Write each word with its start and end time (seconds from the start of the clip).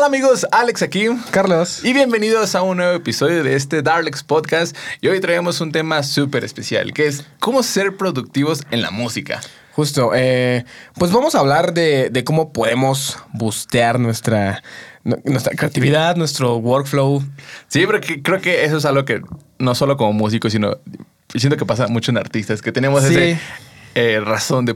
tal 0.00 0.06
amigos? 0.06 0.46
Alex 0.50 0.80
aquí. 0.80 1.08
Carlos. 1.30 1.84
Y 1.84 1.92
bienvenidos 1.92 2.54
a 2.54 2.62
un 2.62 2.78
nuevo 2.78 2.94
episodio 2.94 3.44
de 3.44 3.54
este 3.54 3.82
Darlex 3.82 4.22
Podcast. 4.22 4.74
Y 5.02 5.08
hoy 5.08 5.20
traemos 5.20 5.60
un 5.60 5.72
tema 5.72 6.02
súper 6.02 6.42
especial, 6.42 6.94
que 6.94 7.06
es 7.06 7.26
cómo 7.38 7.62
ser 7.62 7.98
productivos 7.98 8.62
en 8.70 8.80
la 8.80 8.90
música. 8.90 9.42
Justo, 9.72 10.12
eh, 10.14 10.64
pues 10.94 11.12
vamos 11.12 11.34
a 11.34 11.40
hablar 11.40 11.74
de, 11.74 12.08
de 12.08 12.24
cómo 12.24 12.50
podemos 12.50 13.18
bustear 13.34 14.00
nuestra, 14.00 14.62
nu- 15.04 15.20
nuestra 15.26 15.54
creatividad, 15.54 16.16
nuestro 16.16 16.56
workflow. 16.56 17.22
Sí, 17.68 17.84
porque 17.84 18.22
creo 18.22 18.40
que 18.40 18.64
eso 18.64 18.78
es 18.78 18.86
algo 18.86 19.04
que 19.04 19.20
no 19.58 19.74
solo 19.74 19.98
como 19.98 20.14
músicos, 20.14 20.52
sino 20.52 20.78
siento 21.34 21.58
que 21.58 21.66
pasa 21.66 21.88
mucho 21.88 22.10
en 22.10 22.16
artistas, 22.16 22.62
que 22.62 22.72
tenemos 22.72 23.04
Sí. 23.04 23.36
esa 23.94 24.20
razón 24.24 24.64
de 24.64 24.74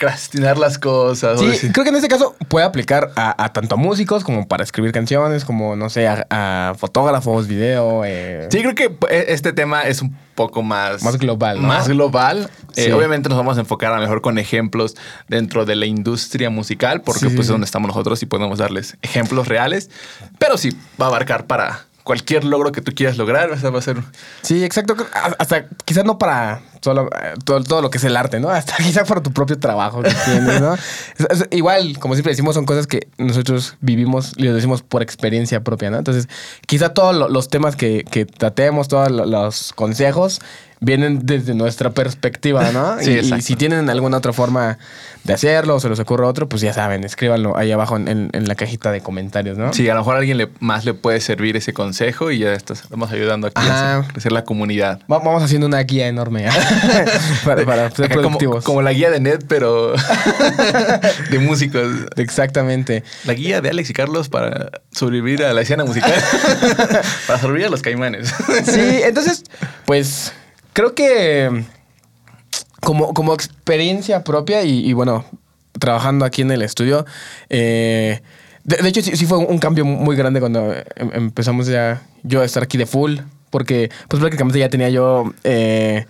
procrastinar 0.00 0.56
las 0.56 0.78
cosas. 0.78 1.38
Sí, 1.38 1.70
creo 1.72 1.84
que 1.84 1.90
en 1.90 1.96
este 1.96 2.08
caso 2.08 2.34
puede 2.48 2.64
aplicar 2.64 3.10
a, 3.16 3.44
a 3.44 3.52
tanto 3.52 3.74
a 3.74 3.78
músicos 3.78 4.24
como 4.24 4.48
para 4.48 4.64
escribir 4.64 4.92
canciones, 4.92 5.44
como, 5.44 5.76
no 5.76 5.90
sé, 5.90 6.08
a, 6.08 6.26
a 6.30 6.74
fotógrafos, 6.74 7.46
video. 7.46 8.02
eh, 8.06 8.48
Sí, 8.50 8.62
creo 8.62 8.74
que 8.74 8.84
eh, 9.10 9.26
este 9.28 9.52
tema 9.52 9.82
es 9.82 10.00
un 10.00 10.16
poco 10.34 10.62
más... 10.62 11.02
Más 11.02 11.18
global, 11.18 11.60
¿no? 11.60 11.68
Más 11.68 11.86
global. 11.86 12.48
Eh, 12.76 12.92
obviamente 12.94 13.28
nos 13.28 13.36
vamos 13.36 13.58
a 13.58 13.60
enfocar 13.60 13.92
a 13.92 13.96
lo 13.96 14.00
mejor 14.02 14.22
con 14.22 14.38
ejemplos 14.38 14.96
dentro 15.28 15.66
de 15.66 15.76
la 15.76 15.84
industria 15.84 16.48
musical, 16.48 17.02
porque 17.02 17.20
Sí, 17.20 17.28
sí, 17.28 17.36
pues 17.36 17.46
es 17.48 17.52
donde 17.52 17.66
estamos 17.66 17.88
nosotros 17.88 18.22
y 18.22 18.26
podemos 18.26 18.58
darles 18.58 18.96
ejemplos 19.02 19.48
reales. 19.48 19.90
Pero 20.38 20.56
sí, 20.56 20.74
va 21.00 21.06
a 21.06 21.08
abarcar 21.08 21.46
para 21.46 21.84
cualquier 22.04 22.44
logro 22.44 22.72
que 22.72 22.80
tú 22.80 22.92
quieras 22.94 23.16
lograr. 23.16 23.50
O 23.50 23.58
sea, 23.58 23.70
va 23.70 23.78
a 23.78 23.82
ser... 23.82 23.96
Sí, 24.42 24.64
exacto. 24.64 24.96
Hasta 25.38 25.66
quizás 25.84 26.04
no 26.04 26.18
para 26.18 26.62
solo, 26.80 27.08
todo, 27.44 27.62
todo 27.62 27.82
lo 27.82 27.90
que 27.90 27.98
es 27.98 28.04
el 28.04 28.16
arte, 28.16 28.40
¿no? 28.40 28.48
Hasta 28.50 28.76
quizás 28.78 29.06
para 29.08 29.22
tu 29.22 29.32
propio 29.32 29.58
trabajo 29.58 30.02
que 30.02 30.10
tienes, 30.24 30.60
¿no? 30.60 30.74
Es- 30.74 31.26
es- 31.42 31.48
igual, 31.50 31.98
como 31.98 32.14
siempre 32.14 32.32
decimos, 32.32 32.54
son 32.54 32.64
cosas 32.64 32.86
que 32.86 33.08
nosotros 33.18 33.76
vivimos 33.80 34.32
y 34.36 34.44
lo 34.44 34.54
decimos 34.54 34.82
por 34.82 35.02
experiencia 35.02 35.62
propia, 35.62 35.90
¿no? 35.90 35.98
Entonces, 35.98 36.28
quizá 36.66 36.94
todos 36.94 37.14
lo- 37.14 37.28
los 37.28 37.48
temas 37.48 37.76
que, 37.76 38.04
que 38.10 38.24
tratemos, 38.26 38.88
todos 38.88 39.10
lo- 39.10 39.26
los 39.26 39.72
consejos 39.74 40.40
vienen 40.80 41.20
desde 41.24 41.54
nuestra 41.54 41.90
perspectiva, 41.90 42.70
¿no? 42.72 42.96
Sí, 43.00 43.12
y, 43.22 43.34
y 43.34 43.40
si 43.42 43.56
tienen 43.56 43.88
alguna 43.90 44.16
otra 44.18 44.32
forma 44.32 44.78
de 45.24 45.34
hacerlo 45.34 45.74
o 45.76 45.80
se 45.80 45.88
les 45.90 45.98
ocurre 46.00 46.24
otro, 46.24 46.48
pues 46.48 46.62
ya 46.62 46.72
saben, 46.72 47.04
escríbanlo 47.04 47.54
ahí 47.58 47.70
abajo 47.72 47.96
en, 47.98 48.08
en- 48.08 48.30
en 48.32 48.48
la 48.48 48.54
cajita 48.54 48.90
de 48.90 49.02
comentarios, 49.02 49.58
¿no? 49.58 49.72
Sí, 49.74 49.86
a 49.90 49.92
lo 49.94 50.00
mejor 50.00 50.14
a 50.16 50.18
alguien 50.20 50.38
le, 50.38 50.48
más 50.60 50.86
le 50.86 50.94
puede 50.94 51.20
servir 51.20 51.56
ese 51.58 51.74
consejo 51.74 52.30
y 52.30 52.38
ya 52.38 52.54
estamos 52.54 53.12
ayudando 53.12 53.46
aquí 53.48 53.60
a 53.60 53.98
Ajá. 54.00 54.08
crecer 54.08 54.32
la 54.32 54.44
comunidad. 54.44 55.00
Va- 55.00 55.18
Vamos 55.18 55.42
haciendo 55.42 55.66
una 55.66 55.80
guía 55.82 56.08
enorme 56.08 56.46
¿eh? 56.46 56.50
para, 57.44 57.64
para 57.66 57.90
ser 57.90 58.06
Acá 58.06 58.14
como, 58.14 58.28
productivos. 58.38 58.64
como 58.64 58.80
la 58.80 58.92
guía 58.94 59.10
de 59.10 59.20
Ned, 59.20 59.40
pero 59.46 59.92
de 61.30 61.38
músicos. 61.38 61.86
Exactamente. 62.16 63.04
La 63.26 63.34
guía 63.34 63.60
de 63.60 63.68
Alex 63.68 63.90
y 63.90 63.92
Carlos 63.92 64.28
para 64.30 64.70
sobrevivir 64.92 65.44
a 65.44 65.52
la 65.52 65.60
escena 65.60 65.84
musical. 65.84 66.14
para 67.26 67.38
sobrevivir 67.38 67.66
a 67.66 67.70
los 67.70 67.82
caimanes. 67.82 68.32
Sí, 68.64 69.00
entonces, 69.04 69.44
pues 69.84 70.32
creo 70.72 70.94
que 70.94 71.64
como, 72.80 73.12
como 73.14 73.34
experiencia 73.34 74.24
propia 74.24 74.62
y, 74.62 74.86
y, 74.88 74.92
bueno, 74.92 75.24
trabajando 75.78 76.24
aquí 76.24 76.42
en 76.42 76.50
el 76.50 76.62
estudio, 76.62 77.04
eh, 77.48 78.20
de, 78.64 78.76
de 78.76 78.88
hecho 78.88 79.02
sí, 79.02 79.16
sí 79.16 79.26
fue 79.26 79.38
un 79.38 79.58
cambio 79.58 79.84
muy 79.84 80.16
grande 80.16 80.40
cuando 80.40 80.72
em- 80.96 81.10
empezamos 81.14 81.66
ya 81.66 82.02
yo 82.22 82.40
a 82.40 82.44
estar 82.44 82.62
aquí 82.62 82.78
de 82.78 82.86
full, 82.86 83.18
porque 83.50 83.90
pues 84.08 84.20
prácticamente 84.20 84.58
ya 84.58 84.68
tenía 84.68 84.88
yo... 84.90 85.32
eh, 85.44 86.06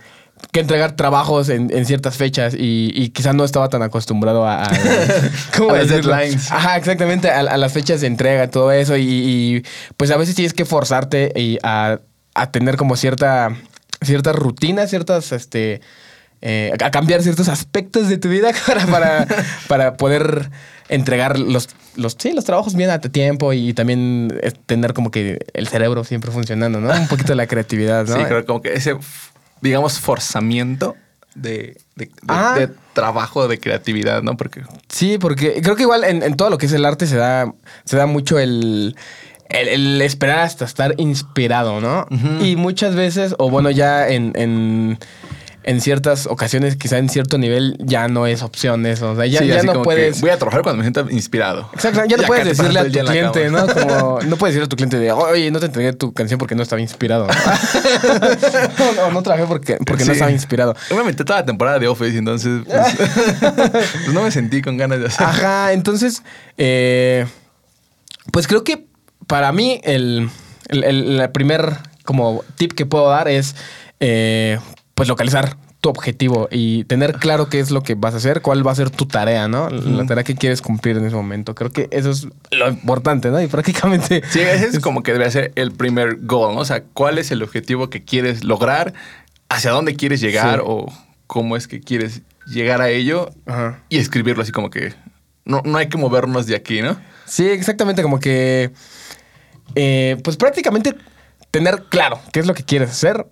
que 0.53 0.61
entregar 0.61 0.93
trabajos 0.97 1.51
en, 1.51 1.71
en 1.71 1.85
ciertas 1.85 2.17
fechas 2.17 2.55
y, 2.55 2.91
y 2.95 3.11
quizás 3.11 3.35
no 3.35 3.45
estaba 3.45 3.69
tan 3.69 3.83
acostumbrado 3.83 4.47
a, 4.47 4.63
a- 4.65 4.71
¿cómo 5.57 5.73
A 5.73 5.77
las 5.77 5.89
deadlines. 5.91 6.51
Ajá, 6.51 6.79
exactamente, 6.79 7.31
a, 7.31 7.41
a 7.41 7.57
las 7.59 7.73
fechas 7.75 8.01
de 8.01 8.07
entrega, 8.07 8.49
todo 8.51 8.73
eso. 8.73 8.97
Y, 8.97 9.03
y, 9.07 9.63
pues 9.99 10.11
a 10.11 10.17
veces 10.17 10.35
tienes 10.35 10.55
que 10.55 10.65
forzarte 10.65 11.31
y 11.37 11.59
a, 11.63 12.01
a 12.35 12.51
tener 12.51 12.79
como 12.79 12.97
cierta, 12.97 13.55
cierta 14.03 14.33
rutina, 14.33 14.87
ciertas, 14.87 15.33
este, 15.33 15.81
eh, 16.43 16.73
a 16.83 16.91
cambiar 16.91 17.23
ciertos 17.23 17.49
aspectos 17.49 18.09
de 18.09 18.19
tu 18.19 18.29
vida 18.29 18.51
para, 18.67 18.87
para, 18.87 19.27
para 19.69 19.97
poder 19.97 20.51
entregar 20.89 21.39
los, 21.39 21.69
los, 21.97 22.17
sí, 22.19 22.33
los 22.33 22.45
trabajos 22.45 22.75
bien 22.75 22.91
a 22.91 22.99
tiempo 23.01 23.53
y 23.53 23.73
también 23.75 24.37
eh, 24.43 24.53
tener 24.67 24.93
como 24.95 25.11
que 25.11 25.39
el 25.53 25.69
cerebro 25.69 26.03
siempre 26.05 26.31
funcionando, 26.33 26.81
¿no? 26.81 26.91
Un 26.93 27.09
poquito 27.09 27.29
de 27.29 27.37
la 27.37 27.47
creatividad, 27.47 28.07
¿no? 28.07 28.17
Sí, 28.17 28.23
creo 28.25 28.45
como 28.47 28.61
que 28.63 28.73
ese, 28.75 28.97
digamos, 29.61 30.01
forzamiento 30.01 30.97
de, 31.37 31.77
de- 31.95 32.07
de- 32.07 32.11
Ah. 32.27 32.55
de 32.59 32.69
trabajo, 32.93 33.47
de 33.47 33.61
creatividad, 33.61 34.23
¿no? 34.23 34.37
Porque 34.37 34.63
Sí, 34.89 35.17
porque 35.19 35.61
creo 35.63 35.77
que 35.77 35.83
igual 35.83 36.03
en, 36.03 36.25
en 36.25 36.35
todo 36.37 36.51
lo 36.51 36.59
que 36.59 36.67
es 36.67 36.73
el 36.73 36.85
arte 36.85 37.07
se 37.07 37.17
da, 37.17 37.55
se 37.85 37.97
da 37.97 38.07
mucho 38.07 38.39
el, 38.41 38.97
el, 39.51 39.69
el 39.69 40.03
esperar 40.03 40.41
hasta 40.41 40.65
estar 40.65 40.95
inspirado, 40.97 41.81
¿no? 41.81 42.07
Y 42.41 42.57
muchas 42.57 42.95
veces, 42.95 43.35
o 43.39 43.51
bueno, 43.51 43.71
ya 43.71 44.09
en, 44.09 44.33
en, 44.37 44.99
en 45.65 45.81
ciertas 45.81 46.27
ocasiones, 46.27 46.77
quizá 46.77 46.99
en 46.99 47.09
cierto 47.09 47.37
nivel, 47.37 47.77
ya 47.81 48.09
no 48.09 48.27
es 48.27 48.43
opción 48.43 48.87
eso. 48.87 49.11
O 49.11 49.17
sea, 49.17 49.27
ya, 49.27 49.41
sí, 49.41 49.49
ya 49.49 49.63
no 49.63 49.83
puedes. 49.83 50.21
voy 50.21 50.31
a 50.31 50.39
trabajar 50.39 50.63
cuando 50.63 50.79
me 50.79 50.85
sienta 50.85 51.13
inspirado. 51.13 51.69
Exacto, 51.73 52.03
ya 52.07 52.17
no 52.17 52.23
puedes 52.25 52.45
decirle 52.45 52.79
a 52.79 52.85
tu 52.85 52.91
cliente, 52.91 53.51
¿no? 53.51 53.67
Como, 53.75 54.21
no 54.23 54.37
puedes 54.37 54.55
decirle 54.55 54.67
a 54.67 54.69
tu 54.69 54.77
cliente 54.77 54.99
de, 54.99 55.11
oye, 55.11 55.51
no 55.51 55.59
te 55.59 55.67
entregué 55.67 55.93
tu 55.95 56.15
canción 56.15 56.39
porque 56.39 56.55
no 56.55 56.63
estaba 56.63 56.81
inspirado. 56.81 57.27
no, 57.27 58.93
no, 58.97 59.11
no 59.11 59.23
trabajé 59.23 59.47
porque, 59.47 59.79
porque 59.85 60.05
no 60.05 60.13
estaba 60.13 60.31
inspirado. 60.31 60.77
Obviamente 60.91 61.25
toda 61.25 61.41
la 61.41 61.47
temporada 61.47 61.79
de 61.81 61.89
Office, 61.89 62.17
entonces 62.17 62.63
pues, 62.67 62.97
pues 64.05 64.13
no 64.13 64.23
me 64.23 64.31
sentí 64.31 64.63
con 64.63 64.77
ganas 64.77 65.01
de 65.01 65.07
hacer. 65.07 65.27
Ajá, 65.27 65.73
entonces, 65.73 66.23
eh, 66.57 67.27
pues 68.33 68.47
creo 68.47 68.65
que 68.65 68.90
para 69.31 69.51
mí 69.53 69.81
el, 69.85 70.29
el- 70.69 70.85
el- 70.85 71.21
el 71.21 71.31
primer 71.31 71.77
como 72.05 72.45
tip 72.57 72.73
que 72.73 72.85
puedo 72.85 73.09
dar 73.09 73.29
es 73.29 73.55
eh, 74.01 74.59
pues 74.95 75.09
localizar 75.09 75.57
tu 75.81 75.89
objetivo 75.89 76.47
y 76.51 76.85
tener 76.85 77.15
claro 77.15 77.49
qué 77.49 77.59
es 77.59 77.71
lo 77.71 77.83
que 77.83 77.95
vas 77.95 78.13
a 78.13 78.19
hacer, 78.19 78.43
cuál 78.43 78.67
va 78.67 78.73
a 78.73 78.75
ser 78.75 78.91
tu 78.91 79.07
tarea, 79.07 79.49
¿no? 79.49 79.71
La 79.71 80.05
tarea 80.05 80.25
que 80.25 80.35
quieres 80.35 80.61
cumplir 80.61 80.99
en 80.99 81.07
ese 81.07 81.17
momento. 81.17 81.55
Creo 81.55 81.71
que 81.71 81.89
eso 81.91 82.11
es 82.11 82.27
lo 82.51 82.69
importante, 82.69 83.31
¿no? 83.31 83.41
Y 83.41 83.47
prácticamente... 83.47 84.23
Sí, 84.29 84.41
ese 84.41 84.67
es 84.67 84.79
como 84.83 85.03
que 85.03 85.15
debe 85.15 85.31
ser 85.31 85.53
el 85.55 85.73
primer 85.73 86.19
goal, 86.21 86.55
¿no? 86.55 86.61
O 86.61 86.65
sea, 86.67 86.83
¿cuál 86.93 87.17
es 87.17 87.31
el 87.31 87.43
objetivo 87.43 87.89
que 87.89 88.05
quieres 88.05 88.45
lograr? 88.45 88.93
¿Hacia 89.49 89.71
dónde 89.71 89.97
quieres 89.97 90.21
llegar? 90.21 90.57
Sí. 90.59 90.65
¿O 90.67 90.93
cómo 91.27 91.57
es 91.57 91.67
que 91.67 91.81
quieres 91.81 92.21
llegar 92.47 92.83
a 92.83 92.91
ello? 92.91 93.31
Ajá. 93.47 93.79
Y 93.89 93.97
escribirlo 93.97 94.43
así 94.43 94.53
como 94.53 94.69
que 94.69 94.93
no, 95.47 95.63
no 95.65 95.79
hay 95.79 95.89
que 95.89 95.97
movernos 95.97 96.47
de 96.47 96.57
aquí, 96.57 96.83
¿no? 96.83 97.01
Sí, 97.25 97.47
exactamente, 97.49 98.03
como 98.03 98.21
que... 98.21 98.71
eh, 99.75 100.17
pues 100.25 100.37
prácticamente 100.37 100.95
tener 101.51 101.85
claro 101.89 102.21
qué 102.33 102.41
es 102.41 102.47
lo 102.47 102.55
que 102.55 102.63
quieres 102.65 102.91
hacer 102.91 103.27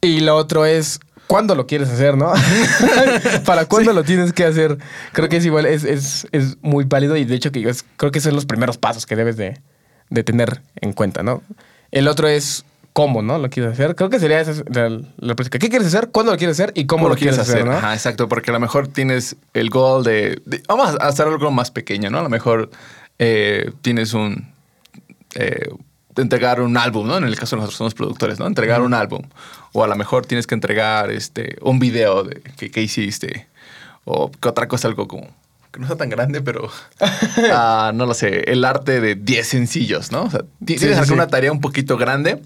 y 0.00 0.20
lo 0.20 0.36
otro 0.36 0.64
es 0.66 1.00
cuándo 1.26 1.54
lo 1.54 1.66
quieres 1.66 1.88
hacer, 1.90 2.16
¿no? 2.16 2.32
Para 3.44 3.66
cuándo 3.66 3.92
lo 3.92 4.02
tienes 4.04 4.32
que 4.32 4.44
hacer. 4.44 4.78
Creo 5.12 5.28
que 5.28 5.36
es 5.36 5.44
igual, 5.44 5.66
es, 5.66 5.84
es, 5.84 6.26
es 6.32 6.56
muy 6.62 6.84
válido 6.84 7.16
y 7.16 7.24
de 7.24 7.34
hecho 7.34 7.52
que 7.52 7.68
es- 7.68 7.84
creo 7.96 8.10
que 8.12 8.20
son 8.20 8.34
los 8.34 8.46
primeros 8.46 8.78
pasos 8.78 9.06
que 9.06 9.16
debes 9.16 9.36
de, 9.36 9.60
de 10.10 10.24
tener 10.24 10.62
en 10.80 10.92
cuenta, 10.92 11.22
¿no? 11.22 11.42
El 11.92 12.08
otro 12.08 12.28
es 12.28 12.64
cómo, 12.92 13.22
¿no? 13.22 13.38
Lo 13.38 13.48
quieres 13.50 13.72
hacer. 13.72 13.94
Creo 13.94 14.10
que 14.10 14.18
sería 14.18 14.40
esa 14.40 14.52
la, 14.72 14.88
la 15.18 15.34
práctica. 15.36 15.58
¿Qué 15.58 15.68
quieres 15.68 15.86
hacer? 15.88 16.08
¿Cuándo 16.10 16.32
lo 16.32 16.38
quieres 16.38 16.58
hacer? 16.58 16.72
¿Y 16.74 16.86
cómo, 16.86 17.08
lo 17.08 17.14
quieres 17.16 17.38
hacer, 17.38 17.64
no? 17.64 17.72
Ajá, 17.72 17.94
exacto, 17.94 18.28
porque 18.28 18.50
a 18.50 18.54
lo 18.54 18.60
mejor 18.60 18.88
tienes 18.88 19.36
el 19.54 19.70
goal 19.70 20.02
de, 20.04 20.40
de- 20.46 20.62
Vamos 20.68 20.96
a 21.00 21.06
hacer 21.06 21.26
algo 21.28 21.50
más 21.52 21.70
pequeño, 21.70 22.10
¿no? 22.10 22.18
A 22.18 22.22
lo 22.22 22.28
mejor 22.28 22.70
eh, 23.18 23.70
tienes 23.82 24.14
un... 24.14 24.49
eh, 25.34 25.68
entregar 26.16 26.60
un 26.60 26.76
álbum, 26.76 27.06
¿no? 27.06 27.16
En 27.16 27.24
el 27.24 27.36
caso 27.38 27.56
de 27.56 27.60
nosotros 27.60 27.78
somos 27.78 27.94
productores, 27.94 28.38
¿no? 28.38 28.46
Entregar 28.46 28.82
un 28.82 28.94
álbum. 28.94 29.22
O 29.72 29.84
a 29.84 29.86
lo 29.86 29.96
mejor 29.96 30.26
tienes 30.26 30.46
que 30.46 30.54
entregar 30.54 31.10
este, 31.10 31.56
un 31.62 31.78
video 31.78 32.24
de 32.24 32.40
que, 32.56 32.70
que 32.70 32.82
hiciste. 32.82 33.46
O 34.04 34.30
que 34.30 34.48
otra 34.48 34.68
cosa, 34.68 34.88
algo 34.88 35.06
como... 35.06 35.28
Que 35.70 35.78
no 35.78 35.86
sea 35.86 35.96
tan 35.96 36.10
grande, 36.10 36.40
pero... 36.40 36.68
ah, 37.52 37.92
no 37.94 38.06
lo 38.06 38.14
sé. 38.14 38.50
El 38.50 38.64
arte 38.64 39.00
de 39.00 39.14
10 39.14 39.46
sencillos, 39.46 40.10
¿no? 40.10 40.24
O 40.24 40.30
sea, 40.30 40.40
Sí, 40.40 40.76
tienes 40.76 40.96
sí, 40.96 41.02
alguna 41.02 41.24
sí. 41.24 41.30
tarea 41.30 41.52
un 41.52 41.60
poquito 41.60 41.96
grande, 41.96 42.42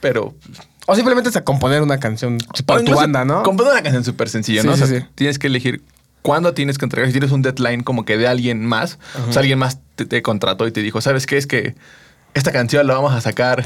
pero 0.00 0.34
O 0.86 0.94
simplemente 0.94 1.28
es 1.28 1.36
a 1.36 1.44
componer 1.44 1.82
una 1.82 1.98
canción 1.98 2.38
para 2.64 2.82
tu 2.82 2.94
banda, 2.94 3.24
¿no? 3.24 3.42
Componer 3.42 3.72
una 3.72 3.82
canción 3.82 4.04
súper 4.04 4.28
sencilla, 4.28 4.62
Sí, 4.62 4.66
¿no? 4.66 4.74
O 4.74 4.76
sea, 4.76 5.08
tienes 5.14 5.38
que 5.38 5.48
elegir 5.48 5.82
cuándo 6.26 6.54
tienes 6.54 6.76
que 6.76 6.84
entregar. 6.84 7.06
Si 7.06 7.12
tienes 7.12 7.30
un 7.30 7.42
deadline 7.42 7.84
como 7.84 8.04
que 8.04 8.18
de 8.18 8.26
alguien 8.26 8.66
más, 8.66 8.98
o 9.28 9.32
sea, 9.32 9.42
alguien 9.42 9.60
más 9.60 9.78
te, 9.94 10.06
te 10.06 10.22
contrató 10.22 10.66
y 10.66 10.72
te 10.72 10.82
dijo, 10.82 11.00
¿sabes 11.00 11.24
qué? 11.24 11.36
Es 11.36 11.46
que 11.46 11.76
esta 12.34 12.50
canción 12.50 12.84
la 12.84 12.94
vamos 12.94 13.14
a 13.14 13.20
sacar 13.20 13.64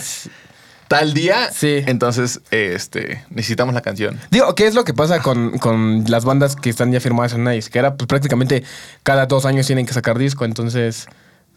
tal 0.87 1.15
día. 1.15 1.51
Sí. 1.51 1.83
Entonces, 1.87 2.43
este, 2.51 3.25
necesitamos 3.31 3.75
la 3.75 3.81
canción. 3.81 4.21
Digo, 4.31 4.55
¿qué 4.55 4.67
es 4.67 4.75
lo 4.75 4.85
que 4.85 4.93
pasa 4.93 5.23
con, 5.23 5.57
con 5.57 6.05
las 6.09 6.27
bandas 6.27 6.55
que 6.55 6.69
están 6.69 6.93
ya 6.93 7.01
firmadas 7.01 7.33
en 7.33 7.41
una 7.41 7.53
disquera? 7.53 7.97
Pues 7.97 8.07
prácticamente 8.07 8.63
cada 9.05 9.25
dos 9.25 9.47
años 9.47 9.67
tienen 9.67 9.87
que 9.87 9.95
sacar 9.95 10.19
disco, 10.19 10.45
entonces... 10.45 11.07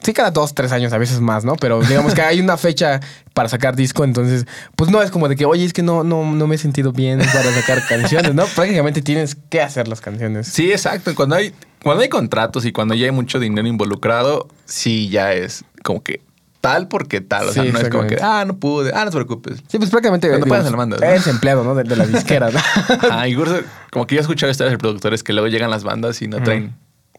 Sí, 0.03 0.13
cada 0.13 0.31
dos, 0.31 0.53
tres 0.53 0.71
años, 0.71 0.91
a 0.94 0.97
veces 0.97 1.21
más, 1.21 1.45
¿no? 1.45 1.55
Pero 1.55 1.81
digamos 1.81 2.13
que 2.13 2.21
hay 2.21 2.39
una 2.39 2.57
fecha 2.57 3.00
para 3.33 3.47
sacar 3.47 3.75
disco, 3.75 4.03
entonces, 4.03 4.45
pues 4.75 4.91
no 4.91 5.01
es 5.01 5.11
como 5.11 5.29
de 5.29 5.35
que, 5.35 5.45
oye, 5.45 5.63
es 5.63 5.73
que 5.73 5.83
no, 5.83 6.03
no, 6.03 6.29
no 6.33 6.47
me 6.47 6.55
he 6.55 6.57
sentido 6.57 6.91
bien 6.91 7.19
para 7.19 7.51
sacar 7.53 7.85
canciones, 7.88 8.35
¿no? 8.35 8.45
Prácticamente 8.45 9.01
tienes 9.01 9.35
que 9.50 9.61
hacer 9.61 9.88
las 9.88 10.01
canciones. 10.01 10.47
Sí, 10.47 10.71
exacto. 10.71 11.15
Cuando 11.15 11.35
hay, 11.35 11.53
cuando 11.81 12.03
hay 12.03 12.09
contratos 12.09 12.65
y 12.65 12.71
cuando 12.71 12.94
ya 12.95 13.05
hay 13.05 13.11
mucho 13.11 13.39
dinero 13.39 13.67
involucrado, 13.67 14.47
sí 14.65 15.09
ya 15.09 15.33
es 15.33 15.63
como 15.83 16.03
que 16.03 16.21
tal 16.63 16.88
porque 16.88 17.19
tal. 17.19 17.49
O 17.49 17.51
sea, 17.51 17.63
Sí, 17.63 17.71
no 17.73 17.79
es 17.79 17.89
como 17.89 18.07
que, 18.07 18.17
ah, 18.21 18.45
no 18.47 18.56
pude, 18.56 18.91
ah, 18.95 19.03
no 19.03 19.11
te 19.11 19.17
preocupes. 19.17 19.61
Sí, 19.67 19.77
pues 19.77 19.89
prácticamente. 19.89 20.29
Cuando 20.29 20.47
puedas, 20.47 20.63
la 20.63 20.77
mandas, 20.77 21.01
¿no? 21.01 21.31
Empleado, 21.31 21.63
¿no? 21.65 21.75
De, 21.75 21.83
de 21.83 21.95
la 21.97 22.06
disquera, 22.06 22.49
¿no? 22.51 22.59
Ah, 23.11 23.27
incluso, 23.27 23.59
como 23.91 24.07
que 24.07 24.15
yo 24.15 24.19
he 24.19 24.21
escuchado 24.21 24.49
historias 24.49 24.71
de 24.71 24.77
productores 24.77 25.23
que 25.23 25.33
luego 25.33 25.49
llegan 25.49 25.69
las 25.69 25.83
bandas 25.83 26.21
y 26.21 26.27
no 26.27 26.41
traen, 26.41 26.73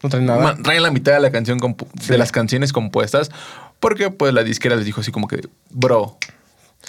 No 0.05 0.09
traen 0.09 0.25
nada. 0.25 0.55
traen 0.63 0.83
la 0.83 0.91
mitad 0.91 1.13
de 1.13 1.19
la 1.19 1.31
canción 1.31 1.59
Sí. 2.01 2.07
de 2.09 2.17
las 2.17 2.31
canciones 2.31 2.71
compuestas 2.73 3.31
porque 3.79 4.09
pues 4.11 4.33
la 4.33 4.43
disquera 4.43 4.75
les 4.75 4.85
dijo 4.85 5.01
así 5.01 5.11
como 5.11 5.27
que, 5.27 5.41
bro, 5.71 6.17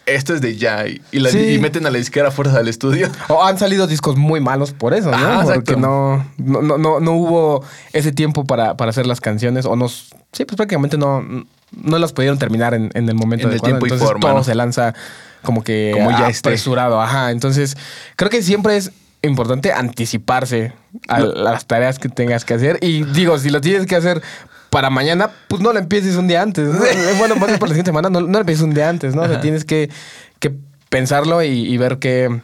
esto 0.04 0.34
es 0.34 0.40
de 0.40 0.56
ya 0.56 0.86
y, 0.86 1.00
y 1.10 1.18
la- 1.18 1.30
Sí. 1.30 1.38
y 1.54 1.58
meten 1.58 1.86
a 1.86 1.90
la 1.90 1.98
disquera 1.98 2.30
fuerza 2.30 2.58
al 2.58 2.68
estudio. 2.68 3.08
O 3.28 3.44
han 3.44 3.58
salido 3.58 3.86
discos 3.86 4.16
muy 4.16 4.40
malos 4.40 4.72
por 4.72 4.94
eso, 4.94 5.10
¿no? 5.10 5.16
Ajá, 5.16 5.54
Porque 5.54 5.76
no, 5.76 6.24
no, 6.38 6.62
no, 6.62 7.00
no, 7.00 7.12
hubo 7.12 7.64
ese 7.92 8.12
tiempo 8.12 8.44
para, 8.44 8.76
para 8.76 8.90
hacer 8.90 9.06
las 9.06 9.20
canciones. 9.20 9.64
O 9.64 9.74
nos. 9.74 10.10
Sí, 10.32 10.44
pues 10.44 10.56
prácticamente 10.56 10.96
no, 10.98 11.24
no 11.72 11.98
las 11.98 12.12
pudieron 12.12 12.38
terminar 12.38 12.74
en, 12.74 12.90
en 12.94 13.08
el 13.08 13.14
momento 13.14 13.46
En 13.46 13.52
el 13.52 13.54
adecuado. 13.54 13.78
tiempo 13.78 13.86
y 13.86 13.88
Entonces 13.88 14.06
forma, 14.06 14.20
todo 14.28 14.34
¿no? 14.38 14.44
se 14.44 14.54
lanza 14.54 14.94
como 15.42 15.64
que 15.64 15.92
Como 15.94 16.10
ya 16.10 16.28
esté. 16.28 16.48
apresurado. 16.50 17.00
Ajá. 17.00 17.30
Entonces, 17.30 17.76
creo 18.16 18.30
que 18.30 18.42
siempre 18.42 18.76
es 18.76 18.92
importante 19.22 19.72
anticiparse 19.72 20.72
a 21.08 21.20
las 21.20 21.66
tareas 21.66 21.98
que 21.98 22.08
tengas 22.08 22.44
que 22.44 22.54
hacer. 22.54 22.78
Y 22.80 23.04
digo, 23.04 23.38
si 23.38 23.50
lo 23.50 23.60
tienes 23.60 23.86
que 23.86 23.96
hacer 23.96 24.22
para 24.70 24.90
mañana, 24.90 25.30
pues 25.48 25.62
no 25.62 25.72
lo 25.72 25.78
empieces 25.78 26.16
un 26.16 26.28
día 26.28 26.42
antes. 26.42 26.68
¿no? 26.68 26.80
bueno, 27.18 27.36
por 27.36 27.48
la 27.48 27.68
siguiente 27.68 27.90
semana, 27.90 28.10
no, 28.10 28.20
no 28.20 28.28
lo 28.28 28.40
empieces 28.40 28.62
un 28.62 28.74
día 28.74 28.88
antes, 28.88 29.14
¿no? 29.14 29.22
O 29.22 29.28
sea, 29.28 29.40
tienes 29.40 29.64
que, 29.64 29.90
que 30.38 30.52
pensarlo 30.88 31.42
y, 31.42 31.48
y 31.48 31.76
ver 31.76 31.98
que 31.98 32.40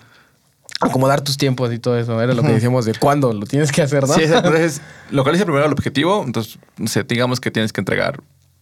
acomodar 0.81 1.21
tus 1.21 1.37
tiempos 1.37 1.73
y 1.73 1.79
todo 1.79 1.99
eso. 1.99 2.21
Era 2.21 2.35
lo 2.35 2.43
que 2.43 2.53
decíamos 2.53 2.85
de 2.85 2.95
cuándo 2.95 3.33
lo 3.33 3.47
tienes 3.47 3.73
que 3.73 3.83
hacer, 3.83 4.07
¿no? 4.07 4.15
Sí, 4.15 4.23
entonces 4.25 4.81
localiza 5.11 5.45
primero 5.45 5.67
el 5.67 5.73
objetivo. 5.73 6.23
Entonces, 6.25 6.59
digamos 7.07 7.41
que 7.41 7.51
tienes 7.51 7.73
que 7.73 7.81
entregar 7.81 8.21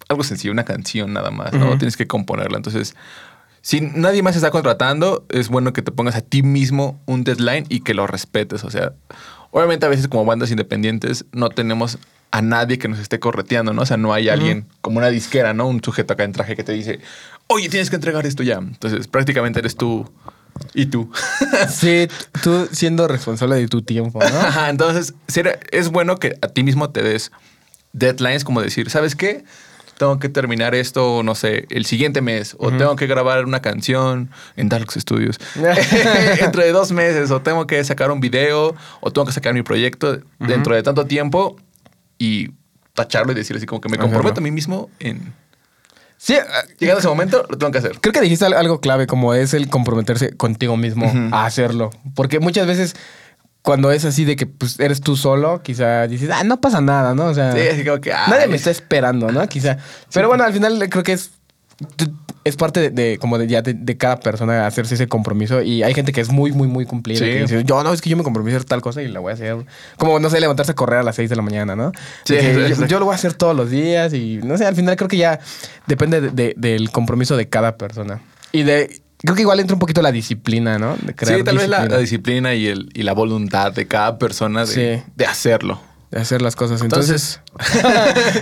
algo 0.09 0.25
sencillo, 0.25 0.53
una 0.53 0.65
canción 0.65 1.13
nada 1.13 1.31
más, 1.31 1.53
¿no? 1.53 1.79
Tienes 1.79 1.97
que 1.97 2.07
componerla. 2.07 2.57
Entonces, 2.57 2.97
si 3.63 3.81
nadie 3.81 4.23
más 4.23 4.37
está 4.37 4.51
contratando, 4.51 5.25
es 5.29 5.49
bueno 5.49 5.73
que 5.73 5.83
te 5.83 5.93
pongas 5.93 6.17
a 6.17 6.21
ti 6.21 6.43
mismo 6.43 7.01
un 7.07 7.25
deadline 7.25 7.67
y 7.69 7.81
que 7.81 7.95
lo 7.95 8.07
respetes. 8.07 8.65
O 8.65 8.71
sea, 8.71 8.93
obviamente 9.51 9.87
a 9.87 9.89
veces 9.89 10.09
como 10.09 10.25
bandas 10.25 10.51
independientes 10.51 11.25
no 11.33 11.51
tenemos 11.51 11.99
a 12.31 12.43
nadie 12.43 12.79
que 12.79 12.89
nos 12.89 12.99
esté 12.99 13.19
correteando, 13.19 13.73
¿no? 13.73 13.83
O 13.83 13.87
sea, 13.87 13.97
no 13.97 14.13
hay 14.15 14.29
alguien 14.29 14.67
como 14.81 14.99
una 14.99 15.09
disquera, 15.09 15.53
¿no? 15.53 15.67
Un 15.67 15.83
sujeto 15.83 16.15
acá 16.15 16.25
en 16.25 16.33
traje 16.33 16.55
que 16.55 16.63
te 16.63 16.73
dice, 16.73 17.01
oye, 17.49 17.69
tienes 17.69 17.91
que 17.91 17.97
entregar 17.97 18.25
esto 18.25 18.43
ya. 18.43 18.59
Entonces, 18.59 19.09
prácticamente 19.09 19.59
eres 19.59 19.77
tú 19.77 20.11
y 20.75 20.87
tú. 20.87 21.11
Sí, 21.69 22.09
tú 22.43 22.69
siendo 22.71 23.09
responsable 23.09 23.57
de 23.57 23.69
tu 23.69 23.83
tiempo, 23.83 24.21
¿no? 24.21 24.27
Ajá, 24.41 24.71
entonces 24.71 25.15
es 25.73 25.89
bueno 25.91 26.17
que 26.17 26.37
a 26.41 26.49
ti 26.49 26.63
mismo 26.63 26.91
te 26.91 27.03
des 27.03 27.33
deadlines 27.93 28.45
como 28.45 28.63
decir, 28.63 28.89
¿sabes 28.91 29.17
qué? 29.17 29.45
Tengo 30.01 30.19
que 30.19 30.31
terminar 30.31 30.75
esto, 30.75 31.23
no 31.23 31.35
sé, 31.35 31.67
el 31.69 31.85
siguiente 31.85 32.23
mes, 32.23 32.57
o 32.59 32.71
tengo 32.73 32.97
que 32.97 33.07
grabar 33.07 33.45
una 33.45 33.61
canción 33.61 34.31
en 34.57 34.71
Darks 34.71 34.95
Studios 34.95 35.37
dentro 36.41 36.63
de 36.63 36.73
dos 36.73 36.91
meses, 36.91 37.31
o 37.31 37.43
tengo 37.43 37.67
que 37.67 37.85
sacar 37.85 38.11
un 38.11 38.19
video, 38.19 38.75
o 39.03 39.11
tengo 39.13 39.27
que 39.27 39.33
sacar 39.33 39.53
mi 39.53 39.63
proyecto 39.63 40.19
dentro 40.39 40.75
de 40.75 40.83
tanto 40.83 41.05
tiempo 41.05 41.57
y 42.17 42.49
tacharlo 42.95 43.33
y 43.33 43.35
decir 43.35 43.55
así 43.57 43.67
como 43.67 43.83
que 43.83 43.91
me 43.91 43.99
comprometo 43.99 44.41
a 44.41 44.43
mí 44.43 44.51
mismo 44.51 44.89
en... 45.01 45.35
Sí, 46.17 46.35
ah, 46.37 46.63
Llegando 46.79 46.97
a 46.97 47.01
ese 47.01 47.09
momento, 47.09 47.45
lo 47.51 47.59
tengo 47.59 47.71
que 47.71 47.79
hacer. 47.79 47.99
creo 48.01 48.13
que 48.15 48.21
dijiste 48.23 48.47
al- 48.47 48.55
algo 48.55 48.81
clave, 48.81 49.07
como 49.07 49.35
es 49.35 49.53
el 49.53 49.69
comprometerse 49.69 50.35
contigo 50.35 50.79
mismo 50.79 51.13
a 51.33 51.45
hacerlo. 51.45 51.91
Porque 52.15 52.41
muchas 52.41 52.67
veces, 52.67 52.95
cuando 53.63 53.91
es 53.93 54.05
así 54.05 54.25
de 54.25 54.37
que 54.37 54.47
pues, 54.47 54.81
eres 54.81 55.01
tú 55.01 55.17
solo, 55.17 55.63
quizá 55.63 56.07
dices, 56.07 56.31
ah, 56.33 56.45
no 56.45 56.61
pasa 56.61 56.81
nada, 56.81 57.15
¿no? 57.15 57.27
O 57.27 57.35
sea, 57.35 57.53
Sí, 57.53 57.61
así 57.73 57.85
como 57.85 58.01
que... 58.01 58.11
nadie 58.11 58.47
me 58.47 58.57
está 58.57 58.71
esperando, 58.71 59.31
¿no? 59.31 59.47
Quizá. 59.49 59.77
Pero 60.13 60.29
bueno, 60.29 60.45
al 60.45 60.53
final 60.53 60.89
creo 60.89 61.03
que 61.03 61.13
es. 61.13 61.31
Es 62.43 62.57
parte 62.57 62.81
de, 62.81 62.91
de- 62.91 63.19
como 63.19 63.37
de 63.37 63.47
ya 63.47 63.61
de, 63.61 63.75
de 63.75 63.97
cada 63.99 64.19
persona 64.21 64.67
hacerse 64.67 64.95
ese 64.95 65.09
compromiso. 65.09 65.61
Y 65.61 65.83
hay 65.83 65.93
gente 65.93 66.13
que 66.13 66.23
es 66.23 66.31
muy, 66.31 66.53
muy, 66.53 66.69
muy 66.69 66.87
cumplida. 66.87 67.19
Sí. 67.19 67.25
Que 67.27 67.41
dice, 67.43 67.65
yo 67.65 67.83
no, 67.83 67.93
es 67.93 68.01
que 68.01 68.09
yo 68.09 68.17
me 68.17 68.23
comprometí 68.23 68.55
a 68.55 68.57
hacer 68.57 68.69
tal 68.69 68.81
cosa 68.81 69.03
y 69.03 69.09
la 69.09 69.21
voy 69.21 69.31
a 69.31 69.35
hacer. 69.35 69.57
Como, 69.99 70.19
no 70.21 70.31
sé, 70.31 70.41
levantarse 70.41 70.73
a 70.73 70.75
correr 70.75 71.01
a 71.01 71.03
las 71.03 71.17
6 71.17 71.29
de 71.29 71.37
la 71.37 71.43
mañana, 71.43 71.77
¿no? 71.77 71.93
Sí, 72.25 72.37
yo, 72.89 72.99
lo 72.99 73.05
voy 73.05 73.13
a 73.13 73.17
hacer 73.17 73.35
todos 73.35 73.55
los 73.55 73.71
días. 73.71 74.15
Y 74.15 74.41
no 74.43 74.57
sé, 74.57 74.65
al 74.65 74.75
final 74.75 74.97
creo 74.97 75.09
que 75.09 75.19
ya 75.19 75.39
depende 75.87 76.21
de- 76.23 76.31
de- 76.31 76.55
del 76.57 76.91
compromiso 76.91 77.37
de 77.37 77.49
cada 77.49 77.77
persona. 77.77 78.23
Y 78.53 78.63
de. 78.63 79.03
Creo 79.23 79.35
que 79.35 79.43
igual 79.43 79.61
entra 79.61 79.75
un 79.75 79.81
poquito 79.81 80.01
la 80.03 80.13
disciplina, 80.13 80.79
¿no? 80.79 80.97
De 81.03 81.15
crear 81.15 81.39
Sí, 81.39 81.45
tal 81.45 81.59
vez 81.59 81.69
la, 81.69 81.77
disciplina, 81.79 81.95
la 81.97 82.01
disciplina 82.01 82.55
y, 82.55 82.67
el, 82.69 82.91
y 82.95 83.03
la 83.03 83.13
voluntad 83.13 83.73
de 83.73 83.87
cada 83.87 84.19
persona 84.19 84.65
de, 84.65 84.67
Sí. 84.99 85.03
de 85.17 85.27
hacerlo. 85.27 85.81
De 86.11 86.21
hacer 86.21 86.43
las 86.43 86.57
cosas. 86.57 86.81
Entonces. 86.83 87.41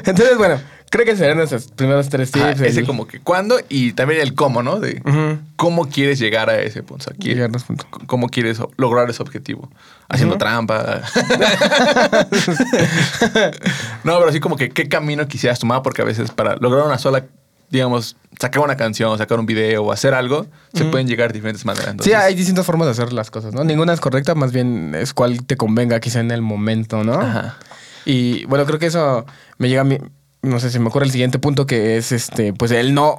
Entonces, 0.04 0.36
bueno, 0.38 0.58
creo 0.90 1.04
que 1.04 1.16
serían 1.16 1.38
esos 1.40 1.66
primeros 1.72 2.08
tres 2.08 2.30
tips. 2.30 2.44
Ajá, 2.44 2.66
ese 2.66 2.80
el- 2.80 2.86
como 2.86 3.06
que 3.06 3.20
cuándo 3.20 3.58
y 3.68 3.92
también 3.92 4.20
el 4.22 4.34
cómo, 4.34 4.62
¿no? 4.62 4.80
De 4.80 5.02
cómo 5.56 5.86
quieres 5.88 6.18
llegar 6.18 6.48
a 6.48 6.60
ese 6.62 6.82
punto. 6.82 7.10
O 7.10 7.12
sea, 7.12 7.16
Llegar 7.18 7.50
a 7.52 7.56
ese 7.56 7.66
punto. 7.66 7.84
cómo 8.06 8.28
quieres 8.28 8.58
lograr 8.78 9.10
ese 9.10 9.22
objetivo. 9.22 9.70
Haciendo 10.08 10.38
trampa. 10.38 11.02
no, 14.04 14.16
pero 14.18 14.28
así 14.28 14.40
como 14.40 14.56
que 14.56 14.70
qué 14.70 14.88
camino 14.88 15.26
quisieras 15.28 15.58
tomar, 15.58 15.82
porque 15.82 16.02
a 16.02 16.04
veces 16.04 16.30
para 16.30 16.56
lograr 16.56 16.84
una 16.86 16.98
sola, 16.98 17.24
digamos, 17.70 18.16
sacar 18.40 18.62
una 18.62 18.76
canción, 18.76 19.16
sacar 19.18 19.38
un 19.40 19.46
video 19.46 19.82
o 19.84 19.92
hacer 19.92 20.14
algo, 20.14 20.46
se 20.72 20.84
pueden 20.84 21.06
llegar 21.08 21.28
de 21.32 21.38
diferentes 21.38 21.64
maneras. 21.64 21.96
Sí, 22.00 22.12
hay 22.12 22.34
distintas 22.34 22.64
formas 22.64 22.86
de 22.86 22.92
hacer 22.92 23.12
las 23.12 23.30
cosas, 23.30 23.52
¿no? 23.54 23.64
Ninguna 23.64 23.92
es 23.92 24.00
correcta, 24.00 24.34
más 24.34 24.52
bien 24.52 24.94
es 24.94 25.12
cuál 25.14 25.44
te 25.44 25.56
convenga 25.56 25.98
quizá 26.00 26.20
en 26.20 26.30
el 26.30 26.42
momento, 26.42 27.04
¿no? 27.04 27.14
Ajá. 27.20 27.56
Y 28.04 28.44
bueno, 28.46 28.64
creo 28.64 28.78
que 28.78 28.86
eso 28.86 29.26
me 29.58 29.68
llega 29.68 29.82
a 29.82 29.84
mí, 29.84 29.98
no 30.42 30.60
sé 30.60 30.70
si 30.70 30.78
me 30.78 30.88
ocurre 30.88 31.04
el 31.04 31.10
siguiente 31.10 31.38
punto 31.38 31.66
que 31.66 31.96
es 31.98 32.12
este, 32.12 32.52
pues 32.54 32.70
el 32.70 32.94
no, 32.94 33.18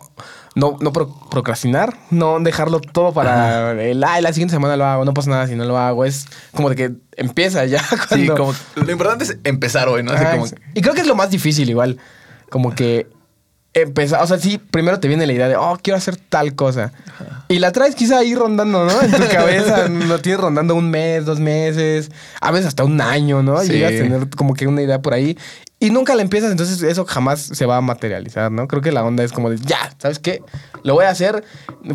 no, 0.55 0.77
no 0.79 0.93
pro- 0.93 1.13
procrastinar, 1.29 1.95
no 2.09 2.39
dejarlo 2.39 2.79
todo 2.79 3.13
para 3.13 3.71
el, 3.83 4.03
ay, 4.03 4.21
la 4.23 4.31
siguiente 4.33 4.53
semana 4.55 4.77
lo 4.77 4.85
hago, 4.85 5.05
no 5.05 5.13
pasa 5.13 5.29
nada 5.29 5.45
si 5.47 5.55
no 5.55 5.65
lo 5.65 5.77
hago, 5.77 6.05
es 6.05 6.25
como 6.55 6.69
de 6.69 6.75
que 6.75 6.91
empieza 7.17 7.65
ya 7.65 7.83
Sí, 8.09 8.27
como 8.29 8.55
lo 8.75 8.91
importante 8.91 9.25
es 9.25 9.37
empezar 9.43 9.89
hoy, 9.89 10.01
¿no? 10.01 10.13
Así 10.13 10.25
como 10.25 10.45
Y 10.73 10.81
creo 10.81 10.95
que 10.95 11.01
es 11.01 11.07
lo 11.07 11.15
más 11.15 11.29
difícil 11.29 11.69
igual. 11.69 11.97
Como 12.49 12.73
que 12.73 13.07
empezar, 13.73 14.21
o 14.23 14.27
sea, 14.27 14.37
sí, 14.39 14.57
primero 14.57 14.99
te 14.99 15.07
viene 15.07 15.27
la 15.27 15.33
idea 15.33 15.47
de, 15.47 15.55
oh, 15.55 15.77
quiero 15.81 15.97
hacer 15.97 16.15
tal 16.17 16.55
cosa. 16.55 16.91
Y 17.47 17.59
la 17.59 17.71
traes 17.71 17.95
quizá 17.95 18.19
ahí 18.19 18.35
rondando, 18.35 18.85
¿no? 18.85 19.01
En 19.01 19.11
tu 19.11 19.27
cabeza, 19.31 19.87
lo 19.87 20.19
tienes 20.19 20.41
rondando 20.41 20.75
un 20.75 20.89
mes, 20.89 21.25
dos 21.25 21.39
meses, 21.39 22.11
a 22.41 22.51
veces 22.51 22.67
hasta 22.67 22.83
un 22.83 22.99
año, 23.01 23.43
¿no? 23.43 23.59
Sí. 23.61 23.71
Llegas 23.73 23.93
a 23.93 23.95
tener 23.97 24.29
como 24.31 24.53
que 24.53 24.67
una 24.67 24.81
idea 24.81 25.01
por 25.01 25.13
ahí 25.13 25.37
y 25.81 25.91
nunca 25.91 26.13
la 26.15 26.21
empiezas, 26.23 26.51
entonces 26.51 26.81
eso 26.83 27.05
jamás 27.05 27.39
se 27.39 27.65
va 27.65 27.77
a 27.77 27.81
materializar, 27.81 28.51
¿no? 28.51 28.67
Creo 28.67 28.81
que 28.81 28.91
la 28.91 29.03
onda 29.03 29.23
es 29.23 29.31
como 29.31 29.49
de, 29.49 29.57
ya, 29.57 29.93
¿sabes 29.97 30.19
qué? 30.19 30.41
Lo 30.83 30.93
voy 30.95 31.05
a 31.05 31.09
hacer 31.09 31.43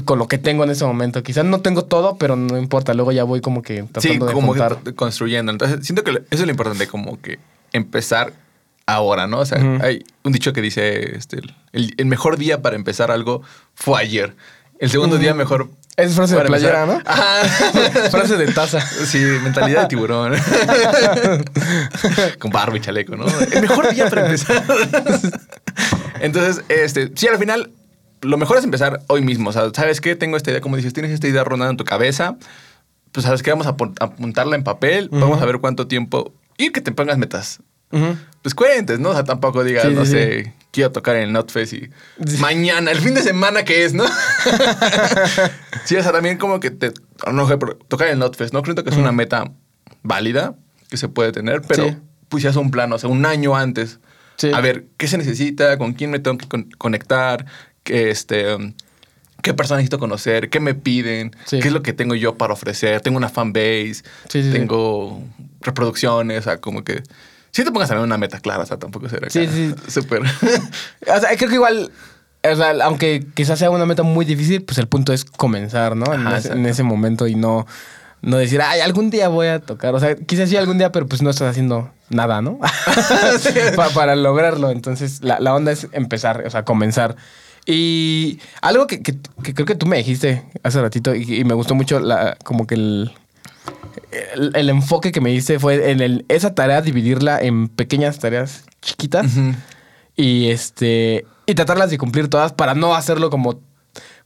con 0.07 0.19
lo 0.19 0.27
que 0.27 0.39
tengo 0.39 0.65
en 0.65 0.71
ese 0.71 0.85
momento. 0.87 1.23
Quizás 1.23 1.45
no 1.45 1.61
tengo 1.61 1.85
todo, 1.85 2.17
pero 2.17 2.35
no 2.35 2.57
importa, 2.57 2.95
luego 2.95 3.13
ya 3.13 3.25
voy 3.25 3.41
como 3.43 3.61
que 3.63 3.83
Sí, 3.83 3.89
tratando 3.93 4.27
de 4.27 4.33
como 4.33 4.49
juntar. 4.49 4.77
t- 4.77 4.95
construyendo. 4.95 5.53
Entonces, 5.53 5.81
siento 5.85 6.03
que 6.03 6.13
eso 6.13 6.25
es 6.31 6.41
lo 6.41 6.51
importante, 6.51 6.87
como 6.87 7.21
que 7.21 7.39
empezar 7.73 8.33
ahora, 8.87 9.27
¿no? 9.27 9.41
O 9.41 9.47
sea, 9.47 9.59
hay 9.83 10.05
un 10.25 10.33
dicho 10.33 10.53
que 10.53 10.61
dice, 10.61 11.17
este, 11.17 11.39
el, 11.73 11.95
el 11.97 12.07
mejor 12.07 12.37
día 12.37 12.61
para 12.63 12.77
empezar 12.77 13.11
algo 13.11 13.43
fue 13.75 14.01
ayer. 14.01 14.37
El 14.79 14.91
segundo 14.91 15.19
día 15.19 15.35
mejor... 15.35 15.71
Es 15.97 16.15
frase 16.17 16.35
de 16.35 16.43
playera, 16.43 16.83
empezar- 16.85 17.05
¿no? 17.05 17.11
Ajá. 17.11 17.45
Frase 18.11 18.37
de 18.37 18.53
taza. 18.53 18.81
Sí, 18.81 19.19
mentalidad 19.45 19.83
de 19.83 19.87
tiburón. 19.89 20.35
Con 22.41 22.51
barba 22.51 22.77
y 22.77 22.81
chaleco, 22.81 23.15
¿no? 23.17 23.27
El 23.53 23.63
mejor 23.63 23.95
día 23.95 24.11
para 24.11 24.27
empezar. 24.27 24.63
Entonces, 26.21 26.65
este, 26.69 27.13
sí, 27.15 27.29
al 27.29 27.39
final, 27.39 27.71
lo 28.23 28.37
mejor 28.37 28.59
es 28.59 28.65
empezar 28.65 29.03
hoy 29.07 29.23
mismo. 29.23 29.51
O 29.51 29.53
sea, 29.53 29.71
¿sabes 29.75 30.01
qué? 30.01 30.17
Tengo 30.17 30.37
esta 30.37 30.51
idea, 30.51 30.61
como 30.61 30.75
dices, 30.77 30.93
tienes 30.93 31.13
esta 31.13 31.29
idea 31.29 31.45
rondando 31.45 31.71
en 31.71 31.77
tu 31.77 31.85
cabeza. 31.85 32.37
Pues, 33.13 33.25
¿sabes 33.25 33.43
qué? 33.45 33.51
Vamos 33.51 33.69
a 33.69 33.77
apun- 33.77 33.95
apuntarla 34.01 34.57
en 34.57 34.65
papel. 34.65 35.09
Vamos 35.13 35.41
a 35.41 35.45
ver 35.45 35.61
cuánto 35.61 35.87
tiempo. 35.87 36.35
Y 36.59 36.71
que 36.71 36.81
te 36.81 36.91
pongas 36.93 37.17
metas. 37.19 37.61
Pues 38.43 38.55
cuentes, 38.55 38.99
¿no? 39.01 39.11
O 39.11 39.13
sea, 39.15 39.25
tampoco 39.25 39.65
digas, 39.65 39.85
Sí, 39.89 39.95
no 39.95 40.05
sí. 40.05 40.11
sé, 40.13 40.55
quiero 40.71 40.93
tocar 40.93 41.17
en 41.17 41.23
el 41.23 41.33
Notfest 41.33 41.73
y 41.73 41.91
mañana, 42.41 42.91
el 42.91 42.99
fin 42.99 43.15
de 43.15 43.23
semana 43.23 43.65
que 43.65 43.85
es, 43.85 43.95
¿no? 43.95 44.05
sí, 45.85 45.97
o 45.97 46.03
sea, 46.03 46.13
también 46.13 46.39
como 46.39 46.61
que 46.61 46.71
te, 46.71 46.93
no 47.33 47.47
sé, 47.49 47.57
pero 47.59 47.77
tocar 47.77 48.09
en 48.09 48.15
el 48.15 48.19
Notfest, 48.19 48.53
¿no? 48.53 48.63
Creo 48.63 48.75
que 48.75 48.89
es 48.91 48.97
una 48.97 49.13
meta 49.13 49.51
válida 50.03 50.55
que 50.91 50.97
se 50.97 51.09
puede 51.09 51.33
tener, 51.33 51.63
pero 51.63 51.97
pues 52.29 52.43
ya 52.43 52.51
es 52.51 52.57
un 52.57 52.71
plan, 52.71 52.93
o 52.93 52.99
sea, 52.99 53.09
un 53.11 53.25
año 53.27 53.57
antes. 53.57 53.99
Sí. 54.37 54.51
A 54.53 54.61
ver, 54.61 54.87
¿qué 54.97 55.07
se 55.07 55.17
necesita? 55.17 55.79
¿Con 55.79 55.93
quién 55.93 56.11
me 56.11 56.19
tengo 56.19 56.37
que 56.39 56.49
con- 56.49 56.69
conectar? 56.77 57.47
¿Qué, 57.85 58.11
este, 58.11 58.55
um, 58.55 58.75
¿Qué 59.43 59.55
personas 59.55 59.79
necesito 59.79 59.99
conocer? 59.99 60.51
¿Qué 60.51 60.59
me 60.59 60.75
piden? 60.75 61.37
Sí. 61.45 61.61
¿Qué 61.61 61.69
es 61.69 61.75
lo 61.75 61.83
que 61.83 61.93
tengo 61.93 62.15
yo 62.15 62.37
para 62.37 62.53
ofrecer? 62.55 63.01
Tengo 63.01 63.17
una 63.17 63.29
fanbase, 63.29 64.03
sí. 64.29 64.51
tengo 64.53 65.23
reproducciones, 65.61 66.41
o 66.41 66.43
sea, 66.43 66.61
como 66.61 66.83
que... 66.85 67.03
Si 67.55 67.63
te 67.65 67.71
pongas 67.71 67.89
a 67.91 67.95
ver 67.95 68.03
una 68.03 68.19
meta 68.19 68.41
clara, 68.41 68.65
o 68.65 68.67
sea, 68.67 68.79
tampoco 68.79 69.09
será 69.09 69.31
Sí, 69.31 69.47
sí. 69.47 69.75
súper... 69.89 70.23
O 71.17 71.21
sea, 71.21 71.37
creo 71.37 71.49
que 71.49 71.55
igual, 71.55 71.91
o 72.43 72.57
sea, 72.57 72.75
aunque 72.83 73.25
quizás 73.35 73.59
sea 73.61 73.71
una 73.71 73.87
meta 73.87 74.03
muy 74.03 74.25
difícil, 74.25 74.63
pues 74.65 74.79
el 74.79 74.89
punto 74.89 75.13
es 75.13 75.25
comenzar, 75.25 75.95
¿no? 75.95 76.13
En, 76.13 76.27
ese, 76.27 76.37
exacto. 76.37 76.59
en 76.59 76.67
ese 76.67 76.83
momento 76.83 77.29
y 77.29 77.37
no, 77.37 77.65
no 78.23 78.39
decir, 78.39 78.61
ay, 78.61 78.81
algún 78.81 79.09
día 79.11 79.29
voy 79.29 79.47
a 79.47 79.61
tocar. 79.61 79.95
O 79.95 80.01
sea, 80.01 80.17
quizás 80.17 80.49
sí 80.49 80.57
algún 80.57 80.79
día, 80.79 80.91
pero 80.91 81.07
pues 81.07 81.23
no 81.23 81.31
estás 81.31 81.49
haciendo 81.49 81.93
nada, 82.11 82.43
¿no? 82.43 82.59
Pa- 83.77 83.91
para 83.91 84.17
lograrlo. 84.17 84.71
Entonces, 84.71 85.23
la, 85.23 85.39
la 85.39 85.55
onda 85.55 85.71
es 85.71 85.87
empezar, 85.93 86.43
o 86.47 86.51
sea, 86.51 86.65
comenzar. 86.65 87.15
Y 87.67 88.41
algo 88.63 88.87
que, 88.89 89.01
que- 89.03 89.17
que 89.43 89.55
creo 89.55 89.65
que 89.67 89.75
tú 89.77 89.87
me 89.87 89.97
dijiste 89.99 90.43
hace 90.65 90.81
ratito 90.83 91.15
y, 91.15 91.23
y 91.41 91.45
me 91.45 91.55
gustó 91.55 91.75
mucho, 91.75 92.01
la, 92.01 92.37
como 92.45 92.67
que 92.67 92.75
el, 92.75 93.13
el, 94.35 94.53
el 94.55 94.71
enfoque 94.71 95.13
que 95.13 95.21
me 95.21 95.31
diste 95.31 95.59
fue 95.59 95.91
en 95.91 96.01
el, 96.01 96.25
esa 96.29 96.55
tarea, 96.55 96.81
dividirla 96.83 97.41
en 97.41 97.69
pequeñas 97.69 98.19
tareas 98.19 98.65
chiquitas 98.83 99.27
y 100.17 100.51
este 100.51 101.27
y 101.47 101.55
tratarlas 101.55 101.91
de 101.91 101.99
cumplir 101.99 102.29
todas 102.29 102.53
para 102.53 102.75
no 102.75 102.95
hacerlo 102.95 103.31
como 103.31 103.61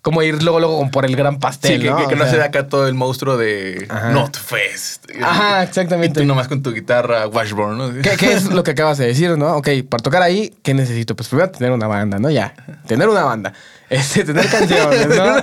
como 0.02 0.22
ir 0.22 0.42
luego 0.42 0.60
luego 0.60 0.78
como 0.78 0.90
por 0.90 1.04
el 1.04 1.16
gran 1.16 1.38
pastel 1.40 1.76
Sí, 1.76 1.82
que, 1.82 1.90
¿no? 1.90 1.96
que- 1.98 2.06
que 2.08 2.14
O 2.14 2.16
no 2.16 2.24
sea, 2.24 2.32
se 2.32 2.38
da 2.38 2.44
acá 2.46 2.68
todo 2.68 2.86
el 2.86 2.94
monstruo 2.94 3.36
de 3.36 3.86
Ajá. 3.88 4.10
Notfest. 4.10 5.06
Ajá, 5.22 5.60
Y 5.62 5.66
exactamente. 5.66 6.20
tú 6.20 6.26
nomás 6.26 6.46
con 6.48 6.62
tu 6.62 6.72
guitarra 6.72 7.26
Washburn, 7.26 7.76
¿no? 7.78 8.02
¿Qué, 8.02 8.16
qué 8.16 8.32
es 8.32 8.44
lo 8.44 8.62
que 8.62 8.70
acabas 8.72 8.98
de 8.98 9.06
decir, 9.06 9.36
no? 9.36 9.56
Ok, 9.56 9.68
para 9.88 10.02
tocar 10.02 10.22
ahí, 10.22 10.54
¿qué 10.62 10.72
necesito? 10.72 11.16
Pues 11.16 11.28
primero 11.28 11.50
tener 11.50 11.72
una 11.72 11.88
banda, 11.88 12.18
¿no? 12.18 12.30
Ya, 12.30 12.54
tener 12.86 13.08
una 13.08 13.24
banda. 13.24 13.52
Este, 13.90 14.24
tener 14.24 14.46
canciones, 14.48 15.08
¿no? 15.16 15.36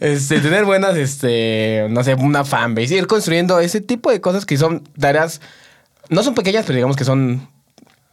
Este, 0.00 0.40
tener 0.40 0.64
buenas, 0.64 0.96
este, 0.96 1.86
no 1.90 2.02
sé, 2.02 2.14
una 2.14 2.44
fanbase. 2.44 2.96
Ir 2.96 3.06
construyendo 3.06 3.60
ese 3.60 3.80
tipo 3.80 4.10
de 4.10 4.20
cosas 4.20 4.44
que 4.44 4.56
son 4.56 4.82
tareas, 4.98 5.40
no 6.08 6.22
son 6.22 6.34
pequeñas, 6.34 6.64
pero 6.66 6.76
digamos 6.76 6.96
que 6.96 7.04
son 7.04 7.46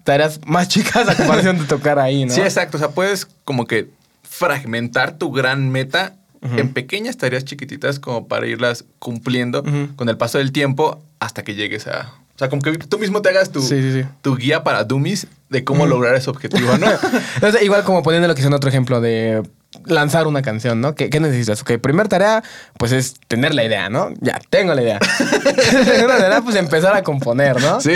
tareas 0.03 0.39
más 0.46 0.67
chicas 0.69 1.08
a 1.08 1.15
comparación 1.15 1.58
de 1.58 1.65
tocar 1.65 2.00
ahí, 2.00 2.25
¿no? 2.25 2.34
Sí, 2.34 2.41
exacto. 2.41 2.77
O 2.77 2.79
sea, 2.79 2.89
puedes 2.89 3.27
como 3.46 3.65
que 3.65 3.89
fragmentar 4.24 5.17
tu 5.17 5.31
gran 5.31 5.69
meta 5.69 6.15
en 6.41 6.72
pequeñas 6.72 7.17
tareas 7.17 7.43
chiquititas 7.43 8.00
como 8.00 8.29
para 8.29 8.48
irlas 8.48 8.86
cumpliendo 9.00 9.62
con 9.98 10.08
el 10.08 10.15
paso 10.15 10.38
del 10.38 10.53
tiempo 10.53 11.03
hasta 11.19 11.43
que 11.43 11.53
llegues 11.53 11.86
a... 11.88 12.13
O 12.36 12.39
sea, 12.39 12.48
como 12.48 12.62
que 12.62 12.77
tú 12.77 12.98
mismo 12.98 13.22
te 13.22 13.27
hagas 13.27 13.51
tu, 13.51 13.62
Sí, 13.62 13.81
sí, 13.81 13.91
sí. 13.91 14.08
tu 14.22 14.38
guía 14.38 14.63
para 14.63 14.86
dummies 14.86 15.27
de 15.50 15.65
cómo 15.65 15.86
lograr 15.86 16.15
ese 16.15 16.29
objetivo, 16.29 16.77
¿no? 16.77 16.88
Entonces, 17.36 17.62
igual 17.63 17.84
como 17.84 18.01
poniendo 18.03 18.29
lo 18.29 18.36
que 18.36 18.41
es 18.41 18.48
otro 18.48 18.69
ejemplo 18.69 19.01
de 19.01 19.43
lanzar 19.85 20.27
una 20.27 20.41
canción, 20.41 20.81
¿no? 20.81 20.95
¿Qué, 20.95 21.09
qué 21.09 21.19
necesitas? 21.19 21.61
Ok, 21.61 21.73
primer 21.81 22.07
tarea, 22.07 22.43
pues 22.77 22.91
es 22.91 23.19
tener 23.27 23.53
la 23.53 23.63
idea, 23.63 23.89
¿no? 23.89 24.09
Ya, 24.19 24.39
tengo 24.49 24.73
la 24.73 24.81
idea. 24.81 24.99
Segunda 25.85 26.17
tarea, 26.17 26.41
pues 26.41 26.55
empezar 26.55 26.95
a 26.95 27.03
componer, 27.03 27.61
¿no? 27.61 27.79
Sí. 27.79 27.93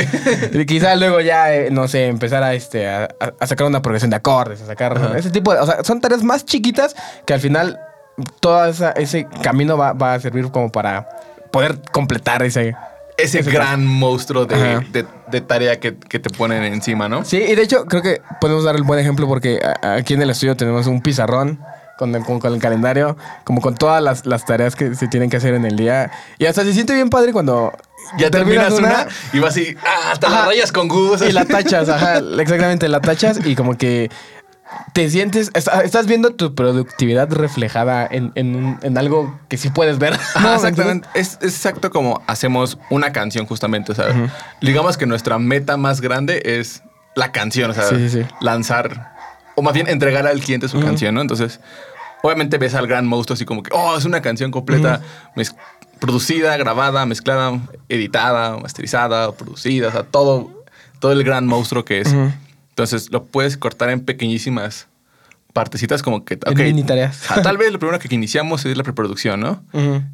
Y 0.53 0.65
quizá 0.65 0.95
luego 0.95 1.19
ya, 1.21 1.53
eh, 1.53 1.71
no 1.71 1.87
sé, 1.87 2.07
empezar 2.07 2.43
a, 2.43 2.53
este, 2.53 2.87
a, 2.87 3.07
sacar 3.45 3.67
una 3.67 3.81
progresión 3.81 4.11
de 4.11 4.17
acordes, 4.17 4.61
a 4.61 4.67
sacar 4.67 4.97
Ajá. 4.97 5.17
ese 5.17 5.31
tipo 5.31 5.53
de... 5.53 5.59
O 5.59 5.65
sea, 5.65 5.83
son 5.83 5.99
tareas 5.99 6.23
más 6.23 6.45
chiquitas 6.45 6.95
que 7.25 7.33
al 7.33 7.39
final 7.39 7.79
todo 8.39 8.65
esa- 8.65 8.91
ese 8.91 9.27
camino 9.41 9.77
va, 9.77 9.93
va 9.93 10.13
a 10.13 10.19
servir 10.19 10.49
como 10.51 10.71
para 10.71 11.09
poder 11.51 11.79
completar 11.91 12.43
ese... 12.43 12.75
Ese 13.17 13.39
Ese 13.39 13.51
gran 13.51 13.85
monstruo 13.85 14.45
de, 14.45 14.79
de- 14.91 15.05
de 15.31 15.41
tarea 15.41 15.79
que, 15.79 15.95
que 15.97 16.19
te 16.19 16.29
ponen 16.29 16.63
encima, 16.63 17.07
¿no? 17.09 17.23
Sí, 17.25 17.37
y 17.37 17.55
de 17.55 17.61
hecho 17.61 17.85
creo 17.85 18.01
que 18.01 18.21
podemos 18.41 18.63
dar 18.63 18.75
el 18.75 18.83
buen 18.83 18.99
ejemplo 18.99 19.27
porque 19.27 19.59
aquí 19.81 20.13
en 20.15 20.21
el 20.21 20.29
estudio 20.31 20.55
tenemos 20.57 20.87
un 20.87 21.01
pizarrón 21.01 21.59
con 21.97 22.13
el, 22.15 22.23
con, 22.23 22.39
con 22.39 22.53
el 22.53 22.59
calendario, 22.59 23.15
como 23.43 23.61
con 23.61 23.75
todas 23.75 24.01
las, 24.01 24.25
las 24.25 24.45
tareas 24.45 24.75
que 24.75 24.95
se 24.95 25.07
tienen 25.07 25.29
que 25.29 25.37
hacer 25.37 25.53
en 25.53 25.65
el 25.65 25.75
día. 25.75 26.11
Y 26.39 26.45
hasta 26.47 26.63
se 26.63 26.73
siente 26.73 26.93
bien 26.93 27.09
padre 27.09 27.31
cuando 27.33 27.71
Ya 28.17 28.31
terminas 28.31 28.73
una, 28.73 29.07
y 29.31 29.39
vas 29.39 29.51
así, 29.51 29.75
ah, 29.85 30.11
hasta 30.11 30.27
la 30.29 30.37
Ajá. 30.39 30.45
rayas 30.47 30.71
con 30.71 30.87
Gus. 30.87 31.21
y 31.21 31.31
la 31.31 31.45
tachas, 31.45 31.89
ajá, 31.89 32.17
exactamente, 32.39 32.89
la 32.89 32.99
tachas 32.99 33.39
y 33.45 33.55
como 33.55 33.77
que 33.77 34.09
te 34.93 35.09
sientes, 35.09 35.51
está- 35.53 35.81
estás 35.81 36.05
viendo 36.07 36.31
tu 36.35 36.55
productividad 36.55 37.31
reflejada 37.31 38.07
en, 38.09 38.31
en, 38.35 38.97
algo 38.97 39.39
que 39.49 39.57
sí 39.57 39.69
puedes 39.69 39.99
ver. 39.99 40.13
Exactamente. 40.55 41.07
Es, 41.13 41.37
es 41.41 41.55
exacto 41.55 41.91
como 41.91 42.21
hacemos 42.27 42.77
una 42.89 43.11
canción, 43.11 43.45
justamente. 43.45 43.91
O 43.91 43.95
sea, 43.95 44.07
digamos 44.61 44.97
que 44.97 45.05
nuestra 45.05 45.37
meta 45.39 45.77
más 45.77 46.01
grande 46.01 46.41
es 46.45 46.81
la 47.15 47.31
canción. 47.31 47.71
O 47.71 47.73
sea, 47.73 47.87
Sí, 47.89 48.09
sí, 48.09 48.21
sí. 48.21 48.27
lanzar, 48.41 49.13
o 49.55 49.61
más 49.61 49.73
bien 49.73 49.87
entregar 49.87 50.25
al 50.25 50.39
cliente 50.39 50.67
su 50.67 50.79
canción, 50.81 51.13
¿no? 51.15 51.21
Entonces, 51.21 51.59
obviamente 52.23 52.57
ves 52.57 52.73
al 52.73 52.87
gran 52.87 53.05
monstruo 53.05 53.35
así 53.35 53.45
como 53.45 53.61
que, 53.63 53.69
oh, 53.73 53.97
es 53.97 54.05
una 54.05 54.21
canción 54.21 54.49
completa, 54.49 55.01
producida, 55.99 56.57
grabada, 56.57 57.05
mezclada, 57.05 57.59
editada, 57.89 58.57
masterizada, 58.57 59.31
producida, 59.33 59.89
o 59.89 59.91
sea, 59.91 60.03
todo, 60.03 60.63
todo 60.99 61.11
el 61.11 61.23
gran 61.23 61.45
monstruo 61.45 61.85
que 61.85 62.01
es. 62.01 62.13
Entonces, 62.73 63.11
lo 63.11 63.25
puedes 63.25 63.55
cortar 63.55 63.91
en 63.91 64.03
pequeñísimas 64.03 64.87
partecitas 65.53 66.01
como 66.01 66.25
que, 66.25 66.33
En 66.33 66.51
ok, 66.53 66.59
mini 66.59 66.83
tareas. 66.83 67.21
tal 67.43 67.57
vez 67.59 67.71
lo 67.71 67.79
primero 67.79 67.99
que 67.99 68.13
iniciamos 68.13 68.65
es 68.65 68.75
la 68.75 68.83
preproducción, 68.83 69.39
¿no? 69.39 69.63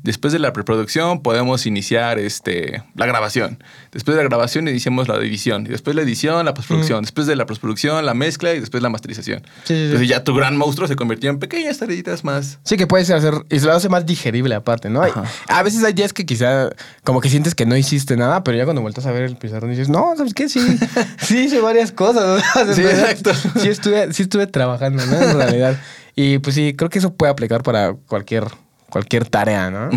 Después 0.03 0.34
de 0.34 0.39
la 0.39 0.53
preproducción 0.53 1.22
podemos 1.22 1.65
iniciar 1.65 2.19
este, 2.19 2.84
la 2.96 3.05
grabación. 3.05 3.63
Después 3.91 4.15
de 4.17 4.24
la 4.24 4.29
grabación 4.29 4.67
iniciamos 4.67 5.08
la 5.08 5.15
edición. 5.15 5.65
Y 5.65 5.69
después 5.69 5.96
la 5.96 6.01
edición, 6.01 6.46
la 6.46 6.53
postproducción. 6.53 7.01
Después 7.01 7.25
de 7.27 7.36
la 7.36 7.46
postproducción, 7.46 8.05
la 8.05 8.13
mezcla 8.13 8.53
y 8.53 8.60
después 8.60 8.84
la 8.84 8.89
masterización. 8.89 9.41
Sí, 9.63 9.74
sí, 9.74 9.74
sí. 9.74 9.84
Entonces 9.86 10.10
ya 10.10 10.24
tu 10.24 10.36
gran 10.36 10.58
monstruo 10.58 10.88
se 10.88 10.96
convirtió 10.96 11.29
en 11.29 11.39
pequeñas 11.39 11.77
tareitas 11.77 12.24
más. 12.24 12.60
Sí, 12.63 12.77
que 12.77 12.86
puedes 12.88 13.10
hacer, 13.10 13.34
y 13.50 13.60
se 13.60 13.65
lo 13.65 13.74
hace 13.74 13.89
más 13.89 14.05
digerible 14.05 14.55
aparte, 14.55 14.89
¿no? 14.89 15.01
Ajá. 15.03 15.24
A 15.48 15.63
veces 15.63 15.84
hay 15.84 15.93
días 15.93 16.12
que 16.13 16.25
quizá 16.25 16.69
como 17.03 17.22
que 17.22 17.29
sientes 17.29 17.55
que 17.55 17.65
no 17.65 17.77
hiciste 17.77 18.17
nada, 18.17 18.43
pero 18.43 18.58
ya 18.58 18.65
cuando 18.65 18.81
vueltas 18.81 19.05
a 19.05 19.12
ver 19.12 19.24
el 19.24 19.38
pizarrón 19.38 19.72
dices, 19.72 19.89
no, 19.89 20.13
¿sabes 20.17 20.34
qué? 20.34 20.50
Sí, 20.50 20.60
sí 21.22 21.46
hice 21.46 21.62
varias 21.62 21.91
cosas. 21.91 22.43
¿no? 22.55 22.74
Sí, 22.74 22.81
exacto. 22.81 23.31
Sí 23.34 23.69
estuve, 23.69 24.13
sí 24.13 24.24
estuve 24.24 24.46
trabajando, 24.48 25.05
¿no? 25.05 25.28
En 25.29 25.38
realidad. 25.38 25.79
Y 26.15 26.39
pues 26.39 26.55
sí, 26.55 26.74
creo 26.75 26.89
que 26.89 27.00
eso 27.00 27.13
puede 27.13 27.31
aplicar 27.31 27.63
para 27.63 27.93
cualquier, 27.93 28.45
cualquier 28.89 29.27
tarea, 29.27 29.69
¿no? 29.69 29.89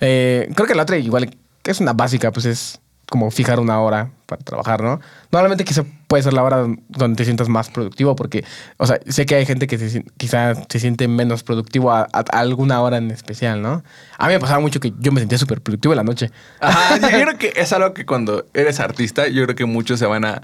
Eh, 0.00 0.50
creo 0.54 0.66
que 0.66 0.74
la 0.74 0.82
otra 0.82 0.96
igual, 0.98 1.36
que 1.62 1.70
es 1.70 1.80
una 1.80 1.92
básica, 1.92 2.32
pues 2.32 2.46
es 2.46 2.80
como 3.10 3.30
fijar 3.30 3.58
una 3.58 3.80
hora 3.80 4.10
para 4.26 4.42
trabajar, 4.42 4.82
¿no? 4.82 5.00
Normalmente 5.32 5.64
quizá 5.64 5.84
puede 6.06 6.22
ser 6.22 6.32
la 6.32 6.44
hora 6.44 6.66
donde 6.88 7.16
te 7.16 7.24
sientas 7.24 7.48
más 7.48 7.68
productivo, 7.68 8.14
porque, 8.14 8.44
o 8.76 8.86
sea, 8.86 9.00
sé 9.06 9.26
que 9.26 9.34
hay 9.34 9.44
gente 9.44 9.66
que 9.66 9.78
se, 9.78 10.04
quizá 10.16 10.54
se 10.68 10.78
siente 10.78 11.08
menos 11.08 11.42
productivo 11.42 11.92
a 11.92 12.04
alguna 12.32 12.80
hora 12.80 12.98
en 12.98 13.10
especial, 13.10 13.60
¿no? 13.60 13.82
A 14.16 14.28
mí 14.28 14.34
me 14.34 14.40
pasaba 14.40 14.60
mucho 14.60 14.78
que 14.78 14.92
yo 15.00 15.10
me 15.12 15.20
sentía 15.20 15.38
súper 15.38 15.60
productivo 15.60 15.92
en 15.92 15.98
la 15.98 16.04
noche. 16.04 16.30
Ajá, 16.60 16.98
yo 16.98 17.08
creo 17.24 17.36
que 17.36 17.52
es 17.56 17.72
algo 17.72 17.92
que 17.94 18.06
cuando 18.06 18.46
eres 18.54 18.78
artista, 18.78 19.26
yo 19.26 19.42
creo 19.44 19.56
que 19.56 19.64
muchos 19.64 19.98
se 19.98 20.06
van 20.06 20.24
a 20.24 20.42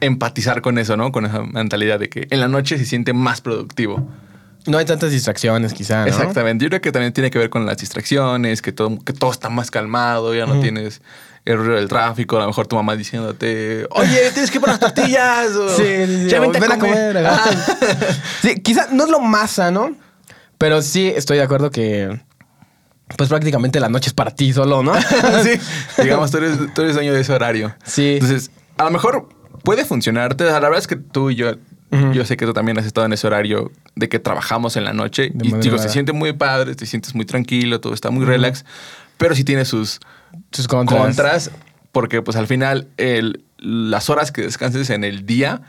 Empatizar 0.00 0.62
con 0.62 0.78
eso, 0.78 0.96
¿no? 0.96 1.12
Con 1.12 1.26
esa 1.26 1.42
mentalidad 1.42 1.98
de 1.98 2.08
que 2.08 2.26
en 2.30 2.40
la 2.40 2.48
noche 2.48 2.78
se 2.78 2.84
siente 2.84 3.12
más 3.12 3.40
productivo. 3.40 4.08
No 4.66 4.78
hay 4.78 4.84
tantas 4.84 5.12
distracciones, 5.12 5.72
quizá, 5.74 6.00
¿no? 6.00 6.06
Exactamente. 6.06 6.64
Yo 6.64 6.68
creo 6.70 6.80
que 6.80 6.90
también 6.92 7.12
tiene 7.12 7.30
que 7.30 7.38
ver 7.38 7.50
con 7.50 7.66
las 7.66 7.76
distracciones, 7.76 8.62
que 8.62 8.72
todo, 8.72 8.98
que 9.04 9.12
todo 9.12 9.30
está 9.30 9.48
más 9.48 9.70
calmado, 9.70 10.34
ya 10.34 10.46
no 10.46 10.58
tienes 10.60 11.02
el 11.44 11.58
ruido 11.58 11.76
del 11.76 11.88
tráfico, 11.88 12.36
a 12.36 12.40
lo 12.40 12.46
mejor 12.48 12.66
tu 12.66 12.74
mamá 12.74 12.96
diciéndote, 12.96 13.86
oye, 13.90 14.30
tienes 14.32 14.50
que 14.50 14.56
ir 14.56 14.60
por 14.60 14.68
las 14.68 14.80
tortillas. 14.80 15.50
o, 15.54 15.68
Sí, 15.76 15.84
sí, 16.06 16.22
sí. 16.24 16.28
Ya 16.28 16.40
vente 16.40 16.58
ven 16.58 16.72
a 16.72 16.78
comer. 16.78 17.18
ajá. 17.18 17.50
Ajá. 17.50 17.66
sí, 18.42 18.60
quizá 18.60 18.88
no 18.90 19.04
es 19.04 19.10
lo 19.10 19.20
más 19.20 19.52
sano, 19.52 19.94
pero 20.58 20.82
sí 20.82 21.12
estoy 21.14 21.36
de 21.36 21.44
acuerdo 21.44 21.70
que, 21.70 22.20
pues 23.16 23.28
prácticamente 23.28 23.78
la 23.78 23.88
noche 23.88 24.08
es 24.08 24.14
para 24.14 24.32
ti 24.32 24.52
solo, 24.52 24.82
¿no? 24.82 24.94
sí. 25.44 25.60
Digamos, 26.02 26.32
tú 26.32 26.38
eres, 26.38 26.58
tú 26.74 26.82
eres 26.82 26.94
dueño 26.94 27.14
de 27.14 27.20
ese 27.20 27.32
horario. 27.32 27.76
Sí. 27.84 28.14
Entonces, 28.14 28.50
a 28.78 28.84
lo 28.84 28.90
mejor 28.90 29.28
puede 29.66 29.84
funcionarte. 29.84 30.44
O 30.44 30.46
sea, 30.46 30.60
la 30.60 30.68
verdad 30.68 30.78
es 30.78 30.86
que 30.86 30.96
tú 30.96 31.28
y 31.30 31.34
yo, 31.34 31.56
yo 32.14 32.24
sé 32.24 32.36
que 32.36 32.46
tú 32.46 32.52
también 32.54 32.78
has 32.78 32.86
estado 32.86 33.04
en 33.06 33.12
ese 33.12 33.26
horario 33.26 33.70
de 33.96 34.08
que 34.08 34.18
trabajamos 34.18 34.76
en 34.76 34.84
la 34.84 34.92
noche. 34.92 35.30
De 35.34 35.48
y 35.48 35.52
digo, 35.60 35.76
se 35.78 35.88
siente 35.88 36.12
muy 36.12 36.32
padre, 36.32 36.74
te 36.74 36.86
sientes 36.86 37.14
muy 37.14 37.24
tranquilo, 37.26 37.80
todo 37.80 37.92
está 37.92 38.10
muy 38.10 38.24
relax. 38.24 38.64
Pero 39.18 39.34
sí 39.34 39.44
tiene 39.44 39.64
sus 39.64 39.98
Sus 40.52 40.68
contras. 40.68 41.00
contras, 41.02 41.50
porque 41.92 42.22
pues 42.22 42.36
al 42.36 42.46
final 42.46 42.86
el- 42.96 43.42
las 43.58 44.08
horas 44.10 44.30
que 44.32 44.42
descanses 44.42 44.88
en 44.90 45.02
el 45.04 45.26
día 45.26 45.62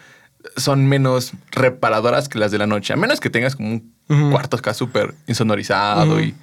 son 0.57 0.85
menos 0.87 1.31
reparadoras 1.51 2.29
que 2.29 2.37
las 2.39 2.51
de 2.51 2.57
la 2.59 2.67
noche. 2.67 2.93
A 2.93 2.95
menos 2.97 3.19
que 3.19 3.29
tengas 3.29 3.55
como 3.55 3.69
un 3.73 3.93
Ujú. 4.09 4.29
cuarto 4.31 4.57
acá 4.57 4.73
súper 4.73 5.15
insonorizado 5.27 6.21
y, 6.21 6.33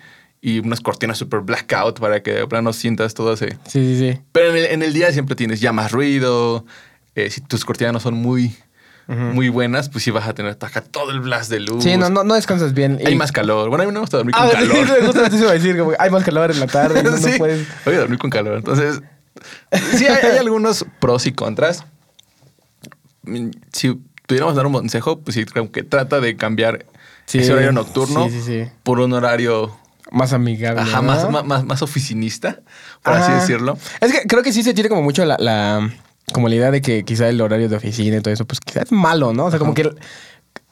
y 0.42 0.58
unas 0.58 0.80
cortinas 0.80 1.16
súper 1.18 1.40
blackout 1.40 1.98
para 2.00 2.22
que 2.22 2.32
de 2.32 2.46
plano 2.46 2.72
sientas 2.72 3.14
todo 3.14 3.32
ese... 3.34 3.50
Sí, 3.66 3.96
sí, 3.96 3.98
sí. 4.12 4.20
Pero 4.32 4.50
en 4.50 4.56
el, 4.56 4.64
en 4.66 4.82
el 4.82 4.92
día 4.92 5.12
siempre 5.12 5.36
tienes 5.36 5.60
ya 5.60 5.72
más 5.72 5.92
ruido. 5.92 6.64
Eh, 7.14 7.30
si 7.30 7.40
tus 7.40 7.64
cortinas 7.64 7.92
no 7.92 8.00
son 8.00 8.14
muy, 8.14 8.56
muy 9.06 9.48
buenas, 9.50 9.88
pues 9.90 10.02
sí 10.04 10.10
vas 10.10 10.26
a 10.26 10.34
tener 10.34 10.56
acá 10.60 10.80
todo 10.80 11.10
el 11.10 11.20
blast 11.20 11.50
de 11.50 11.60
luz. 11.60 11.84
Sí, 11.84 11.96
no, 11.96 12.08
no, 12.10 12.24
no 12.24 12.34
descansas 12.34 12.72
bien. 12.74 12.98
Hay 13.04 13.12
Y- 13.12 13.16
más 13.16 13.32
calor. 13.32 13.68
Bueno, 13.68 13.82
a 13.84 13.86
mí 13.86 13.92
no 13.92 13.98
me 13.98 14.00
gusta 14.00 14.16
dormir 14.16 14.34
con 14.34 14.44
Ah, 14.46 14.50
calor. 14.52 14.74
sí, 14.74 14.92
justo 15.04 15.36
iba 15.36 15.50
a 15.50 15.52
decir, 15.54 15.76
como 15.78 15.90
que 15.90 15.96
hay 15.98 16.10
más 16.10 16.24
calor 16.24 16.50
en 16.50 16.60
la 16.60 16.66
tarde. 16.66 17.02
No, 17.02 17.10
puedes. 17.38 17.66
voy 17.84 17.94
a 17.94 17.98
dormir 17.98 18.18
con 18.18 18.30
calor. 18.30 18.56
Entonces, 18.56 19.00
sí, 19.96 20.06
hay, 20.06 20.24
hay 20.30 20.38
algunos 20.38 20.86
pros 21.00 21.26
y 21.26 21.32
contras. 21.32 21.84
Mm, 23.24 23.50
Si 23.72 23.92
pudiéramos 24.26 24.54
dar 24.56 24.66
un 24.66 24.72
consejo, 24.72 25.20
pues 25.20 25.34
sí, 25.34 25.44
creo 25.44 25.70
que 25.70 25.82
trata 25.82 26.20
de 26.20 26.36
cambiar 26.36 26.86
Sí, 27.26 27.38
ese 27.38 27.52
horario 27.52 27.72
nocturno 27.72 28.28
sí, 28.28 28.40
sí, 28.40 28.64
sí. 28.64 28.70
por 28.82 29.00
un 29.00 29.12
horario 29.14 29.74
Más 30.12 30.32
amigable. 30.34 30.80
ajá, 30.82 30.98
¿no? 30.98 31.30
más, 31.30 31.44
más, 31.46 31.64
más, 31.64 31.82
oficinista, 31.82 32.60
por 33.02 33.14
así 33.14 33.32
decirlo. 33.32 33.78
Es 34.00 34.12
que 34.12 34.26
creo 34.26 34.42
que 34.42 34.52
sí 34.52 34.62
se 34.62 34.74
tiene 34.74 34.88
como 34.90 35.00
mucho 35.02 35.24
la, 35.24 35.36
la- 35.38 35.90
como 36.34 36.48
la 36.48 36.56
idea 36.56 36.70
de 36.70 36.82
que 36.82 37.04
quizá 37.04 37.28
el 37.28 37.40
horario 37.40 37.68
de 37.70 37.76
oficina 37.76 38.16
y 38.18 38.20
todo 38.20 38.34
eso, 38.34 38.44
pues 38.44 38.60
quizá 38.60 38.82
es 38.82 38.92
malo, 38.92 39.32
¿no? 39.32 39.46
O 39.46 39.50
sea, 39.50 39.58
como 39.58 39.72
que 39.72 39.82
el, 39.82 39.96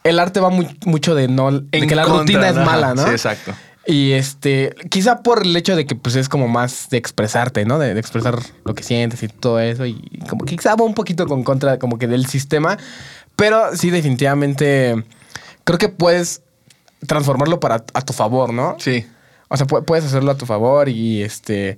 el 0.05 0.19
arte 0.19 0.41
va 0.41 0.51
muy- 0.51 0.77
mucho 0.85 1.15
de 1.15 1.29
no, 1.29 1.53
de 1.53 1.65
En 1.73 1.89
que 1.89 1.95
la 1.95 2.03
contra, 2.03 2.19
rutina 2.21 2.49
es 2.49 2.57
mala, 2.57 2.95
¿no? 2.95 3.05
Sí, 3.05 3.11
exacto. 3.11 3.55
Y 3.87 4.13
este, 4.13 4.75
quizá 4.91 5.23
por 5.23 5.43
el 5.45 5.57
hecho 5.57 5.75
de 5.75 5.87
que 5.87 5.95
pues 5.97 6.15
es 6.17 6.29
como 6.29 6.47
más 6.49 6.89
de 6.91 6.99
expresarte, 6.99 7.65
¿no? 7.65 7.79
De, 7.79 7.95
de 7.95 8.01
expresar 8.01 8.39
lo 8.65 8.75
que 8.75 8.83
sientes 8.83 9.23
y 9.23 9.29
todo 9.29 9.59
eso. 9.61 9.87
Y 9.87 10.01
como 10.29 10.45
que 10.45 10.57
quizá 10.57 10.75
va 10.77 10.85
un 10.85 10.95
poquito 10.95 11.27
con 11.27 11.43
contra 11.45 11.79
como 11.79 11.97
que 11.99 12.07
del 12.07 12.27
sistema. 12.27 12.77
Pero 13.37 13.75
sí, 13.77 13.91
definitivamente 13.91 15.03
creo 15.65 15.79
que 15.79 15.89
puedes 15.89 16.43
transformarlo 17.07 17.59
para 17.61 17.85
a 17.95 18.03
tu 18.03 18.13
favor, 18.13 18.53
¿no? 18.53 18.77
Sí. 18.79 19.07
O 19.49 19.57
sea, 19.57 19.67
pu- 19.67 19.85
puedes 19.85 20.05
hacerlo 20.05 20.31
a 20.31 20.37
tu 20.37 20.47
favor 20.47 20.89
y 20.89 21.23
este. 21.23 21.77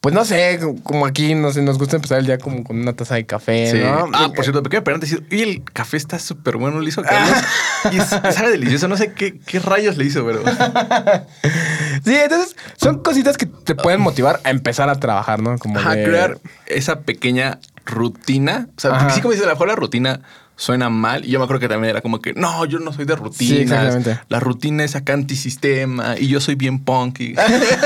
Pues 0.00 0.14
no 0.14 0.24
sé, 0.24 0.58
como 0.82 1.04
aquí 1.04 1.34
no 1.34 1.52
sé, 1.52 1.60
nos 1.60 1.76
gusta 1.76 1.96
empezar 1.96 2.18
el 2.20 2.26
día 2.26 2.38
como 2.38 2.64
con 2.64 2.80
una 2.80 2.94
taza 2.94 3.16
de 3.16 3.26
café, 3.26 3.70
Sí. 3.70 3.78
¿no? 3.80 4.08
Ah, 4.14 4.30
por 4.34 4.44
cierto, 4.44 4.62
pequeño 4.62 4.82
paréntesis. 4.82 5.20
Y 5.30 5.42
el 5.42 5.62
café 5.62 5.98
está 5.98 6.18
súper 6.18 6.56
bueno, 6.56 6.80
lo 6.80 6.88
hizo 6.88 7.02
Carlos. 7.02 7.36
y 7.92 7.98
es- 7.98 8.06
sabe 8.34 8.50
delicioso. 8.52 8.88
No 8.88 8.96
sé 8.96 9.12
qué, 9.12 9.38
qué 9.40 9.58
rayos 9.58 9.98
le 9.98 10.04
hizo, 10.06 10.24
pero. 10.24 10.42
Sí, 12.04 12.14
entonces 12.16 12.56
son 12.76 13.02
cositas 13.02 13.36
que 13.36 13.44
te 13.44 13.74
pueden 13.74 14.00
motivar 14.00 14.40
a 14.44 14.50
empezar 14.50 14.88
a 14.88 14.94
trabajar, 14.98 15.42
¿no? 15.42 15.58
Como 15.58 15.78
de- 15.78 16.04
crear 16.04 16.38
esa 16.66 17.00
pequeña 17.00 17.58
rutina. 17.84 18.68
O 18.76 18.80
sea, 18.80 18.92
Ajá. 18.92 19.10
sí, 19.10 19.20
como 19.20 19.32
dices, 19.32 19.44
a 19.44 19.50
lo 19.50 19.54
mejor 19.54 19.68
la 19.68 19.76
rutina 19.76 20.22
suena 20.60 20.90
mal. 20.90 21.24
Y 21.24 21.28
yo 21.30 21.38
me 21.38 21.44
acuerdo 21.44 21.60
que 21.60 21.68
también 21.68 21.90
era 21.90 22.02
como 22.02 22.20
que, 22.20 22.34
no, 22.34 22.66
yo 22.66 22.78
no 22.80 22.92
soy 22.92 23.06
de 23.06 23.16
rutinas. 23.16 23.60
exactamente. 23.62 24.20
La 24.28 24.40
rutina 24.40 24.84
es 24.84 24.94
acá 24.94 25.14
antisistema 25.14 26.16
y 26.18 26.28
yo 26.28 26.38
soy 26.38 26.54
bien 26.54 26.80
punk 26.84 27.18
y, 27.20 27.34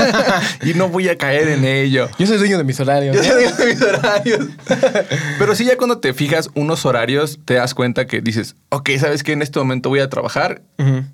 y 0.69 0.75
no 0.75 0.89
voy 0.89 1.09
a 1.09 1.17
caer 1.17 1.49
en 1.49 1.65
ello. 1.65 2.09
Yo 2.19 2.27
soy 2.27 2.37
dueño 2.37 2.59
de 2.59 2.65
mis 2.65 2.81
horarios. 2.81 3.17
Yo 3.17 3.23
soy 3.23 3.45
de 3.45 3.67
mis 3.75 3.81
horarios. 3.81 4.47
Pero 5.39 5.55
sí, 5.55 5.65
ya 5.65 5.77
cuando 5.77 5.99
te 5.99 6.13
fijas 6.15 6.51
unos 6.55 6.85
horarios, 6.85 7.39
te 7.45 7.55
das 7.55 7.75
cuenta 7.75 8.07
que 8.09 8.21
dices, 8.21 8.57
ok, 8.71 8.91
sabes 8.99 9.23
que 9.23 9.33
en 9.33 9.43
este 9.43 9.61
momento 9.61 9.89
voy 9.89 10.01
a 10.01 10.11
trabajar 10.11 10.63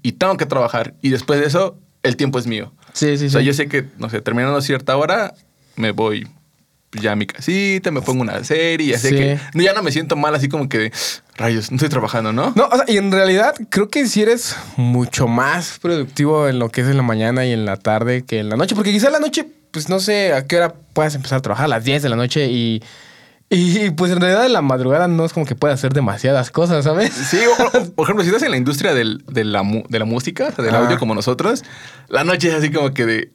y 0.02 0.12
tengo 0.12 0.38
que 0.38 0.47
trabajar. 0.47 0.95
Y 1.02 1.11
después 1.11 1.40
de 1.40 1.47
eso, 1.47 1.76
el 2.02 2.17
tiempo 2.17 2.38
es 2.38 2.47
mío. 2.47 2.73
Sí, 2.95 3.19
sí, 3.19 3.26
O 3.26 3.31
sea, 3.31 3.40
sí. 3.43 3.47
yo 3.47 3.52
sé 3.52 3.69
que, 3.69 3.85
no 3.99 4.09
sé, 4.09 4.23
terminando 4.23 4.61
cierta 4.62 4.97
hora, 4.97 5.35
me 5.76 5.90
voy 5.93 6.26
ya 6.93 7.13
a 7.13 7.17
mi 7.17 7.27
casita, 7.27 7.91
me 7.91 8.03
pongo 8.03 8.23
una 8.23 8.43
serie, 8.45 8.89
ya 8.93 8.99
sé 8.99 9.11
Sí. 9.11 9.15
que 9.17 9.39
no, 9.55 9.63
ya 9.63 9.73
no 9.73 9.83
me 9.83 9.93
siento 9.93 10.17
mal, 10.17 10.35
así 10.35 10.49
como 10.49 10.69
que 10.69 10.79
de, 10.79 10.93
rayos, 11.37 11.71
no 11.71 11.77
estoy 11.77 11.89
trabajando, 11.89 12.33
¿no? 12.33 12.53
No, 12.57 12.67
o 12.67 12.75
sea, 12.77 12.85
y 12.89 12.97
en 12.97 13.13
realidad 13.13 13.55
creo 13.69 13.89
que 13.89 14.07
si 14.07 14.23
eres 14.23 14.57
mucho 14.77 15.29
más 15.29 15.79
productivo 15.81 16.49
en 16.49 16.59
lo 16.59 16.69
que 16.69 16.81
es 16.81 16.89
en 16.89 16.97
la 16.97 17.03
mañana 17.05 17.47
y 17.47 17.53
en 17.53 17.65
la 17.65 17.77
tarde 17.77 18.23
que 18.25 18.41
en 18.41 18.49
la 18.49 18.57
noche, 18.57 18.75
porque 18.75 18.91
quizá 18.93 19.07
en 19.07 19.13
la 19.15 19.21
noche, 19.21 19.47
pues 19.71 19.89
no 19.89 20.01
sé 20.01 20.33
a 20.33 20.47
qué 20.47 20.57
hora 20.57 20.75
puedas 20.93 21.15
empezar 21.15 21.39
a 21.39 21.43
trabajar, 21.43 21.67
a 21.67 21.69
las 21.69 21.85
10 21.85 22.03
de 22.03 22.09
la 22.09 22.17
noche 22.17 22.47
y, 22.49 22.83
y 23.49 23.91
pues 23.91 24.11
en 24.13 24.21
realidad 24.21 24.45
en 24.47 24.53
la 24.53 24.63
madrugada 24.63 25.07
no 25.07 25.25
es 25.25 25.33
como 25.33 25.47
que 25.47 25.55
puedas 25.55 25.79
hacer 25.79 25.93
demasiadas 25.93 26.51
cosas, 26.51 26.85
¿sabes? 26.85 27.13
Sí, 27.13 27.39
o- 27.39 27.91
por 27.93 28.05
ejemplo, 28.07 28.23
si 28.25 28.31
estás 28.31 28.43
en 28.43 28.51
la 28.51 28.57
industria 28.57 28.95
del- 28.95 29.25
de, 29.29 29.45
la, 29.45 29.63
de 29.89 29.99
la 29.99 30.05
música, 30.05 30.49
o 30.49 30.53
sea, 30.53 30.65
del 30.65 30.75
Ah. 30.75 30.79
audio 30.79 30.99
como 30.99 31.15
nosotros, 31.15 31.63
la 32.09 32.25
noche 32.25 32.49
es 32.49 32.55
así 32.55 32.71
como 32.73 32.93
que 32.93 33.07
de, 33.07 33.31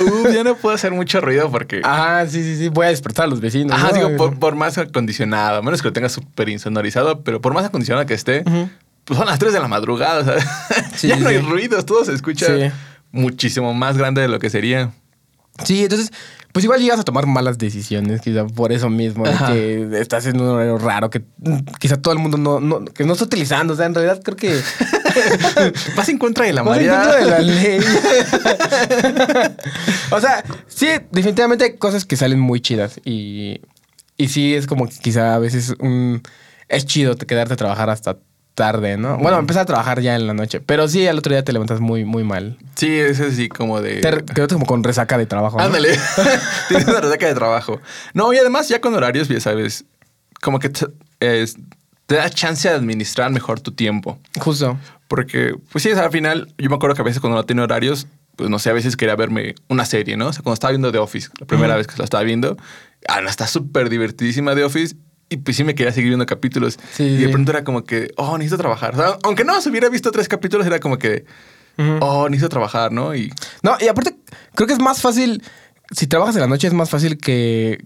"Uh, 0.00 0.28
ya 0.32 0.44
no 0.44 0.56
puedo 0.56 0.74
hacer 0.74 0.92
mucho 0.92 1.20
ruido 1.20 1.50
porque... 1.50 1.80
Ajá, 1.84 2.26
sí, 2.26 2.42
sí, 2.42 2.56
sí, 2.56 2.68
voy 2.68 2.86
a 2.86 2.88
despertar 2.90 3.24
a 3.24 3.28
los 3.28 3.40
vecinos. 3.40 3.76
Ajá, 3.76 3.88
¿no? 3.88 3.94
digo, 3.94 4.16
por, 4.16 4.38
por 4.38 4.54
más 4.54 4.76
acondicionado, 4.78 5.62
menos 5.62 5.80
que 5.82 5.88
lo 5.88 5.92
tengas 5.92 6.12
súper 6.12 6.48
insonorizado, 6.48 7.22
pero 7.22 7.40
por 7.40 7.54
más 7.54 7.64
acondicionado 7.64 8.06
que 8.06 8.14
esté, 8.14 8.42
pues 9.04 9.18
son 9.18 9.26
las 9.26 9.38
3 9.38 9.52
de 9.52 9.60
la 9.60 9.68
madrugada, 9.68 10.40
Sí, 10.96 11.08
ya 11.08 11.16
sí, 11.16 11.22
no 11.22 11.28
hay 11.28 11.38
sí. 11.38 11.42
ruidos, 11.46 11.84
todo 11.86 12.04
se 12.04 12.12
escucha 12.14 12.72
muchísimo 13.12 13.72
más 13.74 13.96
grande 13.96 14.22
de 14.22 14.28
lo 14.28 14.38
que 14.38 14.50
sería. 14.50 14.92
Sí, 15.62 15.84
entonces, 15.84 16.10
pues 16.52 16.64
igual 16.64 16.80
llegas 16.80 16.98
a 16.98 17.04
tomar 17.04 17.26
malas 17.26 17.58
decisiones, 17.58 18.20
quizá 18.20 18.44
por 18.46 18.72
eso 18.72 18.90
mismo, 18.90 19.24
de 19.24 19.30
Ajá. 19.30 19.52
que 19.52 19.88
estás 20.00 20.26
en 20.26 20.40
un 20.40 20.48
horario 20.48 20.78
raro, 20.78 21.10
que 21.10 21.20
mm, 21.20 21.58
quizá 21.78 21.96
todo 21.96 22.12
el 22.12 22.18
mundo 22.18 22.36
no, 22.36 22.58
no, 22.58 22.84
que 22.84 23.04
no 23.04 23.12
está 23.12 23.24
utilizando. 23.24 23.74
O 23.74 23.76
sea, 23.76 23.86
en 23.86 23.94
realidad 23.94 24.20
creo 24.22 24.36
que 24.36 24.60
Vas 25.96 26.08
en 26.08 26.18
contra 26.18 26.46
de 26.46 26.52
la 26.52 26.62
Vas 26.62 26.78
en 26.78 26.88
contra 26.88 27.16
de 27.16 27.24
la 27.24 27.38
ley. 27.38 27.78
o 30.10 30.20
sea, 30.20 30.44
sí, 30.66 30.88
definitivamente 31.10 31.64
hay 31.64 31.76
cosas 31.76 32.04
que 32.04 32.16
salen 32.16 32.40
muy 32.40 32.60
chidas. 32.60 33.00
Y, 33.04 33.60
y 34.16 34.28
sí, 34.28 34.54
es 34.54 34.66
como 34.66 34.88
que 34.88 34.96
quizá 34.96 35.34
a 35.34 35.38
veces 35.38 35.74
un, 35.78 36.22
es 36.68 36.86
chido 36.86 37.14
te 37.16 37.26
quedarte 37.26 37.54
a 37.54 37.56
trabajar 37.56 37.90
hasta 37.90 38.18
tarde, 38.54 38.96
¿no? 38.96 39.18
Bueno, 39.18 39.38
empezar 39.38 39.62
a 39.62 39.66
trabajar 39.66 40.00
ya 40.00 40.14
en 40.14 40.26
la 40.26 40.34
noche. 40.34 40.60
Pero 40.60 40.86
sí, 40.88 41.06
al 41.06 41.18
otro 41.18 41.32
día 41.32 41.42
te 41.44 41.52
levantas 41.52 41.80
muy, 41.80 42.04
muy 42.04 42.22
mal. 42.24 42.56
Sí, 42.76 42.88
es 42.98 43.20
así 43.20 43.48
como 43.48 43.80
de. 43.80 44.00
Te 44.00 44.10
re- 44.10 44.24
quedas 44.24 44.52
como 44.52 44.66
con 44.66 44.84
resaca 44.84 45.18
de 45.18 45.26
trabajo. 45.26 45.58
¿no? 45.58 45.64
Ándale. 45.64 45.98
Tienes 46.68 46.86
una 46.86 47.00
resaca 47.00 47.26
de 47.26 47.34
trabajo. 47.34 47.80
No, 48.12 48.32
y 48.32 48.38
además, 48.38 48.68
ya 48.68 48.80
con 48.80 48.94
horarios, 48.94 49.28
ya 49.28 49.40
sabes, 49.40 49.84
como 50.40 50.58
que 50.58 50.68
te, 50.68 50.86
es- 51.20 51.56
te 52.06 52.16
da 52.16 52.28
chance 52.30 52.68
de 52.68 52.74
administrar 52.74 53.30
mejor 53.30 53.60
tu 53.60 53.72
tiempo. 53.72 54.18
Justo. 54.38 54.78
Porque, 55.08 55.54
pues 55.72 55.82
sí, 55.82 55.90
al 55.90 56.10
final, 56.10 56.52
yo 56.58 56.68
me 56.70 56.76
acuerdo 56.76 56.94
que 56.96 57.02
a 57.02 57.04
veces 57.04 57.20
cuando 57.20 57.36
no 57.36 57.44
tenía 57.44 57.64
horarios, 57.64 58.06
pues 58.36 58.50
no 58.50 58.58
sé, 58.58 58.70
a 58.70 58.72
veces 58.72 58.96
quería 58.96 59.16
verme 59.16 59.54
una 59.68 59.84
serie, 59.84 60.16
¿no? 60.16 60.28
O 60.28 60.32
sea, 60.32 60.42
cuando 60.42 60.54
estaba 60.54 60.70
viendo 60.72 60.90
The 60.92 60.98
Office, 60.98 61.28
la 61.40 61.46
primera 61.46 61.76
vez 61.76 61.86
que 61.86 61.94
la 61.98 62.04
estaba 62.04 62.22
viendo, 62.24 62.56
ah, 63.08 63.20
no, 63.20 63.28
está 63.28 63.46
súper 63.46 63.88
divertidísima 63.90 64.54
The 64.54 64.64
Office. 64.64 64.96
Y 65.30 65.38
pues 65.38 65.56
sí 65.56 65.64
me 65.64 65.74
quería 65.74 65.92
seguir 65.92 66.10
viendo 66.10 66.26
capítulos. 66.26 66.78
Sí, 66.92 67.02
y 67.04 67.16
de 67.16 67.28
pronto 67.30 67.50
era 67.50 67.64
como 67.64 67.84
que, 67.84 68.12
oh, 68.16 68.36
necesito 68.38 68.58
trabajar. 68.58 68.94
O 68.94 68.96
sea, 68.98 69.18
aunque 69.24 69.44
no 69.44 69.60
se 69.60 69.70
hubiera 69.70 69.88
visto 69.88 70.10
tres 70.12 70.28
capítulos, 70.28 70.66
era 70.66 70.80
como 70.80 70.98
que, 70.98 71.24
Ujú. 71.78 71.98
oh, 72.00 72.28
necesito 72.28 72.48
trabajar, 72.50 72.92
¿no? 72.92 73.14
Y 73.14 73.32
No, 73.62 73.76
y 73.80 73.88
aparte, 73.88 74.16
creo 74.54 74.66
que 74.66 74.74
es 74.74 74.78
más 74.80 75.00
fácil. 75.00 75.42
Si 75.90 76.06
trabajas 76.06 76.34
en 76.36 76.42
la 76.42 76.46
noche, 76.46 76.66
es 76.66 76.72
más 76.74 76.90
fácil 76.90 77.18
que, 77.18 77.84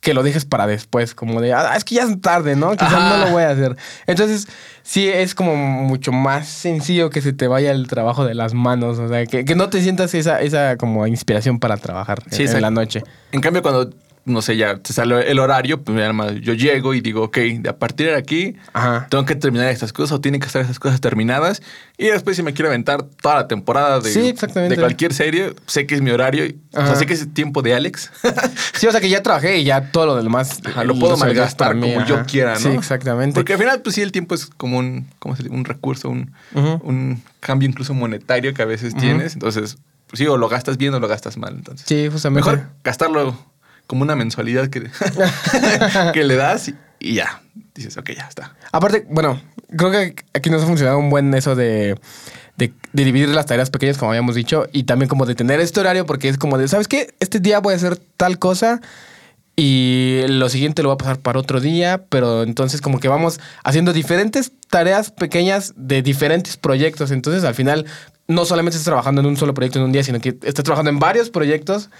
que 0.00 0.12
lo 0.14 0.22
dejes 0.22 0.44
para 0.44 0.66
después. 0.66 1.14
Como 1.14 1.40
de, 1.40 1.52
ah, 1.54 1.74
es 1.76 1.84
que 1.84 1.94
ya 1.94 2.02
es 2.02 2.20
tarde, 2.20 2.56
¿no? 2.56 2.72
Quizás 2.72 2.92
Ajá. 2.92 3.18
no 3.18 3.24
lo 3.26 3.30
voy 3.30 3.44
a 3.44 3.50
hacer. 3.50 3.76
Entonces, 4.06 4.48
sí, 4.82 5.08
es 5.08 5.34
como 5.34 5.54
mucho 5.56 6.12
más 6.12 6.48
sencillo 6.48 7.10
que 7.10 7.22
se 7.22 7.32
te 7.32 7.46
vaya 7.46 7.70
el 7.70 7.86
trabajo 7.86 8.24
de 8.24 8.34
las 8.34 8.54
manos. 8.54 8.98
O 8.98 9.08
sea, 9.08 9.24
que, 9.26 9.44
que 9.44 9.54
no 9.54 9.70
te 9.70 9.80
sientas 9.82 10.14
esa, 10.14 10.40
esa 10.40 10.76
como 10.76 11.06
inspiración 11.06 11.58
para 11.58 11.76
trabajar 11.78 12.22
Sí, 12.30 12.36
en, 12.36 12.42
exacto. 12.42 12.60
la 12.60 12.70
noche. 12.70 13.02
En 13.32 13.40
cambio, 13.40 13.62
cuando, 13.62 13.90
no 14.24 14.40
sé, 14.40 14.56
ya 14.56 14.76
te 14.78 14.92
sale 14.92 15.30
el 15.30 15.38
horario, 15.38 15.82
pues 15.82 15.96
nada 15.96 16.12
más 16.12 16.34
yo 16.36 16.54
llego 16.54 16.94
y 16.94 17.00
digo, 17.00 17.24
ok, 17.24 17.36
de 17.38 17.68
a 17.68 17.76
partir 17.76 18.06
de 18.08 18.14
aquí 18.16 18.56
Ajá. 18.72 19.06
tengo 19.10 19.24
que 19.24 19.34
terminar 19.34 19.68
estas 19.68 19.92
cosas 19.92 20.12
o 20.12 20.20
tienen 20.20 20.40
que 20.40 20.46
estar 20.46 20.62
esas 20.62 20.78
cosas 20.78 21.00
terminadas. 21.00 21.60
Y 21.98 22.06
después, 22.06 22.36
si 22.36 22.42
me 22.42 22.52
quiero 22.52 22.68
aventar 22.68 23.02
toda 23.20 23.36
la 23.36 23.48
temporada 23.48 24.00
de, 24.00 24.10
Sí, 24.10 24.32
de 24.32 24.76
cualquier 24.76 25.12
serie, 25.12 25.54
sé 25.66 25.86
que 25.86 25.94
es 25.94 26.02
mi 26.02 26.10
horario. 26.10 26.44
O 26.72 26.86
sea, 26.86 26.94
sé 26.94 27.06
que 27.06 27.14
es 27.14 27.32
tiempo 27.34 27.62
de 27.62 27.74
Alex. 27.74 28.10
Sí, 28.74 28.86
o 28.86 28.90
sea, 28.90 29.00
que 29.00 29.08
ya 29.08 29.22
trabajé 29.22 29.58
y 29.58 29.64
ya 29.64 29.92
todo 29.92 30.06
lo 30.06 30.16
demás 30.16 30.60
Ajá, 30.64 30.82
lo 30.84 30.98
puedo 30.98 31.16
malgastar 31.16 31.74
mí, 31.74 31.92
como 31.92 32.06
yo 32.06 32.24
quiera, 32.24 32.54
¿no? 32.54 32.60
Sí, 32.60 32.68
exactamente. 32.68 33.34
Porque 33.34 33.52
al 33.52 33.58
final, 33.58 33.80
pues 33.82 33.94
sí, 33.94 34.00
el 34.02 34.10
tiempo 34.10 34.34
es 34.34 34.46
como 34.46 34.78
un, 34.78 35.06
¿cómo 35.18 35.36
se 35.36 35.44
dice? 35.44 35.54
un 35.54 35.64
recurso, 35.64 36.08
un, 36.08 36.32
un 36.54 37.22
cambio 37.40 37.68
incluso 37.68 37.94
monetario 37.94 38.54
que 38.54 38.62
a 38.62 38.66
veces 38.66 38.96
tienes. 38.96 39.34
Entonces, 39.34 39.76
pues 40.08 40.18
sí, 40.18 40.26
o 40.26 40.36
lo 40.36 40.48
gastas 40.48 40.78
bien 40.78 40.94
o 40.94 41.00
lo 41.00 41.06
gastas 41.08 41.36
mal. 41.36 41.54
Entonces, 41.54 41.86
Sí, 41.86 42.08
justamente. 42.10 42.50
Mejor 42.50 42.68
gastarlo 42.82 43.51
como 43.86 44.02
una 44.02 44.16
mensualidad 44.16 44.68
que, 44.68 44.90
que 46.14 46.24
le 46.24 46.36
das 46.36 46.72
y, 47.00 47.14
ya. 47.14 47.42
Dices, 47.74 47.96
ok, 47.96 48.10
ya 48.16 48.28
está. 48.28 48.54
Aparte, 48.70 49.06
bueno, 49.08 49.40
creo 49.76 49.90
que 49.90 50.14
aquí 50.34 50.50
nos 50.50 50.62
ha 50.62 50.66
funcionado 50.66 50.98
un 50.98 51.10
buen 51.10 51.32
eso 51.34 51.54
de, 51.54 51.98
de, 52.56 52.72
de 52.92 53.04
dividir 53.04 53.28
las 53.30 53.46
tareas 53.46 53.70
pequeñas, 53.70 53.98
como 53.98 54.10
habíamos 54.10 54.34
dicho, 54.34 54.66
y 54.72 54.84
también 54.84 55.08
como 55.08 55.26
de 55.26 55.34
tener 55.34 55.58
este 55.60 55.80
horario, 55.80 56.06
porque 56.06 56.28
es 56.28 56.38
como 56.38 56.58
de, 56.58 56.68
¿sabes 56.68 56.88
qué? 56.88 57.14
Este 57.18 57.40
día 57.40 57.60
voy 57.60 57.72
a 57.72 57.76
hacer 57.76 57.96
tal 58.16 58.38
cosa 58.38 58.80
y 59.54 60.22
lo 60.28 60.48
siguiente 60.48 60.82
lo 60.82 60.88
voy 60.88 60.94
a 60.94 60.98
pasar 60.98 61.18
para 61.18 61.38
otro 61.38 61.60
día, 61.60 62.04
pero 62.08 62.42
entonces 62.42 62.80
como 62.80 63.00
que 63.00 63.08
vamos 63.08 63.38
haciendo 63.64 63.92
diferentes 63.92 64.52
tareas 64.70 65.10
pequeñas 65.10 65.74
de 65.76 66.00
diferentes 66.02 66.56
proyectos. 66.56 67.10
Entonces 67.10 67.44
al 67.44 67.54
final 67.54 67.86
no 68.28 68.44
solamente 68.46 68.76
estás 68.76 68.86
trabajando 68.86 69.20
en 69.20 69.26
un 69.26 69.36
solo 69.36 69.52
proyecto 69.52 69.78
en 69.78 69.84
un 69.84 69.92
día, 69.92 70.02
sino 70.02 70.20
que 70.20 70.38
estás 70.42 70.64
trabajando 70.64 70.90
en 70.90 70.98
varios 70.98 71.28
proyectos. 71.28 71.90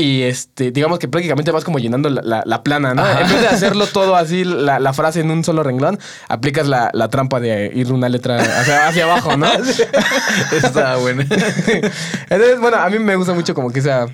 Y 0.00 0.22
este, 0.22 0.70
digamos 0.70 0.98
que 0.98 1.08
prácticamente 1.08 1.50
vas 1.50 1.64
como 1.64 1.78
llenando 1.78 2.08
la, 2.08 2.22
la- 2.22 2.42
la 2.44 2.62
plana, 2.62 2.94
¿no? 2.94 3.02
Ajá. 3.02 3.20
En 3.22 3.28
vez 3.28 3.40
de 3.42 3.48
hacerlo 3.48 3.86
todo 3.92 4.16
así, 4.16 4.44
la, 4.44 4.78
la 4.80 4.92
frase 4.92 5.20
en 5.20 5.30
un 5.30 5.44
solo 5.44 5.62
renglón, 5.62 5.98
aplicas 6.28 6.66
la, 6.66 6.90
la 6.92 7.08
trampa 7.08 7.40
de 7.40 7.70
ir 7.74 7.92
una 7.92 8.08
letra 8.08 8.36
hacia, 8.36 8.88
hacia 8.88 9.04
abajo, 9.04 9.36
¿no? 9.36 9.46
Está 10.52 10.96
bueno. 10.96 11.22
Entonces, 12.30 12.60
bueno, 12.60 12.78
a 12.78 12.88
mí 12.90 12.98
me 12.98 13.16
gusta 13.16 13.32
mucho 13.34 13.54
como 13.54 13.70
que 13.70 13.80
esa, 13.80 14.06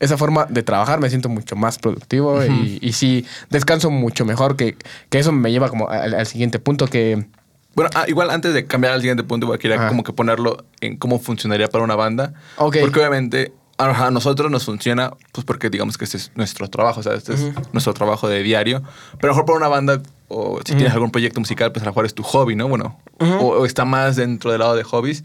esa 0.00 0.16
forma 0.16 0.46
de 0.48 0.62
trabajar, 0.62 1.00
me 1.00 1.08
siento 1.10 1.28
mucho 1.28 1.56
más 1.56 1.78
productivo 1.78 2.44
y, 2.44 2.78
y 2.80 2.92
sí, 2.92 3.26
descanso 3.50 3.90
mucho 3.90 4.24
mejor, 4.24 4.56
que, 4.56 4.76
que 5.10 5.18
eso 5.18 5.32
me 5.32 5.50
lleva 5.52 5.68
como 5.68 5.88
al, 5.88 6.14
al 6.14 6.26
siguiente 6.26 6.58
punto, 6.58 6.86
que... 6.86 7.26
Bueno, 7.74 7.90
ah, 7.94 8.04
igual 8.06 8.30
antes 8.30 8.54
de 8.54 8.66
cambiar 8.66 8.92
al 8.94 9.00
siguiente 9.00 9.24
punto, 9.24 9.48
voy 9.48 9.56
a 9.56 9.58
querer 9.58 9.88
como 9.88 10.04
que 10.04 10.12
ponerlo 10.12 10.64
en 10.80 10.96
cómo 10.96 11.18
funcionaría 11.18 11.66
para 11.66 11.82
una 11.82 11.96
banda. 11.96 12.32
Ok. 12.56 12.76
Porque 12.80 13.00
obviamente 13.00 13.52
a 13.84 14.10
nosotros 14.10 14.50
nos 14.50 14.64
funciona, 14.64 15.12
pues 15.32 15.44
porque 15.44 15.70
digamos 15.70 15.98
que 15.98 16.04
este 16.04 16.16
es 16.16 16.30
nuestro 16.34 16.68
trabajo, 16.68 17.00
o 17.00 17.02
sea, 17.02 17.14
este 17.14 17.34
es 17.34 17.40
nuestro 17.72 17.92
trabajo 17.94 18.28
de 18.28 18.42
diario. 18.42 18.82
Pero 19.20 19.32
a 19.32 19.36
lo 19.36 19.42
mejor 19.42 19.44
para 19.46 19.58
una 19.58 19.68
banda, 19.68 20.02
o 20.28 20.58
si 20.64 20.74
tienes 20.74 20.92
algún 20.92 21.10
proyecto 21.10 21.40
musical, 21.40 21.72
pues 21.72 21.82
a 21.82 21.86
lo 21.86 21.90
mejor 21.92 22.06
es 22.06 22.14
tu 22.14 22.22
hobby, 22.22 22.56
¿no? 22.56 22.68
Bueno, 22.68 22.98
o, 23.20 23.24
o 23.58 23.66
está 23.66 23.84
más 23.84 24.16
dentro 24.16 24.50
del 24.50 24.60
lado 24.60 24.74
de 24.76 24.84
hobbies 24.84 25.24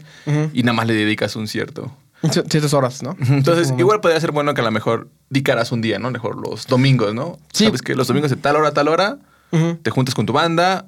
y 0.52 0.62
nada 0.62 0.74
más 0.74 0.86
le 0.86 0.94
dedicas 0.94 1.36
un 1.36 1.48
cierto. 1.48 1.90
ci- 2.22 2.44
Ciertas 2.50 2.74
horas, 2.74 3.02
¿no? 3.02 3.16
Entonces, 3.28 3.72
igual 3.78 4.00
podría 4.00 4.20
ser 4.20 4.32
bueno 4.32 4.52
que 4.54 4.60
a 4.60 4.64
lo 4.64 4.70
mejor 4.70 5.08
dedicaras 5.30 5.72
un 5.72 5.80
día, 5.80 5.98
¿no? 5.98 6.10
Mejor 6.10 6.36
los 6.36 6.66
domingos, 6.66 7.14
¿no? 7.14 7.38
Sí. 7.52 7.64
Sabes 7.64 7.82
que 7.82 7.94
los 7.94 8.08
domingos 8.08 8.30
de 8.30 8.36
tal 8.36 8.56
hora 8.56 8.68
a 8.68 8.72
tal 8.74 8.88
hora 8.88 9.18
te 9.82 9.90
juntas 9.90 10.14
con 10.14 10.26
tu 10.26 10.32
banda, 10.32 10.86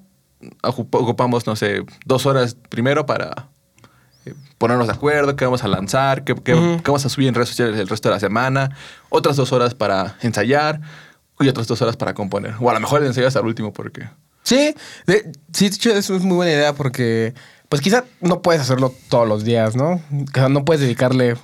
ocup- 0.63 0.89
ocupamos, 0.93 1.47
no 1.47 1.57
sé, 1.57 1.85
dos 2.05 2.27
horas 2.27 2.57
primero 2.69 3.07
para 3.07 3.49
ponernos 4.59 4.87
de 4.87 4.93
acuerdo, 4.95 5.35
qué 5.37 5.45
vamos 5.45 5.65
a 5.65 5.69
lanzar, 5.69 6.25
qué, 6.25 6.35
qué- 6.35 6.55
vamos 6.85 7.05
a 7.05 7.09
subir 7.09 7.29
en 7.29 7.35
redes 7.35 7.49
sociales 7.49 7.79
el 7.79 7.89
resto 7.89 8.09
de 8.09 8.15
la 8.15 8.21
semana, 8.21 8.77
otras 9.11 9.37
dos 9.37 9.53
horas 9.53 9.75
para 9.75 10.17
ensayar 10.23 10.81
y 11.41 11.49
otras 11.49 11.67
dos 11.67 11.81
horas 11.83 11.97
para 11.97 12.15
componer. 12.15 12.55
O 12.61 12.71
a 12.71 12.75
lo 12.75 12.81
mejor 12.81 13.01
el 13.03 13.09
ensayo 13.09 13.27
hasta 13.27 13.41
el 13.41 13.47
último 13.47 13.73
porque... 13.73 14.09
Sí, 14.45 14.75
de, 15.07 15.33
sí, 15.53 15.69
de 15.69 15.75
hecho, 15.77 15.91
eso 15.91 16.17
es 16.17 16.23
muy 16.23 16.37
buena 16.37 16.53
idea 16.53 16.73
porque, 16.73 17.33
pues 17.69 17.81
quizá 17.81 18.05
no 18.21 18.43
puedes 18.43 18.61
hacerlo 18.61 18.93
todos 19.09 19.27
los 19.29 19.45
días, 19.45 19.77
¿no? 19.77 19.93
O 19.95 20.01
sea, 20.35 20.49
no 20.49 20.65
puedes 20.65 20.81
dedicarle 20.81 21.37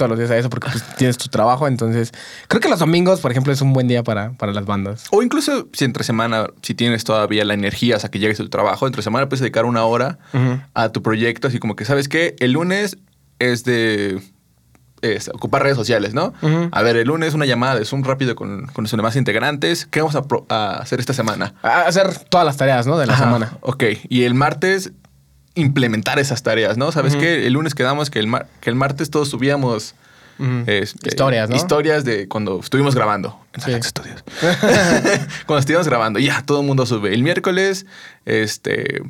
todos 0.00 0.10
los 0.10 0.18
días 0.18 0.30
a 0.30 0.36
eso 0.38 0.48
porque 0.50 0.68
pues, 0.70 0.82
tienes 0.96 1.18
tu 1.18 1.28
trabajo. 1.28 1.68
Entonces, 1.68 2.10
creo 2.48 2.60
que 2.60 2.68
los 2.68 2.78
domingos, 2.78 3.20
por 3.20 3.30
ejemplo, 3.30 3.52
es 3.52 3.60
un 3.60 3.72
buen 3.72 3.86
día 3.86 4.02
para, 4.02 4.32
para 4.32 4.52
las 4.52 4.64
bandas. 4.64 5.04
O 5.10 5.22
incluso 5.22 5.68
si 5.72 5.84
entre 5.84 6.02
semana, 6.04 6.46
si 6.62 6.74
tienes 6.74 7.04
todavía 7.04 7.44
la 7.44 7.54
energía 7.54 7.96
hasta 7.96 8.10
que 8.10 8.18
llegues 8.18 8.40
a 8.40 8.42
tu 8.44 8.48
trabajo, 8.48 8.86
entre 8.86 9.02
semana 9.02 9.28
puedes 9.28 9.40
dedicar 9.40 9.66
una 9.66 9.84
hora 9.84 10.18
a 10.74 10.88
tu 10.88 11.02
proyecto, 11.02 11.48
así 11.48 11.58
como 11.58 11.76
que, 11.76 11.84
¿sabes 11.84 12.08
qué? 12.08 12.34
El 12.40 12.52
lunes 12.52 12.96
es 13.38 13.62
de 13.64 14.20
es 15.02 15.30
ocupar 15.30 15.62
redes 15.62 15.78
sociales, 15.78 16.12
¿no? 16.12 16.34
A 16.72 16.82
ver, 16.82 16.96
el 16.96 17.08
lunes 17.08 17.32
una 17.32 17.46
llamada 17.46 17.74
de 17.78 17.86
Zoom 17.86 18.02
rápido 18.04 18.34
con, 18.34 18.66
con 18.66 18.84
los 18.84 18.90
demás 18.90 19.16
integrantes. 19.16 19.86
¿Qué 19.86 20.00
vamos 20.00 20.14
a, 20.14 20.24
pro- 20.24 20.44
a 20.50 20.72
hacer 20.78 21.00
esta 21.00 21.14
semana? 21.14 21.54
A- 21.62 21.82
hacer 21.82 22.18
todas 22.28 22.44
las 22.44 22.58
tareas, 22.58 22.86
¿no? 22.86 22.98
De 22.98 23.06
la 23.06 23.14
Ajá, 23.14 23.24
semana. 23.24 23.52
Ok. 23.62 23.84
Y 24.10 24.24
el 24.24 24.34
martes 24.34 24.92
implementar 25.54 26.18
esas 26.18 26.42
tareas, 26.42 26.76
¿no? 26.76 26.92
¿Sabes 26.92 27.12
Ujú. 27.14 27.22
qué? 27.22 27.46
El 27.46 27.54
lunes 27.54 27.74
quedamos 27.74 28.10
que 28.10 28.18
el, 28.18 28.26
mar- 28.26 28.46
que 28.60 28.70
el 28.70 28.76
martes 28.76 29.10
todos 29.10 29.28
subíamos 29.28 29.94
este, 30.66 31.08
Historias, 31.10 31.50
¿no? 31.50 31.56
Historias 31.56 32.02
de 32.04 32.26
cuando 32.26 32.60
estuvimos 32.60 32.94
grabando. 32.94 33.38
En 33.54 33.60
Sí. 33.60 33.88
Studios. 33.88 34.24
cuando 35.46 35.58
estuvimos 35.60 35.86
grabando, 35.86 36.18
ya 36.18 36.42
todo 36.42 36.60
el 36.62 36.66
mundo 36.66 36.86
sube. 36.86 37.12
El 37.14 37.22
miércoles, 37.22 37.84
este. 38.24 39.02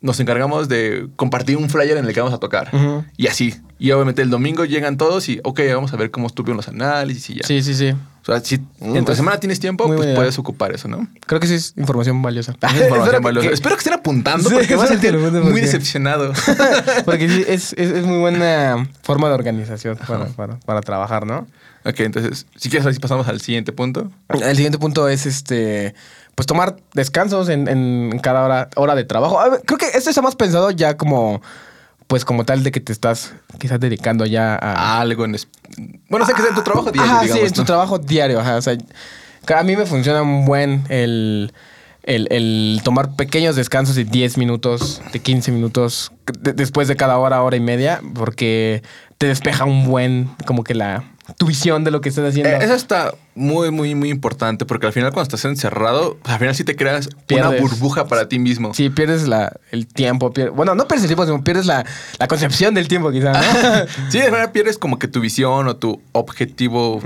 Nos 0.00 0.20
encargamos 0.20 0.68
de 0.68 1.08
compartir 1.16 1.56
un 1.56 1.68
flyer 1.70 1.96
en 1.96 2.04
el 2.06 2.14
que 2.14 2.20
vamos 2.20 2.32
a 2.34 2.38
tocar. 2.38 2.70
Y 3.16 3.26
así. 3.26 3.54
Y 3.80 3.90
obviamente 3.90 4.22
el 4.22 4.30
domingo 4.30 4.64
llegan 4.64 4.96
todos 4.96 5.28
y, 5.28 5.40
ok, 5.42 5.60
vamos 5.74 5.92
a 5.92 5.96
ver 5.96 6.12
cómo 6.12 6.28
estuvieron 6.28 6.56
los 6.58 6.68
análisis 6.68 7.30
y 7.30 7.34
ya. 7.40 7.46
Sí, 7.46 7.62
sí, 7.62 7.74
sí. 7.74 7.94
O 8.28 8.32
sea, 8.32 8.40
si 8.44 8.58
Mm, 8.58 8.62
entre 8.88 9.02
pues, 9.04 9.16
semana 9.16 9.40
tienes 9.40 9.58
tiempo, 9.58 9.86
pues 9.86 9.96
buena 9.96 10.14
puedes 10.14 10.38
ocupar 10.38 10.72
eso, 10.74 10.86
¿no? 10.86 11.08
Creo 11.26 11.40
que 11.40 11.46
sí 11.46 11.54
es 11.54 11.72
información 11.76 12.20
valiosa. 12.22 12.52
Es 12.52 12.56
información 12.72 12.92
Espero 12.92 13.18
que- 13.18 13.24
valiosa. 13.24 13.48
que- 13.48 13.54
Espero 13.54 13.74
que 13.74 13.78
estén 13.80 13.92
apuntando 13.94 14.48
Sí, 14.50 14.54
porque 14.54 14.76
vas 14.76 14.90
a 14.90 14.98
sentir 14.98 15.16
muy 15.18 15.60
decepcionado. 15.62 16.32
Porque 17.04 17.28
sí, 17.28 17.44
es, 17.48 17.72
es, 17.72 17.90
es 17.90 18.04
muy 18.04 18.18
buena 18.18 18.86
forma 19.02 19.28
de 19.28 19.34
organización 19.34 19.96
para, 20.06 20.26
para, 20.26 20.60
para 20.60 20.80
trabajar, 20.82 21.26
¿no? 21.26 21.46
ok, 21.84 22.00
entonces, 22.00 22.46
si 22.56 22.68
quieres, 22.68 22.86
así 22.86 22.98
pasamos 22.98 23.26
al 23.28 23.40
siguiente 23.40 23.72
punto. 23.72 24.10
El 24.28 24.54
siguiente 24.56 24.78
punto 24.78 25.08
es 25.08 25.24
este. 25.26 25.94
Pues 26.34 26.46
tomar 26.46 26.76
descansos 26.94 27.48
en, 27.48 27.66
en 27.66 28.18
cada 28.20 28.44
hora, 28.44 28.68
hora 28.76 28.94
de 28.94 29.04
trabajo. 29.04 29.40
Creo 29.64 29.78
que 29.78 29.86
esto 29.94 30.10
está 30.10 30.20
más 30.22 30.36
pensado 30.36 30.70
ya 30.70 30.96
como. 30.96 31.40
Pues 32.08 32.24
como 32.24 32.44
tal 32.44 32.64
de 32.64 32.72
que 32.72 32.80
te 32.80 32.92
estás 32.92 33.34
quizás 33.58 33.78
dedicando 33.78 34.26
ya 34.26 34.56
a. 34.56 35.00
Algo 35.00 35.24
en... 35.24 35.34
es- 35.36 35.46
Bueno, 36.08 36.26
sé 36.26 36.32
que 36.34 36.42
es 36.42 36.48
en 36.48 36.54
tu 36.54 36.62
trabajo 36.62 36.90
diario, 36.90 37.12
Ajá, 37.12 37.22
digamos, 37.22 37.40
sí, 37.42 37.46
en 37.48 37.52
tu 37.54 37.64
trabajo 37.64 37.98
diario. 37.98 38.40
Ajá, 38.40 38.56
o 38.56 38.62
sea, 38.62 38.76
a 39.56 39.62
mí 39.62 39.76
me 39.76 39.86
funciona 39.86 40.22
un 40.22 40.44
buen 40.46 40.84
el, 40.88 41.52
el, 42.02 42.26
el 42.30 42.80
tomar 42.82 43.14
pequeños 43.14 43.56
descansos 43.56 43.94
de 43.94 44.04
10 44.04 44.38
minutos, 44.38 45.00
de 45.12 45.20
15 45.20 45.52
minutos, 45.52 46.10
de- 46.40 46.54
después 46.54 46.88
de 46.88 46.96
cada 46.96 47.18
hora, 47.18 47.42
hora 47.42 47.56
y 47.56 47.60
media, 47.60 48.00
porque 48.14 48.82
te 49.18 49.26
despeja 49.26 49.64
un 49.66 49.86
buen, 49.86 50.30
como 50.46 50.64
que 50.64 50.74
la, 50.74 51.04
tu 51.36 51.46
visión 51.46 51.84
de 51.84 51.90
lo 51.90 52.00
que 52.00 52.08
estás 52.08 52.28
haciendo. 52.28 52.50
Eh, 52.50 52.58
eso 52.62 52.74
está 52.74 53.14
muy, 53.34 53.70
muy, 53.70 53.94
muy 53.94 54.08
importante 54.10 54.64
porque 54.64 54.86
al 54.86 54.92
final 54.92 55.10
cuando 55.12 55.24
estás 55.24 55.44
encerrado, 55.44 56.16
pues, 56.22 56.32
al 56.32 56.38
final 56.38 56.54
sí 56.54 56.64
te 56.64 56.74
creas 56.76 57.08
Pierdes. 57.26 57.48
una 57.48 57.60
burbuja 57.60 58.06
para 58.06 58.28
ti 58.28 58.38
mismo. 58.38 58.72
Sí, 58.74 58.90
pierdes 58.90 59.28
la, 59.28 59.52
el 59.70 59.86
tiempo. 59.86 60.32
bueno, 60.54 60.74
no 60.74 60.88
pierdes 60.88 61.04
el 61.04 61.08
tiempo, 61.08 61.26
sino 61.26 61.44
pierdes 61.44 61.66
la, 61.66 61.84
la 62.18 62.28
concepción 62.28 62.74
del 62.74 62.88
tiempo, 62.88 63.10
quizás. 63.10 63.36
¿no? 63.36 63.86
sí, 64.10 64.18
de 64.18 64.30
verdad 64.30 64.52
pierdes 64.52 64.78
como 64.78 64.98
que 64.98 65.08
tu 65.08 65.20
visión 65.20 65.68
o 65.68 65.76
tu 65.76 66.00
objetivo 66.12 67.00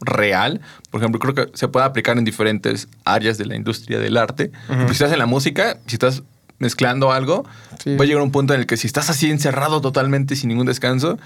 real. 0.00 0.60
Por 0.90 1.00
ejemplo, 1.00 1.18
creo 1.18 1.34
que 1.34 1.56
se 1.56 1.68
puede 1.68 1.84
aplicar 1.86 2.16
en 2.18 2.24
diferentes 2.24 2.88
áreas 3.04 3.38
de 3.38 3.46
la 3.46 3.56
industria 3.56 3.98
del 3.98 4.16
arte. 4.16 4.52
Si 4.86 4.92
estás 4.92 5.12
en 5.12 5.18
la 5.18 5.26
música, 5.26 5.78
si 5.86 5.96
estás 5.96 6.22
mezclando 6.58 7.12
algo, 7.12 7.44
Sí. 7.82 7.96
va 7.96 8.04
a 8.04 8.06
llegar 8.06 8.22
un 8.22 8.30
punto 8.32 8.54
en 8.54 8.60
el 8.60 8.66
que 8.66 8.76
si 8.76 8.86
estás 8.86 9.10
así 9.10 9.30
encerrado 9.30 9.80
totalmente 9.80 10.36
sin 10.36 10.48
ningún 10.48 10.66
descanso, 10.66 11.18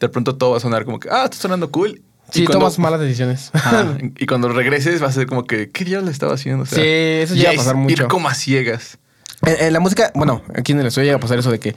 de 0.00 0.08
pronto 0.08 0.36
todo 0.36 0.52
va 0.52 0.56
a 0.58 0.60
sonar 0.60 0.84
como 0.84 1.00
que, 1.00 1.08
ah, 1.10 1.24
está 1.24 1.36
sonando 1.36 1.70
cool. 1.70 2.02
Sí, 2.30 2.44
cuando- 2.44 2.58
tomas 2.60 2.78
malas 2.78 3.00
decisiones. 3.00 3.50
Y 4.18 4.26
cuando 4.26 4.48
regreses 4.48 5.00
vas 5.00 5.10
a 5.10 5.20
ser 5.20 5.26
como 5.26 5.44
que, 5.44 5.70
¿qué 5.70 5.84
diablos 5.84 6.06
le 6.06 6.12
estaba 6.12 6.34
haciendo? 6.34 6.64
O 6.64 6.66
sea, 6.66 6.78
Sí, 6.78 6.84
eso 6.84 7.34
ya 7.34 7.50
llega 7.50 7.52
a 7.52 7.56
pasar 7.64 7.76
mucho. 7.76 8.02
Ir 8.02 8.08
como 8.08 8.28
a 8.28 8.34
ciegas. 8.34 8.98
En, 9.44 9.66
en 9.66 9.72
la 9.72 9.80
música, 9.80 10.10
bueno, 10.14 10.42
aquí 10.54 10.72
en 10.72 10.80
el 10.80 10.86
estudio 10.86 11.06
llega 11.06 11.16
a 11.18 11.20
pasar 11.20 11.38
eso 11.38 11.50
de 11.50 11.58
que 11.60 11.74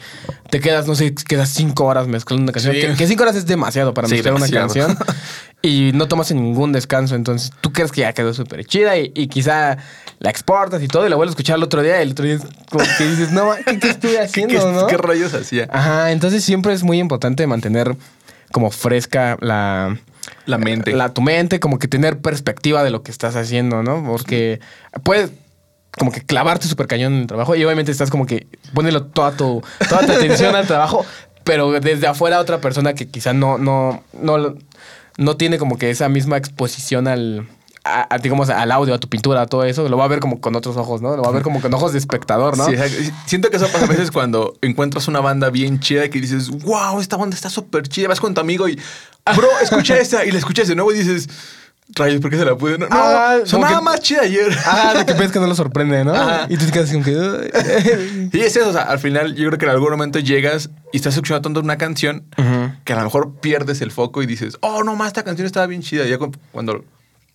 te 0.49 0.59
quedas, 0.59 0.87
no 0.87 0.95
sé, 0.95 1.13
quedas 1.13 1.49
cinco 1.49 1.85
horas 1.85 2.07
mezclando 2.07 2.43
una 2.43 2.51
canción. 2.53 2.73
Sí. 2.75 2.81
Que, 2.81 2.93
que 2.95 3.07
cinco 3.07 3.23
horas 3.23 3.35
es 3.35 3.45
demasiado 3.45 3.93
para 3.93 4.07
Sí, 4.07 4.15
mezclar 4.15 4.35
una 4.35 4.47
canción. 4.49 4.97
y 5.61 5.91
no 5.93 6.07
tomas 6.07 6.31
ningún 6.31 6.71
descanso. 6.71 7.15
Entonces 7.15 7.51
tú 7.61 7.73
crees 7.73 7.91
que 7.91 8.01
ya 8.01 8.13
quedó 8.13 8.33
súper 8.33 8.65
chida 8.65 8.97
y, 8.97 9.11
y 9.13 9.27
quizá 9.27 9.77
la 10.19 10.29
exportas 10.29 10.81
y 10.81 10.87
todo 10.87 11.05
y 11.05 11.09
la 11.09 11.15
vuelves 11.17 11.31
a 11.31 11.35
escuchar 11.35 11.57
el 11.57 11.63
otro 11.63 11.81
día. 11.83 11.99
Y 11.99 12.03
el 12.03 12.11
otro 12.11 12.25
día 12.25 12.35
es 12.35 12.41
como 12.71 12.83
que 12.97 13.05
dices, 13.05 13.31
no, 13.31 13.51
¿qué, 13.65 13.77
qué 13.77 13.89
estuve 13.89 14.11
¿Qué, 14.17 14.19
haciendo, 14.19 14.53
qué- 14.59 14.71
no? 14.71 14.87
qué 14.87 14.97
rayos 14.97 15.33
hacía? 15.33 15.67
Ajá, 15.71 16.11
entonces 16.11 16.43
siempre 16.43 16.73
es 16.73 16.83
muy 16.83 16.97
importante 16.99 17.45
mantener 17.45 17.95
como 18.53 18.71
fresca 18.71 19.37
la, 19.41 19.99
La 20.45 20.57
mente. 20.57 20.93
la, 20.93 21.13
tu 21.13 21.21
mente, 21.21 21.59
como 21.59 21.77
que 21.77 21.87
tener 21.89 22.19
perspectiva 22.19 22.83
de 22.83 22.89
lo 22.89 23.03
que 23.03 23.11
estás 23.11 23.35
haciendo, 23.35 23.83
¿no? 23.83 24.03
Porque 24.03 24.59
puedes 25.03 25.31
como 25.97 26.11
que 26.11 26.21
clavarte 26.21 26.67
súper 26.67 26.87
cañón 26.87 27.13
en 27.13 27.21
el 27.21 27.27
trabajo 27.27 27.55
y 27.55 27.63
obviamente 27.65 27.91
estás 27.91 28.09
como 28.09 28.25
que 28.25 28.47
ponerlo 28.73 29.03
toda 29.05 29.31
tu, 29.31 29.61
toda 29.89 30.05
tu 30.05 30.11
atención 30.13 30.55
al 30.55 30.67
trabajo, 30.67 31.05
pero 31.43 31.71
desde 31.71 32.07
afuera 32.07 32.39
otra 32.39 32.61
persona 32.61 32.93
que 32.93 33.07
quizá 33.07 33.33
no, 33.33 33.57
no, 33.57 34.03
no, 34.13 34.55
no 35.17 35.37
tiene 35.37 35.57
como 35.57 35.77
que 35.77 35.89
esa 35.89 36.07
misma 36.07 36.37
exposición 36.37 37.07
al, 37.07 37.47
a- 37.83 38.13
a, 38.13 38.17
digamos, 38.19 38.49
al 38.49 38.71
audio, 38.71 38.93
a 38.93 38.99
tu 38.99 39.09
pintura, 39.09 39.41
a 39.41 39.45
todo 39.47 39.63
eso, 39.63 39.89
lo 39.89 39.97
va 39.97 40.05
a 40.05 40.07
ver 40.07 40.19
como 40.19 40.39
con 40.39 40.55
otros 40.55 40.77
ojos, 40.77 41.01
¿no? 41.01 41.15
Lo 41.17 41.23
va 41.23 41.29
a 41.29 41.31
ver 41.31 41.41
como 41.43 41.59
con 41.59 41.73
ojos 41.73 41.91
de 41.93 41.97
espectador, 41.97 42.57
¿no? 42.57 42.65
Sí, 42.67 42.75
siento 43.25 43.49
que 43.49 43.57
eso 43.57 43.67
pasa 43.69 43.85
a 43.85 43.87
veces 43.87 44.11
cuando 44.11 44.53
encuentras 44.61 45.07
una 45.07 45.21
banda 45.21 45.49
bien 45.49 45.79
chida 45.79 46.05
y 46.05 46.09
que 46.09 46.21
dices, 46.21 46.49
wow, 46.49 46.99
esta 46.99 47.17
banda 47.17 47.35
está 47.35 47.49
súper 47.49 47.87
chida. 47.87 48.07
Vas 48.09 48.19
con 48.19 48.33
tu 48.33 48.41
amigo 48.41 48.69
y, 48.69 48.79
bro, 49.35 49.47
escucha 49.61 49.97
esta. 49.99 50.23
Y 50.25 50.31
la 50.31 50.37
escuchas 50.37 50.67
de 50.67 50.75
nuevo 50.75 50.91
y 50.93 50.97
dices, 50.99 51.27
rayos, 51.95 52.21
¿por 52.21 52.29
qué 52.29 52.37
se 52.37 52.45
la 52.45 52.55
pude? 52.57 52.77
No, 52.77 52.87
no 52.87 52.95
Ah, 52.95 53.33
como 53.35 53.45
sonaba 53.45 53.77
que- 53.79 53.83
más 53.83 53.99
chida 54.01 54.21
ayer. 54.21 54.55
Ah, 54.65 54.93
de 54.97 55.05
que 55.05 55.13
ves 55.19 55.31
que 55.31 55.39
no 55.39 55.47
lo 55.47 55.55
sorprende, 55.55 56.03
¿no? 56.05 56.13
Ajá. 56.13 56.45
Y 56.49 56.57
tú 56.57 56.65
te 56.65 56.71
quedas 56.71 56.91
como 56.91 57.03
que... 57.03 58.29
Y 58.33 58.39
es 58.41 58.55
eso, 58.55 58.69
o 58.69 58.73
sea, 58.73 58.83
al 58.83 58.99
final 58.99 59.35
yo 59.35 59.47
creo 59.47 59.57
que 59.57 59.65
en 59.65 59.71
algún 59.71 59.89
momento 59.91 60.19
llegas 60.19 60.69
y 60.93 60.97
estás 60.97 61.13
escuchando 61.15 61.41
tanto 61.41 61.59
una 61.59 61.77
canción 61.77 62.23
que 62.85 62.93
a 62.93 62.95
lo 62.97 63.03
mejor 63.03 63.33
pierdes 63.41 63.81
el 63.81 63.91
foco 63.91 64.21
y 64.23 64.25
dices, 64.25 64.57
oh, 64.61 64.83
no 64.83 64.95
más, 64.95 65.07
esta 65.07 65.23
canción 65.23 65.45
estaba 65.45 65.67
bien 65.67 65.81
chida. 65.81 66.05
Y 66.05 66.09
ya 66.09 66.17
cu- 66.17 66.31
cuando 66.51 66.83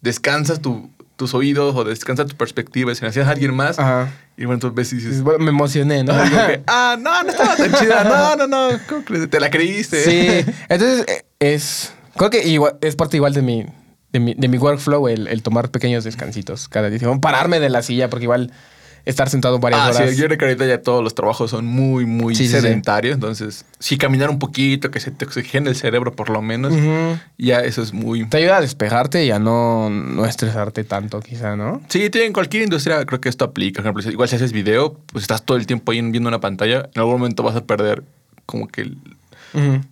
descansas 0.00 0.60
tu- 0.60 0.90
tus 1.16 1.32
oídos 1.34 1.76
o 1.76 1.84
descansa 1.84 2.26
tu 2.26 2.36
perspectiva 2.36 2.90
y 2.90 2.94
se 2.96 3.02
la 3.04 3.10
hacías 3.10 3.28
a 3.28 3.30
alguien 3.30 3.54
más, 3.54 3.78
Ajá. 3.78 4.12
y 4.36 4.46
bueno, 4.46 4.54
entonces 4.54 4.74
ves 4.74 4.92
y 4.92 4.96
dices, 4.96 5.22
bueno, 5.22 5.44
me 5.44 5.50
emocioné, 5.50 6.02
¿no? 6.02 6.12
Que, 6.46 6.62
ah, 6.66 6.96
no, 6.98 7.22
no 7.22 7.30
estaba 7.30 7.54
tan 7.56 7.72
chida. 7.74 8.02
No, 8.04 8.34
no, 8.36 8.46
no. 8.48 8.78
¿Cómo 8.88 9.04
crees? 9.04 9.30
Te 9.30 9.38
la 9.38 9.48
creíste. 9.50 10.02
Sí, 10.04 10.52
entonces 10.68 11.04
eh, 11.08 11.24
es. 11.38 11.92
Creo 12.16 12.30
que 12.30 12.46
igual, 12.48 12.76
es 12.80 12.96
parte 12.96 13.16
igual 13.16 13.32
de 13.32 13.42
mi, 13.42 13.66
de 14.14 14.20
mi, 14.20 14.32
de 14.34 14.46
mi 14.48 14.56
workflow 14.58 15.08
el, 15.08 15.26
el 15.26 15.42
tomar 15.42 15.70
pequeños 15.70 16.04
descansitos 16.04 16.68
cada 16.68 16.88
día. 16.88 17.00
Pararme 17.20 17.58
de 17.60 17.68
la 17.68 17.82
silla, 17.82 18.08
porque 18.08 18.24
igual 18.24 18.52
estar 19.04 19.28
sentado 19.28 19.58
varias 19.58 19.80
Ah, 19.82 19.90
horas. 19.90 20.10
sí, 20.12 20.16
yo 20.16 20.26
creo 20.26 20.38
que 20.38 20.44
ahorita 20.46 20.66
ya 20.66 20.80
todos 20.80 21.02
los 21.04 21.14
trabajos 21.14 21.50
son 21.50 21.66
muy, 21.66 22.06
muy 22.06 22.34
Sí, 22.36 22.46
sí, 22.46 22.54
sí. 22.54 22.60
sedentarios. 22.62 23.16
Entonces, 23.16 23.66
sí, 23.80 23.98
caminar 23.98 24.30
un 24.30 24.38
poquito, 24.38 24.90
que 24.92 25.00
se 25.00 25.10
te 25.10 25.24
oxigene 25.26 25.68
el 25.68 25.76
cerebro 25.76 26.12
por 26.12 26.30
lo 26.30 26.40
menos. 26.40 26.72
Ya 27.36 27.58
eso 27.60 27.82
es 27.82 27.92
muy... 27.92 28.24
Te 28.26 28.36
ayuda 28.38 28.58
a 28.58 28.60
despejarte 28.60 29.24
y 29.24 29.30
a 29.32 29.38
no, 29.40 29.90
no 29.90 30.24
estresarte 30.24 30.84
tanto, 30.84 31.20
quizá, 31.20 31.56
¿no? 31.56 31.82
Sí, 31.88 32.08
en 32.14 32.32
cualquier 32.32 32.62
industria 32.62 33.04
creo 33.04 33.20
que 33.20 33.28
esto 33.28 33.44
aplica. 33.44 33.82
Por 33.82 33.86
ejemplo, 33.86 34.02
si- 34.04 34.10
igual 34.10 34.28
si 34.28 34.36
haces 34.36 34.52
video, 34.52 34.96
pues 35.12 35.24
estás 35.24 35.44
todo 35.44 35.56
el 35.58 35.66
tiempo 35.66 35.90
ahí 35.92 36.00
viendo 36.00 36.28
una 36.28 36.40
pantalla. 36.40 36.88
En 36.94 37.00
algún 37.00 37.14
momento 37.14 37.42
vas 37.42 37.56
a 37.56 37.64
perder 37.66 38.04
como 38.46 38.68
que... 38.68 38.82
el-. 38.82 38.96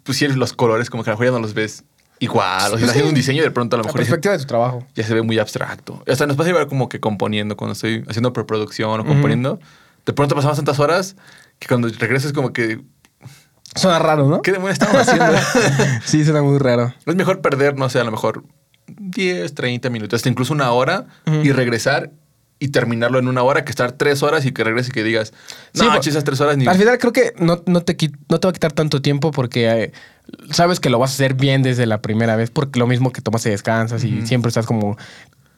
Pues 0.04 0.18
sí, 0.18 0.26
los 0.28 0.52
colores 0.54 0.90
como 0.90 1.04
que 1.04 1.10
a 1.10 1.12
lo 1.12 1.18
mejor 1.18 1.26
ya 1.26 1.38
no 1.38 1.42
los 1.42 1.54
ves 1.54 1.84
igual. 2.24 2.66
O 2.72 2.76
si 2.78 2.84
estás 2.84 2.90
haciendo 2.90 3.08
un 3.10 3.14
diseño 3.14 3.42
de 3.42 3.50
pronto 3.50 3.76
a 3.76 3.78
lo 3.78 3.82
La 3.84 3.88
mejor... 3.88 4.00
ya- 4.00 4.04
perspectiva 4.06 4.32
de 4.32 4.38
tu 4.40 4.46
trabajo. 4.46 4.86
ya 4.94 5.04
se 5.04 5.14
ve 5.14 5.22
muy 5.22 5.38
abstracto. 5.38 6.02
Hasta 6.06 6.26
nos 6.26 6.36
pasa 6.36 6.50
igual 6.50 6.66
como 6.68 6.88
que 6.88 7.00
componiendo, 7.00 7.56
cuando 7.56 7.72
estoy 7.72 8.04
haciendo 8.08 8.32
preproducción 8.32 9.00
o 9.00 9.04
componiendo, 9.04 9.58
de 10.06 10.12
pronto 10.12 10.34
pasamos 10.34 10.56
tantas 10.56 10.78
horas 10.80 11.16
que 11.58 11.68
cuando 11.68 11.88
regresas 11.98 12.32
como 12.32 12.52
que, 12.52 12.80
Suena 13.74 13.98
raro, 13.98 14.28
¿no? 14.28 14.42
¿qué 14.42 14.52
demonios 14.52 14.74
estamos 14.78 14.96
haciendo? 15.08 15.32
sí, 16.04 16.24
suena 16.24 16.42
muy 16.42 16.58
raro. 16.58 16.92
es 17.06 17.14
mejor 17.16 17.40
perder, 17.40 17.76
no 17.78 17.88
sé, 17.88 18.00
a 18.00 18.04
lo 18.04 18.10
mejor 18.10 18.44
10, 18.86 19.54
30 19.54 19.88
minutos, 19.90 20.18
hasta 20.18 20.28
incluso 20.28 20.52
una 20.52 20.70
hora 20.72 21.06
y 21.42 21.52
regresar 21.52 22.10
y 22.62 22.68
terminarlo 22.68 23.18
en 23.18 23.26
una 23.26 23.42
hora 23.42 23.64
que 23.64 23.70
estar 23.70 23.92
tres 23.92 24.22
horas 24.22 24.46
y 24.46 24.52
que 24.52 24.62
regreses 24.62 24.90
y 24.90 24.92
que 24.92 25.02
digas, 25.02 25.32
no, 25.74 26.00
Sí, 26.02 26.10
esas 26.10 26.22
tres 26.24 26.40
horas 26.40 26.56
ni... 26.56 26.66
Al 26.66 26.76
final 26.78 26.96
creo 26.98 27.12
que 27.12 27.34
no, 27.38 27.60
no, 27.66 27.82
te, 27.82 27.96
no 28.28 28.38
te 28.38 28.46
va 28.46 28.50
a 28.50 28.52
quitar 28.52 28.72
tanto 28.72 29.02
tiempo 29.02 29.32
porque 29.32 29.68
eh, 29.68 29.92
sabes 30.50 30.78
que 30.78 30.88
lo 30.88 30.98
vas 30.98 31.10
a 31.10 31.14
hacer 31.14 31.34
bien 31.34 31.62
desde 31.62 31.86
la 31.86 32.00
primera 32.00 32.36
vez, 32.36 32.50
porque 32.50 32.78
lo 32.78 32.86
mismo 32.86 33.10
que 33.12 33.20
tomas 33.20 33.44
y 33.46 33.50
descansas 33.50 34.04
y 34.04 34.24
siempre 34.26 34.48
estás 34.48 34.66
como 34.66 34.96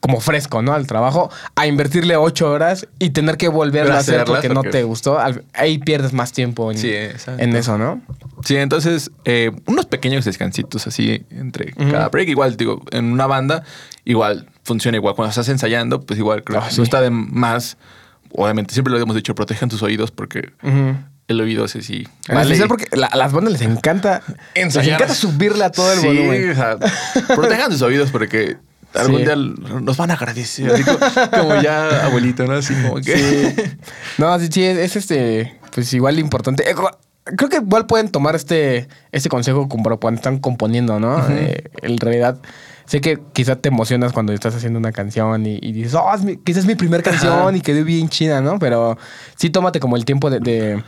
como 0.00 0.20
fresco, 0.20 0.60
¿no? 0.60 0.74
Al 0.74 0.86
trabajo, 0.86 1.30
a 1.54 1.66
invertirle 1.66 2.14
ocho 2.16 2.50
horas 2.50 2.86
y 2.98 3.08
tener 3.10 3.38
que 3.38 3.48
volverlo 3.48 3.94
a 3.94 4.00
hacer 4.00 4.16
Hacerlas 4.16 4.28
porque 4.42 4.48
no 4.50 4.56
porque- 4.56 4.68
te 4.70 4.82
gustó. 4.82 5.18
Ahí 5.54 5.78
pierdes 5.78 6.12
más 6.12 6.30
tiempo 6.32 6.70
en, 6.70 6.76
Sí, 6.76 6.92
en 7.38 7.56
eso, 7.56 7.78
¿no? 7.78 8.02
Sí, 8.44 8.56
entonces, 8.56 9.10
eh, 9.24 9.50
unos 9.64 9.86
pequeños 9.86 10.26
descansitos 10.26 10.86
así 10.86 11.24
entre 11.30 11.72
cada 11.72 12.10
break. 12.10 12.28
Igual, 12.28 12.54
digo, 12.58 12.82
en 12.90 13.06
una 13.12 13.26
banda, 13.26 13.64
igual 14.04 14.48
funciona 14.64 14.96
igual. 14.96 15.14
Cuando 15.14 15.30
estás 15.30 15.48
ensayando, 15.48 16.00
pues 16.00 16.18
igual 16.18 16.42
creo 16.44 16.60
Ah, 16.60 16.64
que 16.66 16.70
sí. 16.72 16.78
no 16.78 16.84
está 16.84 17.00
de 17.00 17.10
más. 17.10 17.76
Obviamente, 18.32 18.74
siempre 18.74 18.92
lo 18.92 18.98
hemos 19.00 19.14
dicho, 19.14 19.34
protejan 19.34 19.68
tus 19.68 19.82
oídos 19.82 20.10
porque 20.10 20.52
el 21.28 21.40
oído 21.40 21.64
es 21.66 21.76
así. 21.76 22.06
En 22.28 22.38
especial 22.38 22.68
porque 22.68 22.86
la- 22.96 23.06
a 23.06 23.16
las 23.16 23.32
bandas 23.32 23.52
les 23.52 23.62
encanta 23.62 24.22
les 24.26 24.64
Ensayar. 24.64 24.96
encanta 25.00 25.14
subirle 25.14 25.64
a 25.64 25.70
todo 25.70 25.92
el 25.92 26.00
Sí, 26.00 26.06
volumen. 26.06 26.50
o 26.50 26.54
sea, 26.54 26.76
protejan 27.34 27.70
sus 27.72 27.82
oídos 27.82 28.10
porque 28.10 28.56
algún 28.92 29.18
Sí. 29.20 29.24
día 29.24 29.36
nos 29.36 29.96
van 29.96 30.10
a 30.10 30.14
agradecer. 30.14 30.70
así 30.72 30.82
como, 30.84 30.98
como 31.30 31.62
ya 31.62 32.04
abuelito, 32.06 32.44
¿no? 32.46 32.54
Así 32.54 32.74
como 32.74 32.96
que. 32.96 33.16
Sí. 33.56 33.62
No, 34.18 34.38
sí, 34.40 34.48
sí, 34.50 34.64
es, 34.64 34.78
es, 34.78 34.96
este, 34.96 35.58
pues 35.72 35.92
igual 35.94 36.18
importante. 36.18 36.64
Creo 37.24 37.48
que 37.48 37.56
igual 37.56 37.86
pueden 37.86 38.10
tomar 38.10 38.34
este, 38.34 38.88
este 39.10 39.28
consejo 39.28 39.68
como 39.68 39.84
cuando 39.98 40.18
están 40.18 40.38
componiendo, 40.38 41.00
¿no? 41.00 41.26
Eh, 41.30 41.70
en 41.82 41.96
realidad, 41.96 42.38
sé 42.84 43.00
que 43.00 43.18
quizá 43.32 43.56
te 43.56 43.70
emocionas 43.70 44.12
cuando 44.12 44.32
estás 44.34 44.54
haciendo 44.54 44.78
una 44.78 44.92
canción 44.92 45.46
y, 45.46 45.58
y 45.62 45.72
dices, 45.72 45.94
oh, 45.94 46.14
es 46.14 46.22
mi, 46.22 46.36
quizás 46.36 46.60
es 46.60 46.66
mi 46.66 46.74
primera 46.74 47.02
canción 47.02 47.56
y 47.56 47.60
quedó 47.62 47.82
bien 47.84 48.10
china, 48.10 48.42
¿no? 48.42 48.58
Pero 48.58 48.98
sí 49.36 49.48
tómate 49.48 49.80
como 49.80 49.96
el 49.96 50.04
tiempo 50.04 50.28
de, 50.28 50.40
de, 50.40 50.84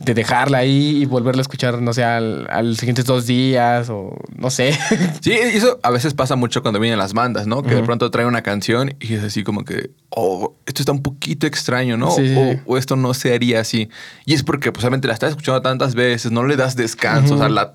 de 0.00 0.14
dejarla 0.14 0.58
ahí 0.58 1.02
y 1.02 1.04
volverla 1.04 1.40
a 1.40 1.42
escuchar, 1.42 1.82
no 1.82 1.92
sé, 1.92 2.02
al, 2.02 2.48
a 2.50 2.62
los 2.62 2.78
siguientes 2.78 3.04
dos 3.04 3.26
días 3.26 3.90
o 3.90 4.16
no 4.34 4.50
sé. 4.50 4.76
Sí, 5.20 5.32
y 5.32 5.56
eso 5.56 5.78
a 5.82 5.90
veces 5.90 6.14
pasa 6.14 6.36
mucho 6.36 6.62
cuando 6.62 6.80
vienen 6.80 6.98
las 6.98 7.12
bandas, 7.12 7.46
¿no? 7.46 7.62
Que 7.62 7.74
de 7.74 7.82
pronto 7.82 8.10
traen 8.10 8.26
una 8.26 8.42
canción 8.42 8.94
y 8.98 9.14
es 9.14 9.22
así 9.22 9.44
como 9.44 9.64
que, 9.64 9.90
oh, 10.08 10.54
esto 10.64 10.80
está 10.80 10.92
un 10.92 11.02
poquito 11.02 11.46
extraño, 11.46 11.98
¿no? 11.98 12.10
Sí, 12.10 12.34
o, 12.34 12.52
sí. 12.52 12.60
o 12.64 12.78
esto 12.78 12.96
no 12.96 13.12
se 13.12 13.34
haría 13.34 13.60
así. 13.60 13.90
Y 14.24 14.32
es 14.32 14.42
porque, 14.42 14.72
pues, 14.72 14.82
obviamente 14.84 15.06
la 15.08 15.14
estás 15.14 15.30
escuchando 15.30 15.60
tantas 15.60 15.94
veces, 15.94 16.32
no 16.32 16.44
le 16.44 16.56
das 16.56 16.76
descanso, 16.76 17.34
o 17.34 17.38
sea, 17.38 17.50
la 17.50 17.74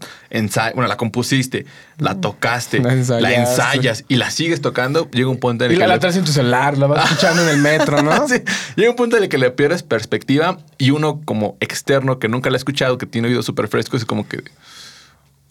bueno, 0.73 0.88
la 0.88 0.97
compusiste, 0.97 1.65
la 1.97 2.19
tocaste, 2.19 2.79
La 2.79 2.89
la, 2.89 2.93
ensayaste. 2.95 3.36
ensayas 3.36 4.03
y 4.08 4.15
la 4.15 4.29
sigues 4.29 4.62
tocando, 4.62 5.10
llega 5.12 5.29
un 5.29 5.38
punto 5.39 5.63
en 5.65 5.71
el 5.71 5.77
y 5.77 5.79
que 5.79 5.88
la, 5.88 5.95
la 5.95 5.99
traes 5.99 6.17
en 6.17 6.25
tu 6.25 6.31
celular, 6.31 6.77
la 6.77 6.88
vas 6.88 7.05
escuchando 7.05 7.41
en 7.43 7.49
el 7.49 7.58
metro, 7.60 8.01
¿no? 8.03 8.27
Sí, 8.27 8.41
llega 8.75 8.89
un 8.89 8.95
punto 8.95 9.17
en 9.17 9.23
el 9.23 9.29
que 9.29 9.38
le 9.38 9.49
pierdes 9.51 9.84
perspectiva 9.84 10.58
y 10.77 10.91
uno 10.91 11.21
como 11.23 11.55
externo 11.60 12.19
que 12.19 12.27
nunca 12.27 12.49
la 12.49 12.55
ha 12.55 12.58
escuchado, 12.58 12.97
que 12.97 13.05
tiene 13.05 13.27
oídos 13.29 13.45
súper 13.45 13.67
frescos, 13.67 14.01
es 14.01 14.05
como 14.05 14.27
que 14.27 14.43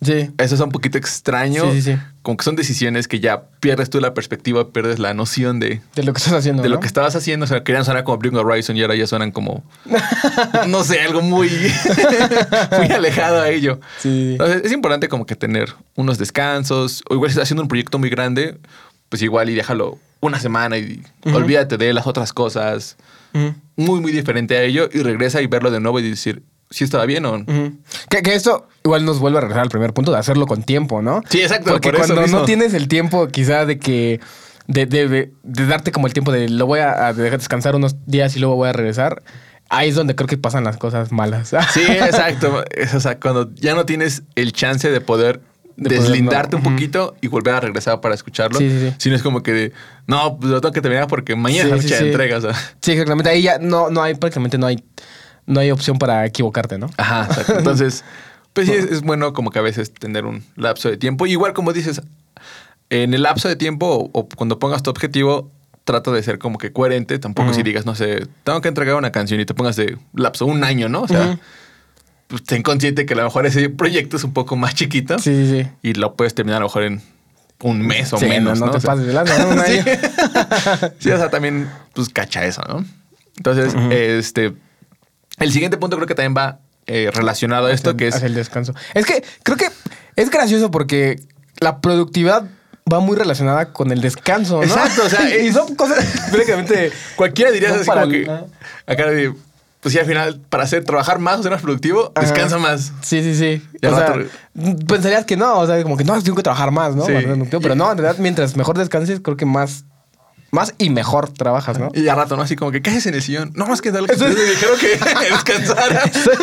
Sí. 0.05 0.31
eso 0.39 0.55
es 0.55 0.61
un 0.61 0.71
poquito 0.71 0.99
extraño. 0.99 1.71
Sí, 1.73 1.83
sí, 1.83 1.93
sí. 1.95 1.99
Como 2.23 2.37
que 2.39 2.45
son 2.45 2.57
decisiones 2.57 3.07
que 3.09 3.21
ya 3.21 3.45
pierdes 3.61 3.91
tú 3.91 4.01
la 4.01 4.15
perspectiva, 4.15 4.71
pierdes 4.73 4.99
la 4.99 5.13
noción 5.15 5.61
de, 5.61 5.81
De 5.95 6.03
lo 6.03 6.13
que 6.13 6.19
estás 6.19 6.33
haciendo. 6.33 6.63
de 6.63 6.69
lo 6.69 6.81
que 6.81 6.87
estabas 6.87 7.15
haciendo. 7.17 7.45
O 7.45 7.47
sea, 7.47 7.63
querían 7.65 7.85
sonar 7.85 8.05
como 8.05 8.19
Bring 8.19 8.37
Horizon 8.37 8.77
y 8.77 8.83
ahora 8.83 8.95
ya 8.95 9.07
suenan 9.07 9.31
como, 9.31 9.63
no 10.69 10.85
sé, 10.85 11.01
algo 11.01 11.21
muy, 11.21 11.51
muy 12.79 12.87
alejado 12.93 13.41
a 13.41 13.51
ello. 13.51 13.81
Sí. 13.99 14.33
Entonces, 14.33 14.63
es 14.65 14.73
importante 14.73 15.09
como 15.09 15.27
que 15.27 15.37
tener 15.37 15.75
unos 15.97 16.19
descansos. 16.19 17.03
O 17.09 17.15
igual 17.15 17.31
si 17.31 17.33
estás 17.35 17.45
haciendo 17.45 17.63
un 17.63 17.69
proyecto 17.69 17.99
muy 17.99 18.11
grande, 18.11 18.59
pues 19.09 19.23
igual 19.23 19.51
y 19.51 19.55
déjalo 19.55 19.99
una 20.21 20.41
semana 20.41 20.79
y 20.79 21.03
olvídate 21.25 21.77
de 21.77 21.93
las 21.93 22.07
otras 22.07 22.33
cosas. 22.33 22.97
Muy, 23.77 24.01
muy 24.01 24.13
diferente 24.13 24.57
a 24.57 24.63
ello 24.63 24.89
y 24.93 25.01
regresa 25.01 25.43
y 25.43 25.47
verlo 25.49 25.71
de 25.73 25.81
nuevo 25.81 25.99
y 25.99 26.09
decir 26.09 26.43
si 26.75 26.85
estaba 26.85 27.07
bien 27.07 27.25
o 27.27 27.35
Ujú. 27.37 27.79
Que, 28.11 28.23
que 28.23 28.35
esto 28.35 28.69
igual 28.85 29.05
nos 29.05 29.19
vuelve 29.19 29.39
a 29.39 29.41
regresar 29.43 29.63
al 29.63 29.69
primer 29.71 29.93
punto 29.95 30.13
de 30.13 30.19
hacerlo 30.19 30.47
con 30.47 30.63
tiempo, 30.63 31.01
¿no? 31.03 31.23
Sí, 31.29 31.41
exacto, 31.41 31.71
Porque 31.73 31.91
por 31.91 31.99
cuando 31.99 32.27
no 32.27 32.45
tienes 32.45 32.75
el 32.75 32.89
tiempo, 32.89 33.29
quizá 33.29 33.65
de 33.67 33.79
que. 33.79 34.21
De, 34.67 34.87
de- 34.87 35.09
de- 35.09 35.33
de 35.43 35.67
darte 35.67 35.93
como 35.93 36.07
el 36.07 36.15
tiempo 36.15 36.33
de 36.33 36.49
lo 36.49 36.65
voy 36.67 36.81
a, 36.81 37.07
a 37.09 37.13
dejar 37.13 37.39
descansar 37.39 37.77
unos 37.77 37.97
días 38.07 38.35
y 38.37 38.41
luego 38.41 38.57
voy 38.57 38.69
a 38.69 38.73
regresar. 38.73 39.23
Ahí 39.69 39.91
es 39.91 39.95
donde 39.95 40.15
creo 40.15 40.27
que 40.27 40.39
pasan 40.39 40.65
las 40.65 40.77
cosas 40.79 41.13
malas. 41.13 41.53
Sí, 41.75 41.83
exacto. 41.83 42.65
Es, 42.71 42.95
o 42.95 43.01
sea, 43.01 43.19
cuando 43.21 43.53
ya 43.55 43.75
no 43.75 43.85
tienes 43.87 44.23
el 44.35 44.53
chance 44.53 44.91
de 44.91 45.01
poder 45.03 45.41
De 45.77 45.91
poder, 45.91 46.01
deslindarte 46.01 46.57
no. 46.57 46.63
un 46.67 46.73
poquito 46.75 47.15
y 47.21 47.29
volver 47.29 47.55
a 47.55 47.61
regresar 47.61 48.01
para 48.01 48.15
escucharlo. 48.15 48.59
Sí, 48.59 48.71
sí, 48.71 48.89
sí. 48.89 48.95
Sino 48.99 49.17
es 49.17 49.23
como 49.23 49.43
que, 49.43 49.53
de, 49.53 49.73
no, 50.07 50.39
pues 50.39 50.51
lo 50.51 50.61
tengo 50.63 50.73
que 50.73 50.81
terminar 50.81 51.09
porque 51.09 51.37
mañana 51.37 51.77
es 51.77 51.83
sí, 51.83 51.89
fecha 51.89 52.03
de 52.03 52.11
entrega. 52.11 52.39
O 52.39 52.41
sea. 52.41 52.55
Sí, 52.81 52.93
exactamente. 52.93 53.29
Ahí 53.31 53.43
ya 53.43 53.59
no, 53.59 53.91
no 53.91 54.03
hay, 54.03 54.15
prácticamente 54.15 54.57
no 54.57 54.67
hay, 54.67 54.83
no 55.47 55.61
hay 55.61 55.71
opción 55.71 55.99
para 55.99 56.25
equivocarte, 56.27 56.79
¿no? 56.79 56.91
Ajá, 56.97 57.25
exacto. 57.27 57.55
Entonces, 57.59 58.05
pues 58.53 58.67
sí, 58.69 58.73
es, 58.75 58.85
es 58.87 59.03
bueno 59.03 59.33
como 59.33 59.51
que 59.51 59.59
a 59.59 59.63
veces 59.63 59.93
tener 59.93 60.25
un 60.25 60.45
lapso 60.57 60.89
de 60.89 60.97
tiempo. 60.97 61.27
Igual 61.27 61.53
como 61.53 61.73
dices, 61.73 62.01
en 62.91 63.15
el 63.15 63.23
lapso 63.23 63.49
de 63.49 63.57
tiempo 63.57 63.87
o, 63.87 64.11
o 64.19 64.29
cuando 64.29 64.59
pongas 64.59 64.83
tu 64.83 64.91
objetivo, 64.91 65.51
trata 65.85 66.11
de 66.11 66.23
ser 66.23 66.39
como 66.39 66.59
que 66.59 66.73
coherente. 66.73 67.19
Tampoco 67.19 67.53
si 67.53 67.63
digas, 67.63 67.85
no 67.87 67.95
sé, 67.95 68.27
tengo 68.43 68.61
que 68.61 68.69
entregar 68.69 68.97
una 68.97 69.13
canción 69.13 69.41
y 69.41 69.45
te 69.45 69.55
pongas 69.55 69.77
de 69.77 69.99
lapso 70.15 70.47
un 70.47 70.65
año, 70.65 70.89
¿no? 70.89 71.03
O 71.03 71.09
sea, 71.09 71.39
pues 72.29 72.43
ten 72.43 72.63
consciente 72.63 73.05
que 73.05 73.13
a 73.15 73.19
lo 73.19 73.25
mejor 73.25 73.45
ese 73.47 73.69
proyecto 73.69 74.17
es 74.17 74.25
un 74.25 74.33
poco 74.33 74.57
más 74.57 74.75
chiquito. 74.75 75.19
Sí, 75.19 75.47
sí, 75.49 75.69
y 75.83 75.95
lo 75.95 76.15
puedes 76.15 76.35
terminar 76.35 76.59
a 76.59 76.61
lo 76.61 76.67
mejor 76.67 76.85
en 76.85 77.03
un 77.63 77.81
mes 77.87 78.13
o 78.13 78.19
Sí, 78.19 78.27
menos, 78.27 78.59
no, 78.59 78.67
¿no? 78.67 78.73
no 78.73 78.73
te 78.73 78.79
O 78.79 78.81
sea, 78.81 78.91
pases 78.93 79.07
de 79.07 79.13
lanza, 79.13 79.39
¿no? 79.39 79.49
Un 79.51 79.61
sí. 79.67 79.73
año. 79.73 79.85
Sí, 80.99 81.11
o 81.11 81.17
sea, 81.19 81.29
también 81.31 81.69
pues 81.95 82.09
cacha 82.09 82.45
eso, 82.47 82.63
¿no? 82.69 82.85
Entonces, 83.37 83.75
este, 83.91 84.55
el 85.39 85.53
siguiente 85.53 85.77
punto 85.77 85.97
creo 85.97 86.07
que 86.07 86.15
también 86.15 86.35
va 86.37 86.59
eh, 86.87 87.11
relacionado 87.13 87.67
a 87.67 87.73
esto, 87.73 87.91
Hacia- 87.91 87.97
que 87.99 88.09
es... 88.09 88.23
el 88.23 88.35
descanso. 88.35 88.75
Es 88.95 89.07
que 89.07 89.25
creo 89.43 89.57
que 89.57 89.69
es 90.17 90.31
gracioso 90.31 90.71
porque 90.71 91.21
la 91.61 91.81
productividad 91.81 92.45
va 92.93 93.01
muy 93.01 93.17
relacionada 93.17 93.73
con 93.73 93.91
el 93.91 94.01
descanso, 94.01 94.57
¿no? 94.59 94.63
Exacto, 94.65 95.03
o 95.07 95.09
sea, 95.09 95.37
y 95.43 95.53
son 95.53 95.75
cosas 95.75 96.05
prácticamente 96.31 96.93
Cualquiera 97.17 97.51
diría 97.51 97.75
así 97.75 97.85
para- 97.85 98.03
como 98.03 98.13
que... 98.13 98.31
Acá. 98.87 99.05
Pues 99.81 99.93
sí, 99.93 99.99
al 99.99 100.07
final, 100.07 100.41
para 100.49 100.65
hacer, 100.65 100.83
trabajar 100.83 101.19
más 101.19 101.41
o 101.41 101.43
ser 101.43 101.53
más 101.53 101.61
productivo, 101.61 102.11
Ajá. 102.15 102.27
descansa 102.27 102.57
más. 102.57 102.91
Sí, 103.03 103.23
sí, 103.23 103.35
sí. 103.35 103.63
O 103.87 103.95
sea, 103.95 104.15
pensarías 104.89 105.27
que 105.27 105.37
no, 105.37 105.59
o 105.59 105.67
sea, 105.67 105.83
como 105.83 105.99
que 105.99 106.05
no, 106.05 106.19
tengo 106.23 106.37
que 106.37 106.43
trabajar 106.43 106.71
más, 106.71 106.97
¿no? 106.97 107.05
Sí. 107.05 107.13
Pero 107.51 107.75
no, 107.75 107.93
en 107.93 107.99
realidad, 107.99 108.17
mientras 108.19 108.57
mejor 108.57 108.79
descanses, 108.79 109.21
creo 109.21 109.37
que 109.37 109.45
más, 109.45 109.85
más 110.55 110.75
y 110.79 110.89
mejor 110.91 111.29
trabajas, 111.29 111.79
¿no? 111.79 111.91
Y 111.95 112.09
a 112.09 112.15
rato, 112.15 112.37
¿no? 112.37 112.43
Así 112.43 112.57
como 112.57 112.71
que, 112.71 112.81
¿qué 112.81 112.91
haces 112.91 113.07
en 113.07 113.15
el 113.15 113.23
sillón? 113.23 113.53
No, 113.55 113.67
más 113.67 113.83
que 113.83 113.93
tal 113.93 114.07
que 114.07 114.15
Eso 114.15 114.27
es- 114.27 114.35
me 114.35 114.43
dijeron 114.45 114.79
que 114.79 114.89
descansara. 115.31 116.01
Estoy, 116.05 116.37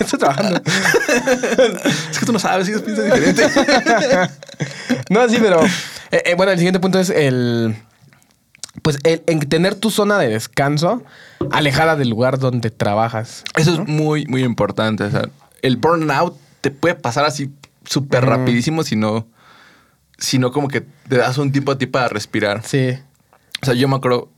estoy 0.00 0.18
trabajando. 0.18 0.60
es 2.10 2.18
que 2.18 2.26
tú 2.26 2.32
no 2.32 2.38
sabes, 2.38 2.68
ellos 2.68 2.82
piensan 2.82 3.06
diferente. 3.06 3.48
No, 5.10 5.28
sí, 5.28 5.36
pero 5.40 5.62
eh, 6.10 6.22
eh, 6.26 6.34
bueno, 6.36 6.52
el 6.52 6.58
siguiente 6.58 6.80
punto 6.80 6.98
es 6.98 7.10
el 7.10 7.74
pues 8.82 8.98
el, 9.04 9.22
en 9.26 9.38
tener 9.40 9.74
tu 9.74 9.90
zona 9.90 10.18
de 10.18 10.28
descanso 10.28 11.02
alejada 11.50 11.94
del 11.96 12.08
lugar 12.08 12.38
donde 12.38 12.70
trabajas. 12.70 13.44
Eso 13.56 13.74
es 13.74 13.88
muy, 13.88 14.26
muy 14.26 14.42
importante. 14.42 15.04
O 15.04 15.10
sea, 15.10 15.28
el 15.60 15.76
burnout 15.76 16.36
te 16.62 16.70
puede 16.70 16.94
pasar 16.94 17.24
así 17.24 17.50
súper 17.84 18.22
Ujú. 18.24 18.30
rapidísimo 18.30 18.82
si 18.82 18.96
no, 18.96 19.28
si 20.18 20.38
no 20.38 20.52
como 20.52 20.68
que 20.68 20.80
te 20.80 21.16
das 21.16 21.36
un 21.38 21.52
tiempo 21.52 21.72
a 21.72 21.78
ti 21.78 21.86
para 21.86 22.08
respirar. 22.08 22.62
Sí. 22.64 22.98
O 23.62 23.66
sea, 23.66 23.74
yo 23.74 23.86
me 23.88 23.96
acuerdo 23.96 24.28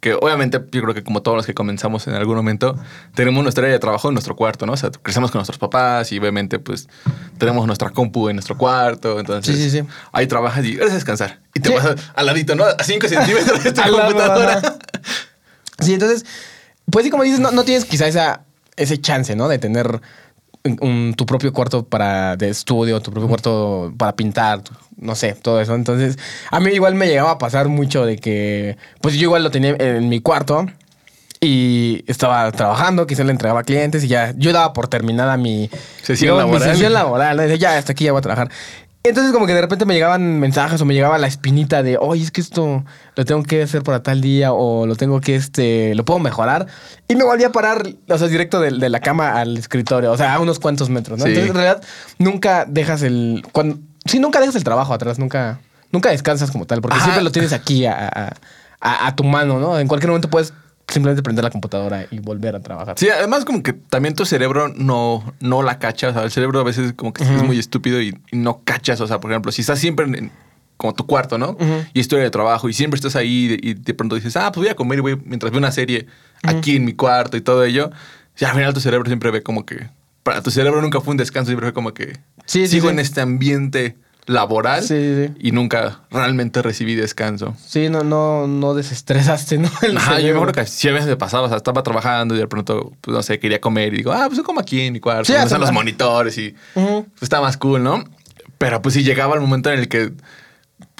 que 0.00 0.14
obviamente 0.14 0.58
yo 0.70 0.82
creo 0.82 0.94
que 0.94 1.02
como 1.02 1.20
todos 1.22 1.36
los 1.36 1.44
que 1.46 1.52
comenzamos 1.54 2.06
en 2.06 2.14
algún 2.14 2.36
momento, 2.36 2.76
tenemos 3.14 3.42
nuestra 3.42 3.64
área 3.64 3.72
de 3.74 3.80
trabajo 3.80 4.08
en 4.08 4.14
nuestro 4.14 4.36
cuarto, 4.36 4.64
¿no? 4.64 4.72
O 4.74 4.76
sea, 4.76 4.90
crecemos 4.90 5.32
con 5.32 5.40
nuestros 5.40 5.58
papás 5.58 6.12
y 6.12 6.18
obviamente 6.18 6.60
pues 6.60 6.88
tenemos 7.38 7.66
nuestra 7.66 7.90
compu 7.90 8.28
en 8.28 8.36
nuestro 8.36 8.56
cuarto. 8.56 9.18
Entonces 9.18 9.56
Sí, 9.56 9.62
sí, 9.70 9.80
sí. 9.80 9.86
ahí 10.12 10.26
trabajas 10.28 10.64
y 10.64 10.74
eres 10.74 10.92
a 10.92 10.94
descansar. 10.94 11.40
Y 11.54 11.60
te 11.60 11.74
vas 11.74 11.96
al 12.14 12.26
ladito, 12.26 12.54
¿no? 12.54 12.64
A 12.64 12.82
5 12.82 13.08
centímetros 13.08 13.64
de 13.64 13.72
tu 13.72 13.80
lado, 13.80 13.98
computadora. 14.00 14.62
Sí, 15.80 15.94
entonces, 15.94 16.24
pues 16.90 17.04
sí, 17.04 17.10
como 17.10 17.24
dices, 17.24 17.40
no, 17.40 17.50
no 17.50 17.64
tienes 17.64 17.84
quizá 17.84 18.06
esa, 18.06 18.42
ese 18.76 19.00
chance, 19.00 19.34
¿no? 19.34 19.48
De 19.48 19.58
tener 19.58 20.00
un- 20.80 21.14
tu 21.16 21.24
propio 21.26 21.52
cuarto 21.52 21.84
para 21.84 22.36
de 22.36 22.48
estudio, 22.50 23.00
tu 23.00 23.10
propio 23.10 23.28
cuarto 23.28 23.92
para 23.96 24.14
pintar, 24.16 24.62
no 24.96 25.14
sé, 25.14 25.32
todo 25.34 25.60
eso. 25.60 25.74
Entonces, 25.74 26.18
a 26.50 26.60
mí 26.60 26.70
igual 26.70 26.94
me 26.94 27.06
llegaba 27.06 27.32
a 27.32 27.38
pasar 27.38 27.68
mucho 27.68 28.04
de 28.04 28.16
que, 28.16 28.76
pues 29.00 29.14
yo 29.14 29.22
igual 29.22 29.42
lo 29.44 29.50
tenía 29.50 29.74
en 29.78 30.08
mi 30.08 30.20
cuarto 30.20 30.66
y 31.40 32.02
estaba 32.08 32.50
trabajando, 32.52 33.06
quizá 33.06 33.22
le 33.24 33.30
entregaba 33.30 33.62
clientes 33.62 34.02
y 34.04 34.08
ya, 34.08 34.34
yo 34.36 34.52
daba 34.52 34.72
por 34.72 34.88
terminada 34.88 35.36
mi 35.36 35.70
Sesión 36.02 36.32
digamos, 36.36 36.44
mi 36.46 36.52
laboral. 36.58 36.70
sesión 36.74 36.92
laboral, 36.92 37.36
¿no? 37.36 37.54
Ya, 37.54 37.76
hasta 37.78 37.92
aquí 37.92 38.04
ya 38.04 38.12
voy 38.12 38.18
a 38.18 38.22
trabajar. 38.22 38.50
Entonces 39.08 39.32
como 39.32 39.46
que 39.46 39.54
de 39.54 39.60
repente 39.60 39.84
me 39.84 39.94
llegaban 39.94 40.38
mensajes 40.40 40.80
o 40.80 40.84
me 40.84 40.94
llegaba 40.94 41.18
la 41.18 41.26
espinita 41.26 41.82
de, 41.82 41.96
oye, 41.98 42.22
es 42.22 42.30
que 42.30 42.40
esto 42.40 42.84
lo 43.16 43.24
tengo 43.24 43.42
que 43.42 43.62
hacer 43.62 43.82
para 43.82 44.02
tal 44.02 44.20
día 44.20 44.52
o 44.52 44.86
lo 44.86 44.94
tengo 44.96 45.20
que, 45.20 45.34
este, 45.34 45.94
lo 45.94 46.04
puedo 46.04 46.20
mejorar. 46.20 46.66
Y 47.08 47.16
me 47.16 47.24
volví 47.24 47.44
a 47.44 47.50
parar, 47.52 47.86
o 48.08 48.18
sea, 48.18 48.28
directo 48.28 48.60
de, 48.60 48.70
de 48.70 48.88
la 48.88 49.00
cama 49.00 49.40
al 49.40 49.56
escritorio, 49.56 50.12
o 50.12 50.16
sea, 50.16 50.34
a 50.34 50.40
unos 50.40 50.58
cuantos 50.58 50.90
metros, 50.90 51.18
¿no? 51.18 51.24
Sí. 51.24 51.30
Entonces 51.30 51.50
en 51.50 51.56
realidad 51.56 51.82
nunca 52.18 52.64
dejas 52.66 53.02
el... 53.02 53.44
Cuando, 53.52 53.78
sí, 54.04 54.18
nunca 54.18 54.40
dejas 54.40 54.56
el 54.56 54.64
trabajo 54.64 54.92
atrás, 54.94 55.18
nunca, 55.18 55.60
nunca 55.90 56.10
descansas 56.10 56.50
como 56.50 56.66
tal, 56.66 56.80
porque 56.80 56.96
Ajá. 56.96 57.04
siempre 57.04 57.24
lo 57.24 57.32
tienes 57.32 57.52
aquí 57.52 57.86
a, 57.86 58.08
a- 58.08 58.32
a- 58.80 59.06
a 59.08 59.16
tu 59.16 59.24
mano, 59.24 59.58
¿no? 59.58 59.78
En 59.78 59.88
cualquier 59.88 60.10
momento 60.10 60.30
puedes 60.30 60.52
simplemente 60.88 61.22
prender 61.22 61.44
la 61.44 61.50
computadora 61.50 62.06
y 62.10 62.18
volver 62.18 62.56
a 62.56 62.60
trabajar. 62.60 62.98
Sí, 62.98 63.08
además 63.10 63.44
como 63.44 63.62
que 63.62 63.72
también 63.74 64.14
tu 64.14 64.24
cerebro 64.24 64.68
no, 64.68 65.34
no 65.40 65.62
la 65.62 65.78
cacha. 65.78 66.08
O 66.08 66.12
sea, 66.12 66.22
el 66.24 66.30
cerebro 66.30 66.60
a 66.60 66.64
veces 66.64 66.92
como 66.94 67.12
que 67.12 67.24
es 67.24 67.42
muy 67.42 67.58
estúpido 67.58 68.00
y, 68.00 68.18
y 68.32 68.36
no 68.36 68.62
cachas. 68.64 69.00
O 69.00 69.06
sea, 69.06 69.20
por 69.20 69.30
ejemplo, 69.30 69.52
si 69.52 69.60
estás 69.60 69.78
siempre 69.78 70.06
en, 70.06 70.30
como 70.78 70.94
tu 70.94 71.06
cuarto, 71.06 71.36
¿no? 71.38 71.50
Ujú. 71.50 71.84
Y 71.92 72.00
historia 72.00 72.24
de 72.24 72.30
trabajo 72.30 72.68
y 72.68 72.72
siempre 72.72 72.96
estás 72.96 73.16
ahí 73.16 73.58
y 73.62 73.74
de 73.74 73.94
pronto 73.94 74.14
dices, 74.16 74.36
ah, 74.36 74.50
pues 74.52 74.64
voy 74.64 74.68
a 74.68 74.76
comer 74.76 74.98
y 74.98 75.02
voy 75.02 75.20
mientras 75.24 75.50
veo 75.52 75.58
una 75.58 75.72
serie 75.72 76.06
aquí 76.42 76.76
en 76.76 76.84
mi 76.84 76.94
cuarto 76.94 77.36
y 77.36 77.40
todo 77.42 77.64
ello. 77.64 77.90
Y 78.38 78.44
al 78.44 78.52
final 78.54 78.72
tu 78.72 78.80
cerebro 78.80 79.06
siempre 79.06 79.30
ve 79.30 79.42
como 79.42 79.66
que, 79.66 79.88
para 80.22 80.42
tu 80.42 80.50
cerebro 80.50 80.80
nunca 80.80 81.00
fue 81.00 81.10
un 81.12 81.16
descanso, 81.16 81.48
siempre 81.48 81.66
fue 81.66 81.74
como 81.74 81.92
que 81.92 82.12
Sí, 82.46 82.66
sí, 82.66 82.68
sigo 82.68 82.86
sí. 82.88 82.92
en 82.92 82.98
este 83.00 83.20
ambiente 83.20 83.96
laboral 84.28 84.82
Sí, 84.82 84.88
sí, 84.94 85.26
sí. 85.26 85.34
y 85.40 85.52
nunca 85.52 86.02
realmente 86.10 86.62
recibí 86.62 86.94
descanso. 86.94 87.56
Sí, 87.66 87.88
no, 87.88 88.04
no, 88.04 88.46
no 88.46 88.74
desestresaste, 88.74 89.58
¿no? 89.58 89.68
Ajá, 89.96 90.20
yo 90.20 90.26
me 90.26 90.32
acuerdo 90.34 90.52
que 90.52 90.66
sí 90.66 90.88
a 90.88 90.92
veces 90.92 91.08
me 91.08 91.16
pasaba, 91.16 91.46
o 91.46 91.48
sea, 91.48 91.56
estaba 91.56 91.82
trabajando 91.82 92.36
y 92.36 92.38
de 92.38 92.46
pronto, 92.46 92.92
pues 93.00 93.14
no 93.14 93.22
sé, 93.22 93.38
quería 93.40 93.60
comer 93.60 93.94
y 93.94 93.96
digo, 93.98 94.12
ah, 94.12 94.24
pues 94.26 94.36
yo 94.36 94.44
como 94.44 94.60
aquí 94.60 94.82
en 94.82 94.92
mi 94.92 95.00
cuarto, 95.00 95.24
Sí, 95.24 95.32
hasta- 95.32 95.44
están 95.46 95.60
los 95.62 95.72
monitores 95.72 96.36
y 96.38 96.54
pues, 96.74 97.04
está 97.22 97.40
más 97.40 97.56
cool, 97.56 97.82
¿no? 97.82 98.04
Pero 98.58 98.82
pues 98.82 98.94
sí 98.94 99.02
llegaba 99.02 99.34
el 99.34 99.40
momento 99.40 99.72
en 99.72 99.80
el 99.80 99.88
que 99.88 100.12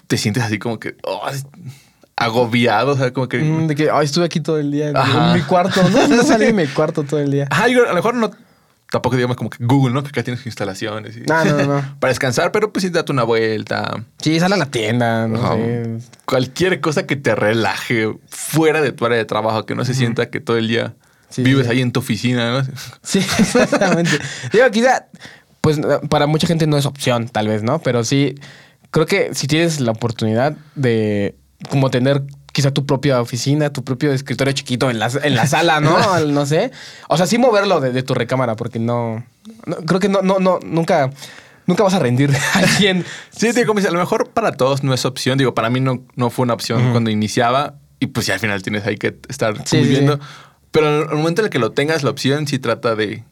te 0.07 0.17
sientes 0.17 0.43
así 0.43 0.59
como 0.59 0.81
que 0.81 0.97
oh, 1.05 1.21
agobiado, 2.17 2.93
o 2.93 2.97
sea, 2.97 3.13
como 3.13 3.29
que... 3.29 3.39
Mm, 3.39 3.67
de 3.69 3.75
que 3.75 3.91
ay, 3.91 4.05
estuve 4.05 4.25
aquí 4.25 4.41
todo 4.41 4.59
el 4.59 4.73
día 4.73 4.89
en, 4.89 5.35
mi 5.35 5.43
cuarto, 5.43 5.81
¿no? 5.91 6.09
No 6.17 6.23
salí 6.23 6.47
de 6.47 6.53
mi 6.53 6.67
cuarto 6.67 7.05
todo 7.05 7.21
el 7.21 7.31
día. 7.31 7.47
Ajá, 7.51 7.65
a 7.65 7.69
lo 7.69 7.95
mejor 7.95 8.15
no, 8.15 8.31
tampoco 8.91 9.17
digamos 9.17 9.37
como 9.37 9.51
que 9.51 9.63
Google, 9.65 9.93
¿no? 9.95 10.03
Que 10.03 10.09
acá 10.09 10.23
tienes 10.23 10.45
instalaciones 10.47 11.17
y 11.17 11.21
No, 11.21 11.45
no, 11.45 11.67
no. 11.67 11.97
para 12.01 12.11
descansar, 12.11 12.53
pero 12.53 12.73
pues 12.73 12.83
sí 12.85 12.91
date 12.91 13.13
una 13.13 13.25
vuelta. 13.25 14.05
Sí, 14.21 14.39
sale 14.41 14.55
a 14.55 14.59
la 14.59 14.67
tienda, 14.67 15.27
no 15.29 15.53
sé. 15.55 15.99
Cualquier 16.25 16.81
cosa 16.81 17.07
que 17.07 17.17
te 17.17 17.35
relaje 17.35 18.13
fuera 18.29 18.81
de 18.81 18.93
tu 18.93 19.05
área 19.07 19.19
de 19.19 19.25
trabajo, 19.25 19.67
que 19.67 19.75
no 19.75 19.85
se 19.85 19.95
sienta 19.95 20.31
que 20.31 20.41
todo 20.41 20.57
el 20.57 20.69
día 20.69 20.95
Sí, 21.31 21.43
vives 21.43 21.67
sí. 21.67 21.73
ahí 21.73 21.81
en 21.83 21.93
tu 21.93 22.01
oficina, 22.01 22.51
¿no? 22.53 22.67
Sí, 23.03 23.19
exactamente. 23.19 24.19
Digo, 24.53 24.71
quizá, 24.71 25.07
pues 25.61 25.79
para 26.09 26.27
mucha 26.27 26.47
gente 26.47 26.67
no 26.67 26.79
es 26.79 26.87
opción, 26.87 27.29
tal 27.29 27.49
vez, 27.49 27.63
¿no? 27.63 27.81
Pero 27.81 28.03
sí, 28.05 28.35
creo 28.91 29.05
que 29.05 29.35
si 29.35 29.47
tienes 29.47 29.81
la 29.81 29.93
oportunidad 29.93 30.57
de 30.75 31.37
como 31.69 31.91
tener 31.91 32.23
quizá 32.59 32.73
tu 32.73 32.85
propia 32.85 33.21
oficina, 33.21 33.73
tu 33.73 33.85
propio 33.85 34.13
escritorio 34.13 34.53
chiquito 34.53 34.91
en 34.91 34.99
la, 34.99 35.09
en 35.23 35.37
la 35.37 35.47
sala, 35.47 35.79
¿no? 35.79 35.97
No 36.27 36.45
sé. 36.45 36.73
O 37.09 37.17
sea, 37.17 37.25
sí 37.27 37.39
moverlo 37.39 37.79
de, 37.79 37.93
de 37.93 38.03
tu 38.03 38.15
recámara, 38.15 38.57
porque 38.57 38.81
no, 38.81 39.25
no- 39.65 39.77
creo 39.77 40.01
que 40.01 40.09
no, 40.09 40.23
no, 40.23 40.41
no, 40.41 40.59
nunca, 40.65 41.11
nunca 41.67 41.85
vas 41.85 41.95
a 41.95 42.01
rendir 42.01 42.33
a 42.55 42.59
alguien. 42.59 43.05
Sí, 43.31 43.53
digo, 43.53 43.73
a 43.79 43.91
lo 43.93 43.99
mejor 44.01 44.31
para 44.31 44.51
todos 44.51 44.83
no 44.83 44.93
es 44.93 45.05
opción. 45.05 45.39
Digo, 45.39 45.55
para 45.55 45.71
mí 45.71 45.79
no, 45.79 46.03
no 46.17 46.31
fue 46.31 46.43
una 46.43 46.55
opción 46.55 46.91
cuando 46.91 47.11
iniciaba 47.11 47.77
y 48.01 48.09
pues 48.09 48.27
ya 48.27 48.35
al 48.35 48.41
final 48.41 48.61
tienes 48.65 48.85
ahí 48.87 48.97
que 48.97 49.17
estar 49.29 49.55
Sí, 49.65 49.77
viviendo. 49.77 50.17
sí. 50.17 50.23
Pero 50.73 51.03
en 51.05 51.11
el 51.11 51.17
momento 51.17 51.43
en 51.43 51.45
el 51.47 51.51
que 51.51 51.61
lo 51.61 51.71
tengas 51.71 52.03
la 52.03 52.11
opción, 52.11 52.49
sí 52.49 52.59
trata 52.59 52.97
de, 52.97 53.23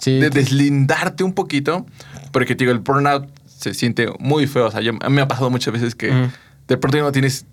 Sí, 0.00 0.18
de 0.18 0.30
deslindarte 0.30 1.24
un 1.24 1.34
poquito, 1.34 1.84
porque 2.32 2.54
digo, 2.54 2.72
el 2.72 2.78
burnout 2.78 3.28
se 3.46 3.74
siente 3.74 4.08
muy 4.18 4.46
feo. 4.46 4.64
O 4.66 4.70
sea, 4.70 4.80
yo- 4.80 4.92
a 4.98 5.08
mí 5.10 5.14
me 5.16 5.20
ha 5.20 5.28
pasado 5.28 5.50
muchas 5.50 5.74
veces 5.74 5.94
que 5.94 6.10
de 6.68 6.76
pronto 6.78 6.96
no 6.98 7.12
tienes 7.12 7.44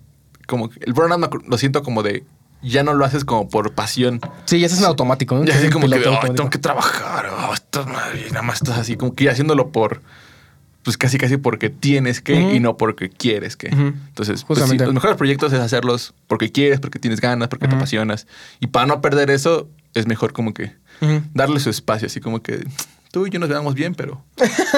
como 0.46 0.70
el 0.80 0.92
burnout 0.92 1.32
lo 1.46 1.58
siento 1.58 1.82
como 1.82 2.02
de 2.02 2.24
ya 2.62 2.82
no 2.82 2.94
lo 2.94 3.04
haces 3.04 3.24
como 3.24 3.48
por 3.48 3.72
pasión. 3.72 4.20
sí, 4.46 4.58
ya 4.60 4.66
es 4.66 4.78
un 4.78 4.84
automático, 4.86 5.34
¿no? 5.36 5.44
Ya 5.44 5.54
así 5.54 5.68
como 5.68 5.86
que, 5.86 5.92
piloto 5.92 6.08
"Ay, 6.08 6.14
automático. 6.16 6.34
tengo 6.36 6.50
que 6.50 6.58
trabajar, 6.58 7.26
oh, 7.26 7.52
esto, 7.54 7.84
madre", 7.86 8.26
y 8.26 8.30
nada 8.30 8.42
más 8.42 8.56
estás 8.62 8.78
así, 8.78 8.96
como 8.96 9.14
que 9.14 9.28
haciéndolo 9.28 9.70
por, 9.70 10.00
pues 10.82 10.96
casi 10.96 11.18
casi 11.18 11.36
porque 11.36 11.68
tienes 11.70 12.20
que 12.22 12.34
Ujú. 12.34 12.50
y 12.54 12.60
no 12.60 12.76
porque 12.78 13.10
quieres 13.10 13.56
que. 13.56 13.68
Ujú. 13.68 13.92
Entonces, 14.08 14.44
pues, 14.44 14.60
sí, 14.66 14.78
los 14.78 14.94
mejores 14.94 15.16
proyectos 15.16 15.52
es 15.52 15.60
hacerlos 15.60 16.14
porque 16.26 16.52
quieres, 16.52 16.80
porque 16.80 16.98
tienes 16.98 17.20
ganas, 17.20 17.48
porque 17.48 17.66
te 17.66 17.74
Ujú. 17.74 17.80
apasionas. 17.80 18.26
Y 18.60 18.68
para 18.68 18.86
no 18.86 19.00
perder 19.02 19.30
eso, 19.30 19.68
es 19.94 20.06
mejor 20.06 20.32
como 20.32 20.54
que 20.54 20.72
darle 21.34 21.60
su 21.60 21.68
espacio, 21.68 22.06
así 22.06 22.20
como 22.20 22.42
que 22.42 22.66
tú 23.14 23.26
y 23.28 23.30
yo 23.30 23.38
nos 23.38 23.48
veamos 23.48 23.74
bien, 23.74 23.94
pero, 23.94 24.24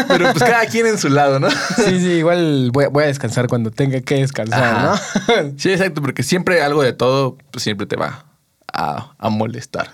pero 0.09 0.31
pues 0.33 0.45
cada 0.45 0.67
quien 0.67 0.87
en 0.87 0.99
su 0.99 1.09
lado, 1.09 1.41
¿no? 1.41 1.49
Sí, 1.51 1.99
sí, 2.01 2.11
igual 2.19 2.71
voy 2.71 2.85
a, 2.85 2.89
voy 2.89 3.05
a 3.05 3.07
descansar 3.07 3.49
cuando 3.49 3.71
tenga 3.71 4.01
que 4.03 4.17
descansar, 4.17 4.63
Ajá. 4.63 5.01
¿no? 5.43 5.55
Sí, 5.57 5.71
exacto, 5.73 6.03
porque 6.03 6.23
siempre 6.23 6.61
algo 6.63 6.83
de 6.83 6.93
todo, 6.93 7.39
pues 7.51 7.63
siempre 7.63 7.87
te 7.87 7.97
va 7.97 8.27
a, 8.71 9.15
a 9.19 9.31
molestar. 9.31 9.91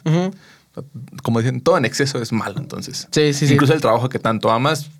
Como 1.22 1.38
dicen, 1.40 1.60
todo 1.60 1.76
en 1.78 1.84
exceso 1.84 2.20
es 2.20 2.32
malo, 2.32 2.58
entonces. 2.58 3.06
Sí, 3.12 3.32
sí, 3.32 3.46
sí. 3.46 3.54
Incluso 3.54 3.74
el 3.74 3.80
trabajo 3.80 4.08
que 4.08 4.18
tanto 4.18 4.50
amas 4.50 4.90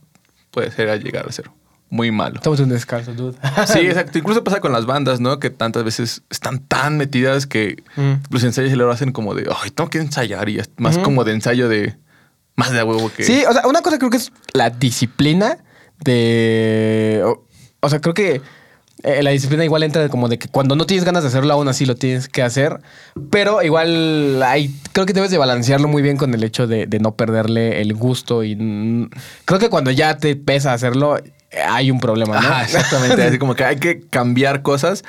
puede 0.52 0.70
ser 0.70 0.88
a 0.90 0.96
llegar 0.96 1.26
a 1.28 1.33
ser 1.33 1.50
muy 1.88 2.11
malo. 2.11 2.37
Estamos 2.37 2.59
en 2.61 2.66
un 2.66 2.70
descanso, 2.70 3.12
dude. 3.12 3.37
Sí, 3.66 3.81
exacto. 3.81 4.18
Incluso 4.18 4.44
pasa 4.44 4.61
con 4.61 4.72
las 4.72 4.87
bandas, 4.87 5.20
¿no? 5.20 5.38
Que 5.40 5.50
tantas 5.50 5.83
veces 5.85 6.22
están 6.31 6.61
tan 6.61 6.96
metidas 6.96 7.46
que 7.46 7.83
Mm. 7.96 8.12
los 8.31 8.44
ensayos 8.44 8.70
se 8.70 8.76
lo 8.76 8.90
hacen 8.90 9.12
como 9.12 9.35
de, 9.35 9.50
ay, 9.62 9.70
tengo 9.70 9.90
que 9.90 9.98
ensayar 9.98 10.48
y 10.48 10.59
es 10.59 10.70
más 10.78 10.96
como 10.98 11.24
de 11.24 11.33
ensayo 11.33 11.68
de, 11.68 11.96
más 12.57 12.73
de 12.73 12.81
a 12.81 12.85
huevo 12.85 13.11
que... 13.15 13.25
Sí, 13.25 13.45
o 13.49 13.53
sea, 13.53 13.67
una 13.67 13.83
cosa 13.83 13.99
creo 13.99 14.11
que 14.11 14.19
es 14.19 14.33
la 14.53 14.71
disciplina 14.71 15.59
de. 16.01 17.23
O, 17.25 17.45
o 17.81 17.88
sea, 17.88 18.01
creo 18.01 18.15
que 18.15 18.41
eh, 19.03 19.23
la 19.23 19.31
disciplina 19.31 19.65
igual 19.65 19.83
entra 19.83 20.09
como 20.09 20.29
de 20.29 20.38
que 20.38 20.49
cuando 20.49 20.77
no 20.77 20.87
tienes 20.87 21.05
ganas 21.05 21.25
de 21.25 21.29
hacerlo, 21.29 21.53
aún 21.53 21.67
así 21.69 21.87
lo 21.87 21.97
tienes 21.97 22.29
que 22.29 22.43
hacer. 22.43 22.81
Pero 23.31 23.62
igual 23.62 24.43
hay, 24.45 24.75
creo 24.93 25.07
que 25.07 25.12
debes 25.12 25.31
de 25.31 25.38
balancearlo 25.38 25.88
muy 25.88 26.03
bien 26.03 26.17
con 26.17 26.33
el 26.35 26.45
hecho 26.45 26.67
de, 26.67 26.87
de 26.87 26.99
no 27.01 27.17
perderle 27.17 27.81
el 27.81 27.95
gusto. 27.95 28.45
Y 28.45 28.55
mm, 28.55 29.11
creo 29.45 29.59
que 29.59 29.71
cuando 29.71 29.91
ya 29.91 30.17
te 30.19 30.37
pesa 30.37 30.73
hacerlo, 30.73 31.19
hay 31.69 31.91
un 31.91 31.99
problema, 31.99 32.41
¿no? 32.41 32.49
Ajá, 32.49 32.65
exactamente. 32.65 33.23
Así 33.25 33.38
como 33.38 33.55
que 33.55 33.65
hay 33.65 33.77
que 33.77 34.03
cambiar 34.09 34.62
cosas 34.62 35.03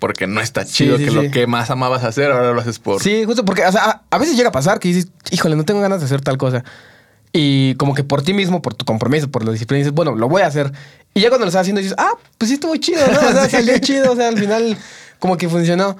porque 0.00 0.26
no 0.26 0.40
está 0.40 0.64
chido 0.64 0.96
sí, 0.98 1.04
que 1.04 1.10
sí. 1.10 1.16
lo 1.16 1.30
que 1.30 1.46
más 1.46 1.70
amabas 1.70 2.02
hacer 2.04 2.30
ahora 2.32 2.52
lo 2.52 2.60
haces 2.60 2.78
por... 2.78 3.02
Sí, 3.02 3.24
justo 3.24 3.44
porque, 3.44 3.64
o 3.64 3.72
sea, 3.72 3.84
a, 3.84 4.02
a 4.10 4.18
veces 4.18 4.36
llega 4.36 4.48
a 4.48 4.52
pasar 4.52 4.78
que 4.80 4.88
dices, 4.88 5.08
híjole, 5.30 5.56
no 5.56 5.64
tengo 5.64 5.80
ganas 5.80 6.00
de 6.00 6.06
hacer 6.06 6.20
tal 6.20 6.38
cosa. 6.38 6.64
Y 7.32 7.74
como 7.76 7.94
que 7.94 8.02
por 8.02 8.22
ti 8.22 8.34
mismo, 8.34 8.60
por 8.60 8.74
tu 8.74 8.84
compromiso, 8.84 9.30
por 9.30 9.44
la 9.44 9.52
disciplina, 9.52 9.78
dices, 9.78 9.92
bueno, 9.92 10.16
lo 10.16 10.28
voy 10.28 10.42
a 10.42 10.46
hacer. 10.46 10.72
Y 11.14 11.20
ya 11.20 11.28
cuando 11.28 11.44
lo 11.44 11.48
estás 11.48 11.62
haciendo 11.62 11.80
dices, 11.80 11.94
ah, 11.98 12.12
pues 12.38 12.48
sí 12.48 12.54
estuvo 12.54 12.74
chido, 12.76 13.06
¿no? 13.06 13.18
O 13.28 13.32
sea, 13.32 13.44
Sí. 13.48 13.50
salió 13.50 13.78
chido, 13.78 14.12
o 14.12 14.16
sea, 14.16 14.28
al 14.28 14.38
final 14.38 14.76
como 15.18 15.36
que 15.36 15.48
funcionó. 15.48 15.96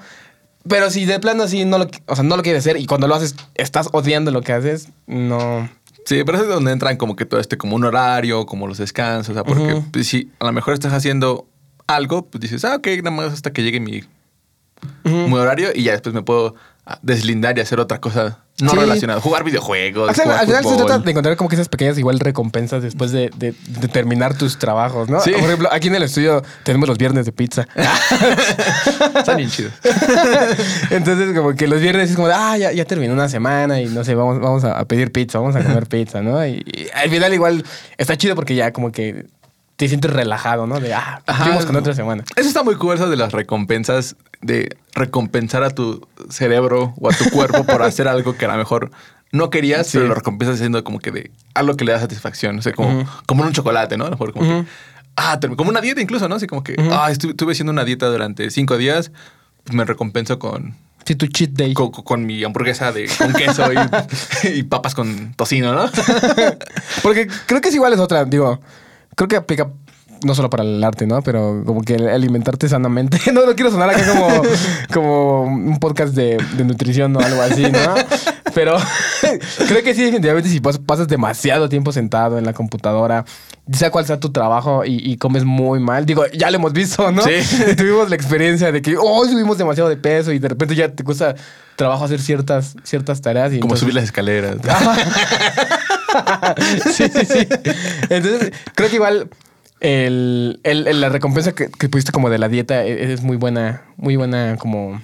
Pero 0.67 0.89
si 0.91 1.05
de 1.05 1.19
plano 1.19 1.43
así 1.43 1.65
no 1.65 1.77
lo, 1.77 1.89
o 2.05 2.15
sea, 2.15 2.23
no 2.23 2.37
lo 2.37 2.43
quieres 2.43 2.61
hacer 2.65 2.77
y 2.77 2.85
cuando 2.85 3.07
lo 3.07 3.15
haces 3.15 3.35
estás 3.55 3.89
odiando 3.93 4.29
lo 4.31 4.41
que 4.41 4.53
haces, 4.53 4.89
no. 5.07 5.69
Sí, 6.05 6.23
pero 6.25 6.37
eso 6.37 6.45
es 6.47 6.53
donde 6.53 6.71
entran 6.71 6.97
como 6.97 7.15
que 7.15 7.25
todo 7.25 7.39
este, 7.39 7.57
como 7.57 7.75
un 7.75 7.83
horario, 7.85 8.45
como 8.45 8.67
los 8.67 8.77
descansos, 8.77 9.29
o 9.29 9.33
sea, 9.33 9.43
porque 9.43 9.73
Ujú. 9.73 9.85
pues, 9.91 10.07
si 10.07 10.31
a 10.39 10.45
lo 10.45 10.51
mejor 10.51 10.73
estás 10.73 10.93
haciendo 10.93 11.47
algo, 11.95 12.25
pues 12.27 12.41
dices, 12.41 12.63
ah, 12.65 12.75
ok, 12.75 12.87
nada 12.97 13.11
más 13.11 13.33
hasta 13.33 13.51
que 13.51 13.63
llegue 13.63 13.79
mi, 13.79 14.03
mi 15.03 15.33
horario 15.33 15.69
y 15.73 15.83
ya 15.83 15.91
después 15.93 16.13
me 16.15 16.21
puedo 16.23 16.55
ah, 16.85 16.99
deslindar 17.01 17.57
y 17.57 17.61
hacer 17.61 17.79
otra 17.79 17.99
cosa 18.01 18.39
no 18.59 18.69
Sí. 18.71 18.77
relacionada. 18.77 19.19
Jugar 19.21 19.43
videojuegos, 19.43 20.11
O 20.11 20.13
sea, 20.13 20.23
jugar 20.25 20.39
al 20.41 20.45
final 20.45 20.63
se 20.63 20.75
trata 20.77 20.99
de 20.99 21.09
encontrar 21.11 21.35
como 21.35 21.49
que 21.49 21.55
esas 21.55 21.67
pequeñas 21.69 21.97
igual 21.97 22.19
recompensas 22.19 22.83
después 22.83 23.11
de, 23.11 23.31
de- 23.35 23.53
de 23.67 23.87
terminar 23.87 24.37
tus 24.37 24.59
trabajos, 24.59 25.09
¿no? 25.09 25.19
Sí. 25.21 25.31
Por 25.31 25.39
ejemplo, 25.41 25.69
aquí 25.71 25.87
en 25.87 25.95
el 25.95 26.03
estudio 26.03 26.43
tenemos 26.63 26.87
los 26.87 26.97
viernes 26.99 27.25
de 27.25 27.31
pizza. 27.31 27.65
Están 29.17 29.37
bien 29.37 29.49
chidos. 29.49 29.73
Entonces, 30.91 31.35
como 31.35 31.55
que 31.55 31.67
los 31.67 31.81
viernes 31.81 32.09
es 32.11 32.15
como, 32.15 32.27
de, 32.27 32.33
ah, 32.35 32.57
ya, 32.57 32.71
ya 32.71 32.85
terminó 32.85 33.13
una 33.13 33.29
semana 33.29 33.81
y 33.81 33.85
no 33.87 34.03
sé, 34.03 34.13
vamos, 34.15 34.39
vamos 34.39 34.63
a, 34.63 34.77
a 34.79 34.85
pedir 34.85 35.11
pizza, 35.11 35.39
vamos 35.39 35.55
a 35.55 35.63
comer 35.63 35.87
pizza, 35.87 36.21
¿no? 36.21 36.45
Y, 36.45 36.63
y 36.65 36.87
al 36.93 37.09
final 37.09 37.33
igual 37.33 37.63
está 37.97 38.15
chido 38.17 38.35
porque 38.35 38.53
ya 38.55 38.71
como 38.71 38.91
que 38.91 39.25
te 39.81 39.87
sientes 39.87 40.13
relajado, 40.13 40.67
¿no? 40.67 40.79
De, 40.79 40.93
ah, 40.93 41.23
fuimos 41.43 41.65
con 41.65 41.75
otra 41.75 41.95
semana. 41.95 42.23
Eso 42.35 42.47
está 42.47 42.61
muy 42.61 42.75
cool, 42.75 42.93
eso 42.93 43.09
de 43.09 43.15
las 43.17 43.31
recompensas, 43.31 44.15
de 44.39 44.77
recompensar 44.93 45.63
a 45.63 45.71
tu 45.71 46.07
cerebro 46.29 46.93
o 47.01 47.09
a 47.09 47.13
tu 47.15 47.27
cuerpo 47.31 47.63
por 47.63 47.81
hacer 47.81 48.07
algo 48.07 48.37
que 48.37 48.45
a 48.45 48.49
lo 48.49 48.57
mejor 48.57 48.91
no 49.31 49.49
querías, 49.49 49.87
Sí. 49.87 49.97
pero 49.97 50.09
lo 50.09 50.13
recompensas 50.13 50.57
haciendo 50.57 50.83
como 50.83 50.99
que 50.99 51.09
de 51.09 51.31
algo 51.55 51.75
que 51.75 51.83
le 51.83 51.93
da 51.93 51.99
satisfacción. 51.99 52.59
O 52.59 52.61
sea, 52.61 52.73
como, 52.73 53.09
como 53.25 53.41
en 53.41 53.47
un 53.47 53.53
chocolate, 53.53 53.97
¿no? 53.97 54.03
A 54.03 54.09
lo 54.09 54.11
mejor 54.11 54.33
como 54.33 54.45
que, 54.45 54.69
ah, 55.15 55.39
como 55.57 55.71
una 55.71 55.81
dieta 55.81 55.99
incluso, 55.99 56.29
¿no? 56.29 56.35
Así 56.35 56.45
como 56.45 56.63
que, 56.63 56.75
ah, 56.91 57.09
estuve, 57.09 57.31
estuve 57.31 57.53
haciendo 57.53 57.71
una 57.71 57.83
dieta 57.83 58.05
durante 58.05 58.51
cinco 58.51 58.77
días, 58.77 59.11
pues 59.63 59.75
me 59.75 59.83
recompenso 59.83 60.37
con, 60.37 60.75
Sí, 61.05 61.15
tu 61.15 61.25
cheat 61.25 61.53
day. 61.53 61.73
con, 61.73 61.89
con 61.89 62.23
mi 62.27 62.43
hamburguesa 62.43 62.91
de, 62.91 63.09
con 63.17 63.33
queso 63.33 63.63
y, 63.73 63.77
y 64.59 64.61
papas 64.61 64.93
con 64.93 65.33
tocino, 65.33 65.73
¿no? 65.73 65.89
Porque 67.01 67.27
creo 67.47 67.61
que 67.61 67.69
es 67.69 67.73
igual 67.73 67.93
es 67.93 67.99
otra, 67.99 68.25
digo, 68.25 68.59
creo 69.21 69.27
que 69.27 69.35
aplica 69.35 69.67
no 70.23 70.35
solo 70.35 70.49
para 70.51 70.63
el 70.63 70.83
arte, 70.83 71.07
¿no? 71.07 71.21
Pero 71.23 71.63
como 71.65 71.81
que 71.81 71.95
alimentarte 71.95 72.67
sanamente. 72.69 73.17
No, 73.33 73.45
no 73.45 73.55
quiero 73.55 73.71
sonar 73.71 73.89
acá 73.89 74.03
como, 74.07 74.41
como 74.93 75.41
un 75.43 75.79
podcast 75.79 76.13
de, 76.13 76.37
de 76.57 76.63
nutrición 76.63 77.15
o 77.15 77.19
algo 77.19 77.41
así, 77.41 77.63
¿no? 77.63 77.95
Pero 78.53 78.75
creo 79.67 79.83
que 79.83 79.93
sí, 79.95 80.03
definitivamente, 80.03 80.49
si 80.49 80.59
pas- 80.59 80.83
pasas 80.83 81.07
demasiado 81.07 81.69
tiempo 81.69 81.91
sentado 81.91 82.37
en 82.37 82.45
la 82.45 82.53
computadora, 82.53 83.25
sea 83.71 83.91
cual 83.91 84.05
sea 84.05 84.19
tu 84.19 84.31
trabajo 84.31 84.83
y, 84.85 84.97
y 85.11 85.17
comes 85.17 85.43
muy 85.45 85.79
mal, 85.79 86.05
digo, 86.05 86.23
ya 86.33 86.49
lo 86.51 86.57
hemos 86.57 86.73
visto, 86.73 87.11
¿no? 87.11 87.21
Sí. 87.21 87.31
Tuvimos 87.77 88.09
la 88.09 88.15
experiencia 88.15 88.71
de 88.71 88.81
que, 88.81 88.95
oh, 88.99 89.25
subimos 89.25 89.57
demasiado 89.57 89.89
de 89.89 89.97
peso 89.97 90.31
y 90.31 90.39
de 90.39 90.47
repente 90.49 90.75
ya 90.75 90.89
te 90.89 91.03
cuesta 91.03 91.35
trabajo 91.75 92.05
hacer 92.05 92.19
ciertas, 92.21 92.75
ciertas 92.83 93.21
tareas. 93.21 93.53
Y 93.53 93.59
Como 93.59 93.75
entonces- 93.75 93.79
subir 93.81 93.95
las 93.95 94.03
escaleras. 94.05 94.57
sí, 96.91 97.05
sí, 97.09 97.25
sí. 97.25 97.47
Entonces, 98.09 98.51
creo 98.75 98.89
que 98.89 98.95
igual 98.95 99.29
el, 99.79 100.59
el- 100.63 100.87
el- 100.87 101.01
la 101.01 101.09
recompensa 101.09 101.53
que, 101.53 101.69
que 101.69 101.89
pusiste 101.89 102.11
como 102.11 102.29
de 102.29 102.37
la 102.37 102.49
dieta 102.49 102.83
e- 102.85 103.13
es 103.13 103.21
muy 103.21 103.37
buena, 103.37 103.83
muy 103.97 104.15
buena 104.15 104.55
como... 104.57 105.01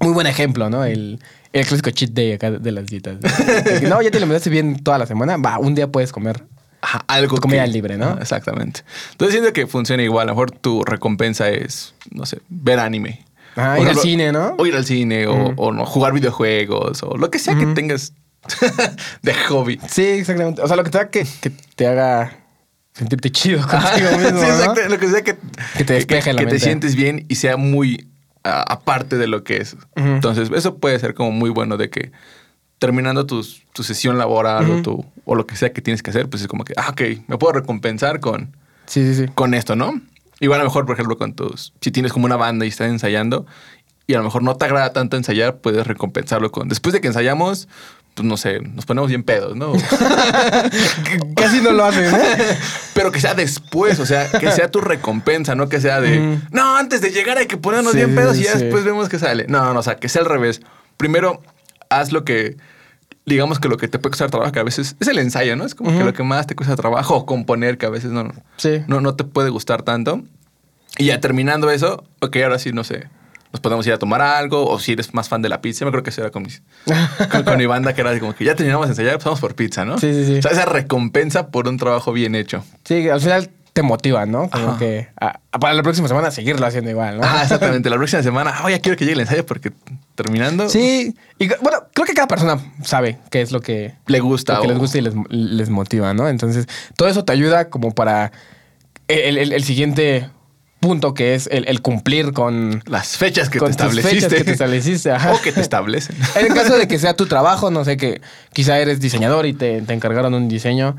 Muy 0.00 0.12
buen 0.12 0.28
ejemplo, 0.28 0.70
¿no? 0.70 0.84
El, 0.84 1.18
el 1.52 1.66
clásico 1.66 1.90
cheat 1.90 2.12
day 2.12 2.32
acá 2.32 2.52
de 2.52 2.70
las 2.72 2.86
dietas. 2.86 3.16
No, 3.82 4.00
ya 4.00 4.12
te 4.12 4.18
alimentaste 4.18 4.48
bien 4.48 4.80
toda 4.84 4.96
la 4.96 5.06
semana. 5.06 5.36
Va, 5.38 5.58
un 5.58 5.74
día 5.74 5.90
puedes 5.90 6.12
comer 6.12 6.44
Ajá, 6.80 7.04
algo 7.08 7.36
Comida 7.38 7.64
que- 7.64 7.70
libre, 7.72 7.96
¿no? 7.96 8.18
Exactamente. 8.20 8.82
Entonces 9.12 9.34
siento 9.34 9.52
que 9.52 9.66
funciona 9.66 10.02
igual. 10.02 10.28
A 10.28 10.32
lo 10.32 10.34
mejor 10.34 10.50
tu 10.52 10.84
recompensa 10.84 11.48
es, 11.50 11.94
no 12.10 12.24
sé, 12.26 12.40
ver 12.48 12.78
anime. 12.78 13.24
Ajá, 13.56 13.74
O 13.78 13.82
ir 13.82 13.88
al 13.88 13.96
cine, 13.96 14.30
¿no? 14.32 14.54
O 14.58 14.66
ir 14.66 14.76
al 14.76 14.84
cine, 14.84 15.26
o, 15.26 15.52
o 15.56 15.72
no, 15.72 15.84
jugar 15.84 16.12
videojuegos, 16.12 17.02
o 17.02 17.16
lo 17.16 17.30
que 17.30 17.38
sea 17.40 17.56
que 17.56 17.66
tengas 17.66 18.12
de 19.22 19.34
hobby. 19.48 19.80
Sí, 19.88 20.02
exactamente. 20.04 20.62
O 20.62 20.68
sea, 20.68 20.76
lo 20.76 20.84
que 20.84 20.90
te 20.90 20.98
haga 20.98 21.10
que, 21.10 21.26
que 21.40 21.50
te 21.74 21.86
haga 21.88 22.36
sentirte 22.92 23.30
chido 23.30 23.60
contigo 23.66 24.10
mismo, 24.18 24.38
sí, 24.40 24.46
¿no? 24.46 24.52
exacto. 24.54 24.80
Lo 24.88 24.98
que 24.98 25.08
sea 25.08 25.22
que, 25.22 25.36
Que 25.76 25.84
te 25.84 25.94
despeje 25.94 26.32
la 26.32 26.38
que 26.40 26.46
te 26.46 26.52
mente. 26.52 26.64
sientes 26.64 26.94
bien 26.94 27.24
y 27.28 27.34
sea 27.36 27.56
muy 27.56 28.08
aparte 28.44 29.18
de 29.18 29.26
lo 29.26 29.42
que 29.44 29.58
es. 29.58 29.76
Entonces, 29.96 30.50
eso 30.54 30.78
puede 30.78 30.98
ser 31.00 31.12
como 31.14 31.32
muy 31.32 31.50
bueno 31.50 31.76
de 31.76 31.90
que 31.90 32.12
terminando 32.78 33.26
tus- 33.26 33.62
tu 33.72 33.82
sesión 33.82 34.18
laboral 34.18 34.70
o, 34.70 34.82
tu, 34.82 35.04
o 35.24 35.34
lo 35.34 35.46
que 35.46 35.56
sea 35.56 35.72
que 35.72 35.80
tienes 35.82 36.02
que 36.02 36.10
hacer, 36.10 36.28
pues 36.28 36.42
es 36.42 36.48
como 36.48 36.64
que, 36.64 36.74
ah, 36.76 36.90
ok, 36.90 37.02
me 37.26 37.38
puedo 37.38 37.52
recompensar 37.54 38.20
con, 38.20 38.56
Sí, 38.86 39.04
sí, 39.04 39.14
sí. 39.14 39.32
con 39.34 39.54
esto, 39.54 39.76
¿no? 39.76 40.00
Igual 40.40 40.60
a 40.60 40.62
lo 40.64 40.70
mejor, 40.70 40.86
por 40.86 40.94
ejemplo, 40.94 41.16
con 41.18 41.34
tus, 41.34 41.72
si 41.80 41.90
tienes 41.90 42.12
como 42.12 42.26
una 42.26 42.36
banda 42.36 42.64
y 42.64 42.68
estás 42.68 42.88
ensayando 42.88 43.46
y 44.06 44.14
a 44.14 44.18
lo 44.18 44.24
mejor 44.24 44.42
no 44.42 44.56
te 44.56 44.64
agrada 44.64 44.92
tanto 44.92 45.16
ensayar, 45.16 45.56
puedes 45.58 45.86
recompensarlo 45.86 46.50
con, 46.52 46.68
después 46.68 46.92
de 46.92 47.00
que 47.00 47.08
ensayamos, 47.08 47.68
pues 48.14 48.26
no 48.26 48.36
sé, 48.36 48.60
nos 48.60 48.86
ponemos 48.86 49.08
bien 49.08 49.22
pedos, 49.24 49.54
¿no? 49.56 49.72
Casi 51.36 51.60
no 51.60 51.72
lo 51.72 51.84
hacen, 51.84 52.04
¿eh? 52.14 52.58
Pero 52.94 53.10
que 53.12 53.20
sea 53.20 53.34
después, 53.34 53.98
o 54.00 54.06
sea, 54.06 54.30
que 54.30 54.50
sea 54.52 54.70
tu 54.70 54.80
recompensa, 54.80 55.54
no 55.54 55.68
que 55.68 55.80
sea 55.80 56.00
de, 56.00 56.38
no, 56.50 56.76
antes 56.76 57.00
de 57.00 57.10
llegar 57.10 57.38
hay 57.38 57.46
que 57.46 57.56
ponernos 57.56 57.92
Sí, 57.92 57.98
bien 57.98 58.14
pedos 58.14 58.38
y 58.38 58.44
ya 58.44 58.52
sí. 58.54 58.64
después 58.64 58.84
vemos 58.84 59.08
que 59.08 59.18
sale. 59.18 59.46
No, 59.48 59.64
no, 59.64 59.74
no, 59.74 59.80
o 59.80 59.82
sea, 59.82 59.96
que 59.96 60.08
sea 60.08 60.22
al 60.22 60.28
revés. 60.28 60.60
Primero, 60.96 61.42
haz 61.90 62.12
lo 62.12 62.24
que, 62.24 62.56
digamos 63.26 63.58
que 63.60 63.68
lo 63.68 63.76
que 63.76 63.88
te 63.88 63.98
puede 63.98 64.12
costar 64.12 64.30
trabajo, 64.30 64.52
que 64.52 64.60
a 64.60 64.64
veces 64.64 64.96
es 65.00 65.08
el 65.08 65.18
ensayo, 65.18 65.56
¿no? 65.56 65.64
Es 65.64 65.74
como 65.74 65.96
que 65.96 66.04
lo 66.04 66.12
que 66.12 66.22
más 66.22 66.46
te 66.46 66.54
cuesta 66.54 66.76
trabajo, 66.76 67.16
o 67.16 67.26
componer, 67.26 67.78
que 67.78 67.86
a 67.86 67.90
veces 67.90 68.10
no, 68.10 68.32
Sí. 68.56 68.82
no, 68.86 69.00
no 69.00 69.14
te 69.14 69.24
puede 69.24 69.50
gustar 69.50 69.82
tanto. 69.82 70.22
Y 70.98 71.06
ya 71.06 71.20
terminando 71.20 71.70
eso, 71.70 72.04
ok, 72.20 72.36
ahora 72.42 72.58
sí, 72.58 72.72
no 72.72 72.82
sé, 72.84 73.08
nos 73.52 73.60
podemos 73.60 73.86
ir 73.86 73.92
a 73.92 73.98
tomar 73.98 74.20
algo, 74.20 74.66
o 74.68 74.78
si 74.78 74.92
eres 74.92 75.14
más 75.14 75.28
fan 75.28 75.40
de 75.42 75.48
la 75.48 75.60
pizza, 75.60 75.84
me 75.84 75.90
creo 75.90 76.02
que 76.02 76.10
eso 76.10 76.20
era 76.22 76.30
con, 76.30 76.42
mis- 76.42 76.62
con, 77.30 77.42
con 77.44 77.56
mi 77.58 77.66
banda, 77.66 77.94
que 77.94 78.00
era 78.00 78.18
como 78.18 78.34
que 78.34 78.44
ya 78.44 78.54
terminamos 78.54 78.86
de 78.88 78.92
ensayar, 78.92 79.14
pues 79.14 79.24
vamos 79.26 79.40
por 79.40 79.54
pizza, 79.54 79.84
¿no? 79.84 79.98
Sí, 79.98 80.12
sí, 80.12 80.24
sí. 80.26 80.38
O 80.38 80.42
sea, 80.42 80.50
esa 80.50 80.64
recompensa 80.64 81.48
por 81.48 81.68
un 81.68 81.76
trabajo 81.76 82.12
bien 82.12 82.34
hecho. 82.34 82.64
Sí, 82.84 83.08
al 83.08 83.20
final 83.20 83.50
te 83.78 83.82
motiva, 83.84 84.26
¿no? 84.26 84.50
Como 84.50 84.70
Ajá. 84.70 84.78
que 84.80 85.06
a- 85.20 85.38
a- 85.52 85.58
para 85.60 85.72
la 85.72 85.84
próxima 85.84 86.08
semana 86.08 86.32
seguirlo 86.32 86.66
haciendo 86.66 86.90
igual, 86.90 87.18
¿no? 87.18 87.22
Ah, 87.24 87.42
exactamente. 87.44 87.88
La 87.88 87.94
próxima 87.96 88.24
semana, 88.24 88.52
ah, 88.56 88.68
ya 88.68 88.80
quiero 88.80 88.98
que 88.98 89.04
llegue 89.04 89.14
el 89.14 89.20
ensayo 89.20 89.46
porque 89.46 89.70
terminando 90.16 90.68
Sí, 90.68 91.14
y 91.38 91.46
bueno, 91.62 91.84
creo 91.94 92.04
que 92.04 92.12
cada 92.14 92.26
persona 92.26 92.58
sabe 92.82 93.18
qué 93.30 93.40
es 93.40 93.52
lo 93.52 93.60
que, 93.60 93.94
le 94.08 94.18
gusta. 94.18 94.54
lo 94.54 94.62
que 94.62 94.66
o- 94.66 94.70
les 94.70 94.78
gusta 94.78 94.98
y 94.98 95.02
les, 95.02 95.14
les 95.30 95.70
motiva, 95.70 96.12
¿no? 96.12 96.28
Entonces, 96.28 96.66
todo 96.96 97.08
eso 97.08 97.24
te 97.24 97.32
ayuda 97.32 97.70
como 97.70 97.94
para 97.94 98.32
el, 99.06 99.38
el- 99.38 99.52
el 99.52 99.62
siguiente 99.62 100.28
punto 100.80 101.14
que 101.14 101.36
es 101.36 101.48
el, 101.52 101.68
el 101.68 101.80
cumplir 101.80 102.32
con, 102.32 102.82
Las 102.86 103.16
fechas 103.16 103.48
que 103.50 103.60
con 103.60 103.66
te 103.68 103.70
estableciste. 103.72 104.16
fechas 104.18 104.34
que 104.38 104.44
te 104.44 104.50
estableciste. 104.52 105.12
ajá. 105.12 105.32
o 105.34 105.40
que 105.40 105.52
te 105.52 105.60
establecen. 105.60 106.16
En 106.34 106.46
el 106.46 106.52
caso 106.54 106.76
de 106.76 106.88
que 106.88 106.98
sea 107.04 107.14
tu 107.14 107.26
trabajo, 107.26 107.70
no 107.70 107.84
sé, 107.84 107.96
que 107.96 108.20
quizá 108.52 108.76
eres 108.80 108.98
diseñador 108.98 109.46
y 109.46 109.52
te, 109.52 109.82
te 109.82 109.92
encargaron 109.92 110.34
un 110.34 110.48
diseño, 110.48 110.96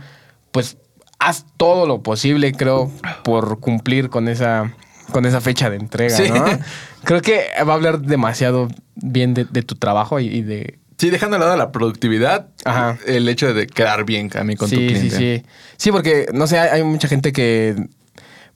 pues 0.53 0.77
haz 1.19 1.45
todo 1.57 1.85
lo 1.85 2.01
posible, 2.01 2.51
creo, 2.53 2.91
por 3.23 3.59
cumplir 3.59 4.09
con 4.09 4.27
esa, 4.27 4.73
con 5.11 5.25
esa 5.25 5.41
fecha 5.41 5.69
de 5.69 5.77
entrega, 5.77 6.15
Sí. 6.15 6.29
¿no? 6.29 6.45
Creo 7.03 7.21
que 7.21 7.45
va 7.67 7.73
a 7.73 7.75
hablar 7.75 8.01
demasiado 8.01 8.67
bien 8.95 9.33
de, 9.33 9.45
de 9.45 9.61
tu 9.61 9.75
trabajo 9.75 10.19
y, 10.19 10.27
y 10.27 10.41
de... 10.41 10.79
Sí, 10.97 11.09
dejando 11.09 11.37
de 11.37 11.45
lado 11.45 11.55
la 11.55 11.71
productividad, 11.71 12.47
Ajá. 12.65 12.97
el 13.07 13.29
hecho 13.29 13.53
de 13.53 13.67
quedar 13.67 14.03
bien 14.05 14.29
también 14.29 14.57
con 14.57 14.69
tu 14.69 14.75
cliente. 14.75 15.09
sí, 15.11 15.39
sí. 15.39 15.45
Sí, 15.77 15.91
porque, 15.91 16.27
no 16.33 16.45
sé, 16.47 16.59
hay 16.59 16.83
mucha 16.83 17.07
gente 17.07 17.31
que... 17.31 17.75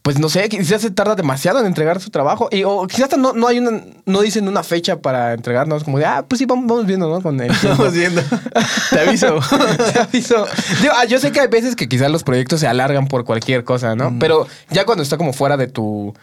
Pues 0.04 0.20
no 0.20 0.28
sé, 0.28 0.50
quizás 0.50 0.82
se 0.82 0.92
tarda 0.92 1.16
demasiado 1.16 1.60
en 1.62 1.66
entregar 1.66 2.02
su 2.02 2.10
trabajo. 2.10 2.50
Y, 2.52 2.66
o 2.66 2.86
quizás 2.88 3.18
no, 3.18 3.32
no 3.32 3.48
hay 3.48 3.60
una, 3.60 3.82
no 4.06 4.20
dicen 4.22 4.50
una 4.50 4.62
fecha 4.62 5.00
para 5.00 5.32
entregarnos. 5.32 5.86
Como 5.86 5.98
de, 5.98 6.06
ah, 6.06 6.26
pues 6.28 6.40
sí, 6.40 6.46
vamos, 6.46 6.68
vamos 6.68 6.86
viendo, 6.86 7.08
¿no? 7.10 7.22
Con 7.22 7.40
el. 7.40 7.50
Vamos 7.64 7.94
viendo. 7.94 8.22
Te 8.90 9.00
aviso. 9.00 9.40
Te 9.94 10.00
aviso. 10.02 10.46
Digo, 10.82 10.94
ah, 10.98 11.06
yo 11.06 11.20
sé 11.20 11.32
que 11.32 11.40
hay 11.40 11.48
veces 11.48 11.78
que 11.78 11.88
quizás 11.88 12.12
los 12.12 12.24
proyectos 12.24 12.60
se 12.60 12.68
alargan 12.68 13.08
por 13.08 13.24
cualquier 13.24 13.64
cosa, 13.64 13.96
Mm. 13.96 13.98
¿no? 13.98 14.16
Pero 14.20 14.46
ya 14.72 14.86
cuando 14.86 15.04
está 15.04 15.18
como 15.18 15.32
fuera 15.32 15.56
de 15.56 15.68
tu. 15.68 16.14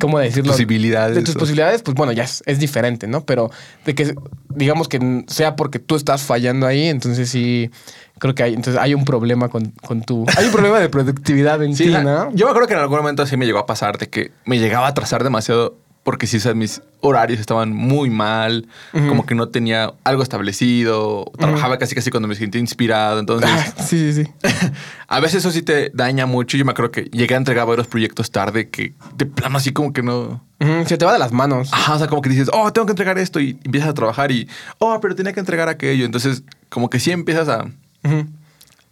¿Cómo 0.00 0.18
decirlo? 0.18 0.52
Posibilidades, 0.52 1.16
De 1.16 1.22
tus 1.22 1.36
o- 1.36 1.38
posibilidades, 1.38 1.82
pues 1.82 1.94
bueno, 1.96 2.12
ya 2.12 2.24
es, 2.24 2.42
es 2.46 2.58
diferente, 2.58 3.06
¿no? 3.06 3.24
Pero 3.24 3.50
de 3.84 3.94
que, 3.94 4.14
digamos 4.54 4.88
que 4.88 5.24
sea 5.28 5.56
porque 5.56 5.78
tú 5.78 5.96
estás 5.96 6.22
fallando 6.22 6.66
ahí, 6.66 6.86
entonces 6.88 7.28
sí, 7.28 7.70
creo 8.18 8.34
que 8.34 8.42
hay, 8.42 8.54
entonces 8.54 8.80
hay 8.80 8.94
un 8.94 9.04
problema 9.04 9.48
con, 9.48 9.70
con 9.82 10.02
tu. 10.02 10.24
Hay 10.36 10.46
un 10.46 10.52
problema 10.52 10.78
de 10.80 10.88
productividad 10.88 11.62
en 11.62 11.74
Sí, 11.76 11.84
ti, 11.84 11.90
¿no? 11.90 12.30
Yo 12.34 12.46
me 12.46 12.50
acuerdo 12.50 12.68
que 12.68 12.74
en 12.74 12.80
algún 12.80 12.98
momento 12.98 13.26
sí 13.26 13.36
me 13.36 13.46
llegó 13.46 13.58
a 13.58 13.66
pasar 13.66 13.98
de 13.98 14.08
que 14.08 14.32
me 14.44 14.58
llegaba 14.58 14.86
a 14.86 14.90
atrasar 14.90 15.24
demasiado 15.24 15.76
porque 16.02 16.26
sí, 16.26 16.38
o 16.38 16.40
sea, 16.40 16.54
mis 16.54 16.82
horarios 17.00 17.38
estaban 17.38 17.72
muy 17.72 18.10
mal, 18.10 18.66
como 18.92 19.24
que 19.24 19.34
no 19.34 19.48
tenía 19.48 19.92
algo 20.02 20.22
establecido, 20.22 21.30
trabajaba 21.38 21.78
casi 21.78 21.94
casi 21.94 22.10
cuando 22.10 22.28
me 22.28 22.34
sentía 22.34 22.60
inspirado, 22.60 23.20
entonces 23.20 23.50
sí, 23.84 24.12
sí, 24.12 24.24
sí. 24.24 24.32
a 25.08 25.20
veces 25.20 25.38
eso 25.38 25.52
sí 25.52 25.62
te 25.62 25.90
daña 25.94 26.26
mucho. 26.26 26.56
Yo 26.56 26.64
me 26.64 26.72
acuerdo 26.72 26.90
que 26.90 27.02
llegué 27.04 27.34
a 27.34 27.38
entregar 27.38 27.66
varios 27.66 27.86
proyectos 27.86 28.30
tarde 28.30 28.68
que 28.68 28.94
de 29.16 29.26
plano 29.26 29.58
así 29.58 29.72
como 29.72 29.92
que 29.92 30.02
no... 30.02 30.44
Ujú, 30.60 30.86
se 30.86 30.96
te 30.96 31.04
va 31.04 31.12
de 31.12 31.18
las 31.18 31.32
manos. 31.32 31.72
Ajá, 31.72 31.94
o 31.94 31.98
sea, 31.98 32.06
como 32.08 32.22
que 32.22 32.30
dices, 32.30 32.48
oh, 32.52 32.72
tengo 32.72 32.86
que 32.86 32.92
entregar 32.92 33.18
esto 33.18 33.40
y 33.40 33.58
empiezas 33.64 33.90
a 33.90 33.94
trabajar 33.94 34.30
y, 34.30 34.48
oh, 34.78 34.98
pero 35.00 35.14
tenía 35.14 35.32
que 35.32 35.40
entregar 35.40 35.68
aquello. 35.68 36.04
Entonces, 36.04 36.44
como 36.68 36.88
que 36.88 37.00
sí 37.00 37.10
empiezas 37.10 37.48
a, 37.48 37.66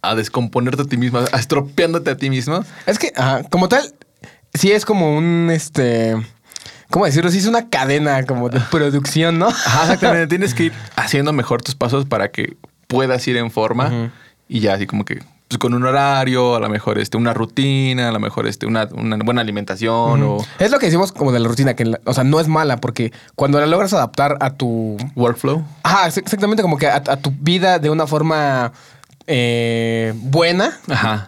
a 0.01 0.15
descomponerte 0.15 0.81
a 0.81 0.85
ti 0.85 0.97
mismo, 0.97 1.19
a 1.19 1.37
estropeándote 1.37 2.09
a 2.11 2.17
ti 2.17 2.29
mismo. 2.29 2.63
Es 2.85 2.99
que, 2.99 3.13
como 3.49 3.69
tal, 3.69 3.93
sí 4.53 4.71
es 4.71 4.85
como 4.85 5.15
un, 5.15 5.49
este, 5.49 6.17
¿cómo 6.91 7.05
decirlo? 7.05 7.31
Sí 7.31 7.39
es 7.39 7.47
una 7.47 7.69
cadena 7.69 8.23
como 8.25 8.49
de 8.49 8.59
producción, 8.71 9.39
¿no? 9.39 9.47
Ajá, 9.47 9.83
exactamente. 9.83 10.27
Tienes 10.27 10.53
que 10.53 10.65
ir 10.65 10.73
haciendo 10.95 11.33
mejor 11.33 11.61
tus 11.63 11.73
pasos 11.75 12.05
para 12.05 12.29
que 12.29 12.55
puedas 12.87 13.27
ir 13.27 13.37
en 13.37 13.49
forma 13.51 14.11
y 14.47 14.59
ya 14.59 14.73
así 14.75 14.85
como 14.85 15.05
que 15.05 15.23
pues, 15.47 15.57
con 15.57 15.73
un 15.73 15.85
horario, 15.85 16.55
a 16.55 16.59
lo 16.59 16.69
mejor 16.69 16.97
este, 16.97 17.17
una 17.17 17.33
rutina, 17.33 18.07
a 18.09 18.11
lo 18.11 18.19
mejor 18.19 18.47
este, 18.47 18.65
una, 18.65 18.87
una 18.93 19.17
buena 19.17 19.41
alimentación 19.41 20.23
o 20.23 20.37
Es 20.59 20.71
lo 20.71 20.79
que 20.79 20.85
decimos 20.85 21.11
como 21.11 21.31
de 21.33 21.39
la 21.39 21.47
rutina, 21.49 21.73
que, 21.73 21.85
la- 21.85 21.99
o 22.05 22.13
sea, 22.13 22.23
no 22.23 22.39
es 22.39 22.47
mala, 22.47 22.77
porque 22.77 23.11
cuando 23.35 23.59
la 23.59 23.65
logras 23.65 23.91
adaptar 23.93 24.37
a 24.39 24.51
tu... 24.53 24.95
workflow. 25.15 25.63
Ajá, 25.83 26.07
exactamente 26.07 26.61
como 26.61 26.77
que 26.77 26.87
a, 26.87 26.95
a 26.97 27.17
tu 27.17 27.31
vida 27.37 27.79
de 27.79 27.89
una 27.89 28.07
forma 28.07 28.71
eh, 29.27 30.13
buena, 30.15 30.77
Ajá. 30.89 31.27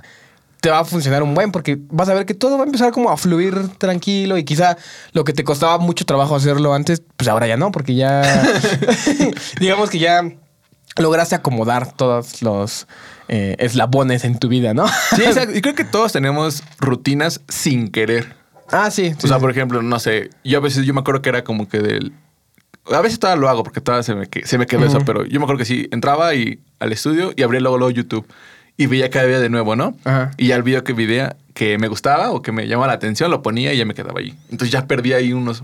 Te 0.63 0.69
va 0.69 0.79
a 0.79 0.85
funcionar 0.85 1.21
un 1.23 1.35
buen, 1.35 1.51
porque 1.51 1.77
vas 1.89 2.07
a 2.07 2.13
ver 2.13 2.25
que 2.25 2.33
todo 2.33 2.55
va 2.57 2.63
a 2.63 2.65
empezar 2.65 2.93
como 2.93 3.11
a 3.11 3.17
fluir 3.17 3.67
tranquilo 3.77 4.37
y 4.37 4.45
quizá 4.45 4.77
lo 5.11 5.25
que 5.25 5.33
te 5.33 5.43
costaba 5.43 5.77
mucho 5.77 6.05
trabajo 6.05 6.37
hacerlo 6.37 6.73
antes, 6.73 7.03
pues 7.17 7.27
ahora 7.27 7.47
ya 7.47 7.57
no, 7.57 7.69
porque 7.73 7.95
ya, 7.95 8.21
digamos 9.59 9.89
que 9.89 9.99
ya 9.99 10.21
lograste 10.95 11.35
acomodar 11.35 11.91
todos 11.91 12.41
los 12.41 12.87
eh, 13.27 13.57
eslabones 13.59 14.23
en 14.23 14.39
tu 14.39 14.47
vida, 14.47 14.73
¿no? 14.73 14.87
Sí, 14.87 15.23
exacto. 15.25 15.53
Y 15.53 15.59
creo 15.59 15.75
que 15.75 15.83
todos 15.83 16.13
tenemos 16.13 16.63
rutinas 16.79 17.41
sin 17.49 17.89
querer. 17.89 18.33
Ah, 18.71 18.89
sí. 18.89 19.09
sí, 19.09 19.17
o 19.21 19.27
sea, 19.27 19.35
sí. 19.35 19.41
por 19.41 19.51
ejemplo, 19.51 19.81
no 19.81 19.99
sé, 19.99 20.29
yo 20.45 20.59
a 20.59 20.61
veces 20.61 20.85
yo 20.85 20.93
me 20.93 21.01
acuerdo 21.01 21.21
que 21.21 21.27
era 21.27 21.43
como 21.43 21.67
que 21.67 21.79
del... 21.79 22.13
A 22.85 23.01
veces 23.01 23.19
todavía 23.19 23.41
lo 23.41 23.49
hago 23.49 23.63
porque 23.63 23.81
todavía 23.81 24.03
se 24.03 24.15
me, 24.15 24.29
se 24.45 24.57
me 24.57 24.65
quedó 24.65 24.85
eso, 24.85 24.99
pero 25.05 25.25
yo 25.25 25.41
me 25.41 25.43
acuerdo 25.43 25.59
que 25.59 25.65
sí, 25.65 25.89
entraba 25.91 26.33
y, 26.35 26.61
al 26.79 26.93
estudio 26.93 27.33
y 27.35 27.43
abría 27.43 27.59
luego, 27.59 27.77
luego 27.77 27.91
YouTube 27.91 28.25
y 28.77 28.85
veía 28.87 29.09
cada 29.09 29.27
día 29.27 29.39
de 29.39 29.49
nuevo, 29.49 29.75
¿no? 29.75 29.95
Ajá. 30.03 30.31
Y 30.37 30.47
ya 30.47 30.55
el 30.55 30.63
video 30.63 30.83
que 30.83 30.93
veía 30.93 31.35
que 31.53 31.77
me 31.77 31.87
gustaba 31.87 32.31
o 32.31 32.41
que 32.41 32.51
me 32.51 32.67
llamaba 32.67 32.87
la 32.87 32.93
atención, 32.93 33.29
lo 33.31 33.41
ponía 33.41 33.73
y 33.73 33.77
ya 33.77 33.85
me 33.85 33.93
quedaba 33.93 34.19
ahí. 34.19 34.35
Entonces 34.49 34.71
ya 34.71 34.87
perdí 34.87 35.13
ahí 35.13 35.33
unos, 35.33 35.63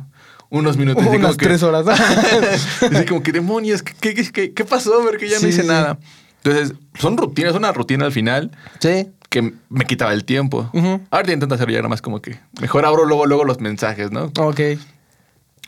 unos 0.50 0.78
minutos. 0.78 1.04
Unas 1.06 1.20
como 1.22 1.38
que- 1.38 1.46
tres 1.46 1.64
horas. 1.64 1.86
Así 2.82 3.06
como 3.08 3.24
que 3.24 3.32
demonios, 3.32 3.82
¿qué, 3.84 4.14
qué, 4.14 4.32
qué- 4.32 4.54
qué 4.54 4.66
pasó? 4.66 5.02
Porque 5.04 5.28
ya 5.28 5.40
no 5.40 5.48
hice 5.48 5.64
sí. 5.64 5.68
nada. 5.68 5.98
Entonces, 6.44 6.74
son 6.98 7.18
rutinas, 7.18 7.54
una 7.56 7.72
rutina 7.74 8.06
al 8.06 8.12
final 8.14 8.52
sí. 8.80 9.10
que 9.30 9.54
me 9.70 9.86
quitaba 9.86 10.14
el 10.14 10.24
tiempo. 10.24 10.70
Ujú. 10.74 11.02
Ahora 11.12 11.34
intento 11.34 11.54
hacer 11.56 11.70
ya 11.70 11.78
nada 11.80 11.90
más 11.90 12.02
como 12.02 12.22
que 12.22 12.40
mejor 12.62 12.86
abro 12.86 13.06
luego, 13.06 13.26
luego 13.26 13.44
los 13.44 13.60
mensajes, 13.60 14.12
¿no? 14.12 14.32
Ok. 14.40 14.62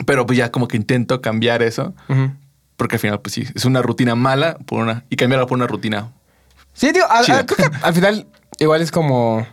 Pero 0.06 0.24
pues 0.26 0.38
ya 0.38 0.50
como 0.50 0.68
que 0.68 0.76
intento 0.76 1.20
cambiar 1.20 1.62
eso, 1.62 1.94
porque 2.76 2.96
al 2.96 3.00
final 3.00 3.20
pues 3.20 3.34
sí, 3.34 3.44
es 3.54 3.64
una 3.66 3.82
rutina 3.82 4.14
mala 4.14 4.56
por 4.66 4.80
una 4.82 5.04
y 5.10 5.16
cambiarla 5.16 5.46
por 5.46 5.58
una 5.58 5.66
rutina. 5.66 6.10
Sí, 6.74 6.92
tío, 6.92 7.04
a- 7.10 7.18
a- 7.20 7.24
Chida. 7.24 7.46
creo 7.46 7.68
que 7.70 7.76
al 7.82 7.94
final 7.94 8.26
igual 8.58 8.82
es 8.82 8.90
como... 8.90 9.46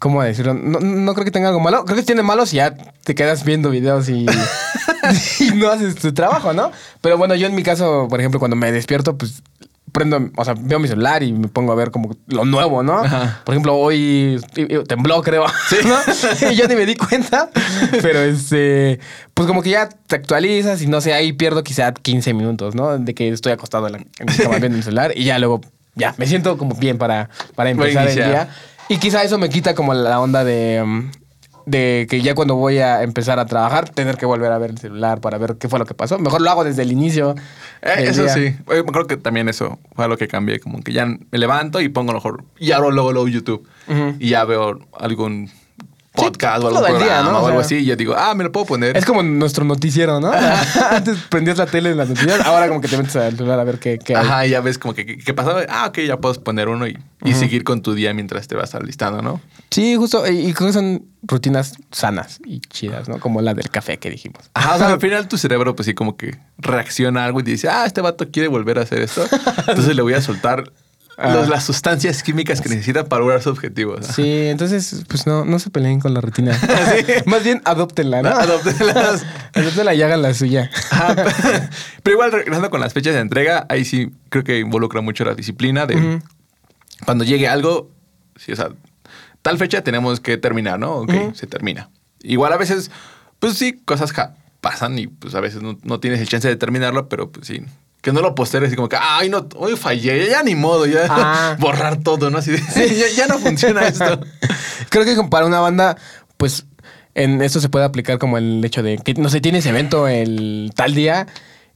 ¿Cómo 0.00 0.22
decirlo? 0.22 0.54
No, 0.54 0.78
no 0.78 1.12
creo 1.14 1.24
que 1.24 1.32
tenga 1.32 1.48
algo 1.48 1.58
malo. 1.58 1.84
Creo 1.84 1.96
que 1.96 2.04
tiene 2.04 2.22
malo 2.22 2.46
si 2.46 2.56
ya 2.58 2.72
te 3.02 3.16
quedas 3.16 3.42
viendo 3.44 3.68
videos 3.68 4.08
y, 4.08 4.26
y 5.40 5.50
no 5.56 5.70
haces 5.70 5.96
tu 5.96 6.14
trabajo, 6.14 6.52
¿no? 6.52 6.70
Pero 7.00 7.18
bueno, 7.18 7.34
yo 7.34 7.48
en 7.48 7.54
mi 7.56 7.64
caso, 7.64 8.06
por 8.08 8.20
ejemplo, 8.20 8.38
cuando 8.38 8.56
me 8.56 8.70
despierto, 8.70 9.18
pues 9.18 9.42
prendo, 9.90 10.30
o 10.36 10.44
sea, 10.44 10.54
veo 10.56 10.78
mi 10.78 10.86
celular 10.86 11.24
y 11.24 11.32
me 11.32 11.48
pongo 11.48 11.72
a 11.72 11.74
ver 11.74 11.90
como 11.90 12.14
lo 12.28 12.44
nuevo, 12.44 12.84
¿no? 12.84 12.98
Ajá. 13.00 13.40
Por 13.44 13.54
ejemplo, 13.54 13.74
hoy 13.74 14.38
y- 14.54 14.60
y 14.62 14.84
tembló, 14.84 15.20
creo. 15.22 15.46
¿no? 15.84 16.48
y 16.48 16.54
yo 16.54 16.68
ni 16.68 16.76
me 16.76 16.86
di 16.86 16.94
cuenta. 16.94 17.50
Pero 18.00 18.20
este, 18.20 19.00
pues 19.34 19.48
como 19.48 19.62
que 19.62 19.70
ya 19.70 19.88
te 19.88 20.14
actualizas 20.14 20.80
y 20.80 20.86
no 20.86 21.00
sé, 21.00 21.12
ahí 21.12 21.32
pierdo 21.32 21.64
quizá 21.64 21.92
15 21.92 22.34
minutos, 22.34 22.76
¿no? 22.76 22.96
De 22.98 23.14
que 23.14 23.30
estoy 23.30 23.50
acostado 23.50 23.86
en, 23.88 23.94
la, 23.94 23.98
en 23.98 24.26
mi 24.26 24.32
cama 24.36 24.58
viendo 24.58 24.76
mi 24.76 24.82
celular 24.84 25.12
y 25.16 25.24
ya 25.24 25.40
luego 25.40 25.60
ya, 25.98 26.14
me 26.16 26.26
siento 26.26 26.56
como 26.56 26.74
bien 26.74 26.96
para, 26.96 27.28
para 27.54 27.70
empezar 27.70 28.08
el 28.08 28.14
día. 28.14 28.48
Y 28.88 28.96
quizá 28.98 29.22
eso 29.22 29.36
me 29.36 29.50
quita 29.50 29.74
como 29.74 29.92
la 29.92 30.18
onda 30.18 30.44
de, 30.44 30.82
mm, 30.82 31.10
de 31.66 32.06
que 32.08 32.22
ya 32.22 32.34
cuando 32.34 32.54
voy 32.54 32.78
a 32.78 33.02
empezar 33.02 33.38
a 33.38 33.44
trabajar, 33.44 33.90
tener 33.90 34.16
que 34.16 34.24
volver 34.24 34.50
a 34.50 34.58
ver 34.58 34.70
el 34.70 34.78
celular 34.78 35.20
para 35.20 35.36
ver 35.36 35.56
qué 35.58 35.68
fue 35.68 35.78
lo 35.78 35.84
que 35.84 35.92
pasó. 35.92 36.18
Mejor 36.18 36.40
lo 36.40 36.50
hago 36.50 36.64
desde 36.64 36.82
el 36.82 36.92
inicio. 36.92 37.34
Eh, 37.82 37.94
eso 37.98 38.24
día. 38.24 38.32
sí. 38.32 38.56
Creo 38.66 39.06
que 39.06 39.18
también 39.18 39.48
eso 39.48 39.78
fue 39.94 40.04
algo 40.04 40.16
que 40.16 40.28
cambié. 40.28 40.60
Como 40.60 40.82
que 40.82 40.92
ya 40.92 41.04
me 41.04 41.38
levanto 41.38 41.80
y 41.80 41.90
pongo 41.90 42.12
a 42.12 42.14
lo 42.14 42.20
mejor. 42.20 42.44
Y 42.58 42.72
abro 42.72 42.90
luego, 42.90 43.12
luego 43.12 43.28
YouTube. 43.28 43.68
Y 44.18 44.30
ya 44.30 44.44
veo 44.44 44.78
algún 44.98 45.50
podcast 46.22 46.64
o 46.64 46.68
algún 46.68 46.98
día, 46.98 47.06
programa 47.06 47.30
¿no? 47.30 47.38
O 47.38 47.42
o 47.42 47.46
algo 47.46 47.60
así. 47.60 47.76
Y 47.76 47.84
yo 47.84 47.96
digo, 47.96 48.14
ah, 48.16 48.34
me 48.34 48.44
lo 48.44 48.52
puedo 48.52 48.66
poner. 48.66 48.96
Es 48.96 49.04
como 49.04 49.22
nuestro 49.22 49.64
noticiero, 49.64 50.20
¿no? 50.20 50.30
Antes 50.90 51.18
prendías 51.28 51.58
la 51.58 51.66
tele 51.66 51.90
en 51.90 51.96
las 51.96 52.08
noticias, 52.08 52.40
ahora 52.46 52.68
como 52.68 52.80
que 52.80 52.88
te 52.88 52.96
metes 52.96 53.16
al 53.16 53.36
celular 53.36 53.60
a 53.60 53.64
ver 53.64 53.78
qué, 53.78 53.98
qué 53.98 54.16
hay. 54.16 54.24
Ajá, 54.24 54.46
ya 54.46 54.60
ves 54.60 54.78
como 54.78 54.94
que 54.94 55.18
qué 55.18 55.34
pasaba. 55.34 55.62
Ah, 55.68 55.86
ok, 55.88 56.00
ya 56.00 56.18
puedes 56.18 56.38
poner 56.38 56.68
uno 56.68 56.86
y, 56.86 56.98
y 57.24 57.34
seguir 57.34 57.64
con 57.64 57.82
tu 57.82 57.94
día 57.94 58.12
mientras 58.14 58.48
te 58.48 58.54
vas 58.54 58.74
alistando, 58.74 59.22
¿no? 59.22 59.40
Sí, 59.70 59.96
justo. 59.96 60.26
Y, 60.26 60.48
y 60.48 60.52
creo 60.52 60.68
que 60.68 60.72
son 60.72 61.06
rutinas 61.22 61.74
sanas 61.90 62.40
y 62.44 62.60
chidas, 62.60 63.08
¿no? 63.08 63.18
Como 63.18 63.40
la 63.42 63.54
del 63.54 63.70
café 63.70 63.98
que 63.98 64.10
dijimos. 64.10 64.50
Ajá, 64.54 64.74
o 64.74 64.78
sea, 64.78 64.88
al 64.88 65.00
final 65.00 65.28
tu 65.28 65.38
cerebro, 65.38 65.74
pues 65.74 65.86
sí, 65.86 65.94
como 65.94 66.16
que 66.16 66.38
reacciona 66.58 67.22
a 67.22 67.24
algo 67.26 67.40
y 67.40 67.42
dice, 67.42 67.68
ah, 67.68 67.84
este 67.86 68.00
vato 68.00 68.30
quiere 68.30 68.48
volver 68.48 68.78
a 68.78 68.82
hacer 68.82 69.02
esto. 69.02 69.24
Entonces 69.66 69.94
le 69.94 70.02
voy 70.02 70.14
a 70.14 70.20
soltar 70.20 70.72
Ah. 71.20 71.34
los- 71.34 71.48
las 71.48 71.64
sustancias 71.64 72.22
químicas 72.22 72.60
que 72.60 72.68
necesita 72.68 73.04
para 73.06 73.20
lograr 73.20 73.42
su 73.42 73.50
objetivo. 73.50 73.96
¿no? 73.96 74.02
Sí, 74.04 74.46
entonces, 74.46 75.02
pues 75.08 75.26
no, 75.26 75.44
no 75.44 75.58
se 75.58 75.68
peleen 75.68 75.98
con 75.98 76.14
la 76.14 76.20
rutina. 76.20 76.56
Más 77.26 77.42
bien, 77.42 77.60
adóptenla, 77.64 78.22
¿no? 78.22 78.28
Adóptenla 79.54 79.94
y 79.94 80.02
hagan 80.02 80.22
la 80.22 80.32
suya. 80.32 80.70
Ajá, 80.92 81.16
Pero 82.04 82.14
igual, 82.14 82.30
regresando 82.30 82.70
con 82.70 82.80
las 82.80 82.92
fechas 82.92 83.14
de 83.14 83.20
entrega, 83.20 83.66
ahí 83.68 83.84
sí 83.84 84.12
creo 84.28 84.44
que 84.44 84.60
involucra 84.60 85.00
mucho 85.00 85.24
la 85.24 85.34
disciplina 85.34 85.86
de 85.86 86.20
cuando 87.04 87.24
llegue 87.24 87.48
algo, 87.48 87.90
sí, 88.36 88.52
o 88.52 88.56
sea, 88.56 88.70
tal 89.42 89.58
fecha 89.58 89.82
tenemos 89.82 90.20
que 90.20 90.36
terminar, 90.36 90.78
¿no? 90.78 90.98
Ok, 90.98 91.12
se 91.34 91.46
termina. 91.46 91.90
Igual 92.22 92.52
a 92.52 92.56
veces, 92.56 92.90
pues 93.40 93.54
sí, 93.54 93.80
cosas 93.84 94.12
pasan 94.60 94.98
y 94.98 95.06
pues 95.08 95.34
a 95.34 95.40
veces 95.40 95.62
no, 95.62 95.78
no 95.82 96.00
tienes 96.00 96.20
el 96.20 96.28
chance 96.28 96.46
de 96.48 96.56
terminarlo, 96.56 97.08
pero 97.08 97.30
pues 97.30 97.46
sí. 97.46 97.62
Que 98.00 98.12
no 98.12 98.20
lo 98.20 98.34
posteres 98.34 98.68
así 98.68 98.76
como 98.76 98.88
que, 98.88 98.96
ay, 99.00 99.28
no, 99.28 99.48
hoy 99.56 99.76
fallé, 99.76 100.28
ya 100.30 100.42
ni 100.42 100.54
modo, 100.54 100.86
ya 100.86 101.06
Ah. 101.10 101.56
borrar 101.60 101.96
todo, 102.02 102.30
¿no? 102.30 102.38
Así 102.38 102.52
de, 102.52 102.58
ya, 102.96 103.06
ya 103.16 103.26
no 103.26 103.38
funciona 103.38 103.86
esto. 103.88 104.20
Creo 104.90 105.04
que 105.04 105.16
para 105.28 105.46
una 105.46 105.60
banda, 105.60 105.96
pues 106.36 106.66
en 107.14 107.42
esto 107.42 107.60
se 107.60 107.68
puede 107.68 107.84
aplicar 107.84 108.18
como 108.18 108.38
el 108.38 108.64
hecho 108.64 108.82
de 108.82 108.98
que 108.98 109.14
no 109.14 109.28
sé, 109.28 109.40
tienes 109.40 109.66
evento 109.66 110.06
el 110.06 110.70
tal 110.76 110.94
día 110.94 111.26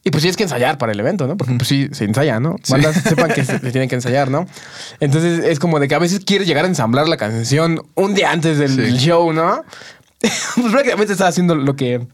y 0.05 0.11
pues 0.11 0.23
tienes 0.23 0.37
que 0.37 0.45
ensayar 0.45 0.79
para 0.79 0.93
el 0.93 1.01
evento, 1.01 1.27
¿no? 1.27 1.37
Porque 1.37 1.55
pues 1.55 1.69
sí, 1.69 1.89
se 1.93 2.05
ensaya, 2.05 2.39
¿no? 2.39 2.57
Sí. 2.63 2.73
Bandas 2.73 3.03
sepan 3.03 3.31
que 3.33 3.45
se, 3.45 3.59
se 3.59 3.71
tienen 3.73 3.89
que 3.89 3.97
ensayar, 3.97 4.31
¿no? 4.31 4.47
Entonces 5.01 5.45
es 5.45 5.59
como 5.59 5.81
de 5.81 5.89
que 5.89 5.95
a 5.97 5.99
veces 5.99 6.21
quieres 6.25 6.47
llegar 6.47 6.65
a 6.65 6.69
ensamblar 6.69 7.09
la 7.09 7.17
canción 7.17 7.83
un 7.97 8.15
día 8.15 8.31
antes 8.31 8.59
del 8.59 8.99
Sí. 8.99 9.07
show, 9.07 9.33
¿no? 9.33 9.65
pues 10.21 10.71
prácticamente 10.73 11.13
estás 11.13 11.31
haciendo 11.31 11.57
lo 11.57 11.75
que... 11.75 12.07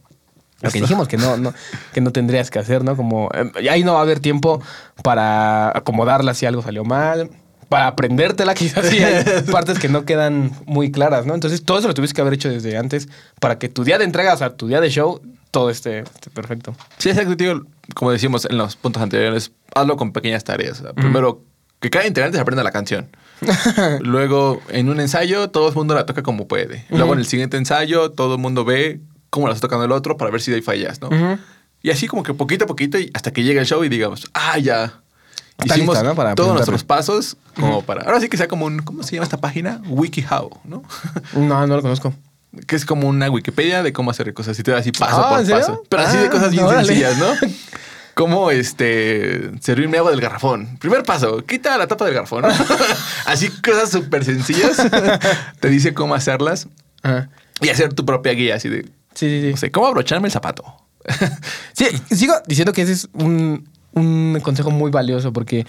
Lo 0.61 0.71
que 0.71 0.81
dijimos 0.81 1.07
que 1.07 1.17
no, 1.17 1.37
no, 1.37 1.55
que 1.93 2.01
no 2.01 2.11
tendrías 2.11 2.51
que 2.51 2.59
hacer, 2.59 2.83
¿no? 2.83 2.97
Como 2.97 3.31
eh, 3.33 3.69
ahí 3.71 3.85
no 3.85 3.93
va 3.95 4.01
a 4.01 4.03
haber 4.03 4.19
tiempo 4.19 4.61
para 5.03 5.77
acomodarla 5.77 6.35
si 6.35 6.47
algo 6.47 6.63
salió 6.63 6.85
mal, 6.85 7.31
para 7.69 7.87
aprendértela, 7.87 8.55
quizás 8.57 8.87
sí 8.87 8.99
hay 8.99 9.25
partes 9.53 9.79
que 9.79 9.89
no 9.89 10.05
quedan 10.05 10.53
muy 10.67 10.91
claras, 10.91 11.27
¿no? 11.27 11.35
Entonces 11.35 11.65
todo 11.65 11.79
eso 11.79 11.89
lo 11.89 11.95
tuviste 11.95 12.15
que 12.15 12.23
haber 12.23 12.35
hecho 12.35 12.49
desde 12.49 12.77
antes 12.77 13.09
para 13.41 13.59
que 13.59 13.69
tu 13.69 13.85
día 13.85 13.99
de 13.99 14.05
entrega, 14.05 14.35
o 14.35 14.37
sea, 14.37 14.57
tu 14.57 14.67
día 14.67 14.81
de 14.81 14.91
show, 14.91 15.21
todo 15.51 15.71
esté, 15.71 16.01
esté 16.01 16.31
perfecto. 16.31 16.75
Sí, 16.99 17.11
exacto, 17.11 17.37
tío. 17.37 17.65
Como 17.95 18.11
decimos 18.11 18.47
en 18.51 18.59
los 18.59 18.77
puntos 18.77 19.03
anteriores, 19.03 19.53
hazlo 19.75 19.97
con 19.97 20.13
pequeñas 20.13 20.45
tareas. 20.45 20.83
Primero, 20.95 21.43
que 21.81 21.91
cada 21.91 22.07
integrante 22.07 22.37
se 22.37 22.43
aprenda 22.43 22.63
la 22.63 22.73
canción. 22.73 23.09
Luego, 24.01 24.61
en 24.69 24.89
un 24.89 25.01
ensayo, 25.01 25.51
todo 25.51 25.69
el 25.69 25.75
mundo 25.75 25.95
la 25.95 26.07
toca 26.07 26.23
como 26.23 26.49
puede. 26.49 26.85
Luego, 26.91 27.13
en 27.13 27.21
el 27.21 27.27
siguiente 27.27 27.57
ensayo, 27.57 28.11
todo 28.11 28.35
el 28.35 28.41
mundo 28.41 28.65
ve 28.65 29.01
cómo 29.31 29.47
la 29.49 29.55
está 29.55 29.67
tocando 29.67 29.85
el 29.85 29.93
otro 29.93 30.17
para 30.17 30.31
ver 30.31 30.41
si 30.41 30.53
hay 30.53 30.63
fallas, 30.63 31.01
¿no? 31.01 31.11
Y 31.83 31.91
así 31.91 32.09
como 32.09 32.23
que 32.23 32.35
poquito 32.35 32.65
a 32.65 32.67
poquito 32.67 32.99
y 32.99 33.11
hasta 33.15 33.33
que 33.33 33.43
llegue 33.43 33.61
el 33.61 33.67
show 33.67 33.85
y 33.85 33.89
digamos, 33.89 34.29
ah, 34.35 34.59
ya. 34.59 35.01
Está 35.59 35.75
Hicimos 35.77 35.97
lista, 35.97 36.09
¿no? 36.09 36.15
Para 36.15 36.35
todos 36.37 36.55
nuestros 36.55 36.85
pasos 36.85 37.37
como 37.57 37.83
para... 37.83 38.03
Ahora 38.05 38.21
sí 38.21 38.29
que 38.29 38.37
sea 38.37 38.47
como 38.47 38.67
un... 38.67 38.79
¿Cómo 38.81 39.03
se 39.03 39.13
llama 39.17 39.25
esta 39.25 39.39
página? 39.39 39.81
WikiHow, 39.89 40.61
¿no? 40.65 40.83
No, 41.35 41.67
no 41.67 41.77
lo 41.77 41.83
conozco. 41.83 42.15
que 42.69 42.77
es 42.77 42.85
como 42.85 43.09
una 43.09 43.29
Wikipedia 43.29 43.83
de 43.83 43.93
cómo 43.93 44.11
hacer 44.13 44.33
cosas. 44.35 44.57
Y 44.59 44.63
te 44.63 44.71
da 44.71 44.79
así 44.79 44.93
paso 44.93 45.17
Ah, 45.25 45.37
por 45.39 45.49
paso. 45.51 45.83
Pero 45.89 46.03
así 46.03 46.17
de 46.17 46.27
Ah, 46.27 46.31
cosas 46.31 46.51
bien 46.53 46.69
sencillas, 46.69 47.19
¿no? 47.19 47.27
Como 48.15 48.51
este 48.51 49.53
servirme 49.61 49.99
agua 49.99 50.11
del 50.11 50.21
garrafón. 50.21 50.77
Primer 50.79 51.05
paso, 51.05 51.45
quita 51.45 51.79
la 51.79 51.87
tapa 51.87 52.05
del 52.05 52.15
garrafón. 52.15 52.45
así 53.27 53.49
cosas 53.49 53.91
súper 53.91 54.25
sencillas. 54.25 54.77
te 55.61 55.69
dice 55.69 55.95
cómo 55.95 56.15
hacerlas 56.17 56.67
Ajá. 57.03 57.29
y 57.61 57.69
hacer 57.69 57.93
tu 57.95 58.05
propia 58.05 58.33
guía, 58.33 58.57
así 58.57 58.69
de, 58.69 58.89
Sí, 59.19 59.29
sí, 59.29 59.41
sí. 59.47 59.51
no 59.53 59.57
sé, 59.57 59.71
cómo 59.71 59.87
abrocharme 59.89 60.29
el 60.29 60.33
zapato. 60.33 60.65
Sí, 61.73 61.87
sigo 62.15 62.35
diciendo 62.47 62.73
que 62.73 62.83
ese 62.83 62.93
es 62.93 63.09
un, 63.15 63.69
un 63.93 64.39
consejo 64.43 64.71
muy 64.71 64.91
valioso 64.91 65.33
porque, 65.33 65.65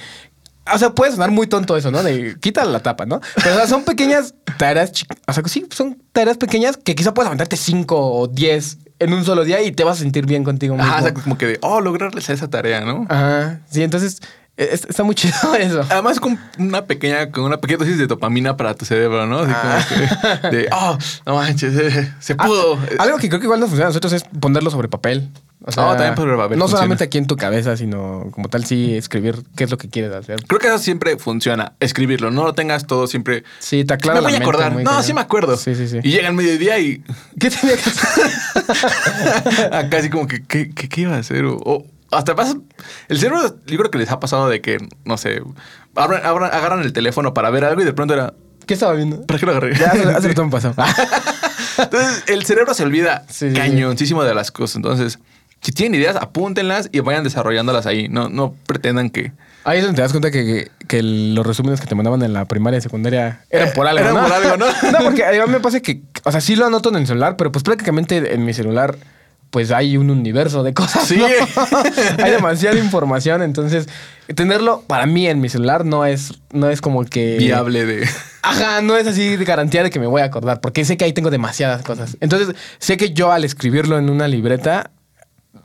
o 0.73 0.77
sea, 0.77 0.89
puede 0.91 1.11
sonar 1.11 1.31
muy 1.31 1.47
tonto 1.47 1.77
eso, 1.77 1.91
¿no? 1.91 2.01
De 2.03 2.35
quita 2.39 2.65
la 2.65 2.79
tapa, 2.79 3.05
¿no? 3.05 3.21
Pero 3.35 3.53
o 3.53 3.57
sea, 3.57 3.67
son 3.67 3.83
pequeñas 3.83 4.33
tareas, 4.57 4.91
o 5.27 5.33
sea, 5.33 5.43
sí, 5.47 5.65
son 5.71 6.01
tareas 6.11 6.37
pequeñas 6.37 6.77
que 6.77 6.95
quizá 6.95 7.13
puedes 7.13 7.27
aventarte 7.27 7.57
cinco 7.57 7.97
o 7.99 8.27
diez 8.27 8.79
en 8.99 9.13
un 9.13 9.23
solo 9.23 9.43
día 9.45 9.61
y 9.61 9.71
te 9.71 9.83
vas 9.83 9.97
a 9.97 10.01
sentir 10.01 10.25
bien 10.25 10.43
contigo 10.43 10.75
mismo. 10.75 10.93
O 10.97 11.01
sea, 11.01 11.13
como 11.13 11.37
que 11.37 11.45
de, 11.45 11.59
oh, 11.61 11.79
lograr 11.79 12.11
realizar 12.11 12.35
esa 12.35 12.49
tarea, 12.49 12.81
¿no? 12.81 13.05
Ajá, 13.09 13.61
sí, 13.69 13.81
entonces 13.83 14.15
es- 14.15 14.21
está 14.63 15.03
muy 15.03 15.15
chido 15.15 15.35
eso. 15.59 15.85
Además 15.89 16.19
con 16.19 16.37
una 16.57 16.85
pequeña, 16.85 17.31
con 17.31 17.43
una 17.45 17.57
pequeña 17.57 17.77
dosis 17.79 17.97
de 17.97 18.07
dopamina 18.07 18.57
para 18.57 18.73
tu 18.75 18.85
cerebro, 18.85 19.25
¿no? 19.25 19.39
Así 19.39 19.53
como 19.53 20.49
que 20.51 20.57
de, 20.57 20.69
oh, 20.71 20.97
no 21.25 21.35
manches, 21.35 21.75
eh, 21.75 22.13
se 22.19 22.33
Ah, 22.37 22.45
pudo. 22.45 22.77
algo 22.99 23.17
que 23.17 23.29
creo 23.29 23.39
que 23.39 23.45
igual 23.45 23.59
nos 23.59 23.69
funciona 23.69 23.87
a 23.87 23.89
nosotros 23.89 24.13
es 24.13 24.23
ponerlo 24.39 24.69
sobre 24.71 24.87
papel. 24.89 25.29
O 25.65 25.71
sea, 25.73 25.83
Ah, 25.91 25.97
también 25.97 26.15
sobre 26.15 26.37
papel 26.37 26.57
No 26.57 26.63
funciona. 26.65 26.77
solamente 26.79 27.03
aquí 27.03 27.17
en 27.17 27.27
tu 27.27 27.35
cabeza, 27.35 27.75
sino 27.75 28.27
como 28.31 28.47
tal, 28.47 28.63
sí 28.65 28.95
escribir 28.95 29.43
qué 29.57 29.65
es 29.65 29.71
lo 29.71 29.77
que 29.77 29.89
quieres 29.89 30.13
hacer. 30.13 30.41
Creo 30.47 30.59
que 30.59 30.67
eso 30.67 30.79
siempre 30.79 31.17
funciona, 31.17 31.73
escribirlo. 31.81 32.31
No 32.31 32.43
lo 32.45 32.53
tengas 32.53 32.87
todo 32.87 33.07
siempre. 33.07 33.43
Sí, 33.59 33.83
te 33.83 33.93
aclara 33.93 34.21
me 34.21 34.27
voy 34.27 34.35
a 34.35 34.39
acordar. 34.39 34.73
No, 34.83 35.03
sí 35.03 35.13
me 35.13 35.19
acuerdo. 35.21 35.57
Sí, 35.57 35.75
sí, 35.75 35.87
sí. 35.89 35.99
Y 36.01 36.11
llega 36.11 36.29
el 36.29 36.33
mediodía 36.33 36.79
y 36.79 37.03
¿Qué 37.39 37.49
tenía 37.49 37.75
que 37.75 37.89
hacer? 37.89 39.73
acá 39.73 39.97
así 39.97 40.09
como 40.09 40.27
que, 40.27 40.43
¿qué, 40.43 40.69
qué, 40.73 40.87
qué 40.89 41.01
iba 41.01 41.15
a 41.15 41.19
hacer? 41.19 41.43
O, 41.45 41.57
o 41.57 41.85
hasta 42.11 42.35
pasa... 42.35 42.55
El 43.07 43.19
cerebro, 43.19 43.55
yo 43.65 43.77
creo 43.77 43.91
que 43.91 43.97
les 43.97 44.11
ha 44.11 44.19
pasado 44.19 44.49
de 44.49 44.61
que, 44.61 44.77
no 45.05 45.17
sé, 45.17 45.41
abran- 45.95 46.23
abran- 46.23 46.51
agarran 46.53 46.81
el 46.81 46.93
teléfono 46.93 47.33
para 47.33 47.49
ver 47.49 47.65
algo 47.65 47.81
y 47.81 47.85
de 47.85 47.93
pronto 47.93 48.13
era... 48.13 48.33
¿Qué 48.65 48.73
estaba 48.75 48.93
viendo? 48.93 49.25
¿Para 49.25 49.39
qué 49.39 49.45
lo 49.45 49.51
agarré? 49.53 49.75
Ya 49.75 49.87
hace, 49.87 50.03
hace 50.03 50.27
rato 50.27 50.45
me 50.45 50.51
pasó. 50.51 50.73
Entonces, 51.77 52.23
el 52.27 52.45
cerebro 52.45 52.73
se 52.73 52.83
olvida 52.83 53.23
Sí, 53.29 53.49
sí, 53.49 53.55
cañoncísimo 53.55 54.23
de 54.23 54.33
las 54.35 54.51
cosas. 54.51 54.75
Entonces, 54.77 55.19
si 55.61 55.71
tienen 55.71 55.99
ideas, 55.99 56.15
apúntenlas 56.15 56.89
y 56.91 56.99
vayan 56.99 57.23
desarrollándolas 57.23 57.85
ahí. 57.85 58.07
No, 58.09 58.29
no 58.29 58.53
pretendan 58.67 59.09
que... 59.09 59.31
Ahí 59.63 59.79
es 59.79 59.83
donde 59.83 59.97
te 59.97 60.01
das 60.03 60.11
cuenta 60.11 60.31
que, 60.31 60.71
que 60.87 61.03
los 61.03 61.45
resúmenes 61.45 61.81
que 61.81 61.87
te 61.87 61.95
mandaban 61.95 62.21
en 62.23 62.33
la 62.33 62.45
primaria 62.45 62.77
y 62.77 62.81
secundaria 62.81 63.41
eran 63.49 63.71
por 63.73 63.87
algo, 63.87 63.99
Eran 64.01 64.15
¿no? 64.15 64.23
por 64.23 64.31
algo, 64.33 64.57
¿no? 64.57 64.65
no, 64.91 64.97
porque 65.03 65.25
a 65.25 65.31
mí 65.45 65.51
me 65.51 65.59
pasa 65.59 65.79
que, 65.81 66.01
o 66.23 66.31
sea, 66.31 66.39
sí 66.41 66.55
lo 66.55 66.65
anoto 66.65 66.89
en 66.89 66.95
el 66.97 67.07
celular, 67.07 67.35
pero 67.37 67.51
pues 67.51 67.63
prácticamente 67.63 68.33
en 68.33 68.45
mi 68.45 68.53
celular 68.53 68.95
pues 69.49 69.71
hay 69.71 69.97
un 69.97 70.09
universo 70.09 70.63
de 70.63 70.73
cosas. 70.73 71.07
Sí. 71.07 71.17
¿no? 71.17 71.25
hay 72.23 72.31
demasiada 72.31 72.77
información, 72.77 73.41
entonces 73.41 73.87
tenerlo 74.35 74.83
para 74.85 75.05
mí 75.05 75.27
en 75.27 75.41
mi 75.41 75.49
celular 75.49 75.85
no 75.85 76.05
es, 76.05 76.33
no 76.51 76.69
es 76.69 76.81
como 76.81 77.03
que... 77.05 77.37
Viable 77.37 77.85
de... 77.85 78.07
Ajá, 78.41 78.81
no 78.81 78.95
es 78.95 79.07
así 79.07 79.35
de 79.35 79.45
garantía 79.45 79.83
de 79.83 79.89
que 79.89 79.99
me 79.99 80.07
voy 80.07 80.21
a 80.21 80.25
acordar, 80.25 80.61
porque 80.61 80.85
sé 80.85 80.97
que 80.97 81.05
ahí 81.05 81.13
tengo 81.13 81.29
demasiadas 81.29 81.83
cosas. 81.83 82.17
Entonces, 82.21 82.55
sé 82.77 82.97
que 82.97 83.11
yo 83.11 83.31
al 83.31 83.43
escribirlo 83.43 83.97
en 83.97 84.09
una 84.09 84.27
libreta, 84.27 84.91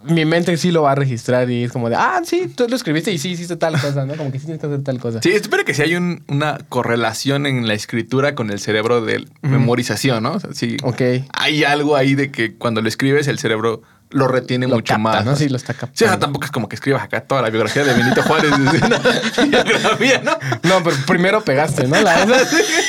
mi 0.02 0.24
mente 0.24 0.56
sí 0.56 0.70
lo 0.70 0.82
va 0.82 0.92
a 0.92 0.94
registrar 0.94 1.50
y 1.50 1.64
es 1.64 1.72
como 1.72 1.88
de, 1.90 1.96
ah, 1.96 2.20
sí, 2.24 2.50
tú 2.54 2.66
lo 2.68 2.74
escribiste 2.76 3.12
y 3.12 3.18
sí 3.18 3.30
hiciste 3.30 3.56
tal 3.56 3.78
cosa, 3.80 4.06
¿no? 4.06 4.14
Como 4.16 4.32
que 4.32 4.38
sí 4.38 4.46
tienes 4.46 4.60
que 4.60 4.66
hacer 4.66 4.82
tal 4.82 4.98
cosa. 4.98 5.20
Sí, 5.22 5.30
espero 5.30 5.64
que 5.64 5.74
sí 5.74 5.82
hay 5.82 5.94
un- 5.96 6.22
una 6.28 6.58
correlación 6.68 7.46
en 7.46 7.66
la 7.68 7.74
escritura 7.74 8.34
con 8.34 8.50
el 8.50 8.60
cerebro 8.60 9.02
de 9.02 9.26
memorización, 9.42 10.22
¿no? 10.22 10.32
O 10.32 10.40
sea, 10.40 10.52
sí. 10.54 10.76
Ok. 10.82 11.00
Hay 11.32 11.64
algo 11.64 11.96
ahí 11.96 12.14
de 12.14 12.30
que 12.30 12.54
cuando 12.54 12.80
lo 12.82 12.88
escribes 12.88 13.28
el 13.28 13.38
cerebro 13.38 13.82
lo 14.10 14.28
retiene 14.28 14.68
Lo 14.68 14.76
mucho 14.76 14.94
capta, 14.94 14.98
más. 15.02 15.24
¿no? 15.24 15.34
Sí, 15.36 15.48
lo 15.48 15.56
está 15.56 15.74
captando. 15.74 15.96
Sí, 15.96 16.04
o 16.04 16.08
sea, 16.08 16.18
tampoco 16.18 16.44
es 16.44 16.50
como 16.52 16.68
que 16.68 16.76
escribas 16.76 17.02
acá 17.02 17.20
toda 17.22 17.42
la 17.42 17.50
biografía 17.50 17.82
de 17.84 17.94
Benito 17.94 18.22
Juárez 18.22 18.52
biografía, 19.48 20.22
¿no? 20.22 20.32
No, 20.62 20.82
pero 20.84 20.96
primero 21.06 21.42
pegaste, 21.42 21.88
¿no? 21.88 22.00
La 22.00 22.24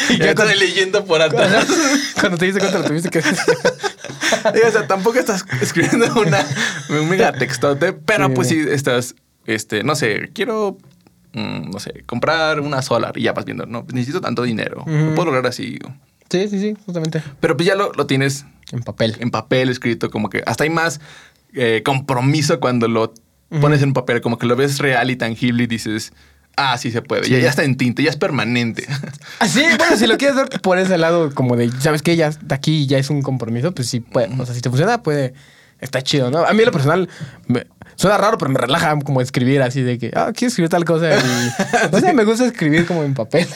Y 0.10 0.18
ya 0.20 0.30
estás 0.30 0.56
leyendo 0.58 1.04
por 1.06 1.22
atrás. 1.22 1.66
Cuando 2.20 2.38
te 2.38 2.46
diste 2.46 2.60
cuenta 2.60 2.80
lo 2.80 2.86
tuviste 2.86 3.10
que 3.10 3.20
o 4.68 4.72
sea, 4.72 4.88
tampoco 4.88 5.18
estás 5.20 5.46
escribiendo 5.62 6.08
una, 6.22 6.46
un 6.90 7.10
mega 7.10 7.32
textote, 7.32 7.94
pero 7.94 8.28
Sí. 8.28 8.32
pues 8.36 8.48
sí 8.48 8.64
estás, 8.70 9.16
este, 9.46 9.84
no 9.84 9.96
sé, 9.96 10.30
quiero, 10.34 10.78
mm, 11.34 11.70
no 11.72 11.80
sé, 11.80 12.04
comprar 12.06 12.60
una 12.60 12.82
solar 12.82 13.18
y 13.18 13.24
ya 13.24 13.34
vas 13.34 13.46
viendo, 13.46 13.66
no, 13.66 13.86
necesito 13.92 14.22
tanto 14.22 14.44
dinero, 14.44 14.84
lo 14.86 14.94
Ujú. 15.06 15.16
puedo 15.16 15.26
lograr 15.28 15.48
así. 15.48 15.80
Sí, 16.30 16.48
sí, 16.50 16.60
sí, 16.60 16.76
justamente. 16.86 17.22
Pero 17.40 17.56
pues 17.56 17.68
ya 17.68 17.76
lo, 17.76 17.92
lo 17.94 18.06
tienes 18.08 18.46
En 18.72 18.82
papel. 18.82 19.16
en 19.20 19.30
papel 19.32 19.70
escrito, 19.70 20.10
como 20.10 20.30
que 20.30 20.44
hasta 20.46 20.64
hay 20.64 20.70
más 20.70 21.00
eh, 21.54 21.82
compromiso 21.86 22.60
cuando 22.60 22.88
lo 22.88 23.14
pones 23.62 23.82
en 23.82 23.94
papel, 23.94 24.22
como 24.22 24.38
que 24.38 24.46
lo 24.48 24.56
ves 24.56 24.80
real 24.80 25.12
y 25.12 25.16
tangible 25.16 25.64
y 25.64 25.68
dices, 25.68 26.12
ah, 26.58 26.78
sí 26.78 26.92
se 26.92 27.02
puede. 27.02 27.30
Ya, 27.30 27.40
ya 27.40 27.50
está 27.50 27.64
en 27.64 27.78
tinta, 27.78 28.02
ya 28.02 28.10
es 28.10 28.18
permanente. 28.18 28.86
Así, 29.40 29.62
bueno, 29.78 29.96
si 29.98 30.08
lo 30.08 30.18
quieres 30.18 30.36
ver 30.36 30.50
por 30.62 30.78
ese 30.80 30.98
lado, 30.98 31.34
como 31.34 31.56
de, 31.56 31.72
¿sabes 31.80 32.02
qué? 32.02 32.16
Ya 32.16 32.32
de 32.32 32.56
aquí 32.56 32.88
ya 32.88 32.98
es 32.98 33.10
un 33.10 33.22
compromiso, 33.22 33.72
pues 33.74 33.88
sí 33.88 34.00
puede. 34.02 34.28
O 34.40 34.46
sea, 34.46 34.56
si 34.56 34.62
te 34.62 34.70
funciona, 34.70 35.04
puede. 35.04 35.34
Está 35.80 36.02
chido, 36.02 36.32
¿no? 36.32 36.40
A 36.46 36.54
mí, 36.54 36.60
en 36.60 36.66
lo 36.66 36.72
personal, 36.72 37.10
me- 37.48 37.68
suena 37.96 38.18
raro, 38.18 38.38
pero 38.38 38.52
me 38.52 38.60
relaja 38.60 38.98
como 39.00 39.22
escribir 39.22 39.62
así 39.62 39.82
de 39.82 39.98
que, 39.98 40.12
ah, 40.16 40.32
quiero 40.34 40.50
escribir 40.50 40.70
tal 40.70 40.86
cosa. 40.86 41.10
Y, 41.18 41.92
no 41.92 42.00
sé, 42.00 42.14
me 42.14 42.24
gusta 42.24 42.46
escribir 42.46 42.86
como 42.86 43.04
en 43.04 43.14
papel. 43.14 43.48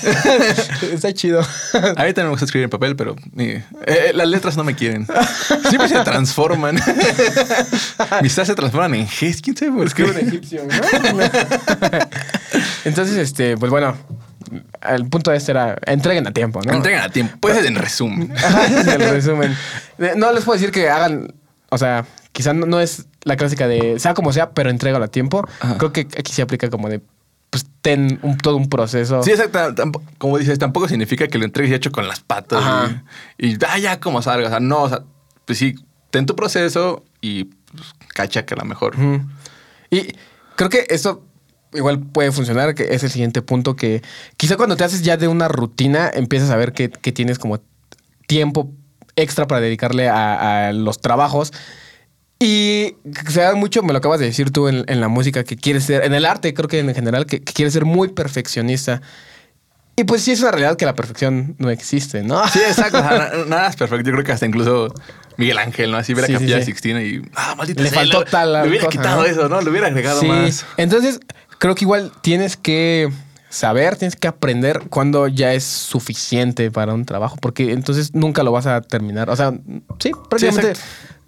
está 0.94 1.14
chido. 1.14 1.42
A 1.42 2.04
mí 2.04 2.14
también 2.14 2.26
me 2.26 2.30
gusta 2.32 2.46
escribir 2.46 2.66
en 2.66 2.70
papel, 2.70 2.96
pero 2.96 3.16
eh, 3.38 3.64
eh, 3.86 4.12
las 4.14 4.28
letras 4.28 4.58
no 4.58 4.64
me 4.64 4.76
quieren. 4.76 5.08
Siempre 5.70 5.90
se 5.90 6.00
transforman. 6.04 6.76
Mis 8.22 8.34
se 8.34 8.56
transforman 8.56 8.96
en 8.96 9.06
Gs. 9.06 9.42
¿Quién 9.42 9.58
sabe 9.58 9.72
por 9.72 9.88
Escribo 9.88 10.12
en 10.12 10.28
egipcio, 10.28 10.64
¿no? 10.66 11.20
Entonces, 12.86 13.18
este, 13.18 13.58
pues 13.58 13.70
bueno, 13.70 13.96
el 14.88 15.08
punto 15.10 15.32
de 15.32 15.38
este 15.38 15.52
era 15.52 15.78
entreguen 15.86 16.28
a 16.28 16.32
tiempo, 16.32 16.62
¿no? 16.64 16.74
Entregan 16.74 17.04
a 17.04 17.10
tiempo. 17.10 17.38
Puede 17.40 17.56
ser 17.56 17.66
en 17.66 17.76
resumen. 17.76 18.34
El 18.88 19.10
resumen. 19.10 19.56
No 20.16 20.32
les 20.32 20.44
puedo 20.44 20.58
decir 20.58 20.72
que 20.72 20.90
hagan, 20.90 21.34
o 21.70 21.78
sea, 21.78 22.06
quizá 22.40 22.54
no, 22.54 22.66
no 22.66 22.80
es 22.80 23.06
la 23.24 23.36
clásica 23.36 23.68
de 23.68 24.00
sea 24.00 24.14
como 24.14 24.32
sea, 24.32 24.52
pero 24.52 24.70
entrégalo 24.70 25.04
a 25.04 25.10
tiempo. 25.10 25.46
Ajá. 25.60 25.78
Creo 25.78 25.92
que 25.92 26.08
aquí 26.18 26.32
se 26.32 26.42
aplica 26.42 26.70
como 26.70 26.88
de, 26.88 27.02
pues 27.50 27.66
ten 27.82 28.18
un- 28.22 28.38
todo 28.38 28.56
un 28.56 28.70
proceso. 28.70 29.22
Sí, 29.24 29.32
exacto. 29.32 29.60
Como 30.18 30.38
dices, 30.38 30.58
tampoco 30.58 30.88
significa 30.88 31.28
que 31.28 31.38
lo 31.38 31.44
entregues 31.44 31.74
hecho 31.74 31.92
con 31.92 32.08
las 32.08 32.22
patas 32.22 32.64
Ajá. 32.64 33.04
y, 33.38 33.56
y 33.56 33.58
ah, 33.68 33.78
ya 33.78 34.00
como 34.00 34.22
salga. 34.22 34.48
O 34.48 34.50
sea, 34.50 34.62
no, 34.62 34.84
o 34.84 34.88
sea, 34.88 35.04
pues 35.44 35.58
sí, 35.58 35.76
ten 36.12 36.26
tu 36.26 36.34
proceso 36.38 37.04
y 37.20 37.44
pues, 37.44 37.94
cacha 38.14 38.46
que 38.46 38.54
a 38.54 38.58
lo 38.58 38.64
mejor. 38.64 38.96
Y 39.92 40.14
creo 40.56 40.70
que 40.70 40.86
esto 40.88 41.26
igual 41.74 42.00
puede 42.00 42.32
funcionar, 42.32 42.74
que 42.74 42.88
es 42.96 43.04
el 43.04 43.10
siguiente 43.10 43.42
punto 43.42 43.76
que 43.76 44.02
quizá 44.38 44.56
cuando 44.56 44.78
te 44.78 44.86
haces 44.86 45.02
ya 45.02 45.18
de 45.18 45.28
una 45.28 45.50
rutina 45.50 46.10
empiezas 46.14 46.52
a 46.52 46.56
ver 46.56 46.72
que, 46.72 46.90
que 46.90 47.12
tienes 47.12 47.38
como 47.38 47.60
tiempo 48.28 48.72
extra 49.18 49.46
para 49.46 49.60
dedicarle 49.60 50.08
a, 50.08 50.70
a 50.70 50.72
los 50.72 51.02
trabajos. 51.02 51.52
Y 52.40 52.96
se 53.28 53.42
da 53.42 53.54
mucho, 53.56 53.84
me 53.84 53.92
lo 53.92 54.00
acabas 54.00 54.20
de 54.20 54.28
decir 54.28 54.52
tú 54.52 54.70
en, 54.70 54.86
en 54.88 55.02
la 55.02 55.10
música, 55.10 55.44
que 55.44 55.58
quieres 55.58 55.84
ser, 55.84 56.06
en 56.06 56.14
el 56.14 56.26
arte 56.26 56.54
creo 56.54 56.70
que 56.70 56.80
en 56.80 56.96
general, 56.96 57.26
que, 57.26 57.42
que 57.42 57.52
quieres 57.52 57.74
ser 57.74 57.84
muy 57.84 58.10
perfeccionista. 58.10 59.02
Y 59.98 60.06
pues 60.06 60.22
sí 60.22 60.32
es 60.32 60.40
una 60.40 60.52
realidad 60.52 60.78
que 60.78 60.86
la 60.86 60.96
perfección 60.96 61.56
no 61.58 61.70
existe, 61.70 62.24
¿no? 62.24 62.48
Sí, 62.48 62.60
exacto. 62.60 63.02
nada 63.48 63.68
es 63.68 63.76
perfecto. 63.76 64.06
Yo 64.10 64.14
creo 64.14 64.24
que 64.24 64.32
hasta 64.32 64.46
incluso 64.46 64.94
Miguel 65.36 65.58
Ángel, 65.58 65.92
¿no? 65.92 65.98
Así 65.98 66.14
ve 66.14 66.22
la 66.22 66.28
Sí, 66.28 66.34
capilla 66.34 66.60
sí. 66.60 66.68
Sixtina 66.68 67.04
y. 67.04 67.22
Ah, 67.36 67.56
maldita 67.58 67.84
Le 67.84 67.90
sea, 67.90 68.00
faltó 68.00 68.24
tal 68.24 68.54
Le 68.54 68.70
hubiera 68.70 68.86
cosa, 68.86 68.98
quitado 68.98 69.22
¿no? 69.24 69.28
eso, 69.28 69.50
¿no? 69.50 69.60
Le 69.60 69.70
hubiera 69.70 69.88
agregado 69.88 70.24
más. 70.24 70.66
Entonces, 70.78 71.20
creo 71.58 71.76
que 71.76 71.84
igual 71.84 72.14
tienes 72.22 72.56
que 72.56 73.10
saber, 73.50 73.98
tienes 73.98 74.16
que 74.16 74.30
aprender 74.30 74.84
cuándo 74.90 75.28
ya 75.28 75.54
es 75.54 75.66
suficiente 75.66 76.72
para 76.72 76.94
un 76.94 77.04
trabajo, 77.04 77.36
porque 77.42 77.74
entonces 77.74 78.14
nunca 78.16 78.44
lo 78.44 78.54
vas 78.54 78.68
a 78.68 78.80
terminar. 78.80 79.30
O 79.30 79.36
sea, 79.36 79.54
sí, 80.00 80.12
prácticamente. 80.30 80.80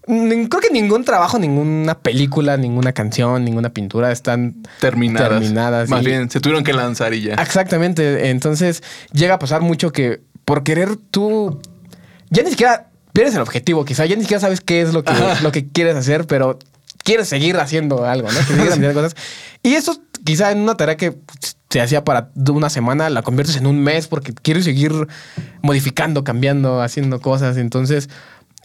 Creo 0.06 0.62
que 0.62 0.70
ningún 0.72 1.04
trabajo, 1.06 1.38
ninguna 1.40 1.98
película, 2.00 2.58
ninguna 2.58 2.92
canción, 2.94 3.46
ninguna 3.46 3.70
pintura 3.70 4.12
están 4.12 4.56
Terminadas. 4.80 5.30
terminadas. 5.30 5.90
Más 5.90 6.02
y- 6.02 6.06
bien, 6.06 6.30
se 6.30 6.40
tuvieron 6.40 6.64
que 6.64 6.74
lanzar 6.74 7.14
y 7.14 7.22
ya. 7.22 7.36
Exactamente. 7.36 8.30
Entonces 8.30 8.84
llega 9.14 9.36
a 9.36 9.40
pasar 9.40 9.62
mucho 9.62 9.92
que 9.92 10.22
por 10.46 10.64
querer 10.64 10.96
tú 10.96 11.60
ya 12.30 12.44
ni 12.44 12.50
siquiera 12.50 12.88
pierdes 13.14 13.36
el 13.36 13.42
objetivo, 13.42 13.86
quizá 13.86 14.06
ya 14.06 14.16
ni 14.16 14.22
siquiera 14.22 14.40
sabes 14.42 14.62
qué 14.62 14.82
es 14.82 14.94
lo 14.94 15.04
que, 15.04 15.14
lo 15.44 15.52
que 15.52 15.68
quieres 15.68 15.96
hacer, 15.96 16.26
pero 16.28 16.58
quieres 17.04 17.28
seguir 17.28 17.58
haciendo 17.58 18.06
algo, 18.06 18.30
¿no? 18.32 18.40
Que 18.48 18.62
haciendo 18.70 18.94
cosas. 18.94 19.16
Y 19.64 19.74
eso 19.76 20.02
quizá 20.24 20.52
en 20.52 20.60
una 20.60 20.76
tarea 20.76 20.98
que 20.98 21.18
se 21.70 21.80
hacía 21.82 22.04
para 22.04 22.32
una 22.50 22.70
semana 22.70 23.10
la 23.10 23.22
conviertes 23.22 23.56
en 23.58 23.66
un 23.68 23.82
mes 23.82 24.08
porque 24.08 24.34
quieres 24.34 24.66
seguir 24.66 24.92
modificando, 25.62 26.24
cambiando, 26.24 26.82
haciendo 26.82 27.22
cosas. 27.22 27.58
Entonces, 27.58 28.10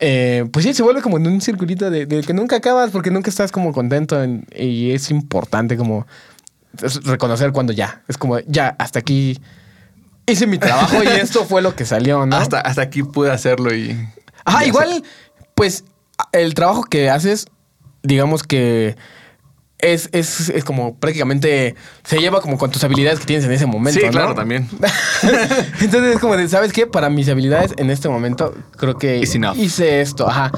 eh, 0.01 0.45
pues 0.53 0.65
sí, 0.65 0.75
se 0.75 0.83
vuelve 0.83 1.03
como 1.03 1.17
en 1.17 1.27
un 1.27 1.41
circulito 1.41 1.91
de, 1.91 2.07
de 2.07 2.23
que 2.23 2.35
nunca 2.35 2.57
acabas 2.57 2.91
porque 2.91 3.11
nunca 3.11 3.31
estás 3.31 3.51
como 3.53 3.73
contento 3.73 4.23
en- 4.23 4.47
y 4.55 4.93
es 4.93 5.11
importante 5.11 5.77
como 5.77 6.07
reconocer 7.05 7.53
cuando 7.53 7.73
ya. 7.73 8.03
Es 8.09 8.19
como, 8.19 8.39
ya, 8.41 8.77
hasta 8.79 8.99
aquí 8.99 9.41
hice 10.27 10.47
mi 10.47 10.59
trabajo 10.59 11.03
y 11.03 11.07
esto 11.07 11.45
fue 11.45 11.63
lo 11.63 11.75
que 11.75 11.85
salió, 11.87 12.27
¿no? 12.27 12.37
Hasta, 12.37 12.61
hasta 12.61 12.83
aquí 12.83 13.03
pude 13.03 13.31
hacerlo 13.31 13.75
y. 13.75 13.97
Ajá, 14.45 14.61
ya 14.63 14.67
igual, 14.69 15.03
pues 15.55 15.85
el 16.33 16.55
trabajo 16.55 16.83
que 16.85 17.09
haces, 17.11 17.47
digamos 18.03 18.43
que 18.43 18.97
es, 19.93 20.09
es, 20.13 20.49
es 20.51 20.65
como 20.65 20.97
prácticamente 20.97 21.75
se 22.05 22.19
lleva 22.19 22.41
como 22.41 22.59
con 22.59 22.71
tus 22.71 22.83
habilidades 22.85 23.21
que 23.21 23.27
tienes 23.27 23.45
en 23.47 23.53
ese 23.53 23.61
se- 23.65 23.67
momento. 23.67 24.01
Sí, 24.01 24.07
¿no? 24.07 24.13
claro, 24.13 24.35
también. 24.35 24.69
Entonces 25.81 26.15
es 26.15 26.21
como 26.21 26.37
de, 26.37 26.49
¿sabes 26.49 26.73
qué? 26.73 26.87
Para 26.87 27.11
mis 27.11 27.29
habilidades 27.29 27.73
en 27.77 27.91
este 27.91 28.09
momento 28.09 28.55
creo 28.77 28.97
que 28.99 29.19
hice 29.19 30.01
esto, 30.01 30.29
ajá. 30.29 30.53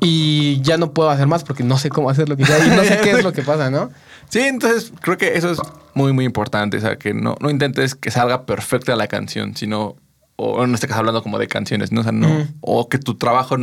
Y 0.00 0.60
ya 0.60 0.76
no 0.76 0.92
puedo 0.92 1.08
hacer 1.08 1.26
más 1.26 1.44
porque 1.44 1.62
no 1.64 1.78
sé 1.78 1.88
cómo 1.88 2.10
hacerlo 2.10 2.36
quizá 2.36 2.58
y 2.64 2.68
no 2.70 2.84
sé 2.84 3.00
qué 3.02 3.12
es 3.12 3.24
lo 3.24 3.32
que 3.32 3.42
pasa, 3.42 3.70
¿no? 3.70 3.90
Sí, 4.30 4.40
entonces 4.40 4.92
creo 5.00 5.16
que 5.16 5.36
eso 5.36 5.52
es 5.52 5.58
muy, 5.92 6.12
muy 6.12 6.24
importante. 6.24 6.78
O 6.78 6.80
sea, 6.80 6.96
que 6.96 7.14
no, 7.14 7.36
no 7.40 7.50
intentes 7.50 7.94
que 7.94 8.10
salga 8.10 8.46
perfecta 8.46 8.96
la 8.96 9.06
canción, 9.06 9.54
sino, 9.54 9.96
o 10.36 10.64
en 10.64 10.74
este 10.74 10.88
caso 10.88 11.00
hablando 11.00 11.22
como 11.22 11.38
de 11.38 11.46
canciones, 11.46 11.92
¿no? 11.92 12.00
O 12.00 12.02
sea, 12.02 12.10
no, 12.10 12.48
o 12.60 12.88
que 12.88 12.98
tu 12.98 13.14
trabajo 13.16 13.54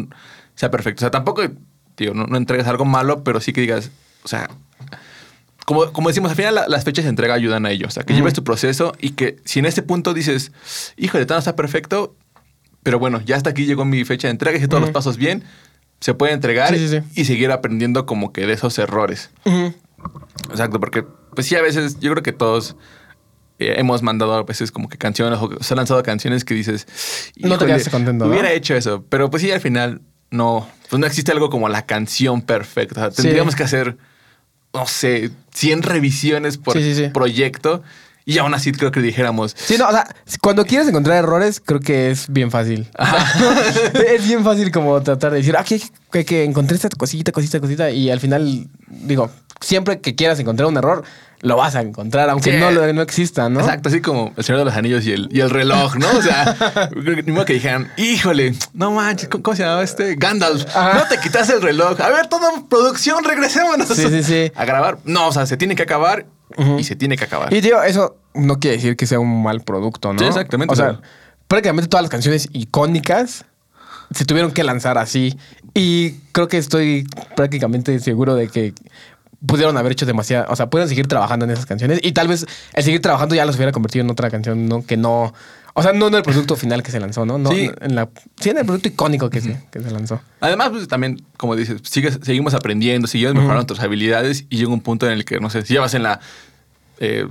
sea 0.56 0.72
perfecto. 0.72 1.00
O 1.00 1.04
sea, 1.04 1.12
tampoco, 1.12 1.42
tío, 1.96 2.14
no, 2.14 2.26
no 2.26 2.38
entregues 2.38 2.68
algo 2.68 2.86
malo, 2.86 3.24
pero 3.24 3.42
sí 3.42 3.52
que 3.54 3.62
digas, 3.62 3.90
o 4.24 4.28
sea, 4.30 4.50
como, 5.66 5.92
como 5.94 6.10
decimos, 6.10 6.32
al 6.32 6.36
final 6.38 6.56
la- 6.56 6.68
las 6.68 6.84
fechas 6.84 7.06
de 7.06 7.10
entrega 7.10 7.34
ayudan 7.34 7.66
a 7.66 7.72
ello. 7.72 7.88
O 7.88 7.92
sea, 7.92 8.04
que 8.04 8.14
lleves 8.14 8.34
tu 8.34 8.44
proceso 8.44 8.94
y 9.00 9.12
que 9.12 9.38
si 9.46 9.60
en 9.60 9.66
este 9.66 9.82
punto 9.82 10.14
dices, 10.14 10.52
híjole, 10.98 11.26
todo 11.26 11.36
no 11.36 11.40
está 11.40 11.56
perfecto, 11.56 12.16
pero 12.84 13.00
bueno, 13.00 13.22
ya 13.22 13.36
hasta 13.36 13.50
aquí 13.52 13.66
llegó 13.66 13.86
mi 13.86 14.04
fecha 14.06 14.28
de 14.28 14.32
entrega, 14.32 14.58
hice 14.58 14.68
todos 14.68 14.82
los 14.82 14.92
pasos 14.92 15.18
bien, 15.18 15.44
se 16.00 16.14
puede 16.16 16.34
entregar 16.34 16.74
Sí, 16.74 16.80
sí, 16.80 16.88
sí. 17.00 17.22
y 17.22 17.26
seguir 17.26 17.52
aprendiendo 17.52 18.06
como 18.08 18.34
que 18.34 18.46
de 18.48 18.54
esos 18.54 18.78
errores. 18.80 19.30
Exacto, 20.50 20.80
porque 20.80 21.04
pues 21.36 21.48
sí, 21.48 21.56
a 21.56 21.62
veces 21.62 22.00
yo 22.00 22.12
creo 22.12 22.24
que 22.24 22.34
todos 22.34 22.76
eh, 23.60 23.76
hemos 23.78 24.02
mandado 24.02 24.34
a 24.34 24.44
veces 24.44 24.72
como 24.72 24.90
que 24.90 24.98
canciones 24.98 25.38
o 25.40 25.50
se 25.64 25.74
han 25.74 25.78
lanzado 25.78 26.02
canciones 26.04 26.44
que 26.44 26.54
dices... 26.56 26.88
No 27.38 27.50
te 27.50 27.56
"Híjole, 27.56 27.66
quedaste 27.68 27.92
contento, 27.92 28.26
¿no?" 28.26 28.32
Hubiera 28.32 28.52
hecho 28.52 28.74
eso, 28.76 29.06
pero 29.10 29.30
pues 29.30 29.44
sí, 29.44 29.52
al 29.52 29.62
final 29.62 30.02
no, 30.32 30.68
pues 30.90 31.00
no 31.00 31.06
existe 31.06 31.32
algo 31.32 31.50
como 31.52 31.70
la 31.70 31.86
canción 31.86 32.42
perfecta. 32.42 33.08
O 33.08 33.12
sea, 33.12 33.24
tendríamos 33.24 33.56
que 33.56 33.64
hacer, 33.64 33.98
no 34.74 34.88
sé, 34.88 35.32
100 35.54 35.84
revisiones 35.84 36.58
por 36.58 36.78
Sí, 36.78 36.84
sí, 36.84 36.96
sí. 36.96 37.10
proyecto 37.10 37.84
y 38.26 38.38
aún 38.38 38.54
así 38.54 38.72
creo 38.72 38.92
que 38.92 39.02
dijéramos... 39.02 39.56
Sí, 39.58 39.78
no, 39.78 39.88
o 39.88 39.92
sea, 39.92 40.08
cuando 40.42 40.66
quieres 40.66 40.88
encontrar 40.88 41.18
errores, 41.18 41.62
creo 41.64 41.80
que 41.80 42.12
es 42.12 42.28
bien 42.32 42.52
fácil. 42.52 42.90
es 44.08 44.26
bien 44.28 44.44
fácil 44.44 44.72
como 44.72 45.02
tratar 45.02 45.32
de 45.32 45.38
decir, 45.38 45.56
ah, 45.58 45.64
que, 45.64 45.82
que, 46.12 46.26
que 46.26 46.44
encontré 46.44 46.76
esta 46.76 46.90
cosita, 46.90 47.32
cosita, 47.32 47.60
cosita, 47.60 47.90
y 47.90 48.10
al 48.10 48.20
final, 48.20 48.68
digo, 48.88 49.30
siempre 49.60 50.00
que 50.02 50.16
quieras 50.16 50.40
encontrar 50.40 50.68
un 50.68 50.78
error, 50.78 51.04
lo 51.44 51.58
vas 51.58 51.76
a 51.76 51.82
encontrar, 51.82 52.30
aunque 52.30 52.52
Sí. 52.52 52.58
no, 52.58 52.70
lo- 52.70 52.94
no 52.94 53.02
exista, 53.02 53.50
¿no? 53.50 53.62
Exacto, 53.62 53.90
así 53.90 54.00
como 54.00 54.32
el 54.38 54.44
Señor 54.44 54.60
de 54.60 54.66
los 54.66 54.76
Anillos 54.76 55.04
y 55.06 55.12
el, 55.14 55.28
y 55.32 55.40
el 55.40 55.50
reloj, 55.50 55.96
¿no? 55.96 56.08
O 56.16 56.22
sea, 56.22 56.56
ni 57.26 57.32
modo 57.32 57.46
que 57.46 57.54
dijeran, 57.54 57.92
híjole, 57.98 58.54
no 58.74 58.92
manches, 58.92 59.28
¿cómo, 59.28 59.56
se 59.56 59.64
llamaba 59.64 59.82
este? 59.84 60.16
Gandalf, 60.18 60.66
Ajá. 60.76 61.00
no 61.00 61.08
te 61.08 61.18
quitas 61.20 61.50
el 61.50 61.64
reloj. 61.64 62.00
A 62.00 62.10
ver, 62.10 62.28
toda 62.28 62.52
producción, 62.70 63.24
regresémonos 63.24 63.88
Sí, 63.88 64.08
sí, 64.10 64.22
sí. 64.24 64.52
a 64.56 64.66
grabar. 64.66 65.00
No, 65.06 65.30
o 65.30 65.32
sea, 65.32 65.48
se 65.48 65.58
tiene 65.58 65.76
que 65.76 65.82
acabar 65.82 66.28
Y 66.78 66.84
se 66.84 66.96
tiene 66.96 67.18
que 67.18 67.26
acabar. 67.26 67.54
Y 67.54 67.62
digo, 67.62 67.82
eso 67.84 68.18
no 68.34 68.60
quiere 68.60 68.78
decir 68.78 68.96
que 68.96 69.06
sea 69.08 69.20
un 69.20 69.44
mal 69.44 69.62
producto, 69.62 70.14
¿no? 70.14 70.20
Sí, 70.20 70.26
exactamente, 70.26 70.74
O 70.74 70.76
sea, 70.76 71.02
prácticamente 71.48 71.90
todas 71.90 72.04
las 72.04 72.10
canciones 72.10 72.50
icónicas 72.54 73.46
se 74.14 74.26
tuvieron 74.26 74.52
que 74.52 74.64
lanzar 74.64 74.98
así. 74.98 75.38
Y 75.74 76.12
creo 76.32 76.48
que 76.48 76.58
estoy 76.58 77.08
prácticamente 77.36 77.98
seguro 78.00 78.36
de 78.36 78.48
que 78.48 78.74
pudieron 79.46 79.76
haber 79.78 79.94
hecho 79.94 80.06
demasiado, 80.06 80.46
o 80.50 80.56
sea, 80.56 80.70
pudieron 80.70 80.90
seguir 80.90 81.08
trabajando 81.08 81.46
en 81.46 81.52
esas 81.52 81.66
canciones 81.66 82.00
y 82.04 82.12
tal 82.12 82.28
vez 82.28 82.46
el 82.74 82.84
seguir 82.84 83.02
trabajando 83.02 83.34
ya 83.34 83.46
los 83.46 83.56
hubiera 83.56 83.72
convertido 83.72 84.06
en 84.06 84.12
otra 84.12 84.30
canción, 84.30 84.68
¿no? 84.68 84.86
Que 84.86 84.98
no, 84.98 85.34
o 85.74 85.82
sea, 85.84 85.94
no 85.94 86.08
en 86.08 86.16
el 86.16 86.24
producto 86.24 86.56
final 86.56 86.84
que 86.84 86.92
se 86.92 87.00
lanzó, 87.00 87.26
¿no? 87.26 87.38
no 87.38 87.52
Sí. 87.52 87.70
En 87.82 87.96
la, 87.96 88.10
sí, 88.40 88.50
en 88.50 88.58
el 88.58 88.66
producto 88.66 88.88
icónico 88.90 89.30
que, 89.30 89.42
se, 89.42 89.62
que 89.72 89.80
se 89.82 89.92
lanzó. 89.92 90.22
Además, 90.40 90.70
pues 90.70 90.88
también, 90.88 91.22
como 91.38 91.56
dices, 91.56 91.82
sigues, 91.84 92.20
seguimos 92.24 92.54
aprendiendo, 92.54 93.08
seguimos 93.08 93.34
mejorando 93.36 93.62
nuestras 93.68 93.80
habilidades 93.80 94.46
y 94.50 94.58
llega 94.58 94.70
un 94.72 94.82
punto 94.82 95.06
en 95.08 95.14
el 95.14 95.26
que, 95.26 95.40
no 95.40 95.50
sé, 95.50 95.62
si 95.64 95.74
llevas 95.74 95.94
en 95.94 96.04
la 96.04 96.20
eh, 97.00 97.28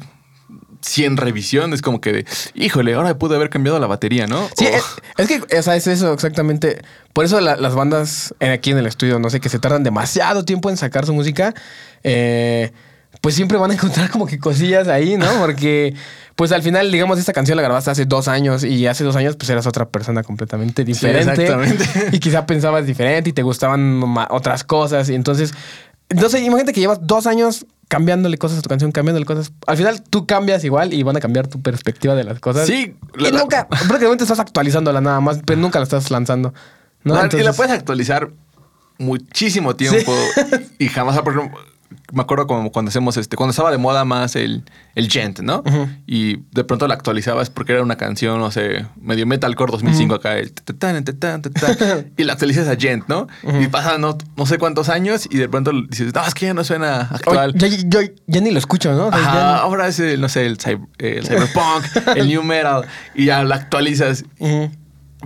100 0.83 1.19
revisiones, 1.19 1.83
como 1.83 2.01
que 2.01 2.13
de, 2.13 2.27
híjole, 2.55 2.95
ahora 2.95 3.19
pude 3.19 3.37
haber 3.37 3.51
cambiado 3.51 3.79
la 3.79 3.87
batería, 3.87 4.27
¿no? 4.27 4.49
Sí, 4.57 4.65
es, 4.67 4.83
es 5.19 5.29
que 5.29 5.59
o 5.59 5.63
sea, 5.63 5.77
es 5.77 5.87
eso 5.87 6.13
exactamente. 6.13 6.81
Por 7.13 7.27
eso 7.27 7.39
la- 7.41 7.57
las 7.57 7.75
bandas 7.75 8.35
en- 8.41 8.51
aquí 8.53 8.71
en 8.71 8.79
el 8.79 8.87
estudio, 8.87 9.19
no 9.19 9.29
sé, 9.29 9.41
que 9.41 9.51
se 9.51 9.59
tardan 9.59 9.83
demasiado 9.85 10.45
tiempo 10.47 10.71
en 10.71 10.79
sacar 10.79 11.05
su 11.05 11.13
música, 11.13 11.53
eh, 12.03 12.73
pues 13.21 13.35
siempre 13.35 13.59
van 13.59 13.71
a 13.71 13.75
encontrar 13.75 14.11
como 14.11 14.27
que 14.27 14.39
cosillas 14.39 14.89
ahí, 14.89 15.17
¿no? 15.17 15.27
Porque, 15.41 15.95
pues 16.37 16.53
al 16.53 16.63
final, 16.63 16.91
digamos, 16.91 17.19
esta 17.19 17.33
canción 17.33 17.57
la 17.57 17.63
grabaste 17.63 17.91
hace 17.91 18.05
dos 18.07 18.29
años 18.29 18.65
y 18.65 18.87
hace 18.87 19.05
dos 19.05 19.17
años, 19.17 19.37
pues 19.37 19.51
eras 19.51 19.67
otra 19.67 19.89
persona 19.89 20.23
completamente 20.23 20.85
diferente. 20.85 21.31
exactamente. 21.45 21.85
Y 22.13 22.19
quizá 22.19 22.47
pensabas 22.47 22.87
diferente 22.87 23.31
y 23.31 23.33
te 23.33 23.43
gustaban 23.43 24.03
otras 24.31 24.65
cosas. 24.65 25.09
Y 25.11 25.15
entonces, 25.15 25.53
no 26.09 26.29
sé, 26.29 26.41
imagínate 26.41 26.73
que 26.73 26.81
llevas 26.81 26.99
dos 27.03 27.27
años 27.27 27.67
cambiándole 27.89 28.39
cosas 28.39 28.59
a 28.61 28.63
tu 28.63 28.69
canción, 28.69 28.93
cambiándole 28.93 29.27
cosas. 29.27 29.53
Al 29.67 29.77
final 29.77 30.01
tú 30.03 30.25
cambias 30.25 30.63
igual 30.65 30.95
y 30.95 31.03
van 31.03 31.17
a 31.17 31.21
cambiar 31.21 31.47
tu 31.49 31.61
perspectiva 31.61 32.15
de 32.15 32.25
las 32.25 32.39
cosas. 32.41 32.67
Sí, 32.67 32.95
Y 33.19 33.23
la- 33.23 33.31
la- 33.31 33.39
nunca, 33.41 33.69
prácticamente 33.69 34.23
estás 34.25 34.39
actualizándola 34.39 35.01
nada 35.01 35.21
más, 35.21 35.41
pero 35.45 35.61
nunca 35.61 35.79
la 35.81 35.83
estás 35.83 36.11
lanzando. 36.11 36.55
¿no? 37.05 37.15
Y 37.15 37.17
la 37.19 37.25
Entonces- 37.25 37.57
puedes 37.57 37.73
actualizar 37.73 38.31
muchísimo 38.99 39.77
tiempo 39.77 40.13
y 40.79 40.89
jamás, 40.89 41.19
por 41.23 41.35
ejemplo, 41.35 41.59
me 42.13 42.23
acuerdo 42.23 42.47
como 42.47 42.71
cuando 42.73 42.89
hacemos 42.91 43.17
este, 43.17 43.37
cuando 43.37 43.51
estaba 43.51 43.71
de 43.71 43.79
moda 43.79 44.05
más 44.05 44.37
el, 44.37 44.63
el 44.95 45.09
gent, 45.11 45.41
¿no? 45.41 45.63
Y 46.07 46.37
de 46.53 46.65
pronto 46.65 46.87
la 46.89 46.95
actualizabas 46.95 47.51
porque 47.51 47.73
era 47.73 47.83
una 47.83 47.97
canción, 47.97 48.39
no 48.39 48.51
sé, 48.51 48.87
medio 49.01 49.27
metalcore 49.27 49.73
2005 49.73 50.15
acá, 50.15 50.39
el 50.39 50.53
tatán, 50.53 51.03
tatán, 51.05 51.43
tatán, 51.43 52.13
y 52.17 52.25
la 52.25 52.35
actualizas 52.35 52.69
a 52.69 52.77
gent, 52.77 53.05
¿no? 53.09 53.27
Y 53.61 53.67
pasan 53.69 54.01
no, 54.01 54.17
no 54.37 54.47
sé 54.47 54.59
cuántos 54.59 54.89
años 54.89 55.27
y 55.31 55.37
de 55.39 55.49
pronto 55.49 55.73
dices, 55.89 56.15
no, 56.15 56.25
es 56.25 56.35
que 56.35 56.47
ya 56.47 56.55
no 56.55 56.63
suena 56.65 57.09
Oye, 57.11 57.15
actual. 57.17 57.55
ya, 57.55 57.69
ya- 57.69 58.11
ya 58.27 58.41
ni 58.41 58.51
lo 58.51 58.59
escucho, 58.59 58.93
¿no? 58.93 59.07
O 59.09 59.11
sea, 59.11 59.21
Ajá, 59.21 59.35
ya 59.35 59.57
ahora 59.59 59.89
es 59.89 59.99
el, 60.01 60.21
no 60.21 60.29
sé, 60.29 60.47
el, 60.47 60.59
cyber- 60.59 60.87
el 60.99 61.27
cyberpunk, 61.27 61.85
el 62.17 62.29
new 62.29 62.43
metal, 62.43 62.85
y 63.15 63.27
ya 63.27 63.43
la 63.45 63.57
actualizas 63.57 64.25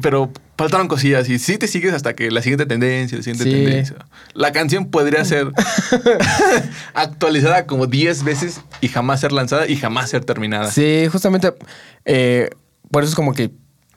pero 0.03 0.33
faltaron 0.57 0.87
cosillas 0.89 1.29
y 1.29 1.39
sí 1.39 1.59
te 1.59 1.67
sigues 1.67 1.93
hasta 1.95 2.15
que 2.15 2.31
la 2.31 2.41
siguiente 2.43 2.67
tendencia, 2.67 3.19
la 3.19 3.25
siguiente 3.25 3.45
Sí. 3.45 3.51
tendencia. 3.51 3.97
La 4.35 4.53
canción 4.53 4.91
podría 4.91 5.25
ser 5.25 5.49
actualizada 6.95 7.67
como 7.67 7.87
10 7.87 8.25
veces 8.25 8.61
y 8.81 8.89
jamás 8.89 9.21
ser 9.21 9.33
lanzada 9.33 9.67
y 9.67 9.77
jamás 9.77 10.11
ser 10.11 10.25
terminada. 10.25 10.71
Sí, 10.71 11.07
justamente 11.11 11.53
eh, 12.05 12.51
por 12.91 13.03
eso 13.03 13.11
es 13.11 13.17
como 13.17 13.33
que 13.35 13.51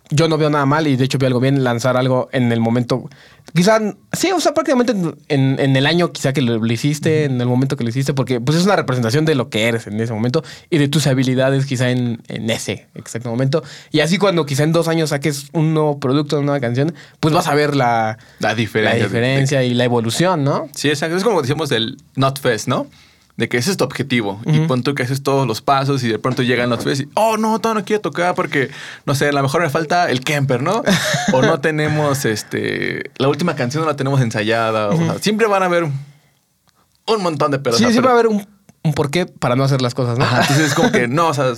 yo 0.09 0.27
no 0.27 0.37
veo 0.37 0.49
nada 0.49 0.65
mal 0.65 0.87
y 0.87 0.95
de 0.95 1.05
hecho 1.05 1.17
veo 1.17 1.27
algo 1.27 1.39
bien 1.39 1.63
lanzar 1.63 1.97
algo 1.97 2.29
en 2.31 2.51
el 2.51 2.59
momento. 2.59 3.09
Quizá, 3.53 3.79
sí, 4.11 4.31
o 4.31 4.39
sea, 4.41 4.53
prácticamente 4.53 4.93
en, 5.29 5.59
en 5.59 5.75
el 5.75 5.85
año 5.85 6.11
quizá 6.11 6.33
que 6.33 6.41
lo, 6.41 6.57
lo 6.57 6.73
hiciste, 6.73 7.25
en 7.25 7.39
el 7.39 7.47
momento 7.47 7.77
que 7.77 7.83
lo 7.83 7.89
hiciste, 7.89 8.13
porque 8.13 8.41
pues 8.41 8.57
es 8.57 8.65
una 8.65 8.75
representación 8.75 9.25
de 9.25 9.35
lo 9.35 9.49
que 9.49 9.67
eres 9.67 9.87
en 9.87 9.99
ese 9.99 10.13
momento 10.13 10.43
y 10.69 10.77
de 10.77 10.87
tus 10.89 11.07
habilidades 11.07 11.65
quizá 11.65 11.89
en, 11.91 12.21
en 12.27 12.49
ese 12.49 12.87
exacto 12.95 13.29
momento. 13.29 13.63
Y 13.91 14.01
así 14.01 14.17
cuando 14.17 14.45
quizá 14.45 14.63
en 14.63 14.73
dos 14.73 14.87
años 14.87 15.09
saques 15.09 15.47
un 15.53 15.73
nuevo 15.73 15.99
producto, 15.99 16.37
una 16.37 16.45
nueva 16.47 16.59
canción, 16.59 16.93
pues 17.19 17.33
vas 17.33 17.47
a 17.47 17.55
ver 17.55 17.75
la, 17.75 18.17
La 18.39 18.49
la 18.49 18.55
diferencia. 18.55 19.03
diferencia 19.05 19.63
y 19.63 19.73
la 19.73 19.85
evolución, 19.85 20.43
¿no? 20.43 20.67
Sí, 20.75 20.89
exacto. 20.89 21.15
Es 21.17 21.23
como 21.23 21.41
decíamos 21.41 21.69
del 21.69 21.97
Not 22.15 22.39
Fest, 22.39 22.67
¿no? 22.67 22.87
De 23.37 23.47
que 23.47 23.57
ese 23.57 23.69
es 23.71 23.77
tu 23.77 23.83
objetivo. 23.83 24.41
Y 24.45 24.61
pon 24.61 24.81
tú 24.81 24.95
que 24.95 25.03
haces 25.03 25.21
todos 25.21 25.45
los 25.47 25.61
pasos 25.61 26.03
y 26.03 26.07
de 26.09 26.17
pronto 26.17 26.41
llega 26.41 26.63
el 26.63 26.69
Not 26.71 26.83
Fest 26.83 27.01
y, 27.03 27.09
oh, 27.13 27.37
no, 27.37 27.59
todavía 27.59 27.81
no 27.81 27.85
quiero 27.85 28.01
tocar 28.01 28.33
porque, 28.33 28.71
no 29.05 29.13
sé, 29.13 29.29
a 29.29 29.31
lo 29.31 29.43
mejor 29.43 29.61
me 29.61 29.69
falta 29.69 30.09
el 30.09 30.21
camper, 30.21 30.63
¿no? 30.63 30.81
o 31.33 31.41
no 31.43 31.59
tenemos, 31.61 32.25
este, 32.25 33.11
la 33.19 33.27
última 33.27 33.55
canción 33.55 33.83
no 33.83 33.89
la 33.89 33.95
tenemos 33.95 34.19
ensayada. 34.21 34.89
o 34.89 34.97
sea, 34.97 35.19
siempre 35.19 35.45
van 35.45 35.61
a 35.61 35.67
haber 35.67 35.83
un 35.83 37.21
montón 37.21 37.51
de 37.51 37.59
pedos. 37.59 37.77
Sí, 37.77 37.83
siempre 37.85 38.07
va 38.11 38.17
a 38.17 38.19
haber 38.19 38.27
un, 38.27 38.47
un 38.83 38.93
porqué 38.95 39.27
para 39.27 39.55
no 39.55 39.63
hacer 39.63 39.83
las 39.83 39.93
cosas, 39.93 40.17
¿no? 40.17 40.25
Ajá, 40.25 40.41
entonces 40.41 40.65
es 40.69 40.73
como 40.73 40.91
que, 40.91 41.07
no, 41.07 41.27
o 41.27 41.33
sea, 41.35 41.53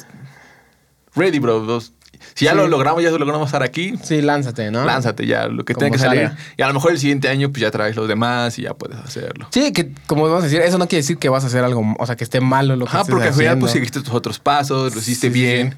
ready, 1.15 1.39
bro. 1.39 1.61
dos- 1.61 1.93
Si 2.36 2.45
ya 2.45 2.51
Sí. 2.51 2.57
lo 2.57 2.67
logramos, 2.67 3.01
ya 3.03 3.09
lo 3.11 3.17
logramos 3.17 3.47
estar 3.47 3.63
aquí, 3.63 3.93
Sí, 4.03 4.22
lánzate, 4.22 4.72
¿no? 4.72 4.86
lánzate 4.86 5.26
ya, 5.26 5.47
lo 5.47 5.65
que 5.65 5.74
Como 5.74 5.86
tenga 5.86 5.97
que 5.97 6.03
salir. 6.03 6.28
salga. 6.30 6.38
Y 6.57 6.61
a 6.61 6.67
lo 6.67 6.74
mejor 6.74 6.91
el 6.91 6.99
siguiente 6.99 7.30
año, 7.30 7.49
pues 7.51 7.61
ya 7.61 7.72
traes 7.72 7.95
los 7.95 8.07
demás 8.07 8.57
y 8.59 8.63
ya 8.63 8.74
puedes 8.74 8.97
hacerlo. 8.97 9.47
Sí, 9.51 9.72
que 9.74 9.91
como 10.07 10.24
vamos 10.24 10.41
a 10.41 10.45
decir, 10.47 10.61
eso 10.61 10.78
no 10.78 10.88
quiere 10.88 11.01
decir 11.01 11.17
que 11.17 11.30
vas 11.30 11.43
a 11.43 11.47
hacer 11.47 11.63
algo, 11.63 11.95
o 11.97 12.05
sea, 12.05 12.15
que 12.15 12.24
esté 12.24 12.41
malo 12.41 12.76
lo 12.76 12.86
que 12.86 12.97
estés 12.97 13.09
porque 13.09 13.28
al 13.30 13.34
final 13.34 13.59
pues 13.59 13.72
seguiste 13.72 14.01
tus 14.01 14.13
otros 14.13 14.39
pasos, 14.39 14.93
lo 14.93 14.99
hiciste 15.01 15.28
Sí, 15.28 15.34
bien. 15.34 15.72
sí. 15.72 15.78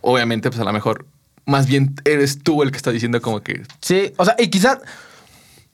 Obviamente, 0.00 0.50
pues 0.50 0.60
a 0.60 0.64
lo 0.64 0.72
mejor, 0.72 1.06
más 1.46 1.66
bien 1.66 1.94
eres 2.04 2.42
tú 2.42 2.62
el 2.62 2.70
que 2.70 2.76
está 2.76 2.90
diciendo 2.90 3.20
como 3.22 3.42
que... 3.42 3.62
Sí, 3.80 4.12
o 4.16 4.24
sea, 4.24 4.34
y 4.38 4.48
quizá 4.48 4.80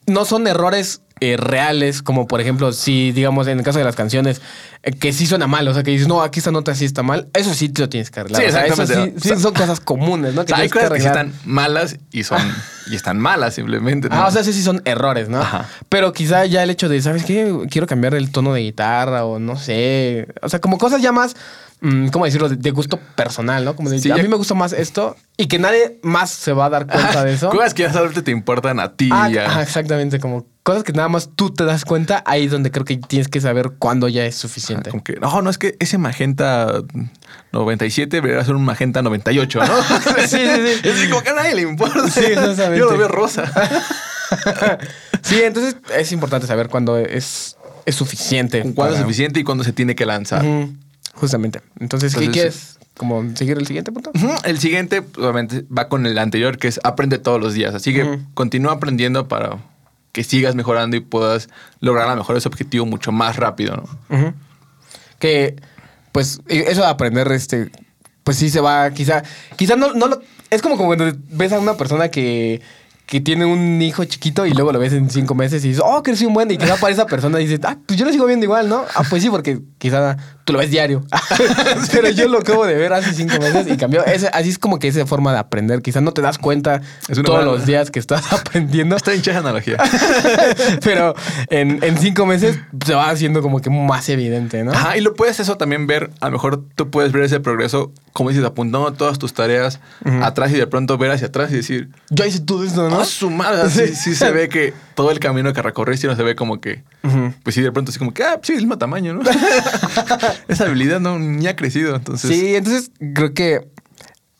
no 0.06 0.24
son 0.24 0.46
errores 0.46 1.02
eh, 1.20 1.36
reales, 1.36 2.02
como 2.02 2.26
por 2.26 2.40
ejemplo, 2.40 2.72
si 2.72 3.12
digamos 3.12 3.46
en 3.48 3.58
el 3.58 3.64
caso 3.64 3.78
de 3.78 3.84
las 3.84 3.96
canciones, 3.96 4.40
eh, 4.82 4.92
que 4.92 5.12
sí 5.12 5.26
suena 5.26 5.46
mal, 5.46 5.66
o 5.68 5.74
sea, 5.74 5.82
que 5.82 5.90
dices, 5.90 6.08
no, 6.08 6.22
aquí 6.22 6.40
esta 6.40 6.50
nota 6.52 6.74
sí 6.74 6.84
está 6.84 7.02
mal, 7.02 7.28
eso 7.34 7.52
sí 7.54 7.68
te 7.68 7.82
lo 7.82 7.88
tienes 7.88 8.10
que 8.10 8.20
arreglar. 8.20 8.42
Sí, 8.42 8.48
o 8.48 8.52
sea, 8.52 8.66
eso 8.66 8.82
exactamente. 8.82 9.20
sí, 9.20 9.40
son 9.40 9.54
cosas 9.54 9.80
comunes, 9.80 10.34
¿no? 10.34 10.42
O 10.42 10.46
sea, 10.46 10.58
hay 10.58 10.68
que 10.68 10.74
cosas 10.74 10.90
que 10.92 11.00
sí 11.00 11.06
están 11.06 11.32
malas 11.44 11.96
y 12.12 12.24
son... 12.24 12.40
y 12.90 12.94
están 12.96 13.18
malas 13.18 13.54
simplemente. 13.54 14.08
¿no? 14.08 14.14
Ah, 14.16 14.26
o 14.28 14.30
sea, 14.30 14.42
sí, 14.44 14.52
sí 14.52 14.62
son 14.62 14.80
errores, 14.84 15.28
¿no? 15.28 15.40
Ajá. 15.40 15.68
Pero 15.88 16.12
quizá 16.12 16.46
ya 16.46 16.62
el 16.62 16.70
hecho 16.70 16.88
de, 16.88 17.00
¿sabes 17.02 17.24
qué? 17.24 17.54
Quiero 17.70 17.86
cambiar 17.86 18.14
el 18.14 18.30
tono 18.30 18.54
de 18.54 18.60
guitarra 18.62 19.24
o 19.24 19.38
no 19.38 19.56
sé. 19.56 20.28
O 20.42 20.48
sea, 20.48 20.60
como 20.60 20.78
cosas 20.78 21.02
ya 21.02 21.12
más, 21.12 21.36
mm, 21.80 22.08
¿cómo 22.08 22.24
decirlo? 22.24 22.48
De, 22.48 22.70
gusto 22.70 22.98
personal, 23.14 23.64
¿no? 23.64 23.76
Como 23.76 23.90
de, 23.90 23.98
Sí, 23.98 24.10
a 24.10 24.16
ya- 24.16 24.22
mí 24.22 24.28
me 24.28 24.36
gusta 24.36 24.54
más 24.54 24.72
esto 24.72 25.16
y 25.36 25.46
que 25.48 25.58
nadie 25.58 25.98
más 26.02 26.30
se 26.30 26.52
va 26.52 26.66
a 26.66 26.70
dar 26.70 26.86
cuenta 26.86 27.24
de 27.24 27.34
eso. 27.34 27.50
Cosas 27.50 27.74
que 27.74 27.82
ya 27.82 27.92
solamente 27.92 28.22
te 28.22 28.30
importan 28.30 28.80
a 28.80 28.94
ti. 28.94 29.10
Ah, 29.12 29.28
ya. 29.28 29.60
exactamente, 29.60 30.18
como 30.18 30.46
cosas 30.68 30.84
que 30.84 30.92
nada 30.92 31.08
más 31.08 31.30
tú 31.34 31.48
te 31.48 31.64
das 31.64 31.86
cuenta, 31.86 32.22
ahí 32.26 32.44
es 32.44 32.50
donde 32.50 32.70
creo 32.70 32.84
que 32.84 32.98
tienes 32.98 33.28
que 33.28 33.40
saber 33.40 33.70
cuándo 33.78 34.06
ya 34.06 34.26
es 34.26 34.34
suficiente. 34.34 34.90
Que, 35.02 35.14
no, 35.14 35.40
no, 35.40 35.48
es 35.48 35.56
que 35.56 35.76
ese 35.78 35.96
magenta 35.96 36.82
97 37.52 38.14
debería 38.14 38.44
ser 38.44 38.54
un 38.54 38.66
magenta 38.66 39.00
98, 39.00 39.60
¿no? 39.60 39.64
Sí, 40.26 40.36
sí, 40.36 40.80
sí. 40.82 40.88
Es 40.90 41.08
como 41.08 41.22
que 41.22 41.30
a 41.30 41.32
nadie 41.32 41.54
le 41.54 41.62
importa. 41.62 42.10
Sí, 42.10 42.20
exactamente. 42.20 42.80
Yo 42.80 42.90
lo 42.90 42.98
veo 42.98 43.08
rosa. 43.08 43.50
sí, 45.22 45.40
entonces 45.42 45.76
es 45.96 46.12
importante 46.12 46.46
saber 46.46 46.68
cuándo 46.68 46.98
es, 46.98 47.56
es 47.86 47.94
suficiente. 47.94 48.60
¿Cuándo 48.74 48.94
es 48.94 49.00
suficiente 49.00 49.40
y 49.40 49.44
cuándo 49.44 49.64
se 49.64 49.72
tiene 49.72 49.94
que 49.94 50.04
lanzar? 50.04 50.44
Justamente. 51.14 51.62
Entonces, 51.80 52.14
¿qué 52.14 52.24
Entonces, 52.24 52.42
quieres? 52.42 52.78
¿Como 52.98 53.34
seguir 53.36 53.56
el 53.56 53.66
siguiente 53.66 53.90
punto? 53.90 54.12
El 54.44 54.58
siguiente, 54.58 55.02
obviamente, 55.16 55.64
va 55.74 55.88
con 55.88 56.04
el 56.04 56.18
anterior, 56.18 56.58
que 56.58 56.68
es 56.68 56.78
aprende 56.84 57.16
todos 57.16 57.40
los 57.40 57.54
días. 57.54 57.74
Así 57.74 57.94
que 57.94 58.18
continúa 58.34 58.74
aprendiendo 58.74 59.28
para 59.28 59.56
que 60.12 60.24
sigas 60.24 60.54
mejorando 60.54 60.96
y 60.96 61.00
puedas 61.00 61.48
lograr 61.80 62.08
a 62.08 62.12
lo 62.12 62.16
mejor 62.18 62.36
ese 62.36 62.48
objetivo 62.48 62.86
mucho 62.86 63.12
más 63.12 63.36
rápido, 63.36 63.76
¿no? 63.76 64.34
Que, 65.18 65.56
pues, 66.12 66.40
eh, 66.48 66.66
eso 66.68 66.80
de 66.80 66.88
aprender, 66.88 67.30
este, 67.32 67.70
pues 68.24 68.36
sí 68.36 68.50
se 68.50 68.60
va, 68.60 68.90
quizá, 68.90 69.22
quizá 69.56 69.76
no, 69.76 69.94
no 69.94 70.06
lo, 70.06 70.20
es 70.50 70.62
como 70.62 70.76
cuando 70.76 71.12
ves 71.30 71.52
a 71.52 71.58
una 71.58 71.76
persona 71.76 72.08
que, 72.08 72.60
que 73.06 73.20
tiene 73.20 73.46
un 73.46 73.80
hijo 73.80 74.04
chiquito 74.04 74.44
y 74.46 74.52
luego 74.52 74.70
lo 74.70 74.78
ves 74.78 74.92
en 74.92 75.08
cinco 75.08 75.34
meses 75.34 75.64
y 75.64 75.68
dices, 75.68 75.82
oh, 75.84 76.02
creció 76.02 76.28
un 76.28 76.34
buen, 76.34 76.50
y 76.50 76.58
quizá 76.58 76.76
para 76.76 76.92
esa 76.92 77.06
persona 77.06 77.38
dices, 77.38 77.60
ah, 77.64 77.78
pues 77.86 77.98
yo 77.98 78.04
lo 78.04 78.12
sigo 78.12 78.26
viendo 78.26 78.44
igual, 78.44 78.68
¿no? 78.68 78.84
Ah, 78.94 79.02
pues 79.08 79.22
sí, 79.22 79.30
porque 79.30 79.60
quizá 79.78 80.16
tú 80.48 80.54
lo 80.54 80.60
ves 80.60 80.70
diario. 80.70 81.04
Pero 81.92 82.08
yo 82.08 82.26
lo 82.26 82.38
acabo 82.38 82.64
de 82.64 82.72
ver 82.74 82.90
hace 82.94 83.12
cinco 83.12 83.38
meses 83.38 83.66
y 83.68 83.76
cambió. 83.76 84.02
Ese- 84.06 84.28
así 84.32 84.48
es 84.48 84.58
como 84.58 84.78
que 84.78 84.88
esa 84.88 85.04
forma 85.04 85.30
de 85.30 85.38
aprender. 85.38 85.82
Quizá 85.82 86.00
no 86.00 86.12
te 86.12 86.22
das 86.22 86.38
cuenta 86.38 86.80
Es 87.06 87.18
todos 87.22 87.28
buena- 87.44 87.44
los 87.52 87.66
días 87.66 87.90
que 87.90 87.98
estás 87.98 88.32
aprendiendo. 88.32 88.96
Está 88.96 89.14
hincha 89.14 89.32
esa 89.32 89.40
analogía. 89.40 89.76
Pero 90.82 91.14
en, 91.50 91.84
en 91.84 91.98
cinco 91.98 92.24
meses 92.24 92.58
se 92.86 92.94
va 92.94 93.10
haciendo 93.10 93.42
como 93.42 93.60
que 93.60 93.68
más 93.68 94.08
evidente, 94.08 94.64
¿no? 94.64 94.72
Ajá, 94.72 94.96
y 94.96 95.02
lo 95.02 95.12
puedes 95.14 95.38
eso 95.38 95.56
también 95.58 95.86
ver, 95.86 96.10
a 96.20 96.26
lo 96.26 96.32
mejor 96.32 96.64
tú 96.76 96.88
puedes 96.90 97.12
ver 97.12 97.24
ese 97.24 97.40
progreso, 97.40 97.92
como 98.14 98.30
dices, 98.30 98.42
apuntando 98.46 98.90
todas 98.94 99.18
tus 99.18 99.34
tareas 99.34 99.80
atrás 100.22 100.50
y 100.52 100.54
de 100.54 100.66
pronto 100.66 100.96
ver 100.96 101.10
hacia 101.10 101.26
atrás 101.26 101.50
y 101.52 101.56
decir, 101.56 101.90
Yo 102.08 102.24
hice 102.24 102.40
todo 102.40 102.64
esto, 102.64 102.88
¿no? 102.88 102.96
no, 102.98 103.04
su 103.04 103.28
madre, 103.28 103.68
sí, 103.68 103.94
sí 103.94 104.14
se 104.14 104.30
ve 104.30 104.48
que 104.48 104.72
todo 104.94 105.10
el 105.10 105.20
camino 105.20 105.52
que 105.52 105.60
recorriste 105.60 106.06
no 106.06 106.16
se 106.16 106.22
ve 106.22 106.34
como 106.34 106.58
que, 106.60 106.82
pues 107.42 107.54
sí, 107.54 107.60
de 107.60 107.70
pronto 107.70 107.90
así 107.90 107.98
como 107.98 108.14
que, 108.14 108.22
ah, 108.24 108.38
sí, 108.42 108.52
el 108.52 108.60
mismo 108.60 108.78
tamaño, 108.78 109.12
¿no? 109.14 109.20
Esa 110.48 110.64
habilidad 110.64 111.00
no 111.00 111.18
ni 111.18 111.46
ha 111.46 111.56
crecido, 111.56 111.96
entonces. 111.96 112.30
Sí, 112.30 112.54
entonces 112.54 112.90
creo 113.14 113.34
que 113.34 113.68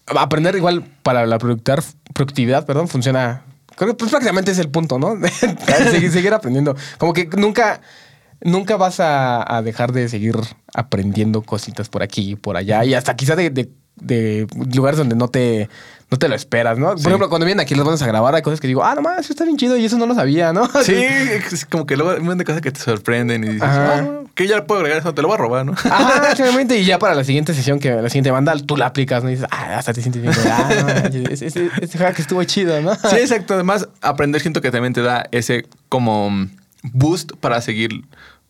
aprender 0.06 0.56
igual 0.56 0.84
para 1.02 1.26
la 1.26 1.38
productividad, 1.38 2.66
perdón, 2.66 2.88
funciona. 2.88 3.42
Creo 3.76 3.90
que 3.90 3.94
pues, 3.94 4.10
prácticamente 4.10 4.50
es 4.50 4.58
el 4.58 4.70
punto, 4.70 4.98
¿no? 4.98 5.16
seguir, 6.10 6.32
aprendiendo. 6.32 6.76
Como 6.98 7.12
que 7.12 7.28
nunca, 7.36 7.80
nunca 8.40 8.76
vas 8.76 8.96
a, 9.00 9.60
dejar 9.64 9.92
de 9.92 10.08
seguir 10.08 10.36
aprendiendo 10.74 11.42
cositas 11.42 11.88
por 11.88 12.02
aquí 12.02 12.32
y 12.32 12.36
por 12.36 12.56
allá. 12.56 12.84
Y 12.84 12.94
hasta 12.94 13.14
quizá 13.16 13.36
de- 13.36 13.50
de 14.00 14.46
lugares 14.74 14.98
donde 14.98 15.16
no 15.16 15.28
te, 15.28 15.68
no 16.10 16.18
te 16.18 16.28
lo 16.28 16.34
esperas, 16.34 16.78
¿no? 16.78 16.88
Por 16.90 16.98
Sí. 17.00 17.06
ejemplo, 17.08 17.28
cuando 17.28 17.44
vienen 17.44 17.60
aquí 17.60 17.74
los 17.74 17.84
vamos 17.84 18.00
a 18.00 18.06
grabar, 18.06 18.34
hay 18.34 18.42
cosas 18.42 18.60
que 18.60 18.66
digo, 18.66 18.82
ah, 18.82 18.94
no 18.94 19.02
más, 19.02 19.20
eso 19.20 19.32
está 19.32 19.44
bien 19.44 19.56
chido 19.58 19.76
y 19.76 19.84
eso 19.84 19.98
no 19.98 20.06
lo 20.06 20.14
sabía, 20.14 20.52
¿no? 20.52 20.68
Sí, 20.82 20.94
es 20.94 21.66
como 21.66 21.84
que 21.86 21.96
luego 21.96 22.20
un 22.22 22.38
de 22.38 22.44
cosas 22.44 22.62
que 22.62 22.70
te 22.72 22.80
sorprenden 22.80 23.44
y 23.44 23.48
dices. 23.48 23.62
"Ah, 23.62 24.20
que 24.34 24.46
ya 24.46 24.64
puedo 24.66 24.80
agregar 24.80 25.00
eso, 25.00 25.12
te 25.12 25.20
lo 25.20 25.28
voy 25.28 25.34
a 25.34 25.38
robar, 25.38 25.66
¿no? 25.66 25.74
Ah, 25.84 26.28
exactamente. 26.32 26.78
Y 26.78 26.84
ya 26.84 26.98
para 26.98 27.14
la 27.14 27.24
siguiente 27.24 27.52
sesión, 27.54 27.78
que 27.80 27.90
la 27.90 28.08
siguiente 28.08 28.30
banda, 28.30 28.54
tú 28.64 28.76
la 28.76 28.86
aplicas, 28.86 29.22
¿no? 29.22 29.28
Y 29.30 29.34
dices, 29.34 29.48
ah, 29.50 29.76
hasta 29.78 29.92
te 29.92 30.00
sientes 30.00 30.22
bien. 30.22 30.32
Ah, 30.50 30.68
no, 31.12 31.18
ese, 31.30 31.46
ese, 31.46 31.70
ese 31.80 31.98
hack 31.98 32.18
estuvo 32.20 32.42
chido, 32.44 32.80
¿no? 32.80 32.94
Sí, 32.94 33.16
exacto. 33.16 33.54
Además, 33.54 33.88
aprender 34.00 34.40
siento 34.40 34.60
que 34.62 34.70
también 34.70 34.92
te 34.94 35.02
da 35.02 35.26
ese 35.32 35.66
como 35.88 36.30
boost 36.82 37.32
para 37.40 37.60
seguir 37.60 37.90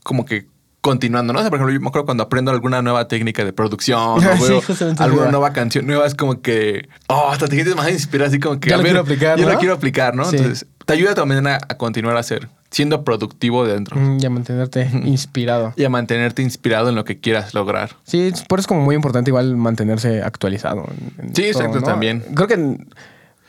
como 0.04 0.24
que 0.26 0.46
continuando, 0.80 1.32
¿no? 1.32 1.38
O 1.40 1.42
sea, 1.42 1.50
por 1.50 1.58
ejemplo, 1.58 1.74
yo 1.74 1.80
me 1.80 1.88
acuerdo 1.88 2.06
cuando 2.06 2.22
aprendo 2.22 2.50
alguna 2.50 2.82
nueva 2.82 3.08
técnica 3.08 3.44
de 3.44 3.52
producción 3.52 3.98
o 4.00 4.20
Sí, 4.36 4.84
alguna 4.98 5.30
nueva 5.30 5.52
canción 5.52 5.86
nueva, 5.86 6.06
es 6.06 6.14
como 6.14 6.40
que, 6.40 6.88
oh, 7.08 7.28
hasta 7.30 7.46
te 7.48 7.54
sientes 7.56 7.74
más 7.76 7.90
inspirado, 7.90 8.28
así 8.28 8.38
como 8.38 8.60
que, 8.60 8.72
a 8.72 8.76
lo 8.76 8.82
quiero 8.82 9.00
aplicar, 9.00 9.38
Yo 9.38 9.46
¿no? 9.46 9.52
lo 9.52 9.58
quiero 9.58 9.74
aplicar, 9.74 10.14
¿no? 10.14 10.24
Sí. 10.26 10.36
Entonces, 10.36 10.66
te 10.86 10.92
ayuda 10.94 11.14
también 11.14 11.46
a, 11.46 11.56
a 11.56 11.76
continuar 11.76 12.16
a 12.16 12.22
ser, 12.22 12.48
siendo 12.70 13.04
productivo 13.04 13.66
dentro 13.66 13.96
Mm, 13.98 14.18
Y 14.20 14.24
a 14.26 14.30
mantenerte 14.30 14.88
inspirado. 15.04 15.74
y 15.76 15.84
a 15.84 15.90
mantenerte 15.90 16.42
inspirado 16.42 16.88
en 16.88 16.94
lo 16.94 17.04
que 17.04 17.18
quieras 17.18 17.52
lograr. 17.54 17.90
Sí, 18.04 18.32
por 18.48 18.58
eso 18.58 18.64
es 18.64 18.66
como 18.68 18.80
muy 18.82 18.94
importante 18.94 19.30
igual 19.30 19.56
mantenerse 19.56 20.22
actualizado. 20.22 20.86
en- 21.18 21.26
en 21.28 21.34
Sí, 21.34 21.44
exacto, 21.44 21.82
también. 21.82 22.24
Creo 22.34 22.46
que 22.48 22.78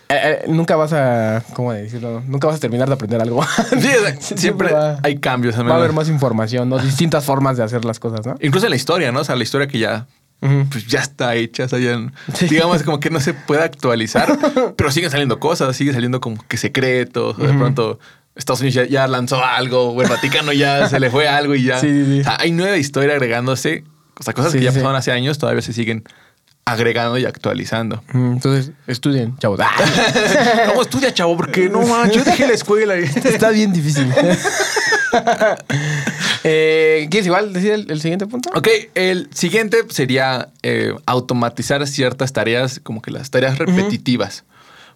en- 0.10 0.18
eh, 0.18 0.40
nunca 0.48 0.76
vas 0.76 0.92
a, 0.94 1.44
¿cómo 1.54 1.72
decirlo? 1.74 2.22
Nunca 2.28 2.48
vas 2.48 2.58
a 2.58 2.60
terminar 2.60 2.88
de 2.88 2.96
aprender 2.96 3.22
algo. 3.22 3.42
Sí, 3.80 4.36
siempre 4.38 4.74
va, 4.74 5.00
hay 5.04 5.20
cambios. 5.20 5.58
va 5.58 5.74
a 5.74 5.78
haber 5.78 5.94
más 5.94 6.10
información, 6.10 6.68
¿no? 6.70 6.80
Distintas 6.80 7.24
formas 7.26 7.58
de 7.58 7.64
hacer 7.64 7.86
las 7.86 8.00
cosas, 8.00 8.26
¿no? 8.26 8.36
Incluso 8.42 8.66
en 8.66 8.72
la 8.72 8.76
historia, 8.76 9.12
¿no? 9.12 9.22
O 9.22 9.24
sea, 9.24 9.36
la 9.36 9.44
historia 9.44 9.68
que 9.68 9.80
ya 9.80 10.08
pues 10.72 10.88
ya 10.88 11.00
está 11.02 11.36
hecha, 11.36 11.66
o 11.66 11.68
sea, 11.68 11.80
ya, 11.80 12.00
Sí. 12.34 12.48
digamos 12.48 12.82
como 12.84 13.02
que 13.02 13.10
no 13.10 13.20
se 13.20 13.34
puede 13.34 13.62
actualizar, 13.62 14.38
pero 14.78 14.90
siguen 14.90 15.12
saliendo 15.12 15.38
cosas, 15.38 15.76
sigue 15.76 15.92
saliendo 15.92 16.22
como 16.22 16.42
que 16.48 16.56
secretos, 16.56 17.38
o 17.38 17.42
de 17.46 17.54
pronto 17.54 18.00
Estados 18.38 18.62
Unidos 18.62 18.76
ya, 18.76 18.86
ya 18.86 19.08
lanzó 19.10 19.44
algo, 19.44 19.90
o 19.92 20.02
el 20.02 20.08
Vaticano 20.08 20.54
ya 20.54 20.88
se 20.88 20.98
le 21.02 21.10
fue 21.10 21.28
algo 21.28 21.56
y 21.56 21.66
ya. 21.66 21.82
Sí, 21.82 21.90
sí, 21.90 22.06
sí. 22.06 22.20
O 22.22 22.24
sea, 22.24 22.38
hay 22.40 22.52
nueva 22.52 22.78
historia 22.78 23.16
agregándose, 23.16 23.84
o 24.18 24.24
sea, 24.24 24.34
cosas 24.34 24.54
que 24.54 24.62
ya 24.62 24.72
pasaron 24.72 24.96
hace 24.96 25.12
años 25.12 25.38
todavía 25.40 25.62
se 25.62 25.74
siguen 25.74 26.06
agregando 26.66 27.18
y 27.18 27.26
actualizando. 27.26 28.04
Mm, 28.14 28.34
Entonces, 28.34 28.72
estudien, 28.88 29.38
chavos. 29.40 29.60
¿Cómo 30.68 30.82
estudia, 30.84 31.14
chavo? 31.14 31.36
Porque 31.38 31.70
no 31.70 31.82
manches, 31.88 32.18
yo 32.18 32.24
dejé 32.24 32.48
la 32.48 32.54
escuela. 32.54 32.98
y- 33.00 33.04
Está 33.04 33.50
bien 33.52 33.74
difícil. 33.74 34.12
eh, 36.44 37.08
¿Quieres 37.10 37.26
igual 37.28 37.54
decir 37.54 37.72
el, 37.72 37.92
el 37.92 38.02
siguiente 38.02 38.28
punto? 38.28 38.50
Ok, 38.56 38.68
el 38.96 39.30
siguiente 39.34 39.78
sería 39.90 40.50
eh, 40.64 40.94
automatizar 41.06 41.86
ciertas 41.88 42.34
tareas, 42.34 42.80
como 42.82 43.02
que 43.02 43.12
las 43.12 43.30
tareas 43.32 43.58
repetitivas. 43.58 44.44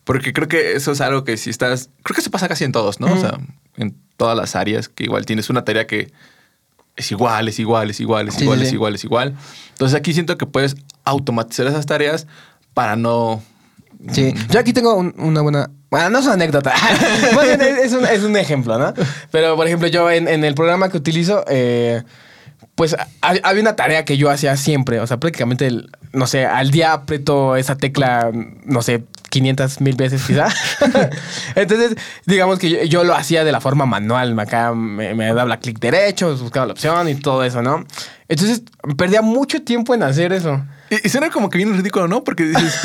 Porque 0.03 0.33
creo 0.33 0.47
que 0.47 0.73
eso 0.73 0.91
es 0.91 1.01
algo 1.01 1.23
que 1.23 1.37
si 1.37 1.49
estás. 1.49 1.89
Creo 2.03 2.15
que 2.15 2.21
eso 2.21 2.29
pasa 2.31 2.47
casi 2.49 2.65
en 2.65 2.71
todos, 2.73 2.99
¿no? 2.99 3.07
O 3.13 3.17
sea, 3.17 3.39
en 3.77 3.95
todas 4.17 4.35
las 4.37 4.55
áreas, 4.55 4.89
que 4.89 5.05
igual 5.05 5.25
tienes 5.25 5.49
una 5.49 5.63
tarea 5.63 5.87
que 5.87 6.11
es 6.97 7.09
igual, 7.11 7.47
es 7.47 7.57
igual, 7.59 7.89
es 7.89 7.99
igual, 8.01 8.27
es 8.27 8.35
Sí, 8.35 8.43
igual, 8.43 8.59
sí, 8.59 8.65
es 8.65 8.73
igual, 8.73 8.95
es 8.95 9.03
igual. 9.05 9.35
Entonces 9.69 9.97
aquí 9.97 10.13
siento 10.13 10.37
que 10.37 10.45
puedes 10.45 10.75
automatizar 11.05 11.67
esas 11.67 11.85
tareas 11.85 12.27
para 12.73 12.95
no. 12.95 13.41
Sí, 14.11 14.33
yo 14.49 14.59
aquí 14.59 14.73
tengo 14.73 14.95
un- 14.95 15.13
una 15.17 15.41
buena. 15.41 15.69
Bueno, 15.89 16.09
no 16.09 16.19
es 16.19 16.25
una 16.25 16.33
anécdota. 16.33 16.73
Más 17.35 17.45
bien 17.45 17.61
es, 17.61 17.93
un, 17.93 18.05
es 18.05 18.23
un 18.23 18.35
ejemplo, 18.35 18.77
¿no? 18.77 18.93
Pero, 19.31 19.55
por 19.55 19.65
ejemplo, 19.67 19.87
yo 19.87 20.09
en, 20.11 20.27
en 20.27 20.43
el 20.43 20.55
programa 20.55 20.89
que 20.89 20.97
utilizo, 20.97 21.45
eh, 21.47 22.03
pues 22.75 22.95
ha- 22.95 23.07
había 23.43 23.61
una 23.61 23.75
tarea 23.75 24.03
que 24.03 24.17
yo 24.17 24.29
hacía 24.29 24.57
siempre. 24.57 24.99
O 24.99 25.07
sea, 25.07 25.17
prácticamente, 25.17 25.67
el- 25.67 25.89
no 26.11 26.27
sé, 26.27 26.45
al 26.45 26.71
día 26.71 26.93
aprieto 26.93 27.55
esa 27.55 27.75
tecla, 27.77 28.31
no 28.65 28.81
sé, 28.81 29.03
500 29.29 29.79
mil 29.81 29.95
veces 29.95 30.23
quizá. 30.25 30.47
Entonces, 31.55 31.95
digamos 32.25 32.59
que 32.59 32.69
yo, 32.69 32.83
yo 32.83 33.03
lo 33.03 33.15
hacía 33.15 33.43
de 33.43 33.51
la 33.51 33.61
forma 33.61 33.85
manual. 33.85 34.37
Acá 34.39 34.73
me, 34.73 35.13
me 35.15 35.33
daba 35.33 35.57
clic 35.57 35.79
derecho, 35.79 36.35
buscaba 36.37 36.65
la 36.65 36.73
opción 36.73 37.07
y 37.09 37.15
todo 37.15 37.43
eso, 37.43 37.61
¿no? 37.61 37.85
Entonces, 38.27 38.63
perdía 38.97 39.21
mucho 39.21 39.61
tiempo 39.63 39.93
en 39.93 40.03
hacer 40.03 40.33
eso. 40.33 40.63
Y, 41.01 41.07
y 41.07 41.09
suena 41.09 41.29
como 41.29 41.49
que 41.49 41.57
viene 41.57 41.75
ridículo, 41.75 42.07
¿no? 42.07 42.23
Porque 42.23 42.43
dices, 42.43 42.79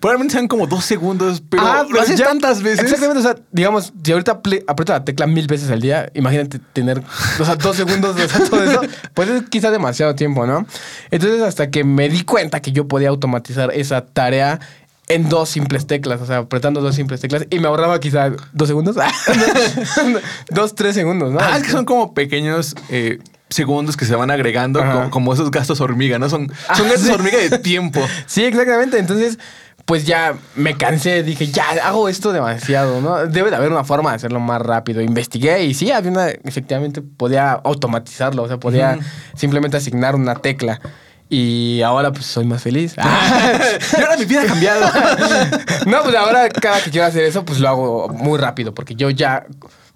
probablemente 0.00 0.32
sean 0.34 0.48
como 0.48 0.66
dos 0.66 0.84
segundos, 0.84 1.42
pero 1.48 1.62
Ah, 1.64 1.86
lo 1.88 2.00
haces 2.00 2.18
ya- 2.18 2.26
tantas 2.26 2.62
veces. 2.62 2.80
Exactamente, 2.84 3.20
o 3.20 3.22
sea, 3.22 3.36
digamos, 3.52 3.92
si 4.02 4.12
ahorita 4.12 4.32
aprieto 4.66 4.92
la 4.92 5.04
tecla 5.04 5.26
mil 5.26 5.46
veces 5.46 5.70
al 5.70 5.80
día, 5.80 6.10
imagínate 6.14 6.58
tener, 6.72 7.02
o 7.40 7.44
sea, 7.44 7.54
dos 7.56 7.76
segundos 7.76 8.16
de 8.16 8.24
hacer 8.24 8.48
todo 8.48 8.62
eso, 8.62 8.80
pues 9.14 9.28
es 9.28 9.42
quizá 9.48 9.70
demasiado 9.70 10.14
tiempo, 10.14 10.46
¿no? 10.46 10.66
Entonces, 11.10 11.40
hasta 11.42 11.70
que 11.70 11.84
me 11.84 12.08
di 12.08 12.22
cuenta 12.24 12.60
que 12.60 12.72
yo 12.72 12.86
podía 12.88 13.08
automatizar 13.08 13.70
esa 13.72 14.04
tarea 14.04 14.60
en 15.08 15.28
dos 15.28 15.48
simples 15.50 15.86
teclas, 15.86 16.20
o 16.20 16.26
sea, 16.26 16.38
apretando 16.38 16.80
dos 16.80 16.96
simples 16.96 17.20
teclas, 17.20 17.46
y 17.50 17.60
me 17.60 17.68
ahorraba 17.68 18.00
quizá 18.00 18.32
dos 18.52 18.66
segundos, 18.66 18.96
dos, 20.50 20.74
tres 20.74 20.94
segundos, 20.94 21.30
¿no? 21.32 21.38
Ah, 21.40 21.56
es 21.58 21.62
que 21.64 21.70
son 21.70 21.84
como 21.84 22.12
pequeños 22.14 22.74
eh, 22.88 23.18
segundos 23.48 23.96
que 23.96 24.04
se 24.04 24.14
van 24.16 24.30
agregando, 24.30 24.80
como, 24.80 25.10
como 25.10 25.32
esos 25.34 25.50
gastos 25.50 25.80
hormiga, 25.80 26.18
¿no? 26.18 26.28
Son, 26.28 26.50
Ah, 26.68 26.74
son 26.74 26.88
gastos 26.88 27.06
sí. 27.06 27.12
hormiga 27.12 27.38
de 27.38 27.58
tiempo. 27.58 28.00
Sí, 28.26 28.44
exactamente. 28.44 28.98
Entonces, 28.98 29.38
pues 29.84 30.04
ya 30.04 30.34
me 30.56 30.76
cansé. 30.76 31.22
Dije, 31.22 31.46
ya 31.46 31.64
hago 31.84 32.08
esto 32.08 32.32
demasiado, 32.32 33.00
¿no? 33.00 33.26
Debe 33.26 33.50
de 33.50 33.56
haber 33.56 33.70
una 33.70 33.84
forma 33.84 34.10
de 34.10 34.16
hacerlo 34.16 34.40
más 34.40 34.60
rápido. 34.60 35.00
Investigué 35.00 35.64
y 35.64 35.74
sí, 35.74 35.92
había 35.92 36.10
una, 36.10 36.28
efectivamente, 36.28 37.02
podía 37.02 37.52
automatizarlo. 37.52 38.42
O 38.42 38.48
sea, 38.48 38.58
podía 38.58 38.98
simplemente 39.36 39.76
asignar 39.76 40.16
una 40.16 40.34
tecla. 40.34 40.80
Y 41.28 41.82
ahora 41.82 42.12
pues 42.12 42.26
soy 42.26 42.44
más 42.44 42.62
feliz. 42.62 42.94
y 43.98 44.00
ahora 44.00 44.16
mi 44.16 44.24
vida 44.26 44.42
ha 44.42 44.46
cambiado. 44.46 44.86
no, 45.86 46.02
pues 46.02 46.14
ahora 46.14 46.48
cada 46.48 46.80
que 46.80 46.90
quiero 46.90 47.06
hacer 47.06 47.24
eso, 47.24 47.44
pues 47.44 47.58
lo 47.60 47.68
hago 47.68 48.08
muy 48.10 48.38
rápido, 48.38 48.72
porque 48.74 48.94
yo 48.94 49.10
ya 49.10 49.44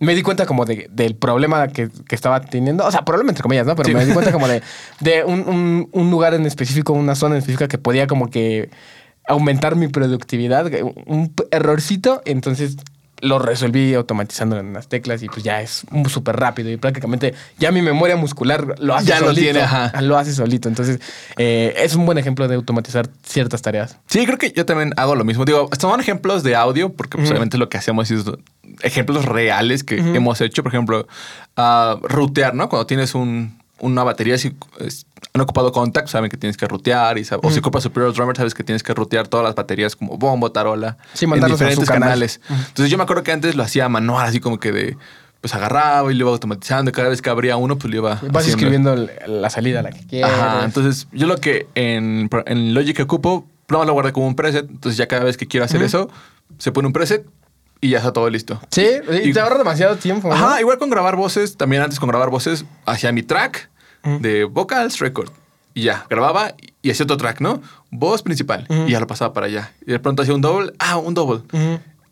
me 0.00 0.14
di 0.14 0.22
cuenta 0.22 0.46
como 0.46 0.64
de- 0.64 0.88
del 0.90 1.14
problema 1.14 1.68
que, 1.68 1.88
que 2.08 2.14
estaba 2.14 2.40
teniendo. 2.40 2.84
O 2.84 2.90
sea, 2.90 3.04
problema 3.04 3.30
entre 3.30 3.42
comillas, 3.42 3.66
¿no? 3.66 3.76
Pero 3.76 3.88
Sí. 3.90 3.94
me 3.94 4.04
di 4.06 4.12
cuenta 4.12 4.32
como 4.32 4.48
de, 4.48 4.62
de 5.00 5.24
un, 5.24 5.40
un- 5.48 5.88
un 5.92 6.10
lugar 6.10 6.34
en 6.34 6.46
específico, 6.46 6.92
una 6.94 7.14
zona 7.14 7.34
en 7.36 7.38
específica 7.40 7.68
que 7.68 7.78
podía 7.78 8.06
como 8.06 8.28
que 8.28 8.70
aumentar 9.28 9.76
mi 9.76 9.86
productividad. 9.88 10.66
Un 11.06 11.32
errorcito, 11.52 12.22
entonces 12.24 12.76
lo 13.22 13.38
resolví 13.38 13.94
automatizando 13.94 14.58
en 14.58 14.72
las 14.72 14.88
teclas 14.88 15.22
y 15.22 15.26
pues 15.28 15.42
ya 15.42 15.60
es 15.60 15.84
súper 16.08 16.36
rápido 16.36 16.70
y 16.70 16.76
prácticamente 16.76 17.34
ya 17.58 17.70
mi 17.72 17.82
memoria 17.82 18.16
muscular 18.16 18.74
lo 18.78 18.94
hace 18.94 19.06
Ya 19.06 19.20
lo 19.20 19.26
solito. 19.26 19.42
tiene, 19.42 19.60
ajá. 19.62 20.00
Lo 20.02 20.16
hace 20.18 20.32
solito. 20.32 20.68
Entonces 20.68 21.00
eh, 21.36 21.74
es 21.78 21.94
un 21.94 22.06
buen 22.06 22.18
ejemplo 22.18 22.48
de 22.48 22.54
automatizar 22.54 23.08
ciertas 23.22 23.62
tareas. 23.62 23.96
Sí, 24.06 24.24
creo 24.26 24.38
que 24.38 24.52
yo 24.52 24.64
también 24.66 24.92
hago 24.96 25.14
lo 25.14 25.24
mismo. 25.24 25.44
Digo, 25.44 25.68
son 25.78 26.00
ejemplos 26.00 26.42
de 26.42 26.56
audio, 26.56 26.92
porque 26.92 27.18
pues, 27.18 27.30
obviamente 27.30 27.58
lo 27.58 27.68
que 27.68 27.78
hacemos 27.78 28.10
es 28.10 28.24
ejemplos 28.82 29.24
reales 29.24 29.84
que 29.84 29.96
hemos 29.98 30.40
hecho. 30.40 30.62
Por 30.62 30.72
ejemplo, 30.72 31.06
ah, 31.56 31.98
rutear, 32.02 32.54
¿no? 32.54 32.68
Cuando 32.68 32.86
tienes 32.86 33.14
un- 33.14 33.58
una 33.78 34.02
batería, 34.04 34.36
si 34.38 34.54
es- 34.78 35.06
han 35.32 35.40
ocupado 35.40 35.72
contact, 35.72 36.08
saben 36.08 36.30
que 36.30 36.36
tienes 36.36 36.56
que 36.56 36.66
rutear. 36.66 37.18
Y 37.18 37.22
sab- 37.22 37.40
O 37.42 37.50
si 37.50 37.58
ocupas 37.60 37.82
Superior 37.82 38.12
Drummer, 38.14 38.36
sabes 38.36 38.54
que 38.54 38.64
tienes 38.64 38.82
que 38.82 38.94
rutear 38.94 39.28
todas 39.28 39.44
las 39.44 39.54
baterías 39.54 39.94
como 39.96 40.16
bombo, 40.18 40.50
tarola. 40.52 40.96
Sí, 41.14 41.24
en 41.26 41.32
a 41.44 41.46
diferentes 41.46 41.88
canal. 41.88 42.02
canales. 42.08 42.40
Ujú. 42.50 42.54
Entonces 42.68 42.90
yo 42.90 42.96
me 42.98 43.04
acuerdo 43.04 43.22
que 43.22 43.32
antes 43.32 43.54
lo 43.56 43.62
hacía 43.62 43.88
manual, 43.88 44.26
así 44.26 44.40
como 44.40 44.58
que 44.58 44.72
de... 44.72 44.96
Pues 45.40 45.54
agarraba 45.54 46.12
y 46.12 46.14
lo 46.16 46.24
iba 46.26 46.30
automatizando. 46.32 46.90
y 46.90 46.92
Cada 46.92 47.08
vez 47.08 47.22
que 47.22 47.30
abría 47.30 47.56
uno, 47.56 47.78
pues 47.78 47.90
lo 47.90 47.96
iba 47.96 48.10
Vas 48.10 48.20
haciendo. 48.22 48.48
escribiendo 48.48 49.08
la 49.26 49.48
salida, 49.48 49.80
la 49.80 49.90
que 49.90 50.06
quieres. 50.06 50.30
Ajá, 50.30 50.64
entonces 50.66 51.08
yo 51.12 51.26
lo 51.26 51.38
que 51.38 51.66
en, 51.74 52.28
en 52.44 52.74
Logic 52.74 52.94
que 52.94 53.02
ocupo, 53.04 53.46
no 53.70 53.82
lo 53.86 53.92
guardo 53.94 54.12
como 54.12 54.26
un 54.26 54.36
preset. 54.36 54.68
Entonces 54.68 54.98
ya 54.98 55.06
cada 55.08 55.24
vez 55.24 55.38
que 55.38 55.46
quiero 55.46 55.64
hacer 55.64 55.82
eso, 55.82 56.10
se 56.58 56.72
pone 56.72 56.88
un 56.88 56.92
preset 56.92 57.24
y 57.80 57.88
ya 57.88 57.98
está 57.98 58.12
todo 58.12 58.28
listo. 58.28 58.60
Sí, 58.70 58.84
y 59.24 59.30
Y- 59.30 59.32
te 59.32 59.40
ahorra 59.40 59.56
demasiado 59.56 59.96
tiempo. 59.96 60.28
¿no? 60.28 60.34
Ajá, 60.34 60.60
igual 60.60 60.76
con 60.76 60.90
grabar 60.90 61.16
voces, 61.16 61.56
también 61.56 61.80
antes 61.80 61.98
con 61.98 62.10
grabar 62.10 62.28
voces, 62.28 62.66
hacía 62.84 63.10
mi 63.10 63.22
track 63.22 63.69
De 64.02 64.44
vocals 64.44 64.98
record. 64.98 65.30
Y 65.74 65.82
ya, 65.82 66.06
grababa 66.10 66.54
y 66.82 66.90
hacía 66.90 67.04
otro 67.04 67.16
track, 67.16 67.40
¿no? 67.40 67.62
Voz 67.90 68.22
principal. 68.22 68.66
Y 68.86 68.92
ya 68.92 69.00
lo 69.00 69.06
pasaba 69.06 69.32
para 69.32 69.46
allá. 69.46 69.72
Y 69.86 69.92
de 69.92 69.98
pronto 69.98 70.22
hacía 70.22 70.34
un 70.34 70.40
double. 70.40 70.72
Ah, 70.78 70.96
un 70.96 71.14
double. 71.14 71.42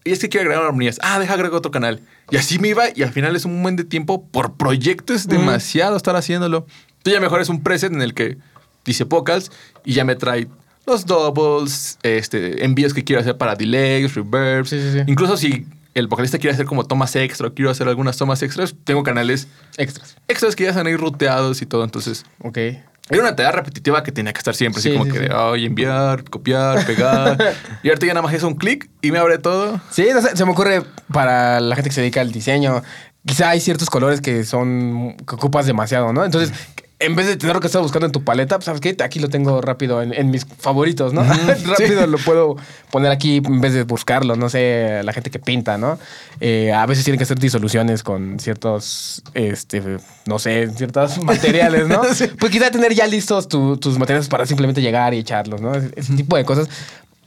Y 0.04 0.12
es 0.12 0.20
que 0.20 0.28
quiero 0.28 0.46
agregar 0.46 0.66
armonías. 0.66 0.98
Ah, 1.02 1.18
deja 1.18 1.34
agregar 1.34 1.56
otro 1.56 1.70
canal. 1.70 2.00
Y 2.30 2.36
así 2.36 2.58
me 2.58 2.68
iba 2.68 2.84
y 2.94 3.02
al 3.02 3.12
final 3.12 3.34
es 3.36 3.44
un 3.44 3.62
buen 3.62 3.76
de 3.76 3.84
tiempo 3.84 4.26
por 4.26 4.54
proyecto. 4.54 5.14
Es 5.14 5.26
demasiado 5.26 5.96
estar 5.96 6.14
haciéndolo. 6.16 6.66
Entonces 6.98 7.14
ya 7.14 7.20
mejor 7.20 7.40
es 7.40 7.48
un 7.48 7.62
preset 7.62 7.92
en 7.92 8.02
el 8.02 8.14
que 8.14 8.38
dice 8.84 9.04
vocals 9.04 9.50
y 9.84 9.94
ya 9.94 10.04
me 10.04 10.14
trae 10.14 10.48
los 10.86 11.04
doubles, 11.04 11.98
este, 12.02 12.64
envíos 12.64 12.94
que 12.94 13.04
quiero 13.04 13.20
hacer 13.20 13.36
para 13.36 13.54
delays, 13.54 14.14
reverbs. 14.14 14.70
Sí, 14.70 14.80
sí, 14.80 14.92
sí. 14.92 14.98
Incluso 15.06 15.36
si 15.36 15.66
el 15.98 16.06
vocalista 16.08 16.38
quiere 16.38 16.54
hacer 16.54 16.66
como 16.66 16.84
tomas 16.84 17.14
extra 17.16 17.48
o 17.48 17.54
quiero 17.54 17.70
hacer 17.70 17.88
algunas 17.88 18.16
tomas 18.16 18.42
extras, 18.42 18.74
tengo 18.84 19.02
canales 19.02 19.48
Extras. 19.76 20.16
extras 20.28 20.56
que 20.56 20.64
ya 20.64 20.70
están 20.70 20.86
ahí 20.86 20.96
ruteados 20.96 21.60
y 21.62 21.66
todo. 21.66 21.84
Entonces 21.84 22.24
Ok. 22.42 22.56
era 22.56 23.20
una 23.20 23.34
tarea 23.36 23.52
repetitiva 23.52 24.02
que 24.02 24.12
tenía 24.12 24.32
que 24.32 24.38
estar 24.38 24.54
siempre. 24.54 24.80
Sí, 24.82 24.88
así 24.90 24.98
como 24.98 25.06
sí, 25.06 25.12
que 25.12 25.20
de, 25.28 25.30
ay, 25.34 25.64
enviar, 25.66 26.24
copiar, 26.24 26.84
pegar. 26.86 27.38
y 27.82 27.88
ahorita 27.88 28.06
ya 28.06 28.14
nada 28.14 28.22
más 28.22 28.34
es 28.34 28.42
un 28.42 28.54
clic 28.54 28.88
y 29.02 29.10
me 29.12 29.18
abre 29.18 29.38
todo. 29.38 29.80
Sí, 29.90 30.06
no 30.12 30.20
sé, 30.22 30.36
se 30.36 30.44
me 30.44 30.52
ocurre 30.52 30.82
para 31.12 31.60
la 31.60 31.74
gente 31.74 31.90
que 31.90 31.94
se 31.94 32.00
dedica 32.02 32.20
al 32.20 32.32
diseño. 32.32 32.82
Quizá 33.26 33.50
hay 33.50 33.60
ciertos 33.60 33.90
colores 33.90 34.20
que 34.20 34.44
son 34.44 35.16
que 35.26 35.34
ocupas 35.34 35.66
demasiado, 35.66 36.12
¿no? 36.12 36.24
Entonces, 36.24 36.52
en 37.00 37.14
vez 37.14 37.26
de 37.28 37.36
tener 37.36 37.56
que 37.60 37.66
estar 37.68 37.80
buscando 37.80 38.06
en 38.06 38.12
tu 38.12 38.24
paleta, 38.24 38.56
pues, 38.56 38.64
¿sabes 38.64 38.80
qué? 38.80 38.96
Aquí 39.04 39.20
lo 39.20 39.28
tengo 39.28 39.60
rápido 39.60 40.02
en, 40.02 40.12
en 40.12 40.30
mis 40.30 40.44
favoritos, 40.44 41.12
¿no? 41.12 41.22
rápido 41.66 42.06
lo 42.08 42.18
puedo 42.18 42.56
poner 42.90 43.12
aquí 43.12 43.36
en 43.36 43.60
vez 43.60 43.72
de 43.72 43.84
buscarlo. 43.84 44.34
No 44.34 44.48
sé, 44.48 45.00
la 45.04 45.12
gente 45.12 45.30
que 45.30 45.38
pinta, 45.38 45.78
¿no? 45.78 45.98
Eh, 46.40 46.72
a 46.72 46.84
veces 46.86 47.04
tienen 47.04 47.18
que 47.18 47.22
hacer 47.24 47.38
disoluciones 47.38 48.02
con 48.02 48.40
ciertos, 48.40 49.22
este, 49.34 49.98
no 50.26 50.38
sé, 50.40 50.68
ciertos 50.76 51.18
materiales, 51.22 51.86
¿no? 51.86 52.02
Sí. 52.12 52.26
Pues 52.38 52.50
quizá 52.50 52.70
tener 52.70 52.92
ya 52.94 53.06
listos 53.06 53.46
tu- 53.48 53.76
tus 53.76 53.98
materiales 53.98 54.28
para 54.28 54.44
simplemente 54.46 54.82
llegar 54.82 55.14
y 55.14 55.18
echarlos, 55.18 55.60
¿no? 55.60 55.74
Ese, 55.74 55.90
ese 55.94 56.14
tipo 56.16 56.36
de 56.36 56.44
cosas 56.44 56.68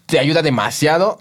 te 0.05 0.19
ayuda 0.19 0.41
demasiado 0.41 1.19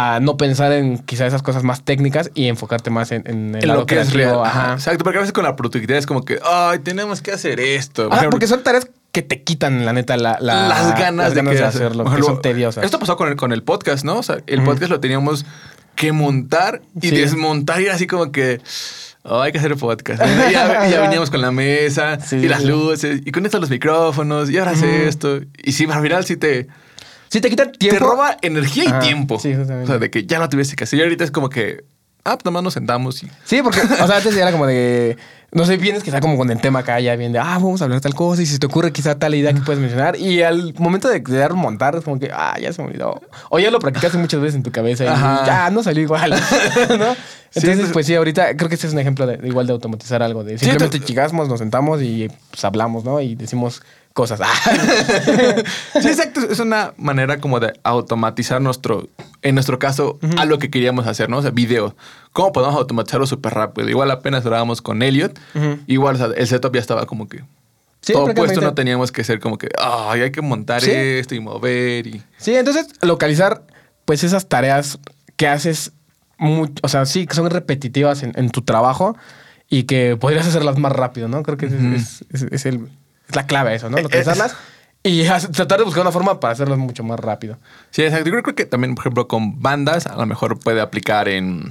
a 0.00 0.20
no 0.20 0.36
pensar 0.36 0.70
en 0.72 0.98
quizá 0.98 1.26
esas 1.26 1.42
cosas 1.42 1.64
más 1.64 1.82
técnicas 1.84 2.30
y 2.34 2.46
enfocarte 2.48 2.90
más 2.90 3.10
en, 3.10 3.22
en 3.26 3.54
el 3.56 3.62
en 3.62 3.68
lado 3.68 3.80
lo 3.80 3.86
que 3.86 3.98
es 4.00 4.12
real. 4.12 4.40
Ajá. 4.44 4.74
Exacto, 4.74 5.02
porque 5.04 5.18
a 5.18 5.20
veces 5.22 5.32
con 5.32 5.44
la 5.44 5.56
productividad 5.56 5.98
es 5.98 6.06
como 6.06 6.24
que, 6.24 6.38
ay, 6.44 6.78
tenemos 6.80 7.20
que 7.22 7.32
hacer 7.32 7.58
esto. 7.60 8.04
Por 8.04 8.12
Ajá, 8.12 8.16
ejemplo, 8.20 8.30
porque 8.36 8.46
son 8.46 8.62
tareas 8.62 8.88
que 9.12 9.22
te 9.22 9.42
quitan, 9.42 9.84
la 9.86 9.92
neta, 9.92 10.16
la, 10.16 10.38
la- 10.40 10.68
las 10.68 10.98
ganas, 10.98 11.26
las 11.28 11.34
ganas 11.34 11.54
de, 11.54 11.64
hacerlo, 11.64 12.04
Por 12.04 12.12
que 12.12 12.18
ejemplo, 12.20 12.34
son 12.34 12.42
tediosas. 12.42 12.84
Esto 12.84 12.98
pasó 12.98 13.16
con 13.16 13.28
el, 13.28 13.36
con 13.36 13.52
el 13.52 13.62
podcast, 13.62 14.04
¿no? 14.04 14.18
O 14.18 14.22
sea, 14.22 14.38
el 14.46 14.62
podcast 14.62 14.90
lo 14.90 15.00
teníamos 15.00 15.44
que 15.96 16.12
montar 16.12 16.80
y 17.00 17.08
Sí. 17.08 17.16
desmontar 17.16 17.80
y 17.80 17.86
era 17.86 17.94
así 17.94 18.06
como 18.06 18.30
que. 18.30 18.60
"Oh, 19.24 19.40
hay 19.40 19.50
que 19.50 19.58
hacer 19.58 19.74
podcast. 19.76 20.22
Y 20.48 20.52
ya, 20.52 20.86
ya 20.90 21.00
veníamos 21.00 21.28
con 21.30 21.40
la 21.42 21.50
mesa 21.50 22.20
Sí, 22.20 22.36
y 22.36 22.48
las 22.48 22.62
luces 22.64 23.20
y 23.24 23.30
con 23.32 23.44
esto 23.44 23.58
los 23.58 23.68
micrófonos 23.68 24.48
y 24.48 24.58
ahora 24.58 24.70
hace 24.70 24.86
Ujú. 24.86 25.08
esto. 25.08 25.40
Y 25.62 25.72
sí, 25.72 25.86
al 25.90 26.02
final 26.02 26.24
sí 26.24 26.36
te. 26.36 26.68
Sí, 27.30 27.40
te 27.40 27.50
quita 27.50 27.70
tiempo. 27.70 27.98
Te 27.98 28.04
roba 28.04 28.36
energía 28.42 28.84
y 28.84 28.92
tiempo. 29.04 29.38
sí, 29.38 29.54
justamente. 29.54 29.84
O 29.84 29.86
sea, 29.86 29.98
de 29.98 30.10
que 30.10 30.24
ya 30.26 30.38
no 30.38 30.48
tuviese 30.48 30.76
que 30.76 30.84
hacer. 30.84 30.98
Y 30.98 31.02
ahorita 31.02 31.24
es 31.24 31.30
como 31.30 31.48
que, 31.48 31.84
ah, 32.24 32.36
pues 32.36 32.44
nomás 32.44 32.62
nos 32.62 32.74
sentamos 32.74 33.22
y. 33.22 33.28
Sí, 33.44 33.60
porque, 33.62 33.80
o 33.80 34.06
sea, 34.06 34.16
antes 34.16 34.34
era 34.36 34.50
como 34.52 34.66
de, 34.66 35.16
no 35.52 35.64
sé, 35.64 35.76
vienes 35.76 36.02
que 36.02 36.10
está 36.10 36.20
como 36.20 36.36
con 36.36 36.50
el 36.50 36.60
tema 36.60 36.80
acá, 36.80 37.00
ya 37.00 37.16
bien 37.16 37.32
de, 37.32 37.38
ah, 37.38 37.54
vamos 37.60 37.80
a 37.80 37.84
hablar 37.84 38.00
tal 38.00 38.14
cosa, 38.14 38.42
y 38.42 38.46
si 38.46 38.58
te 38.58 38.66
ocurre 38.66 38.92
quizá 38.92 39.18
tal 39.18 39.34
idea 39.34 39.52
que 39.52 39.60
puedes 39.60 39.80
mencionar, 39.80 40.16
y 40.16 40.42
al 40.42 40.74
momento 40.78 41.08
de, 41.08 41.20
de 41.20 41.36
dar 41.38 41.52
un 41.52 41.58
montar, 41.60 41.94
es 41.96 42.04
como 42.04 42.18
que, 42.18 42.30
ah, 42.32 42.56
ya 42.60 42.72
se 42.72 42.82
me 42.82 42.88
olvidó. 42.88 43.20
O 43.50 43.58
ya 43.58 43.70
lo 43.70 43.78
practicaste 43.78 44.18
muchas 44.18 44.40
veces 44.40 44.56
en 44.56 44.62
tu 44.62 44.70
cabeza 44.72 45.04
y 45.04 45.08
Ajá. 45.08 45.44
ya 45.46 45.70
no 45.70 45.82
salió 45.82 46.02
igual, 46.02 46.30
¿no? 46.30 46.36
Sí, 46.38 47.60
Entonces, 47.60 47.64
entonces- 47.64 47.92
pues 47.94 48.06
sí, 48.06 48.14
ahorita 48.14 48.56
creo 48.56 48.68
que 48.68 48.74
este 48.74 48.86
es 48.88 48.92
un 48.92 48.98
ejemplo 48.98 49.26
de, 49.26 49.46
igual 49.48 49.66
de 49.66 49.72
automatizar 49.72 50.22
algo, 50.22 50.44
de 50.44 50.58
simplemente 50.58 51.00
chicasmos, 51.00 51.48
nos 51.48 51.58
sentamos 51.60 52.02
y 52.02 52.28
pues 52.50 52.62
hablamos, 52.64 53.04
¿no? 53.04 53.20
Y 53.22 53.34
decimos 53.36 53.82
cosas. 54.12 54.40
Sí, 56.00 56.08
exacto. 56.08 56.40
Es 56.50 56.60
una 56.60 56.92
manera 56.96 57.38
como 57.40 57.60
de 57.60 57.72
automatizar 57.82 58.60
nuestro, 58.60 59.08
en 59.42 59.54
nuestro 59.54 59.78
caso, 59.78 60.18
a 60.36 60.44
lo 60.44 60.58
que 60.58 60.70
queríamos 60.70 61.06
hacer, 61.06 61.28
¿no? 61.28 61.38
O 61.38 61.42
sea, 61.42 61.50
video. 61.50 61.96
¿Cómo 62.32 62.52
podemos 62.52 62.76
automatizarlo 62.76 63.26
súper 63.26 63.54
rápido? 63.54 63.88
Igual 63.88 64.10
apenas 64.10 64.44
grabamos 64.44 64.82
con 64.82 65.02
Elliot. 65.02 65.38
Igual, 65.86 66.14
o 66.16 66.18
sea, 66.18 66.26
el 66.36 66.46
setup 66.46 66.74
ya 66.74 66.80
estaba 66.80 67.06
como 67.06 67.28
que 67.28 67.42
Sí, 68.00 68.12
todo 68.12 68.32
puesto. 68.32 68.60
No 68.60 68.74
teníamos 68.74 69.10
que 69.10 69.24
ser 69.24 69.40
como 69.40 69.58
que, 69.58 69.68
ay, 69.76 70.20
hay 70.22 70.30
que 70.30 70.40
montar 70.40 70.80
Sí. 70.80 70.90
esto 70.92 71.34
y 71.34 71.40
mover 71.40 72.06
y... 72.06 72.22
Sí, 72.36 72.54
entonces 72.54 72.86
localizar 73.02 73.64
pues 74.04 74.22
esas 74.22 74.48
tareas 74.48 75.00
que 75.36 75.48
haces, 75.48 75.92
mu- 76.38 76.68
o 76.82 76.88
sea, 76.88 77.06
sí, 77.06 77.26
que 77.26 77.34
son 77.34 77.50
repetitivas 77.50 78.22
en, 78.22 78.32
en 78.36 78.50
tu 78.50 78.62
trabajo 78.62 79.16
y 79.68 79.82
que 79.82 80.16
podrías 80.16 80.46
hacerlas 80.46 80.78
más 80.78 80.92
rápido, 80.92 81.26
¿no? 81.28 81.42
Creo 81.42 81.56
que 81.58 81.66
es- 81.66 82.24
es 82.30 82.66
el- 82.66 82.88
es 83.28 83.36
la 83.36 83.46
clave 83.46 83.74
eso, 83.74 83.88
¿no? 83.90 83.98
Eh, 83.98 84.02
Localizarlas 84.02 84.56
y 85.02 85.22
hacer- 85.26 85.50
tratar 85.52 85.78
de 85.78 85.84
buscar 85.84 86.02
una 86.02 86.12
forma 86.12 86.40
para 86.40 86.52
hacerlas 86.52 86.78
mucho 86.78 87.04
más 87.04 87.18
rápido. 87.20 87.58
Sí, 87.90 88.02
exacto. 88.02 88.30
Yo 88.30 88.42
creo 88.42 88.54
que 88.54 88.64
también, 88.66 88.94
por 88.94 89.02
ejemplo, 89.04 89.28
con 89.28 89.60
bandas, 89.62 90.06
a 90.06 90.16
lo 90.16 90.26
mejor 90.26 90.58
puede 90.58 90.80
aplicar 90.80 91.28
en, 91.28 91.70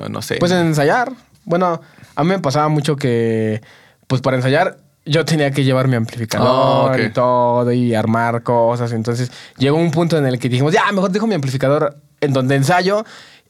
eh, 0.00 0.08
no 0.10 0.22
sé. 0.22 0.36
Pues 0.36 0.52
en 0.52 0.58
ensayar, 0.66 1.12
bueno, 1.44 1.80
a 2.14 2.22
mí 2.24 2.30
me 2.30 2.38
pasaba 2.38 2.68
mucho 2.68 2.96
que, 2.96 3.60
pues 4.06 4.20
para 4.22 4.36
ensayar, 4.36 4.78
yo 5.04 5.24
tenía 5.24 5.52
que 5.52 5.62
llevar 5.62 5.86
mi 5.86 5.94
amplificador 5.94 6.92
Ah, 6.98 7.00
y 7.00 7.10
todo 7.10 7.70
y 7.72 7.94
armar 7.94 8.42
cosas. 8.42 8.90
Entonces 8.92 9.30
llegó 9.56 9.76
un 9.76 9.90
punto 9.92 10.18
en 10.18 10.26
el 10.26 10.38
que 10.40 10.48
dijimos, 10.48 10.72
ya, 10.72 10.90
mejor 10.92 11.10
dejo 11.12 11.26
mi 11.28 11.34
amplificador 11.36 11.96
en 12.20 12.32
donde 12.32 12.56
ensayo. 12.56 13.04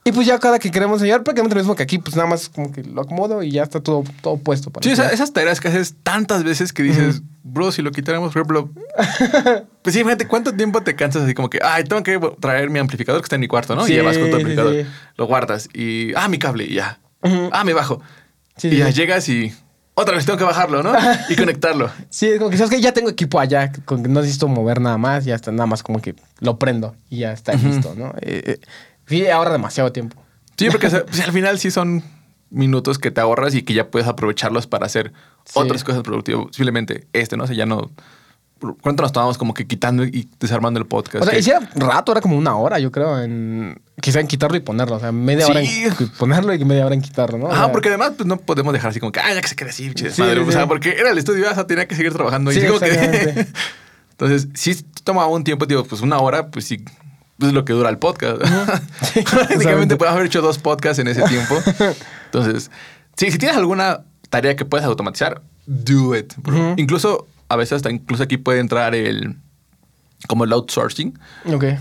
Y 0.07 0.13
pues 0.13 0.27
ya 0.27 0.39
cada 0.39 0.59
que 0.61 0.71
queremos 0.71 0.99
ensayar, 1.01 1.25
prácticamente 1.25 1.57
lo 1.57 1.61
mismo 1.63 1.75
que 1.75 1.83
aquí, 1.83 1.99
pues 1.99 2.15
nada 2.15 2.29
más 2.29 2.49
como 2.49 2.71
que 2.71 2.83
lo 2.85 3.01
acomodo 3.03 3.43
y 3.43 3.51
ya 3.51 3.65
está 3.65 3.81
todo, 3.81 4.05
todo 4.23 4.37
puesto. 4.37 4.71
Para 4.71 4.85
Sí, 4.85 4.91
esa- 4.93 5.11
esas 5.11 5.33
tareas 5.33 5.61
que 5.61 5.67
haces 5.69 5.97
tantas 6.05 6.45
veces 6.45 6.73
que 6.73 6.85
dices, 6.85 7.23
bro, 7.43 7.73
si 7.73 7.83
lo 7.83 7.91
quitáramos, 7.91 8.33
por 8.33 8.41
ejemplo. 8.43 8.71
pues 9.83 9.95
sí, 9.95 10.03
fíjate, 10.05 10.29
¿cuánto 10.29 10.55
tiempo 10.55 10.83
te 10.83 10.95
cansas 10.95 11.25
así 11.25 11.35
como 11.35 11.51
que, 11.51 11.59
ay, 11.63 11.83
tengo 11.85 12.03
que 12.05 12.21
traer 12.41 12.71
mi 12.71 12.79
amplificador 12.79 13.21
que 13.21 13.25
está 13.27 13.35
en 13.37 13.41
mi 13.41 13.49
cuarto, 13.49 13.75
¿no? 13.75 13.85
Sí, 13.85 13.93
y 13.93 13.97
llevas 13.97 14.17
con 14.17 14.31
tu 14.31 14.37
amplificador, 14.37 14.75
sí. 14.75 14.87
lo 15.17 15.27
guardas 15.27 15.69
y, 15.75 16.15
ah, 16.15 16.29
mi 16.29 16.39
cable 16.39 16.65
y 16.65 16.75
ya. 16.75 17.01
Ah, 17.51 17.65
me 17.65 17.73
bajo. 17.73 18.01
Y 18.63 18.77
ya 18.77 18.91
llegas 18.91 19.29
y 19.29 19.53
otra 19.95 20.15
vez 20.15 20.25
tengo 20.25 20.39
que 20.39 20.45
bajarlo, 20.45 20.83
¿no? 20.85 20.93
y 21.29 21.35
conectarlo. 21.35 21.91
Sí, 22.11 22.27
es 22.29 22.39
como 22.39 22.51
que 22.51 22.59
sabes 22.59 22.71
que 22.71 22.81
ya 22.81 22.93
tengo 22.93 23.11
equipo 23.11 23.41
allá, 23.41 23.73
con 23.85 24.03
que 24.05 24.09
no 24.09 24.21
necesito 24.21 24.47
mover 24.47 24.81
nada 24.81 24.99
más, 24.99 25.25
ya 25.25 25.35
está, 25.35 25.51
nada 25.51 25.67
más 25.67 25.83
como 25.83 26.01
que 26.01 26.15
lo 26.39 26.59
prendo 26.59 26.95
y 27.11 27.19
ya 27.19 27.33
está 27.33 27.55
listo, 27.55 27.95
¿no? 27.97 28.11
Eh, 28.21 28.43
eh, 28.47 28.61
sí, 29.07 29.27
ahorra 29.29 29.53
demasiado 29.53 29.93
tiempo. 29.93 30.23
Sí, 30.57 30.69
porque 30.71 30.89
pues, 30.89 31.21
al 31.21 31.33
final 31.33 31.59
sí 31.59 31.71
son 31.71 32.03
minutos 32.51 32.99
que 32.99 33.11
te 33.11 33.21
ahorras 33.21 33.55
y 33.55 33.63
que 33.63 33.75
ya 33.75 33.91
puedes 33.91 34.09
aprovecharlos 34.09 34.67
para 34.67 34.87
hacer 34.87 35.13
Sí. 35.45 35.53
otras 35.55 35.85
cosas 35.85 36.03
productivas. 36.03 36.47
Simplemente 36.53 37.07
este, 37.13 37.37
¿no? 37.37 37.45
O 37.45 37.47
sea, 37.47 37.55
ya 37.57 37.67
no... 37.67 37.91
¿Cuánto 38.81 39.03
nos 39.03 39.13
tomamos 39.13 39.37
como 39.37 39.53
que 39.53 39.67
quitando 39.67 40.03
y 40.05 40.31
desarmando 40.41 40.81
el 40.81 40.87
podcast? 40.87 41.27
O 41.27 41.29
sea, 41.29 41.39
hiciera 41.39 41.61
rato, 41.75 42.11
era 42.13 42.23
como 42.23 42.39
una 42.39 42.57
hora, 42.57 42.79
yo 42.79 42.91
creo, 42.91 43.21
en 43.23 43.83
quizá 44.01 44.19
en 44.21 44.27
quitarlo 44.27 44.57
y 44.57 44.61
ponerlo. 44.61 44.97
O 44.97 45.01
sea, 45.01 45.13
media 45.13 45.45
Sí. 45.45 45.51
hora 45.51 45.61
en 45.61 46.09
ponerlo 46.19 46.55
y 46.55 46.65
media 46.65 46.87
hora 46.87 46.95
en 46.95 47.03
quitarlo, 47.03 47.37
¿no? 47.37 47.47
O 47.49 47.55
sea, 47.55 47.71
porque 47.71 47.89
además 47.91 48.13
pues, 48.17 48.27
no 48.27 48.39
podemos 48.39 48.73
dejar 48.73 48.91
así 48.93 48.99
como 48.99 49.13
que, 49.13 49.21
ah, 49.21 49.35
ya 49.35 49.43
que 49.43 49.49
se 49.49 49.57
quede 49.57 49.69
así, 49.71 49.93
Sí, 49.95 50.05
desmadre". 50.05 50.43
sí, 50.43 50.49
O 50.49 50.53
sea, 50.53 50.67
porque 50.67 50.93
era 50.99 51.11
el 51.11 51.19
estudio, 51.19 51.51
o 51.51 51.55
sea, 51.55 51.67
tenía 51.67 51.87
que 51.87 51.95
seguir 51.95 52.15
trabajando. 52.15 52.51
Y 52.51 52.65
como 52.67 52.81
que-. 52.81 53.47
Entonces, 54.13 54.49
sí 54.55 54.75
tomaba 55.05 55.27
un 55.29 55.45
tiempo, 55.45 55.67
digo, 55.67 55.85
pues 55.85 56.01
una 56.01 56.19
hora, 56.19 56.51
pues 56.51 56.65
sí, 56.65 56.83
pues 57.39 57.49
es 57.49 57.55
lo 57.55 57.65
que 57.65 57.73
dura 57.73 57.91
el 57.91 57.99
podcast. 57.99 58.41
Sí, 59.13 59.23
Prácticamente 59.23 59.97
puedes 59.97 60.13
haber 60.15 60.27
hecho 60.27 60.43
dos 60.43 60.59
podcasts 60.59 60.99
en 60.99 61.09
ese 61.09 61.23
tiempo. 61.23 61.55
Entonces, 62.27 62.71
sí, 63.17 63.31
si 63.31 63.39
tienes 63.39 63.57
alguna 63.57 64.05
tarea 64.29 64.57
que 64.57 64.65
puedes 64.65 64.87
automatizar, 64.87 65.43
do 65.67 66.15
it. 66.15 66.35
bro. 66.37 66.75
Incluso, 66.77 67.27
a 67.49 67.57
veces 67.57 67.77
hasta 67.77 67.91
incluso 67.91 68.23
aquí 68.23 68.37
puede 68.37 68.61
entrar 68.61 68.95
el, 68.95 69.37
como 70.29 70.45
el 70.45 70.53
outsourcing. 70.53 71.19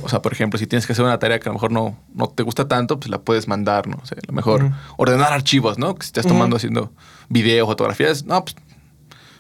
O 0.02 0.10
sea, 0.10 0.22
por 0.22 0.34
ejemplo, 0.34 0.60
si 0.60 0.68
tienes 0.68 0.86
que 0.86 0.94
hacer 0.94 1.04
una 1.04 1.20
tarea 1.20 1.40
que 1.40 1.50
a 1.50 1.52
lo 1.52 1.56
mejor 1.56 1.72
no, 1.72 1.98
no 2.14 2.28
te 2.28 2.44
gusta 2.44 2.68
tanto, 2.68 3.00
pues 3.00 3.10
la 3.10 3.20
puedes 3.20 3.48
mandar, 3.48 3.88
¿no? 3.88 3.98
O 4.02 4.06
sea, 4.06 4.18
a 4.18 4.28
lo 4.28 4.34
mejor 4.34 4.72
ordenar 4.98 5.34
archivos, 5.34 5.78
¿no? 5.78 5.96
Que 5.96 6.04
si 6.04 6.08
estás 6.08 6.26
tomando, 6.26 6.56
haciendo 6.58 6.92
videos, 7.30 7.68
fotografías, 7.68 8.26
no, 8.26 8.44
pues 8.46 8.56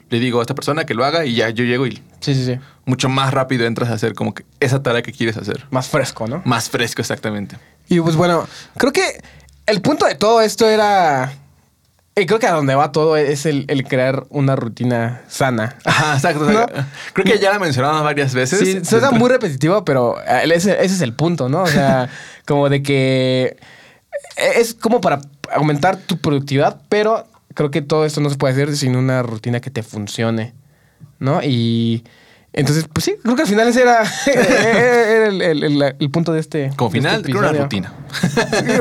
le 0.10 0.20
digo 0.20 0.40
a 0.40 0.44
esta 0.44 0.56
persona 0.56 0.86
que 0.86 0.94
lo 0.94 1.04
haga 1.06 1.26
y 1.26 1.36
ya 1.36 1.50
yo 1.50 1.64
llego 1.64 1.88
y 1.88 2.02
Sí, 2.20 2.34
sí, 2.34 2.46
sí. 2.46 2.60
mucho 2.86 3.10
más 3.10 3.34
rápido 3.34 3.66
entras 3.66 3.90
a 3.90 3.94
hacer 3.94 4.14
como 4.14 4.34
que 4.34 4.46
esa 4.60 4.82
tarea 4.82 5.02
que 5.02 5.12
quieres 5.12 5.38
hacer. 5.38 5.66
Más 5.70 5.88
fresco, 5.90 6.28
¿no? 6.28 6.42
Más 6.46 6.70
fresco, 6.70 7.02
exactamente. 7.02 7.58
Y 7.88 8.00
pues 8.00 8.16
bueno, 8.16 8.48
creo 8.78 8.92
que 8.92 9.22
el 9.66 9.82
punto 9.82 10.06
de 10.06 10.16
todo 10.16 10.42
esto 10.42 10.68
era. 10.68 11.34
Y 12.18 12.26
creo 12.26 12.40
que 12.40 12.48
a 12.48 12.54
donde 12.54 12.76
va 12.76 12.92
todo 12.94 13.18
es 13.18 13.46
el, 13.46 13.66
el 13.68 13.84
crear 13.84 14.24
una 14.30 14.56
rutina 14.56 15.22
sana. 15.28 15.76
Ajá, 15.84 16.14
exacto. 16.16 16.48
Creo 17.14 17.26
que 17.26 17.40
ya 17.40 17.52
la 17.52 17.60
mencionamos 17.60 18.04
varias 18.04 18.34
veces. 18.34 18.60
Sí, 18.60 18.86
suena 18.86 19.12
muy 19.12 19.30
repetitivo, 19.30 19.84
pero 19.84 20.16
ese, 20.24 20.72
ese 20.84 20.96
es 20.96 21.02
el 21.02 21.14
punto, 21.14 21.50
¿no? 21.50 21.64
O 21.64 21.68
sea, 21.68 22.10
como 22.46 22.70
de 22.70 22.82
que 22.82 23.58
es 24.38 24.74
como 24.74 25.02
para 25.02 25.20
aumentar 25.54 25.98
tu 25.98 26.18
productividad, 26.18 26.82
pero 26.88 27.28
creo 27.56 27.72
que 27.72 27.82
todo 27.82 28.06
esto 28.06 28.22
no 28.22 28.30
se 28.30 28.36
puede 28.36 28.54
hacer 28.54 28.78
sin 28.78 28.96
una 28.96 29.24
rutina 29.24 29.60
que 29.60 29.72
te 29.72 29.82
funcione, 29.82 30.54
¿no? 31.20 31.42
Y 31.44 32.04
entonces, 32.58 32.86
pues 32.94 33.04
sí, 33.04 33.16
creo 33.22 33.36
que 33.36 33.42
al 33.42 33.48
final 33.50 33.68
ese 33.68 33.82
era, 33.82 34.04
era 34.28 35.28
el, 35.28 35.42
el- 35.42 35.64
el- 35.64 35.96
el 36.00 36.10
punto 36.12 36.32
de 36.32 36.40
este. 36.40 36.72
Como 36.78 36.88
este 36.88 37.00
final, 37.00 37.22
creo 37.24 37.40
una 37.40 37.52
rutina. 37.52 37.94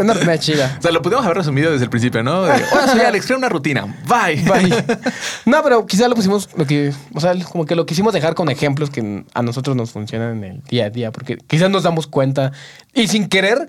Una 0.00 0.14
rutina 0.14 0.38
chida. 0.38 0.76
O 0.78 0.82
sea, 0.82 0.92
lo 0.92 1.02
pudimos 1.02 1.24
haber 1.24 1.38
resumido 1.38 1.72
desde 1.72 1.84
el 1.84 1.90
principio, 1.90 2.22
¿no? 2.22 2.44
De, 2.44 2.52
Hola, 2.52 2.86
soy 2.86 3.00
Alex, 3.00 3.26
creo 3.26 3.38
una 3.38 3.48
rutina. 3.48 3.82
Bye. 4.06 4.42
Bye. 4.44 4.84
No, 5.46 5.60
pero 5.64 5.86
quizá 5.86 6.06
lo 6.08 6.14
pusimos, 6.14 6.48
lo 6.56 6.66
que, 6.66 6.92
o 7.14 7.20
sea, 7.20 7.34
como 7.50 7.66
que 7.66 7.74
lo 7.74 7.84
quisimos 7.84 8.12
dejar 8.14 8.34
con 8.34 8.48
ejemplos 8.48 8.90
que 8.90 9.24
a 9.34 9.42
nosotros 9.42 9.74
nos 9.76 9.90
funcionan 9.90 10.38
en 10.38 10.44
el 10.44 10.62
día 10.62 10.86
a 10.86 10.90
día, 10.90 11.10
porque 11.12 11.36
quizás 11.36 11.68
nos 11.68 11.82
damos 11.82 12.06
cuenta 12.06 12.52
y 12.94 13.08
sin 13.08 13.28
querer, 13.28 13.68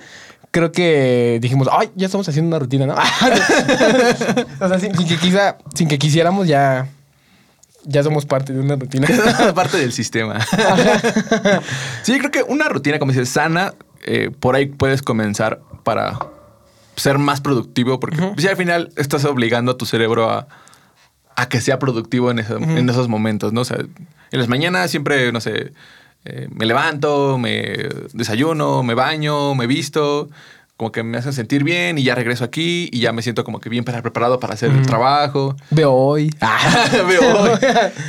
creo 0.56 0.72
que 0.72 1.38
dijimos, 1.42 1.68
ay, 1.70 1.90
ya 1.96 2.06
estamos 2.06 2.30
haciendo 2.30 2.48
una 2.48 2.60
rutina, 2.60 2.86
¿no? 2.86 2.94
o 4.62 4.68
sea, 4.70 4.80
sin, 4.80 4.96
sin 4.96 5.06
que 5.06 5.18
quizá, 5.18 5.58
sin 5.74 5.90
que 5.90 5.98
quisiéramos 6.00 6.48
ya, 6.48 6.88
ya 7.84 8.02
somos 8.04 8.26
parte 8.26 8.54
de 8.54 8.62
una 8.62 8.78
rutina. 8.78 9.06
Parte 9.54 9.78
del 9.78 9.92
sistema. 9.92 10.40
sí, 12.04 12.18
creo 12.20 12.32
que 12.32 12.44
una 12.44 12.70
rutina, 12.70 13.00
como 13.00 13.12
dices, 13.12 13.28
sana, 13.28 13.74
eh, 14.06 14.32
por 14.40 14.56
ahí 14.56 14.68
puedes 14.68 15.02
comenzar 15.02 15.60
para 15.84 16.18
ser 16.96 17.18
más 17.18 17.42
productivo, 17.42 18.00
porque 18.00 18.18
si 18.38 18.48
al 18.48 18.56
final 18.56 18.92
estás 18.96 19.26
obligando 19.26 19.74
a 19.74 19.78
tu 19.78 19.86
cerebro 19.86 20.30
a, 20.32 20.48
a 21.36 21.50
que 21.50 21.60
sea 21.60 21.80
productivo 21.80 22.32
en, 22.32 22.40
ese- 22.40 22.56
en 22.56 22.90
esos 22.90 23.10
momentos, 23.10 23.52
¿no? 23.52 23.60
O 23.62 23.66
sea, 23.66 23.78
en 23.80 24.40
las 24.40 24.48
mañanas 24.48 24.90
siempre, 24.90 25.34
no 25.34 25.42
sé, 25.42 25.74
eh, 26.26 26.48
me 26.52 26.66
levanto, 26.66 27.38
me 27.38 27.88
desayuno, 28.14 28.84
me 28.84 28.94
baño, 28.96 29.56
me 29.56 29.68
visto, 29.68 30.30
como 30.78 30.92
que 30.92 31.04
me 31.04 31.18
hacen 31.18 31.32
sentir 31.34 31.64
bien 31.64 31.98
y 31.98 32.04
ya 32.04 32.16
regreso 32.16 32.44
aquí 32.44 32.90
y 32.92 33.00
ya 33.00 33.14
me 33.14 33.22
siento 33.22 33.44
como 33.44 33.60
que 33.60 33.70
bien 33.70 33.84
para- 33.86 34.02
preparado 34.02 34.40
para 34.40 34.56
hacer 34.56 34.72
el 34.72 34.86
trabajo. 34.86 35.56
Veo 35.72 35.94
hoy. 35.94 36.34
Ah. 36.42 36.86
Veo 37.08 37.42
hoy. 37.44 37.60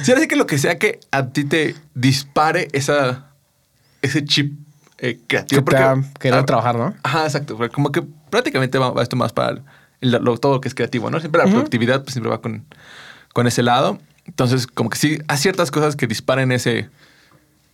Sí, 0.03 0.12
que 0.29 0.37
lo 0.37 0.47
que 0.47 0.59
sea 0.59 0.79
que 0.79 0.99
a 1.12 1.27
ti 1.29 1.45
te 1.45 1.75
dispare 1.95 2.69
esa, 2.73 3.27
ese 4.03 4.25
chip 4.25 4.59
eh, 4.99 5.21
creativo. 5.27 5.64
Que 5.64 5.71
te 5.71 5.77
haga 5.77 6.03
querer 6.19 6.39
ah, 6.41 6.47
trabajar, 6.47 6.77
¿no? 6.77 6.95
Ajá, 7.03 7.25
exacto. 7.25 7.57
porque 7.57 7.73
Como 7.75 7.93
que 7.93 8.03
prácticamente 8.31 8.79
va, 8.79 8.91
va 8.91 9.03
esto 9.03 9.14
más 9.17 9.33
para 9.33 9.59
el- 10.01 10.11
lo- 10.11 10.39
todo 10.39 10.55
lo 10.55 10.61
que 10.61 10.69
es 10.69 10.75
creativo, 10.75 11.11
¿no? 11.11 11.21
Siempre 11.21 11.43
la 11.45 11.49
productividad 11.51 12.03
pues, 12.03 12.14
siempre 12.14 12.31
va 12.31 12.41
con, 12.41 12.64
con 13.33 13.47
ese 13.47 13.62
lado. 13.62 13.99
Entonces, 14.25 14.67
como 14.67 14.91
que 14.91 14.99
sí, 14.99 15.19
hay 15.29 15.37
ciertas 15.39 15.71
cosas 15.71 15.95
que 15.95 16.07
disparen 16.09 16.51
ese, 16.51 16.89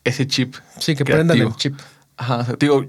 ese 0.04 0.26
chip. 0.26 0.54
Sí, 0.78 0.94
que 0.94 1.04
prendan 1.04 1.36
creativo. 1.36 1.50
el 1.50 1.56
chip. 1.56 1.78
Ajá, 2.16 2.38
o 2.38 2.44
sea, 2.44 2.56
digo, 2.58 2.84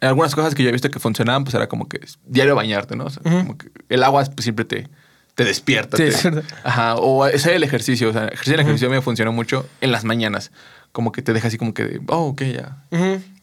algunas 0.00 0.34
cosas 0.34 0.54
que 0.54 0.62
yo 0.62 0.68
he 0.68 0.72
visto 0.72 0.90
que 0.90 0.98
funcionaban, 0.98 1.44
pues 1.44 1.54
era 1.54 1.68
como 1.68 1.88
que 1.88 2.00
diario 2.26 2.54
bañarte, 2.54 2.96
¿no? 2.96 3.04
O 3.04 3.10
sea, 3.10 3.22
como 3.22 3.56
que 3.58 3.68
el 3.88 4.02
agua 4.02 4.24
pues, 4.24 4.44
siempre 4.44 4.64
te, 4.64 4.88
te 5.34 5.44
despierta. 5.44 5.96
Sí, 5.96 6.04
te- 6.04 6.08
es 6.10 6.24
verdad. 6.24 6.44
Ajá, 6.64 6.94
o 6.96 7.24
hacer 7.24 7.54
el 7.54 7.62
ejercicio. 7.64 8.08
O 8.10 8.12
sea, 8.12 8.26
ejercicio 8.26 8.54
el 8.54 8.60
ejercicio 8.60 8.90
me 8.90 9.00
funcionó 9.02 9.32
mucho 9.32 9.66
en 9.80 9.92
las 9.92 10.04
mañanas. 10.04 10.50
Como 10.92 11.12
que 11.12 11.22
te 11.22 11.32
deja 11.32 11.48
así 11.48 11.58
como 11.58 11.72
que, 11.74 11.84
de, 11.84 12.00
oh, 12.08 12.26
ok, 12.28 12.42
ya. 12.42 12.82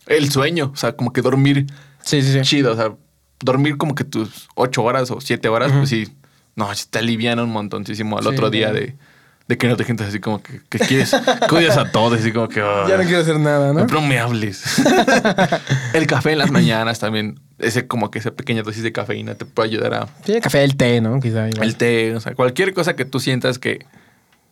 El 0.08 0.32
sueño, 0.32 0.72
o 0.74 0.78
sea, 0.78 0.94
como 0.94 1.14
que 1.14 1.22
dormir 1.22 1.68
Sí, 2.02 2.22
sí, 2.22 2.32
sí. 2.34 2.42
chido. 2.42 2.74
O 2.74 2.76
sea, 2.76 2.94
dormir 3.40 3.78
como 3.78 3.94
que 3.96 4.04
tus 4.04 4.48
ocho 4.56 4.84
horas 4.84 5.12
o 5.12 5.22
siete 5.22 5.48
horas, 5.50 5.72
pues 5.72 5.90
sí, 5.90 6.08
no, 6.56 6.70
te 6.90 7.00
aliviana 7.00 7.44
un 7.44 7.52
montoncísimo 7.52 8.18
al 8.18 8.26
otro 8.28 8.50
día 8.50 8.72
de, 8.74 8.96
de 9.48 9.58
que 9.58 9.68
no 9.68 9.78
te 9.78 9.86
sientas 9.86 10.10
así 10.10 10.20
como 10.20 10.44
que, 10.44 10.62
que 10.70 10.78
quieres, 10.80 11.12
que 11.50 11.56
odias 11.56 11.78
a 11.78 11.90
todos, 11.92 12.20
así 12.20 12.34
como 12.34 12.50
que... 12.50 12.60
Ya 12.60 12.98
no 12.98 13.04
quiero 13.04 13.20
hacer 13.20 13.40
nada, 13.40 13.72
¿no? 13.72 13.86
No 13.86 14.02
me 14.02 14.20
hables. 14.20 14.82
el 15.94 16.06
café 16.06 16.34
en 16.34 16.40
las 16.40 16.52
mañanas 16.52 17.00
también, 17.00 17.40
ese 17.58 17.88
como 17.88 18.12
que 18.12 18.20
esa 18.20 18.32
pequeña 18.32 18.64
dosis 18.64 18.84
de 18.84 18.92
cafeína 18.92 19.36
te 19.36 19.46
puede 19.46 19.70
ayudar 19.70 19.94
a... 19.94 20.08
Sí, 20.26 20.34
el 20.34 20.42
café, 20.42 20.64
el 20.64 20.76
té, 20.76 21.00
¿no? 21.00 21.20
Quizá 21.22 21.48
igual. 21.48 21.68
El 21.68 21.76
té, 21.78 22.14
o 22.14 22.20
sea, 22.20 22.36
cualquier 22.36 22.74
cosa 22.74 22.96
que 22.98 23.06
tú 23.06 23.22
sientas 23.22 23.58
que 23.58 23.86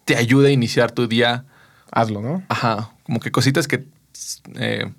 te 0.06 0.16
ayude 0.16 0.48
a 0.50 0.52
iniciar 0.52 0.92
tu 0.92 1.08
día, 1.08 1.44
Hazlo, 1.92 2.22
¿no? 2.22 2.44
ajá, 2.48 2.92
como 3.04 3.20
que 3.20 3.32
cositas 3.32 3.68
que 3.68 3.86
eh, 4.56 4.90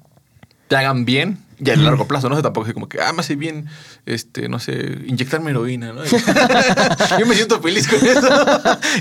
te 0.68 0.76
hagan 0.76 1.04
bien 1.04 1.38
y 1.58 1.70
a 1.70 1.76
largo 1.76 2.06
plazo, 2.06 2.28
no 2.28 2.36
sé, 2.36 2.42
tampoco 2.42 2.66
es 2.66 2.74
como 2.74 2.88
que, 2.88 3.00
ah, 3.00 3.12
me 3.14 3.20
hace 3.20 3.34
bien, 3.34 3.66
este, 4.06 4.48
no 4.48 4.58
sé, 4.60 4.98
inyectarme 5.06 5.50
heroína, 5.50 5.92
¿no? 5.92 6.02
Yo 7.18 7.26
me 7.26 7.34
siento 7.34 7.60
feliz 7.60 7.86
con 7.88 7.98
eso. 8.06 8.28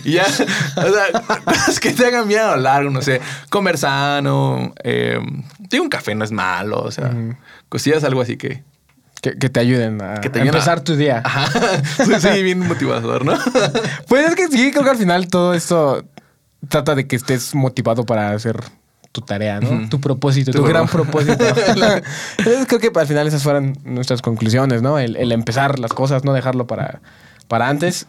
y 0.03 0.13
ya, 0.13 0.25
o 0.25 0.31
sea, 0.93 1.39
cosas 1.45 1.79
que 1.79 1.91
te 1.91 2.05
hagan 2.07 2.27
bien 2.27 2.41
a 2.41 2.55
lo 2.55 2.61
largo, 2.61 2.89
no 2.89 3.01
sé, 3.01 3.21
comer 3.49 3.77
sano, 3.77 4.73
eh, 4.83 5.19
un 5.79 5.89
café 5.89 6.15
no 6.15 6.23
es 6.25 6.31
malo, 6.31 6.81
o 6.81 6.91
sea, 6.91 7.09
Ujú. 7.09 7.35
cosillas, 7.69 8.03
algo 8.03 8.21
así 8.21 8.37
que... 8.37 8.63
Que, 9.21 9.37
que 9.39 9.49
te 9.49 9.59
ayuden 9.59 10.01
a, 10.03 10.21
Que 10.21 10.29
te 10.29 10.39
a 10.39 10.41
ayuden 10.43 10.55
a- 10.55 10.57
empezar 10.59 10.81
tu 10.81 10.95
día. 10.95 11.21
Ajá, 11.23 11.47
sí, 12.03 12.11
sí, 12.19 12.43
bien 12.43 12.59
motivador, 12.59 13.25
¿no? 13.25 13.33
Pues 14.07 14.27
es 14.27 14.35
que 14.35 14.47
sí, 14.49 14.71
creo 14.71 14.83
que 14.83 14.89
al 14.91 14.97
final 14.97 15.27
todo 15.27 15.53
esto 15.53 16.03
trata 16.67 16.93
de 16.95 17.07
que 17.07 17.15
estés 17.15 17.55
motivado 17.55 18.05
para 18.05 18.31
hacer 18.31 18.57
tu 19.15 19.21
tarea, 19.21 19.61
¿no? 19.61 19.87
Tu 19.87 20.01
propósito, 20.01 20.51
tu, 20.51 20.57
Tu 20.57 20.63
gran 20.65 20.87
pro- 20.87 21.03
propósito. 21.03 21.45
Entonces 22.37 22.65
creo 22.67 22.79
que 22.81 22.91
al 22.99 23.07
final 23.07 23.25
esas 23.27 23.43
fueron 23.43 23.77
nuestras 23.85 24.21
conclusiones, 24.21 24.81
¿no? 24.81 24.99
El, 24.99 25.15
el 25.15 25.31
empezar 25.31 25.79
las 25.79 25.93
cosas, 25.93 26.25
no 26.25 26.33
dejarlo 26.33 26.67
para, 26.67 26.99
para 27.47 27.69
antes, 27.69 28.07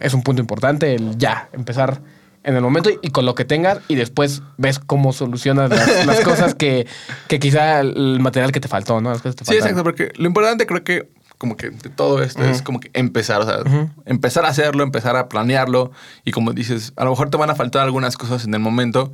es 0.00 0.14
un 0.14 0.22
punto 0.22 0.40
importante. 0.40 0.94
El 0.94 1.18
ya, 1.18 1.50
empezar 1.52 2.00
en 2.42 2.54
el 2.56 2.62
momento 2.62 2.88
y 3.02 3.10
con 3.10 3.26
lo 3.26 3.34
que 3.34 3.44
tengas 3.44 3.80
y 3.88 3.96
después 3.96 4.40
ves 4.56 4.78
cómo 4.78 5.12
solucionas 5.12 5.68
las, 5.68 6.06
las 6.06 6.20
cosas 6.20 6.54
que, 6.54 6.86
que 7.28 7.38
quizá 7.38 7.80
el 7.80 8.18
material 8.20 8.50
que 8.52 8.60
te 8.60 8.68
faltó, 8.68 9.00
¿no? 9.02 9.10
Las 9.10 9.18
cosas 9.20 9.34
que 9.36 9.44
te 9.44 9.50
Sí, 9.50 9.56
exacto, 9.58 9.82
porque 9.82 10.12
lo 10.16 10.26
importante 10.26 10.64
creo 10.66 10.82
que 10.82 11.10
como 11.38 11.58
que 11.58 11.68
de 11.68 11.90
todo 11.90 12.22
esto 12.22 12.42
es 12.44 12.62
como 12.62 12.80
que 12.80 12.88
empezar, 12.94 13.42
o 13.42 13.44
sea, 13.44 13.58
empezar 14.06 14.46
a 14.46 14.48
hacerlo, 14.48 14.82
empezar 14.82 15.16
a 15.16 15.28
planearlo 15.28 15.90
y 16.24 16.30
como 16.30 16.54
dices, 16.54 16.94
a 16.96 17.04
lo 17.04 17.10
mejor 17.10 17.28
te 17.28 17.36
van 17.36 17.50
a 17.50 17.54
faltar 17.54 17.82
algunas 17.82 18.16
cosas 18.16 18.46
en 18.46 18.54
el 18.54 18.60
momento, 18.60 19.12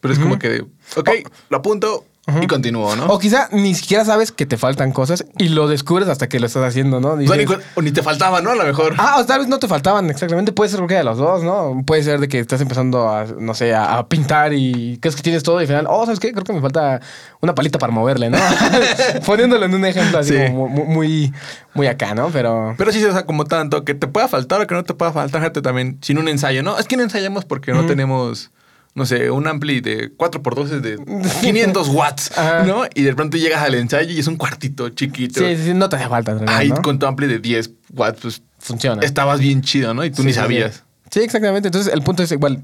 pero 0.00 0.14
es 0.14 0.20
como 0.20 0.38
que, 0.38 0.64
ok, 0.96 1.10
lo 1.48 1.56
apunto 1.58 2.04
y 2.40 2.46
continúo, 2.46 2.94
¿no? 2.94 3.06
O 3.06 3.18
quizá 3.18 3.48
ni 3.50 3.74
siquiera 3.74 4.04
sabes 4.04 4.30
que 4.30 4.46
te 4.46 4.56
faltan 4.56 4.92
cosas 4.92 5.24
y 5.38 5.48
lo 5.48 5.66
descubres 5.66 6.06
hasta 6.08 6.28
que 6.28 6.38
lo 6.38 6.46
estás 6.46 6.62
haciendo, 6.62 7.00
¿no? 7.00 7.14
O, 7.14 7.16
sea, 7.20 7.34
ni, 7.36 7.44
Dices, 7.44 7.58
o 7.74 7.82
ni 7.82 7.90
te 7.90 8.04
faltaba, 8.04 8.40
¿no? 8.40 8.50
A 8.50 8.54
lo 8.54 8.62
mejor. 8.64 8.94
Ah, 8.98 9.16
o 9.18 9.26
tal 9.26 9.40
vez 9.40 9.48
no 9.48 9.58
te 9.58 9.66
faltaban 9.66 10.08
exactamente. 10.10 10.52
Puede 10.52 10.70
ser 10.70 10.78
cualquiera 10.78 11.00
de 11.00 11.04
los 11.06 11.18
dos, 11.18 11.42
¿no? 11.42 11.82
Puede 11.84 12.04
ser 12.04 12.20
de 12.20 12.28
que 12.28 12.38
estás 12.38 12.60
empezando 12.60 13.08
a, 13.08 13.24
no 13.24 13.52
sé, 13.54 13.74
a, 13.74 13.98
a 13.98 14.08
pintar 14.08 14.52
y 14.52 14.98
crees 15.02 15.16
que 15.16 15.22
tienes 15.22 15.42
todo 15.42 15.58
y 15.60 15.62
al 15.62 15.66
final, 15.66 15.86
oh, 15.88 16.04
¿sabes 16.04 16.20
qué? 16.20 16.30
Creo 16.30 16.44
que 16.44 16.52
me 16.52 16.60
falta 16.60 17.00
una 17.40 17.52
palita 17.56 17.80
para 17.80 17.92
moverle, 17.92 18.30
¿no? 18.30 18.38
Poniéndolo 19.26 19.64
en 19.66 19.74
un 19.74 19.84
ejemplo 19.84 20.18
así 20.18 20.30
Sí. 20.36 20.44
como 20.52 20.68
mu- 20.68 20.84
muy, 20.84 21.32
muy 21.74 21.86
acá, 21.88 22.14
¿no? 22.14 22.28
Pero... 22.28 22.74
Pero 22.78 22.92
sí, 22.92 23.04
o 23.04 23.12
sea, 23.12 23.26
como 23.26 23.44
tanto, 23.44 23.84
que 23.84 23.94
te 23.94 24.06
pueda 24.06 24.28
faltar 24.28 24.60
o 24.60 24.66
que 24.68 24.74
no 24.74 24.84
te 24.84 24.94
pueda 24.94 25.12
faltar, 25.12 25.42
gente 25.42 25.62
también, 25.62 25.98
sin 26.02 26.18
un 26.18 26.28
ensayo, 26.28 26.62
¿no? 26.62 26.78
Es 26.78 26.86
que 26.86 26.96
no 26.96 27.02
ensayamos 27.02 27.44
porque 27.44 27.72
no 27.72 27.86
tenemos, 27.86 28.50
no 28.94 29.06
sé, 29.06 29.30
un 29.30 29.46
ampli 29.46 29.80
de 29.80 30.16
4x12 30.16 30.80
de 30.80 30.96
500 31.42 31.88
watts, 31.88 32.36
Ajá. 32.36 32.64
¿no? 32.64 32.84
Y 32.94 33.02
de 33.02 33.14
pronto 33.14 33.36
llegas 33.36 33.62
al 33.62 33.74
ensayo 33.74 34.12
y 34.12 34.18
es 34.18 34.26
un 34.26 34.36
cuartito 34.36 34.88
chiquito. 34.90 35.40
Sí, 35.40 35.56
sí, 35.56 35.74
no 35.74 35.88
te 35.88 35.96
hace 35.96 36.08
falta. 36.08 36.32
en 36.32 36.38
realidad, 36.40 36.58
Ay, 36.58 36.68
¿no? 36.70 36.82
con 36.82 36.98
tu 36.98 37.06
ampli 37.06 37.26
de 37.26 37.38
10 37.38 37.70
watts, 37.94 38.20
pues 38.20 38.42
Funciona. 38.58 39.02
estabas 39.02 39.40
bien 39.40 39.62
chido, 39.62 39.94
¿no? 39.94 40.04
Y 40.04 40.10
tú 40.10 40.22
Sí, 40.22 40.26
ni 40.28 40.32
sí. 40.32 40.38
sabías. 40.40 40.82
Sí, 41.10 41.20
exactamente. 41.20 41.68
Entonces, 41.68 41.92
el 41.92 42.02
punto 42.02 42.22
es 42.22 42.30
igual, 42.32 42.62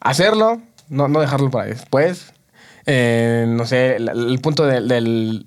hacerlo, 0.00 0.60
no, 0.88 1.08
no 1.08 1.20
dejarlo 1.20 1.50
para 1.50 1.66
después. 1.66 2.32
Eh, 2.86 3.44
no 3.48 3.66
sé, 3.66 3.96
el, 3.96 4.08
el 4.08 4.38
punto 4.40 4.64
del- 4.66 4.88
del- 4.88 5.46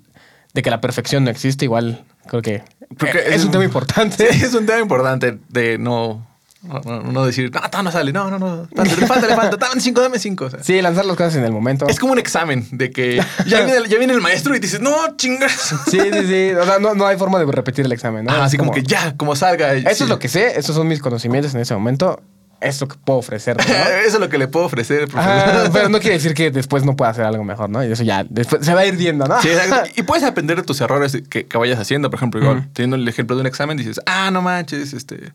de 0.52 0.62
que 0.62 0.70
la 0.70 0.80
perfección 0.80 1.24
no 1.24 1.30
existe, 1.30 1.64
igual 1.64 2.04
creo 2.26 2.42
que, 2.42 2.62
Creo 2.98 3.12
que 3.12 3.18
eh, 3.20 3.34
es, 3.34 3.44
un 3.44 3.50
tema 3.52 3.64
importante. 3.64 4.28
Sí, 4.32 4.44
es 4.44 4.54
un 4.54 4.66
tema 4.66 4.80
importante 4.80 5.38
de 5.48 5.78
no, 5.78 6.26
no, 6.62 7.24
decir, 7.24 7.50
no, 7.52 7.60
no, 7.72 7.82
no 7.84 7.90
sale, 7.92 8.12
no, 8.12 8.30
no, 8.30 8.38
no, 8.38 8.68
le 8.84 9.06
falta, 9.06 9.26
le 9.26 9.34
falta, 9.34 9.56
dame 9.56 9.80
cinco, 9.80 10.02
dame 10.02 10.18
cinco. 10.18 10.44
o 10.44 10.50
sea. 10.50 10.62
Sí, 10.62 10.80
lanzar 10.82 11.06
las 11.06 11.16
cosas 11.16 11.36
en 11.36 11.44
el 11.44 11.52
momento. 11.52 11.86
Es 11.88 11.98
como 11.98 12.12
un 12.12 12.18
examen 12.18 12.66
de 12.70 12.90
que 12.90 13.16
ya 13.46 13.62
viene, 13.64 13.76
el- 13.78 13.88
ya 13.88 13.98
viene 13.98 14.12
el 14.12 14.20
maestro 14.20 14.54
y 14.54 14.58
dices, 14.58 14.80
no, 14.80 14.94
chingas. 15.16 15.52
Sí, 15.90 15.98
sí, 16.00 16.26
sí. 16.26 16.50
O 16.52 16.64
sea, 16.64 16.78
no, 16.78 16.94
no 16.94 17.06
hay 17.06 17.16
forma 17.16 17.38
de 17.38 17.46
repetir 17.46 17.86
el 17.86 17.92
examen, 17.92 18.26
¿no? 18.26 18.32
Ajá, 18.32 18.44
así 18.44 18.58
como, 18.58 18.72
que 18.72 18.82
ya, 18.82 19.16
como 19.16 19.34
salga. 19.36 19.72
Eso 19.74 20.04
es 20.04 20.10
lo 20.10 20.18
que 20.18 20.28
sé, 20.28 20.58
esos 20.58 20.76
son 20.76 20.86
mis 20.86 21.00
conocimientos 21.00 21.54
en 21.54 21.60
ese 21.60 21.72
momento, 21.74 22.20
es 22.60 22.78
lo 22.80 22.88
que 22.88 22.96
puedo 23.02 23.18
ofrecer, 23.20 23.56
¿no? 23.56 23.62
Eso 24.06 24.16
es 24.16 24.20
lo 24.20 24.28
que 24.28 24.36
le 24.36 24.46
puedo 24.46 24.66
ofrecer. 24.66 25.08
Ajá, 25.14 25.70
pero 25.72 25.88
no 25.88 25.98
quiere 25.98 26.16
decir 26.16 26.34
que 26.34 26.50
después 26.50 26.84
no 26.84 26.94
pueda 26.94 27.10
hacer 27.10 27.24
algo 27.24 27.42
mejor, 27.42 27.70
¿no? 27.70 27.82
Y 27.82 27.90
eso 27.90 28.02
ya, 28.02 28.22
después 28.28 28.66
se 28.66 28.74
va 28.74 28.80
a 28.80 28.86
ir 28.86 28.96
viendo, 28.96 29.24
¿no? 29.26 29.40
Sí, 29.40 29.48
exacto. 29.48 29.90
Y 29.96 30.02
puedes 30.02 30.24
aprender 30.24 30.58
de 30.58 30.62
tus 30.62 30.78
errores 30.82 31.16
que, 31.30 31.46
que 31.46 31.56
vayas 31.58 31.78
haciendo. 31.80 32.10
Por 32.10 32.18
ejemplo, 32.18 32.38
igual, 32.38 32.68
teniendo 32.74 32.96
el 32.96 33.08
ejemplo 33.08 33.34
de 33.34 33.40
un 33.40 33.46
examen, 33.46 33.78
dices, 33.78 33.98
ah, 34.04 34.30
no 34.30 34.42
manches, 34.42 34.92
este, 34.92 35.32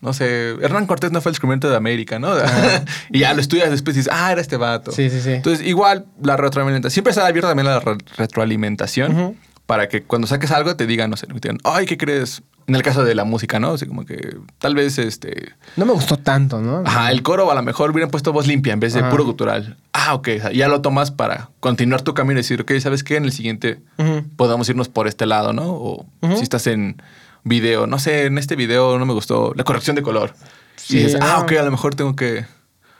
no 0.00 0.12
sé, 0.12 0.50
Hernán 0.62 0.86
Cortés 0.86 1.10
no 1.12 1.20
fue 1.20 1.30
el 1.30 1.34
descubrimiento 1.34 1.68
de 1.70 1.76
América, 1.76 2.18
¿no? 2.18 2.32
y 3.10 3.20
ya 3.20 3.34
lo 3.34 3.40
estudias 3.40 3.70
después 3.70 3.96
y 3.96 4.00
dices, 4.00 4.12
ah, 4.14 4.30
era 4.32 4.40
este 4.40 4.56
vato. 4.56 4.92
Sí, 4.92 5.10
sí, 5.10 5.20
sí. 5.20 5.32
Entonces, 5.32 5.66
igual, 5.66 6.06
la 6.22 6.36
retroalimentación, 6.36 6.90
siempre 6.92 7.10
está 7.10 7.26
abierta 7.26 7.48
también 7.48 7.66
la 7.66 7.80
re- 7.80 7.98
retroalimentación 8.16 9.36
para 9.66 9.88
que 9.88 10.02
cuando 10.02 10.26
saques 10.26 10.50
algo 10.50 10.76
te 10.76 10.86
digan, 10.86 11.10
no 11.10 11.16
sé, 11.16 11.26
te 11.26 11.34
digan, 11.34 11.58
ay, 11.64 11.86
¿qué 11.86 11.96
crees? 11.98 12.42
En 12.66 12.74
el 12.74 12.82
caso 12.82 13.02
de 13.02 13.14
la 13.14 13.24
música, 13.24 13.58
¿no? 13.58 13.72
Así 13.72 13.86
como 13.86 14.04
que 14.04 14.36
tal 14.58 14.74
vez, 14.74 14.98
este, 14.98 15.52
No 15.76 15.86
me 15.86 15.92
gustó 15.92 16.18
tanto, 16.18 16.60
¿no? 16.60 16.82
Ajá, 16.84 17.10
el 17.10 17.22
coro 17.22 17.50
a 17.50 17.54
lo 17.54 17.62
mejor 17.62 17.90
hubieran 17.90 18.10
puesto 18.10 18.30
voz 18.32 18.46
limpia 18.46 18.74
en 18.74 18.80
vez 18.80 18.92
de 18.92 19.02
puro 19.04 19.24
gutural. 19.24 19.78
Ah, 19.94 20.14
ok. 20.14 20.28
ya 20.52 20.68
lo 20.68 20.82
tomas 20.82 21.10
para 21.10 21.48
continuar 21.60 22.02
tu 22.02 22.12
camino 22.12 22.34
y 22.38 22.42
decir, 22.42 22.60
ok, 22.60 22.72
¿sabes 22.80 23.02
qué? 23.04 23.16
En 23.16 23.24
el 23.24 23.32
siguiente 23.32 23.80
Ujú. 23.98 24.22
podamos 24.36 24.68
irnos 24.68 24.88
por 24.90 25.08
este 25.08 25.24
lado, 25.24 25.52
¿no? 25.54 25.64
O 25.66 26.06
si 26.36 26.42
estás 26.42 26.66
en 26.66 27.00
video, 27.48 27.86
no 27.86 27.98
sé, 27.98 28.26
en 28.26 28.38
este 28.38 28.56
video 28.56 28.98
no 28.98 29.06
me 29.06 29.12
gustó 29.12 29.52
la 29.56 29.64
corrección 29.64 29.96
de 29.96 30.02
color. 30.02 30.34
Sí, 30.76 30.98
y 30.98 31.04
dices, 31.04 31.20
ah, 31.20 31.40
ok, 31.40 31.52
a 31.52 31.62
lo 31.62 31.70
mejor 31.70 31.94
tengo 31.94 32.14
que... 32.14 32.46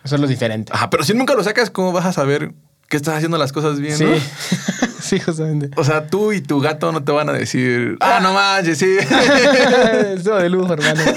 Hacerlo 0.03 0.27
diferente. 0.27 0.73
Ajá, 0.75 0.91
pero 0.91 1.05
si 1.05 1.15
nunca 1.15 1.35
lo 1.35 1.45
sacas, 1.45 1.71
¿cómo 1.71 1.93
vas 1.93 2.07
a 2.07 2.13
saber 2.13 2.53
que 2.89 2.97
estás 2.97 3.17
haciendo 3.17 3.39
las 3.39 3.53
cosas 3.53 3.81
bien, 3.81 3.97
sí. 3.97 4.05
no? 4.05 4.17
sí, 5.01 5.21
justamente. 5.21 5.71
O 5.77 5.85
sea, 5.85 6.07
tú 6.09 6.33
y 6.33 6.41
tu 6.41 6.61
gato 6.61 6.91
no 6.91 7.05
te 7.05 7.13
van 7.13 7.29
a 7.29 7.33
decir, 7.33 7.97
ah, 8.01 8.21
no 8.23 8.33
manches, 8.33 8.79
sí. 8.79 8.97
Estuvo 10.17 10.37
de 10.37 10.49
lujo, 10.49 10.73
hermano. 10.73 11.03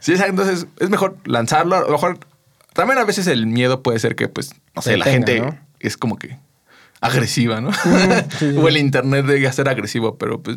Sí. 0.00 0.14
Entonces 0.14 0.66
es 0.80 0.88
mejor 0.88 1.18
lanzarlo. 1.26 1.76
A 1.76 1.80
lo 1.80 1.90
mejor 1.90 2.18
también 2.72 2.98
a 2.98 3.04
veces 3.04 3.26
el 3.26 3.46
miedo 3.46 3.82
puede 3.82 3.98
ser 3.98 4.16
que, 4.16 4.26
pues, 4.28 4.54
no 4.74 4.80
sé, 4.80 4.96
la 4.96 5.04
gente 5.04 5.40
¿no? 5.40 5.58
es 5.80 5.98
como 5.98 6.16
que 6.16 6.38
agresiva, 7.02 7.60
¿no? 7.60 7.72
sí, 7.74 7.80
sí. 8.38 8.54
o 8.56 8.68
el 8.68 8.78
internet 8.78 9.26
de 9.26 9.52
ser 9.52 9.68
agresivo, 9.68 10.16
pero 10.16 10.42
pues 10.42 10.56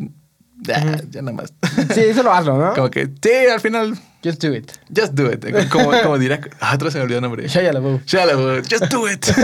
ya, 0.60 1.00
ya 1.10 1.22
nada 1.22 1.36
más. 1.36 1.52
Sí, 1.94 2.14
solo 2.14 2.32
hazlo, 2.32 2.58
¿no? 2.58 2.72
como 2.74 2.90
que 2.90 3.06
sí, 3.06 3.30
al 3.52 3.60
final, 3.60 3.98
Just 4.22 4.42
do 4.42 4.54
it. 4.54 4.70
just 4.94 5.14
do 5.14 5.32
it. 5.32 5.42
Como, 5.70 5.90
como 6.02 6.18
dirá, 6.18 6.40
ah, 6.60 6.74
otra 6.74 6.90
se 6.90 6.98
me 6.98 7.04
olvidó 7.04 7.18
el 7.18 7.22
nombre. 7.22 7.48
Shia 7.48 7.72
LaBeouf. 7.72 8.04
Shia 8.04 8.26
LaBeouf, 8.26 8.68
just 8.68 8.92
do 8.92 9.08
it. 9.08 9.26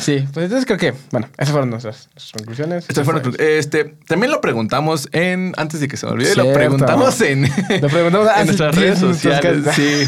Sí, 0.00 0.26
pues 0.34 0.44
entonces 0.44 0.66
creo 0.66 0.76
que, 0.76 0.92
bueno, 1.12 1.28
esas 1.38 1.52
fueron 1.52 1.70
nuestras, 1.70 2.10
nuestras 2.12 2.32
conclusiones. 2.32 2.84
Estas 2.88 3.04
fueron 3.06 3.34
este, 3.38 3.84
también 4.06 4.32
lo 4.32 4.42
preguntamos 4.42 5.08
en, 5.12 5.54
antes 5.56 5.80
de 5.80 5.88
que 5.88 5.96
se 5.96 6.04
me 6.04 6.12
olvide, 6.12 6.34
lo 6.34 6.52
preguntamos 6.52 7.18
en, 7.22 7.42
Lo 7.80 7.88
preguntamos 7.88 8.28
en 8.36 8.46
nuestras 8.46 8.76
10 8.76 8.84
redes 8.84 8.98
sociales. 8.98 9.64
Sí. 9.74 10.04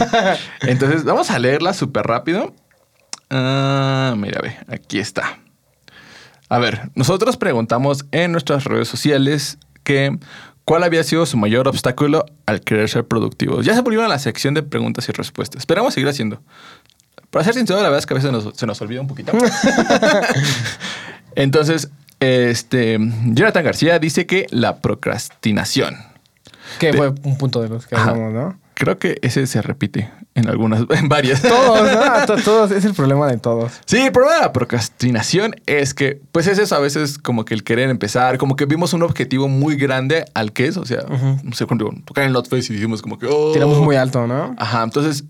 Entonces, 0.62 1.05
vamos 1.05 1.31
a 1.31 1.39
leerla 1.39 1.72
súper 1.72 2.05
rápido. 2.07 2.55
Ah, 3.31 4.14
mira, 4.18 4.41
ve, 4.43 4.57
aquí 4.68 4.98
está. 4.98 5.39
A 6.51 6.59
ver, 6.59 6.90
nosotros 6.94 7.39
preguntamos 7.39 8.05
en 8.11 8.32
nuestras 8.32 8.65
redes 8.65 8.89
sociales 8.89 9.59
que 9.86 10.18
cuál 10.64 10.82
había 10.82 11.04
sido 11.04 11.24
su 11.26 11.36
mayor 11.36 11.68
obstáculo 11.68 12.26
al 12.44 12.60
querer 12.60 12.88
ser 12.88 13.04
productivos. 13.06 13.64
Ya 13.64 13.72
se 13.74 13.82
volvió 13.82 14.04
a 14.04 14.08
la 14.08 14.18
sección 14.18 14.52
de 14.52 14.64
preguntas 14.64 15.08
y 15.08 15.12
respuestas. 15.12 15.60
Esperamos 15.60 15.94
seguir 15.94 16.08
haciendo. 16.08 16.42
Para 17.30 17.44
ser 17.44 17.54
sincero, 17.54 17.78
la 17.78 17.84
verdad 17.84 18.00
es 18.00 18.06
que 18.06 18.14
a 18.14 18.16
veces 18.16 18.32
nos- 18.32 18.56
se 18.56 18.66
nos 18.66 18.80
olvida 18.82 19.00
un 19.00 19.06
poquito. 19.06 19.32
Entonces, 21.34 21.90
este, 22.20 22.98
Jonathan 23.26 23.64
García 23.64 23.98
dice 23.98 24.26
que 24.26 24.46
la 24.50 24.78
procrastinación. 24.80 25.96
Que 26.78 26.92
De- 26.92 26.98
fue 26.98 27.08
un 27.22 27.38
punto 27.38 27.60
de 27.62 27.68
los 27.68 27.86
que 27.86 27.96
hablamos, 27.96 28.32
¿no? 28.32 28.58
Creo 28.78 28.98
que 28.98 29.19
ese 29.23 29.47
se 29.47 29.62
repite 29.62 30.11
en 30.35 30.48
algunas, 30.48 30.85
en 30.90 31.09
varias. 31.09 31.40
Todos, 31.40 31.90
¿no? 31.93 32.27
To- 32.27 32.36
Todos, 32.43 32.70
es 32.73 32.85
el 32.85 32.93
problema 32.93 33.27
de 33.27 33.39
todos. 33.39 33.73
Sí, 33.86 33.97
el 33.97 34.12
problema 34.12 34.35
de 34.36 34.43
la 34.43 34.53
procrastinación 34.53 35.55
es 35.65 35.94
que, 35.94 36.20
pues 36.31 36.47
es 36.47 36.59
eso 36.59 36.77
a 36.77 36.78
veces 36.78 37.16
como 37.19 37.47
que 37.47 37.55
el 37.55 37.65
querer 37.65 37.89
empezar, 37.89 38.36
como 38.36 38.55
que 38.55 38.66
vimos 38.66 38.93
un 38.93 39.03
objetivo 39.03 39.48
muy 39.48 39.77
grande 39.77 40.27
al 40.35 40.53
que 40.53 40.66
es, 40.66 40.77
o 40.77 40.85
sea, 40.85 41.05
Ujú. 41.09 41.39
no 41.43 41.53
sé, 41.55 41.65
cuando 41.65 41.90
tocar 42.05 42.24
en 42.24 42.28
el 42.28 42.32
Notfest 42.35 42.69
y 42.70 42.74
dijimos 42.74 43.01
como 43.01 43.19
que, 43.19 43.27
oh. 43.27 43.53
Tiramos 43.55 43.78
muy 43.81 43.97
alto, 43.97 44.27
¿no? 44.27 44.55
Ajá, 44.59 44.82
entonces, 44.82 45.24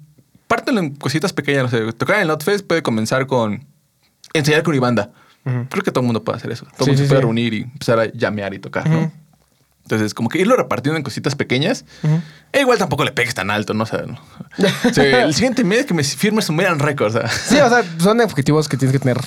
pártelo 0.48 0.81
en 0.81 0.97
cositas 0.97 1.32
pequeñas, 1.32 1.62
no 1.64 1.68
sé, 1.68 1.93
tocar 1.93 2.16
en 2.16 2.23
el 2.23 2.28
Notfest 2.28 2.66
puede 2.66 2.82
comenzar 2.82 3.27
con 3.28 3.64
enseñar 4.32 4.62
con 4.64 4.73
mi 4.74 4.81
banda. 4.81 5.12
Creo 5.70 5.85
que 5.85 5.93
todo 5.93 6.01
el 6.01 6.06
mundo 6.06 6.24
puede 6.24 6.39
hacer 6.39 6.51
eso. 6.51 6.64
Todo 6.77 6.78
el 6.78 6.85
Sí, 6.86 6.90
mundo 6.90 6.97
sí, 6.97 7.05
se 7.05 7.09
puede 7.09 7.20
sí. 7.20 7.23
reunir 7.23 7.55
y 7.55 7.62
empezar 7.62 8.01
a 8.01 8.06
llamear 8.06 8.52
y 8.55 8.59
tocar, 8.59 8.90
¿no? 8.90 9.12
Entonces, 9.86 10.14
como 10.14 10.28
que 10.28 10.40
irlo 10.40 10.56
repartiendo 10.56 10.96
en 10.96 11.04
cositas 11.04 11.36
pequeñas. 11.36 11.84
E 12.52 12.60
igual 12.60 12.76
tampoco 12.76 13.04
le 13.04 13.12
pegues 13.12 13.34
tan 13.34 13.52
alto, 13.52 13.72
¿no? 13.72 13.84
O 13.84 13.86
sea, 13.86 14.02
no. 14.02 14.18
El 14.96 15.32
siguiente 15.34 15.62
mes 15.62 15.86
que 15.86 15.94
me 15.94 16.02
firmes 16.02 16.48
un 16.48 16.56
Miran 16.56 16.80
Records. 16.80 17.14
o 17.14 17.20
sea. 17.20 17.28
Sí, 17.28 17.56
o 17.60 17.68
sea, 17.68 17.84
son 17.98 18.20
objetivos 18.20 18.68
que 18.68 18.76
tienes 18.76 18.92
que 18.92 18.98
tener 18.98 19.18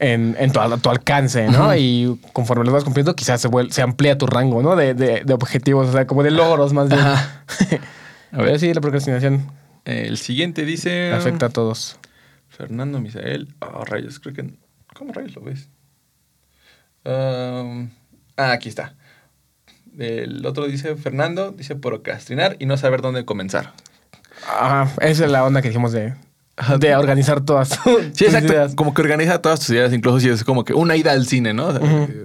en, 0.00 0.34
en 0.40 0.50
tu, 0.50 0.58
alcance, 0.90 1.46
¿no? 1.46 1.76
Y 1.76 2.18
conforme 2.32 2.64
los 2.64 2.74
vas 2.74 2.82
cumpliendo, 2.82 3.14
quizás 3.14 3.40
se, 3.40 3.48
se 3.70 3.80
amplía 3.82 4.18
tu 4.18 4.26
rango, 4.26 4.60
¿no? 4.60 4.74
De, 4.74 4.94
de- 4.94 5.22
de 5.24 5.34
objetivos, 5.34 5.88
o 5.88 5.92
sea, 5.92 6.06
como 6.08 6.24
de 6.24 6.32
logros 6.32 6.72
más 6.72 6.88
bien. 6.88 7.00
Ajá. 7.00 7.44
A 8.32 8.38
ver, 8.42 8.58
sí, 8.58 8.74
la 8.74 8.80
procrastinación 8.80 9.46
El 9.84 10.18
siguiente 10.18 10.64
dice. 10.64 11.12
afecta 11.12 11.46
a 11.46 11.50
todos. 11.50 11.96
Fernando 12.48 12.98
Misael. 13.00 13.54
Oh, 13.60 13.84
rayos, 13.84 14.18
creo 14.18 14.34
que. 14.34 14.52
¿Cómo 14.96 15.12
rayos 15.12 15.36
lo 15.36 15.42
ves? 15.42 15.68
Um, 17.04 17.90
ah, 18.36 18.52
aquí 18.52 18.68
está. 18.68 18.94
El 19.98 20.44
otro 20.46 20.66
dice 20.66 20.96
Fernando, 20.96 21.52
dice 21.52 21.76
procrastinar 21.76 22.56
y 22.58 22.66
no 22.66 22.76
saber 22.76 23.02
dónde 23.02 23.24
comenzar. 23.24 23.72
Ajá, 24.48 24.90
esa 25.00 25.24
es 25.26 25.30
la 25.30 25.44
onda 25.44 25.62
que 25.62 25.68
dijimos 25.68 25.92
de, 25.92 26.14
de 26.78 26.96
organizar 26.96 27.42
todas 27.42 27.68
tus 27.68 27.92
Sí, 28.14 28.24
exacto. 28.24 28.52
ideas. 28.52 28.74
Como 28.74 28.92
que 28.94 29.02
organiza 29.02 29.40
todas 29.40 29.60
tus 29.60 29.70
ideas, 29.70 29.92
incluso 29.92 30.18
si 30.20 30.28
es 30.30 30.42
como 30.44 30.64
que 30.64 30.72
una 30.74 30.96
ida 30.96 31.12
al 31.12 31.26
cine, 31.26 31.52
¿no? 31.54 31.66
O 31.66 31.72
sea, 31.72 31.80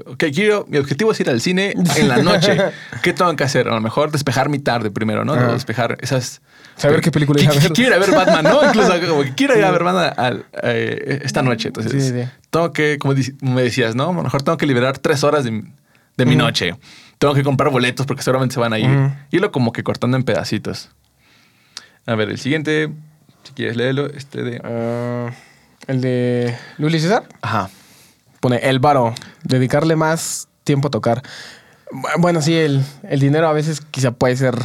Ok, 0.08 0.24
quiero, 0.34 0.66
mi 0.70 0.78
objetivo 0.78 1.12
es 1.12 1.20
ir 1.20 1.30
al 1.30 1.42
cine 1.42 1.74
en 1.98 2.08
la 2.08 2.18
noche. 2.18 2.58
¿Qué 3.04 3.14
tengo 3.14 3.36
que 3.36 3.44
hacer? 3.44 3.68
A 3.68 3.72
lo 3.76 3.82
mejor 3.82 4.12
despejar 4.12 4.50
mi 4.50 4.60
tarde 4.60 4.90
primero, 4.90 5.26
¿no? 5.26 5.34
Ajá. 5.34 5.52
Despejar 5.54 5.98
esas. 6.02 6.42
Saber 6.78 7.02
qué 7.02 7.12
película 7.12 7.42
ir 7.42 7.50
a 7.50 7.54
Qui- 7.54 7.62
ver. 7.64 7.72
Quiero 7.74 7.90
ir 7.90 7.94
a 7.96 8.00
ver 8.06 8.12
Batman, 8.16 8.44
¿no? 8.46 8.64
Incluso 8.66 8.94
como 9.10 9.24
que 9.24 9.34
quiero 9.36 9.58
ir 9.58 9.66
a 9.66 9.72
ver 9.72 9.84
Batman 9.84 10.14
al- 10.16 10.46
eh, 10.64 11.20
esta 11.24 11.42
noche. 11.42 11.68
Entonces, 11.70 11.92
Sí, 12.04 12.12
sí. 12.12 12.30
tengo 12.50 12.72
que, 12.72 12.98
como 12.98 13.14
me 13.42 13.62
decías, 13.62 13.96
¿no? 13.96 14.10
A 14.10 14.14
lo 14.14 14.24
mejor 14.24 14.42
tengo 14.44 14.58
que 14.58 14.66
liberar 14.66 14.98
tres 14.98 15.24
horas 15.24 15.44
de, 15.44 15.52
mi- 15.52 15.64
de 16.18 16.26
mi 16.26 16.36
Ujú. 16.36 16.44
noche. 16.46 16.76
Tengo 17.18 17.34
que 17.34 17.44
comprar 17.44 17.72
boletos 17.72 18.06
porque 18.06 18.22
seguramente 18.24 18.54
se 18.54 18.60
van 18.60 18.74
a 18.74 18.80
ir. 18.80 18.90
Ujú. 18.90 19.12
Irlo 19.32 19.52
como 19.52 19.72
que 19.72 19.84
cortando 19.84 20.18
en 20.18 20.24
pedacitos. 20.24 20.90
A 22.06 22.16
ver, 22.16 22.30
el 22.30 22.38
siguiente, 22.40 22.90
si 23.44 23.54
quieres 23.54 23.76
léelo, 23.76 24.06
este 24.08 24.44
de. 24.44 24.62
Ah, 24.64 25.32
el 25.88 26.02
de 26.02 26.56
Luli 26.78 27.00
César 27.00 27.24
Ajá. 27.42 27.70
pone 28.40 28.58
el 28.58 28.80
varo, 28.80 29.14
dedicarle 29.44 29.96
más 29.96 30.48
tiempo 30.64 30.90
a 30.90 30.92
tocar. 30.92 31.24
Bu- 31.92 32.08
Bueno, 32.20 32.42
sí, 32.42 32.56
el, 32.56 32.84
el 33.04 33.20
dinero 33.20 33.48
a 33.48 33.54
veces 33.54 33.82
quizá 33.82 34.12
puede 34.12 34.36
ser 34.36 34.56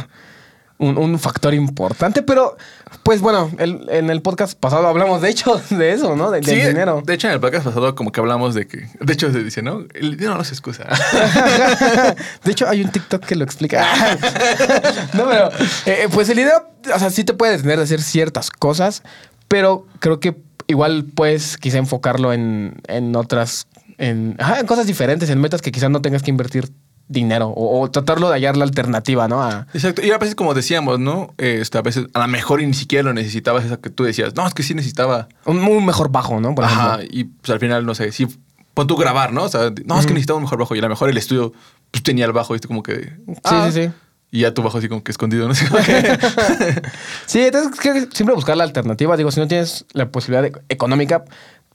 un, 0.79 0.97
un 0.97 1.17
factor 1.19 1.53
importante, 1.53 2.21
pero 2.23 2.57
pues 3.03 3.21
bueno, 3.21 3.49
el- 3.59 3.87
en 3.89 4.09
el 4.09 4.21
podcast 4.21 4.57
pasado 4.59 4.87
hablamos 4.87 5.21
de 5.21 5.29
hecho 5.29 5.61
de 5.69 5.91
eso, 5.93 6.15
¿no? 6.15 6.31
De- 6.31 6.41
del 6.41 6.67
dinero. 6.67 7.01
De 7.05 7.13
hecho, 7.13 7.27
en 7.27 7.33
el 7.33 7.39
podcast 7.39 7.65
pasado, 7.65 7.95
como 7.95 8.11
que 8.11 8.19
hablamos 8.19 8.53
de 8.55 8.67
que. 8.67 8.87
De 8.99 9.13
hecho, 9.13 9.31
se 9.31 9.43
dice, 9.43 9.61
¿no? 9.61 9.85
El 9.93 10.11
dinero 10.17 10.35
no 10.35 10.43
se 10.43 10.53
excusa. 10.53 10.85
De 12.43 12.51
hecho, 12.51 12.67
hay 12.67 12.81
un 12.83 12.91
TikTok 12.91 13.23
que 13.25 13.35
lo 13.35 13.43
explica. 13.43 13.85
no, 15.13 15.27
pero 15.29 15.49
eh, 15.85 16.07
pues 16.11 16.29
el 16.29 16.37
dinero, 16.37 16.69
o 16.93 16.99
sea, 16.99 17.09
sí 17.09 17.23
te 17.23 17.33
puede 17.33 17.53
detener 17.57 17.77
de 17.77 17.83
hacer 17.83 18.01
ciertas 18.01 18.49
cosas, 18.51 19.03
pero 19.47 19.85
creo 19.99 20.19
que 20.19 20.35
igual 20.67 21.05
puedes 21.15 21.57
quizá 21.57 21.77
enfocarlo 21.77 22.33
en, 22.33 22.75
en 22.87 23.15
otras, 23.15 23.67
en, 23.97 24.35
ajá, 24.39 24.59
en 24.59 24.65
cosas 24.65 24.87
diferentes, 24.87 25.29
en 25.29 25.39
metas 25.39 25.61
que 25.61 25.71
quizás 25.71 25.89
no 25.89 26.01
tengas 26.01 26.23
que 26.23 26.31
invertir 26.31 26.69
dinero 27.07 27.47
o, 27.49 27.81
o 27.81 27.91
tratarlo 27.91 28.29
de 28.29 28.35
hallar 28.35 28.57
la 28.57 28.63
alternativa, 28.63 29.27
¿no? 29.27 29.43
A- 29.43 29.67
Exacto. 29.73 30.01
Y 30.05 30.11
a 30.11 30.17
veces, 30.17 30.35
como 30.35 30.53
decíamos, 30.53 30.99
¿no? 30.99 31.33
Este, 31.37 31.77
a 31.77 31.81
veces, 31.81 32.07
a 32.13 32.19
lo 32.19 32.27
mejor 32.27 32.61
y 32.61 32.65
ni 32.65 32.73
siquiera 32.73 33.03
lo 33.03 33.13
necesitabas, 33.13 33.65
esa 33.65 33.77
que 33.77 33.89
tú 33.89 34.03
decías, 34.03 34.35
no, 34.35 34.47
es 34.47 34.53
que 34.53 34.63
sí 34.63 34.73
necesitaba. 34.73 35.27
un, 35.45 35.59
un 35.59 35.85
mejor 35.85 36.09
bajo, 36.11 36.39
¿no? 36.39 36.55
Por 36.55 36.65
Ajá. 36.65 36.95
ejemplo. 36.95 37.07
Y 37.19 37.23
pues 37.25 37.49
al 37.51 37.59
final, 37.59 37.85
no 37.85 37.93
sé, 37.93 38.11
sí, 38.11 38.27
pon 38.73 38.87
tú 38.87 38.95
grabar, 38.95 39.33
¿no? 39.33 39.43
O 39.43 39.49
sea, 39.49 39.71
no, 39.85 39.99
es 39.99 40.05
que 40.07 40.13
necesitaba 40.13 40.37
un 40.37 40.43
mejor 40.43 40.59
bajo. 40.59 40.75
Y 40.75 40.79
a 40.79 40.81
lo 40.83 40.89
mejor 40.89 41.09
el 41.09 41.17
estudio 41.17 41.53
pues, 41.91 42.01
tenía 42.03 42.25
el 42.25 42.31
bajo 42.31 42.53
y 42.53 42.55
esto 42.55 42.67
como 42.67 42.81
que. 42.83 42.95
Sí, 43.27 43.33
ah, 43.43 43.69
sí, 43.71 43.83
sí. 43.85 43.91
Y 44.31 44.39
ya 44.39 44.53
tu 44.53 44.63
bajo 44.63 44.79
así 44.79 44.89
como 44.89 45.03
que 45.03 45.11
escondido, 45.11 45.47
no 45.47 45.53
Sí, 47.25 47.41
entonces 47.41 47.79
creo 47.79 47.93
que 47.93 48.07
siempre 48.15 48.33
buscar 48.35 48.57
la 48.57 48.63
alternativa. 48.63 49.15
Digo, 49.17 49.31
si 49.31 49.39
no 49.39 49.47
tienes 49.47 49.85
la 49.93 50.09
posibilidad 50.09 50.49
económica, 50.69 51.23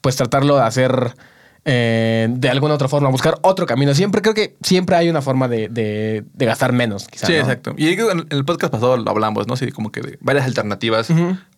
pues 0.01 0.17
tratarlo 0.17 0.57
de 0.57 0.63
hacer 0.63 1.15
eh, 1.64 2.28
de 2.30 2.48
alguna 2.48 2.74
otra 2.74 2.89
forma, 2.89 3.09
buscar 3.10 3.39
otro 3.43 3.66
camino. 3.66 3.94
Siempre 3.94 4.22
creo 4.22 4.32
que 4.35 4.56
siempre 4.62 4.97
hay 4.97 5.09
una 5.10 5.20
forma 5.22 5.48
de, 5.48 5.68
de- 5.68 6.24
de 6.32 6.47
gastar 6.47 6.72
menos, 6.72 7.06
quizás. 7.09 7.26
Sí, 7.28 7.35
exacto. 7.35 7.74
Y 7.76 7.89
en 7.93 8.26
el 8.30 8.44
podcast 8.44 8.72
pasado 8.72 8.97
lo 8.97 9.10
hablamos, 9.10 9.47
¿no? 9.47 9.56
Sí, 9.56 9.70
como 9.72 9.93
que 9.93 10.01
de 10.01 10.18
varias 10.20 10.44
alternativas. 10.47 11.09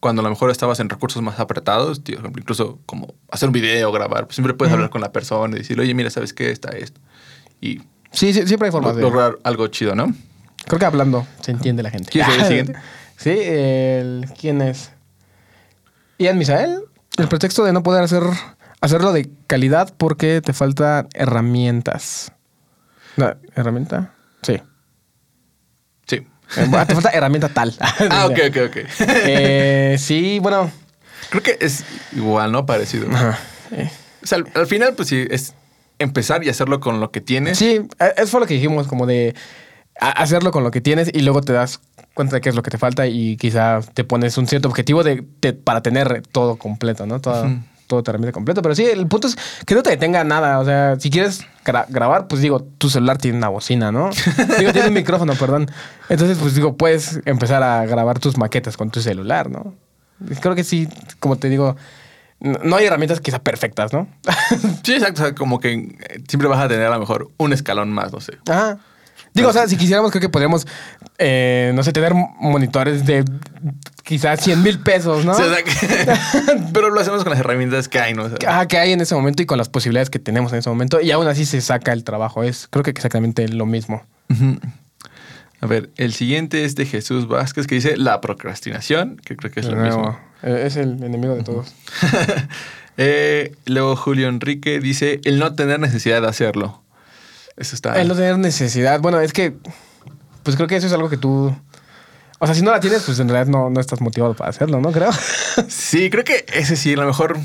Cuando 0.01 0.21
a 0.21 0.25
lo 0.25 0.31
mejor 0.31 0.51
estabas 0.51 0.81
en 0.81 0.89
recursos 0.89 1.23
más 1.23 1.39
apretados, 1.39 2.03
tío, 2.03 2.19
incluso 2.37 2.79
como 2.87 3.15
hacer 3.31 3.49
un 3.49 3.53
video, 3.53 3.93
grabar, 3.93 4.25
pues 4.27 4.35
siempre 4.37 4.55
puedes 4.55 4.73
hablar 4.75 4.91
con 4.91 5.01
la 5.01 5.13
persona 5.13 5.55
y 5.57 5.61
decirle, 5.61 5.85
oye, 5.85 5.95
mira, 5.95 6.11
¿sabes 6.11 6.33
qué? 6.33 6.51
Está 6.51 6.71
esto. 6.71 7.01
Y 7.61 7.83
Sí, 8.13 8.33
sí, 8.35 8.45
siempre 8.47 8.67
hay 8.67 8.73
formas 8.73 8.97
de. 8.97 9.03
lograr 9.03 9.39
algo 9.45 9.69
chido, 9.69 9.95
¿no? 9.95 10.13
Creo 10.67 10.79
que 10.81 10.85
hablando 10.87 11.27
se 11.41 11.53
entiende 11.53 11.83
la 11.85 11.91
gente. 11.91 12.11
¿Quieres 12.11 12.29
leer 12.29 12.41
el 12.41 12.47
siguiente? 12.49 12.75
Sí, 13.17 13.31
el, 13.39 14.27
¿quién 14.41 14.63
es? 14.63 14.93
Ian 16.19 16.39
Misael. 16.39 16.81
El 17.19 17.29
pretexto 17.29 17.65
de 17.65 17.73
no 17.73 17.83
poder 17.83 18.03
hacer 18.03 18.23
hacerlo 18.81 19.13
de 19.13 19.31
calidad 19.47 19.93
porque 19.97 20.41
te 20.41 20.53
faltan 20.53 21.09
herramientas. 21.15 22.33
¿Herramienta? 23.55 24.15
Sí. 24.43 24.61
Sí. 26.07 26.17
Eh, 26.57 26.67
bueno, 26.69 26.87
te 26.87 26.95
falta 26.95 27.11
herramienta 27.11 27.49
tal. 27.49 27.75
Ah, 28.11 28.27
ok, 28.27 28.39
ok, 28.49 28.57
ok. 28.69 28.77
Eh, 29.27 29.97
sí, 29.99 30.39
bueno. 30.41 30.71
Creo 31.29 31.43
que 31.43 31.57
es 31.61 31.85
igual, 32.13 32.51
¿no? 32.53 32.67
Parecido. 32.67 33.09
Ajá. 33.11 33.39
Eh, 33.73 33.91
O 34.23 34.27
sea, 34.27 34.39
al, 34.39 34.47
al 34.55 34.67
final, 34.67 34.95
pues 34.95 35.09
sí, 35.09 35.27
es 35.31 35.55
empezar 35.99 36.43
y 36.45 36.49
hacerlo 36.49 36.81
con 36.81 36.99
lo 36.99 37.11
que 37.11 37.21
tienes. 37.21 37.59
Sí, 37.59 37.81
eso 38.17 38.27
fue 38.29 38.41
lo 38.41 38.47
que 38.47 38.55
dijimos, 38.55 38.87
como 38.89 39.07
de 39.07 39.35
hacerlo 40.01 40.51
con 40.51 40.65
lo 40.65 40.71
que 40.71 40.81
tienes 40.81 41.11
y 41.13 41.21
luego 41.21 41.43
te 41.43 41.53
das 41.53 41.81
cuenta 42.15 42.37
de 42.37 42.41
qué 42.41 42.49
es 42.49 42.55
lo 42.55 42.63
que 42.63 42.71
te 42.71 42.79
falta 42.79 43.07
y 43.07 43.37
quizá 43.37 43.81
te 43.93 44.03
pones 44.03 44.39
un 44.39 44.47
cierto 44.47 44.67
objetivo 44.69 45.05
de, 45.05 45.25
de- 45.43 45.53
para 45.53 45.83
tener 45.83 46.23
todo 46.33 46.57
completo, 46.57 47.07
¿no? 47.07 47.21
Todo. 47.21 47.51
Todo 47.91 48.03
tu 48.03 48.11
herramienta 48.11 48.33
completo. 48.33 48.63
Pero 48.63 48.75
sí, 48.75 48.87
el 48.87 49.07
punto 49.07 49.27
es 49.29 49.37
que 49.67 49.75
no 49.75 49.83
te 49.83 49.91
detenga 49.91 50.25
nada. 50.25 50.59
O 50.61 50.65
sea, 50.65 50.99
si 50.99 51.11
quieres 51.11 51.45
gra- 51.65 51.85
grabar, 51.89 52.27
pues 52.29 52.41
digo, 52.41 52.61
tu 52.79 52.89
celular 52.89 53.19
tiene 53.19 53.37
una 53.37 53.49
bocina, 53.49 53.93
¿no? 53.93 54.09
digo, 54.59 54.73
tiene 54.73 54.89
un 54.89 54.95
micrófono, 54.95 55.35
perdón. 55.35 55.71
Entonces, 56.09 56.39
pues 56.39 56.55
digo, 56.55 56.77
puedes 56.77 57.21
empezar 57.27 57.63
a 57.63 57.85
grabar 57.85 58.19
tus 58.21 58.39
maquetas 58.39 58.77
con 58.77 58.91
tu 58.91 59.01
celular, 59.03 59.51
¿no? 59.51 59.75
Creo 60.41 60.55
que 60.55 60.65
sí, 60.65 60.89
como 61.19 61.37
te 61.37 61.49
digo, 61.49 61.77
no 62.41 62.59
no 62.63 62.77
hay 62.77 62.87
herramientas 62.87 63.21
quizá 63.21 63.39
perfectas, 63.41 63.93
¿no? 63.93 64.07
Sí, 64.83 64.95
exacto. 64.95 65.23
O 65.23 65.25
sea, 65.27 65.35
como 65.35 65.61
que 65.61 65.73
eh, 65.73 66.23
siempre 66.29 66.49
vas 66.49 66.61
a 66.61 66.69
tener 66.69 66.87
a 66.87 66.91
lo 66.91 67.01
mejor 67.01 67.31
un 67.37 67.53
escalón 67.53 67.91
más, 67.93 68.13
no 68.13 68.21
sé. 68.21 68.39
Ajá. 68.49 68.79
Digo, 69.33 69.49
o 69.51 69.53
sea, 69.53 69.69
si 69.69 69.77
quisiéramos, 69.77 70.11
creo 70.11 70.21
que 70.21 70.29
podríamos, 70.29 70.67
eh, 71.19 71.71
no 71.75 71.83
sé, 71.85 71.93
tener 71.93 72.13
monitores 72.41 73.07
de 73.07 73.25
quizás 74.03 74.41
100 74.41 74.63
mil 74.63 74.81
pesos, 74.81 75.25
¿no? 75.25 75.35
Sí, 75.35 75.43
o 75.43 75.55
sea, 75.55 75.63
que- 75.63 76.61
pero 76.73 76.91
lo 76.91 77.01
hacemos 77.01 77.23
con 77.23 77.31
las 77.31 77.39
herramientas 77.41 77.89
que 77.89 78.01
hay, 78.01 78.13
¿no? 78.15 78.25
O 78.25 78.29
sea, 78.29 78.39
Ajá, 78.49 78.67
que 78.67 78.77
hay 78.79 78.93
en 78.93 79.01
ese 79.01 79.15
momento 79.15 79.43
y 79.43 79.47
con 79.47 79.57
las 79.59 79.69
posibilidades 79.69 80.11
que 80.11 80.19
tenemos 80.19 80.53
en 80.53 80.59
ese 80.59 80.69
momento. 80.69 81.01
Y 81.01 81.11
aún 81.13 81.29
así 81.29 81.47
se 81.47 81.61
saca 81.61 81.93
el 81.93 82.03
trabajo. 82.03 82.43
Es, 82.43 82.67
creo 82.69 82.83
que 82.83 82.91
exactamente 82.91 83.47
lo 83.49 83.67
mismo. 83.67 84.03
A 85.61 85.67
ver, 85.67 85.91
el 85.97 86.13
siguiente 86.13 86.65
es 86.65 86.75
de 86.75 86.87
Jesús 86.87 87.29
Vázquez 87.29 87.67
que 87.67 87.75
dice 87.77 87.97
la 87.97 88.21
procrastinación, 88.21 89.17
que 89.25 89.37
creo 89.37 89.53
que 89.53 89.61
es 89.61 89.67
lo 89.67 89.77
mismo. 89.77 90.19
eh, 90.43 90.65
Es 90.67 90.77
el 90.77 91.03
enemigo 91.05 91.35
de 91.37 91.43
todos. 91.45 91.73
Eh, 93.03 93.55
luego 93.65 93.97
Julio 93.97 94.29
Enrique 94.29 94.79
dice 94.79 95.21
el 95.25 95.39
no 95.39 95.55
tener 95.55 95.81
necesidad 95.81 96.21
de 96.21 96.29
hacerlo. 96.29 96.83
Eso 97.61 97.77
está. 97.77 98.01
El 98.01 98.09
no 98.09 98.15
tener 98.17 98.37
necesidad. 98.39 98.99
Bueno, 99.01 99.21
es 99.21 99.33
que, 99.33 99.55
pues 100.43 100.57
creo 100.57 100.67
que 100.67 100.75
eso 100.77 100.87
es 100.89 100.93
algo 100.93 101.09
que 101.09 101.17
tú... 101.17 101.55
O 102.41 102.47
sea, 102.47 102.55
si 102.55 102.63
no 102.63 102.71
la 102.73 102.81
tienes, 102.81 103.03
pues 103.03 103.19
en 103.21 103.29
realidad 103.29 103.53
no, 103.53 103.69
no 103.71 103.81
estás 103.81 104.01
motivado 104.01 104.35
para 104.35 104.51
hacerlo, 104.51 104.81
¿no? 104.81 104.91
Creo. 104.93 105.11
Sí, 105.69 106.09
creo 106.11 106.25
que 106.25 106.45
ese 106.55 106.75
sí, 106.77 106.95
a 106.95 106.97
lo 106.97 107.07
mejor. 107.07 107.39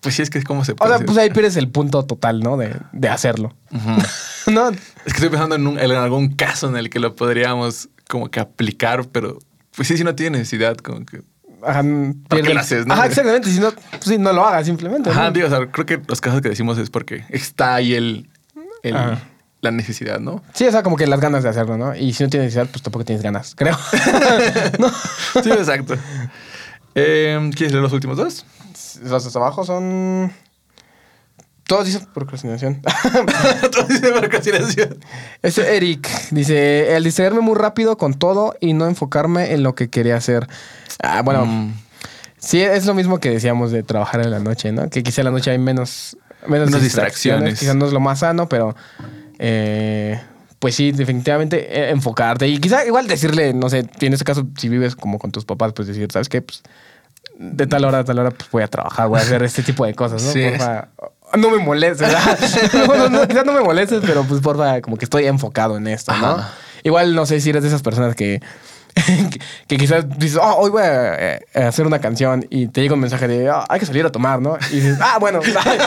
Pues 0.00 0.14
sí, 0.14 0.22
es 0.22 0.30
que 0.30 0.38
es 0.38 0.44
como 0.44 0.64
se 0.64 0.72
O 0.72 0.76
puede. 0.76 0.90
sea, 0.90 0.98
decir. 0.98 1.06
pues 1.06 1.18
ahí 1.18 1.30
pierdes 1.30 1.56
el 1.56 1.68
punto 1.68 2.04
total, 2.04 2.38
¿no? 2.40 2.56
De, 2.56 2.76
de 2.92 3.08
hacerlo. 3.08 3.54
¿No? 4.46 4.68
Es 4.70 4.76
que 5.04 5.08
estoy 5.14 5.28
pensando 5.28 5.56
en, 5.56 5.66
un- 5.66 5.78
en 5.78 5.90
algún 5.90 6.34
caso 6.34 6.68
en 6.68 6.76
el 6.76 6.88
que 6.88 7.00
lo 7.00 7.16
podríamos 7.16 7.88
como 8.08 8.30
que 8.30 8.38
aplicar, 8.40 9.06
pero 9.10 9.38
pues 9.74 9.88
sí, 9.88 9.96
si 9.98 10.04
no 10.04 10.14
tiene 10.14 10.38
necesidad, 10.38 10.76
como 10.76 11.04
que. 11.04 11.22
Ajá, 11.66 11.82
¿Para 11.82 11.82
qué 11.82 12.42
pierde- 12.42 12.54
lo 12.54 12.60
haces, 12.60 12.86
no? 12.86 12.94
Ajá, 12.94 13.06
exactamente. 13.06 13.50
Si 13.50 13.58
no, 13.58 13.72
pues 13.72 14.04
sí, 14.04 14.18
no 14.18 14.32
lo 14.32 14.46
hagas 14.46 14.66
simplemente. 14.66 15.10
Ajá, 15.10 15.24
¿no? 15.24 15.30
digo, 15.32 15.48
o 15.48 15.50
sea, 15.50 15.66
creo 15.72 15.84
que 15.86 16.00
los 16.06 16.20
casos 16.20 16.40
que 16.42 16.48
decimos 16.50 16.78
es 16.78 16.90
porque 16.90 17.24
está 17.30 17.74
ahí 17.74 17.94
el, 17.94 18.30
el- 18.84 18.96
Ajá. 18.96 19.18
La 19.60 19.70
necesidad, 19.70 20.20
¿no? 20.20 20.42
Sí, 20.54 20.66
o 20.66 20.70
sea, 20.72 20.82
como 20.82 20.96
que 20.96 21.06
las 21.06 21.20
ganas 21.20 21.42
de 21.42 21.48
hacerlo, 21.48 21.76
¿no? 21.76 21.94
Y 21.96 22.12
si 22.12 22.22
no 22.22 22.30
tienes 22.30 22.46
necesidad, 22.46 22.70
pues 22.70 22.82
tampoco 22.82 23.04
tienes 23.04 23.22
ganas, 23.22 23.54
creo. 23.56 23.76
¿No? 24.78 24.88
Sí, 25.42 25.50
exacto. 25.50 25.94
Eh, 26.94 27.50
¿Quieres 27.54 27.72
leer 27.72 27.82
los 27.82 27.92
últimos 27.92 28.16
dos? 28.16 28.44
Los 29.02 29.32
de 29.32 29.38
abajo 29.38 29.64
son. 29.64 30.32
Todos 31.66 31.84
dicen 31.86 32.06
procrastinación. 32.14 32.80
Todo 33.72 33.84
dice 33.84 34.10
procrastinación. 34.12 34.98
Ese 35.42 35.76
Eric 35.76 36.08
dice: 36.30 36.96
el 36.96 37.04
distraerme 37.04 37.40
muy 37.40 37.54
rápido 37.56 37.98
con 37.98 38.14
todo 38.14 38.54
y 38.60 38.72
no 38.72 38.86
enfocarme 38.86 39.52
en 39.52 39.62
lo 39.62 39.74
que 39.74 39.90
quería 39.90 40.16
hacer. 40.16 40.48
Ah, 41.02 41.20
bueno, 41.22 41.44
Mm. 41.44 41.74
sí, 42.38 42.60
es 42.62 42.86
lo 42.86 42.94
mismo 42.94 43.18
que 43.20 43.30
decíamos 43.30 43.70
de 43.70 43.82
trabajar 43.82 44.20
en 44.22 44.30
la 44.30 44.38
noche, 44.38 44.72
¿no? 44.72 44.88
Que 44.88 45.02
quizá 45.02 45.20
en 45.20 45.26
la 45.26 45.30
noche 45.30 45.50
hay 45.50 45.58
menos, 45.58 46.16
menos, 46.46 46.68
Menos 46.68 46.82
distracciones. 46.82 46.82
distracciones. 46.84 47.58
Quizás 47.60 47.76
no 47.76 47.86
es 47.86 47.92
lo 47.92 48.00
más 48.00 48.20
sano, 48.20 48.48
pero. 48.48 48.74
Eh, 49.38 50.20
pues 50.58 50.74
sí, 50.74 50.92
definitivamente 50.92 51.78
eh, 51.78 51.90
enfocarte. 51.90 52.48
Y 52.48 52.58
quizá 52.58 52.84
igual 52.84 53.06
decirle, 53.06 53.52
no 53.54 53.70
sé, 53.70 53.86
en 54.00 54.12
este 54.12 54.24
caso, 54.24 54.46
si 54.56 54.68
vives 54.68 54.96
como 54.96 55.18
con 55.18 55.30
tus 55.30 55.44
papás, 55.44 55.72
pues 55.72 55.88
decir, 55.88 56.08
¿sabes 56.10 56.28
qué? 56.28 56.42
Pues 56.42 56.62
de 57.38 57.66
tal 57.66 57.84
hora 57.84 58.00
a 58.00 58.04
tal 58.04 58.18
hora 58.18 58.30
pues 58.30 58.50
voy 58.50 58.62
a 58.62 58.68
trabajar, 58.68 59.08
voy 59.08 59.18
a 59.18 59.22
hacer 59.22 59.42
este 59.42 59.62
tipo 59.62 59.86
de 59.86 59.94
cosas, 59.94 60.22
¿no? 60.22 60.32
Sí. 60.32 60.44
Porfa, 60.50 60.88
no 61.36 61.50
me 61.50 61.58
molestes, 61.58 62.08
no, 62.74 63.08
no, 63.08 63.28
quizás 63.28 63.44
no 63.44 63.52
me 63.52 63.60
molestes, 63.60 64.02
pero 64.04 64.24
pues 64.24 64.40
porfa, 64.40 64.80
como 64.80 64.96
que 64.96 65.04
estoy 65.04 65.26
enfocado 65.26 65.76
en 65.76 65.86
esto, 65.86 66.12
¿no? 66.16 66.26
Ajá. 66.26 66.54
Igual 66.82 67.14
no 67.14 67.26
sé 67.26 67.40
si 67.40 67.50
eres 67.50 67.62
de 67.62 67.68
esas 67.68 67.82
personas 67.82 68.14
que, 68.14 68.40
que, 69.30 69.40
que 69.68 69.76
quizás 69.76 70.06
dices, 70.18 70.38
oh, 70.42 70.54
hoy 70.58 70.70
voy 70.70 70.82
a 70.82 71.34
eh, 71.36 71.40
hacer 71.54 71.86
una 71.86 72.00
canción 72.00 72.46
y 72.50 72.68
te 72.68 72.80
llega 72.82 72.94
un 72.94 73.00
mensaje 73.00 73.28
de, 73.28 73.48
"Ah, 73.48 73.64
hay 73.68 73.80
que 73.80 73.86
salir 73.86 74.04
a 74.06 74.10
tomar, 74.10 74.40
¿no? 74.40 74.56
Y 74.70 74.76
dices, 74.76 74.98
ah, 75.00 75.18
bueno. 75.20 75.40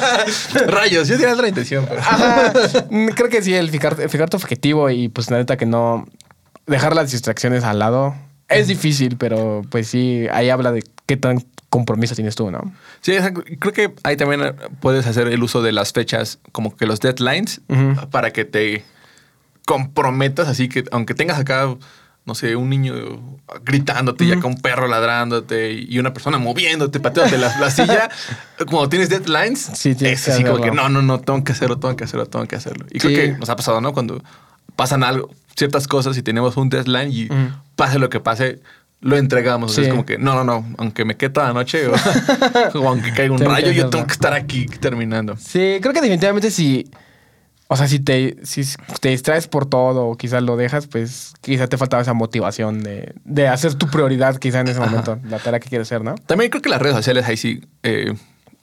Rayos, 0.67 1.07
yo 1.07 1.17
tenía 1.17 1.33
otra 1.33 1.47
intención. 1.47 1.85
pero- 1.88 2.01
Ajá. 2.01 2.53
Mm, 2.89 3.07
Creo 3.09 3.29
que 3.29 3.41
sí, 3.41 3.53
el 3.53 3.69
fijar, 3.69 3.95
el 3.99 4.09
fijar 4.09 4.29
tu 4.29 4.38
objetivo 4.38 4.89
y 4.89 5.09
pues 5.09 5.29
la 5.31 5.38
neta 5.38 5.57
que 5.57 5.65
no 5.65 6.07
dejar 6.67 6.95
las 6.95 7.11
distracciones 7.11 7.63
al 7.63 7.79
lado 7.79 8.15
es 8.49 8.67
difícil, 8.67 9.17
pero 9.17 9.61
pues 9.69 9.88
sí, 9.88 10.27
ahí 10.31 10.49
habla 10.49 10.71
de 10.71 10.83
qué 11.05 11.15
tan 11.17 11.45
compromiso 11.69 12.15
tienes 12.15 12.35
tú, 12.35 12.51
¿no? 12.51 12.59
Sí, 12.99 13.13
creo 13.59 13.71
que 13.73 13.93
ahí 14.03 14.17
también 14.17 14.55
puedes 14.81 15.07
hacer 15.07 15.27
el 15.29 15.41
uso 15.41 15.61
de 15.61 15.71
las 15.71 15.93
fechas, 15.93 16.39
como 16.51 16.75
que 16.75 16.85
los 16.85 16.99
deadlines, 16.99 17.61
para 18.11 18.31
que 18.31 18.43
te 18.43 18.83
comprometas, 19.65 20.47
así 20.49 20.67
que 20.67 20.83
aunque 20.91 21.13
tengas 21.13 21.39
acá, 21.39 21.73
no 22.26 22.35
sé, 22.35 22.56
un 22.56 22.69
niño 22.69 22.93
gritándote 23.64 24.26
y 24.26 24.31
acá 24.31 24.45
un 24.48 24.57
perro 24.61 24.88
ladrándote 24.88 25.72
y 25.73 25.98
una 25.98 26.14
persona 26.14 26.38
moviéndote, 26.38 26.99
pateándote 26.99 27.38
la, 27.39 27.57
la 27.60 27.72
silla, 27.72 28.10
como 28.68 28.88
tienes 28.89 29.10
deadlines, 29.10 29.72
Sí, 29.73 29.95
es 29.99 30.27
así 30.30 30.43
como 30.43 30.61
que 30.61 30.72
no, 30.72 30.88
no, 30.89 31.02
no, 31.02 31.19
tengo 31.19 31.43
que 31.43 31.52
hacerlo, 31.52 31.80
tengo 31.80 31.95
que 31.95 32.03
hacerlo, 32.03 32.26
tengo 32.27 32.45
que 32.48 32.56
hacerlo. 32.56 32.85
Y 32.91 32.99
creo 32.99 33.10
Sí. 33.11 33.15
que 33.34 33.38
nos 33.39 33.49
ha 33.49 33.56
pasado, 33.56 33.81
¿no? 33.81 33.91
Cuando 33.93 34.23
pasan 34.76 35.03
algo, 35.03 35.30
ciertas 35.56 35.88
cosas 35.88 36.15
y 36.18 36.22
tenemos 36.23 36.56
un 36.57 36.69
deadline 36.69 37.11
y 37.11 37.27
pase 37.76 37.98
lo 37.99 38.10
que 38.10 38.19
pase, 38.19 38.61
lo 39.02 39.18
entregamos. 39.18 39.72
O 39.72 39.73
sea, 39.73 39.84
Sí. 39.84 39.88
es 39.89 39.93
como 39.93 40.06
que, 40.06 40.19
no, 40.19 40.35
no, 40.35 40.43
no, 40.43 40.65
aunque 40.77 41.06
me 41.06 41.18
quede 41.18 41.31
toda 41.31 41.48
la 41.48 41.53
noche 41.53 41.88
o, 41.88 41.93
o 42.80 42.88
aunque 42.88 43.11
caiga 43.14 43.34
un 43.34 43.39
rayo, 43.41 43.72
yo 43.72 43.89
tengo 43.89 44.06
que 44.06 44.14
estar 44.14 44.34
aquí 44.34 44.68
terminando. 44.68 45.35
Sí, 45.38 45.80
creo 45.81 45.91
que 45.91 46.02
definitivamente 46.02 46.52
si. 46.52 46.89
O 47.73 47.77
sea, 47.77 47.88
si 47.88 48.02
te, 48.02 48.35
si 48.43 48.64
te 48.99 49.07
distraes 49.10 49.48
por 49.48 49.65
todo 49.65 50.07
o 50.07 50.18
quizás 50.18 50.43
lo 50.43 50.57
dejas, 50.57 50.88
pues 50.88 51.31
quizás 51.39 51.69
te 51.69 51.77
faltaba 51.77 52.02
esa 52.02 52.14
motivación 52.14 52.84
de, 52.84 53.14
de 53.23 53.48
hacer 53.48 53.76
tu 53.76 53.88
prioridad 53.88 54.35
quizá 54.35 54.60
en 54.60 54.68
ese 54.68 54.80
Ajá. 54.81 54.89
momento, 54.89 55.18
la 55.23 55.39
tarea 55.39 55.61
que 55.61 55.69
quieres 55.69 55.88
hacer, 55.88 56.03
¿no? 56.03 56.15
También 56.26 56.49
creo 56.52 56.61
que 56.61 56.68
las 56.68 56.81
redes 56.81 56.98
sociales 56.98 57.26
ahí 57.26 57.38
sí 57.38 57.61
eh, 57.84 58.14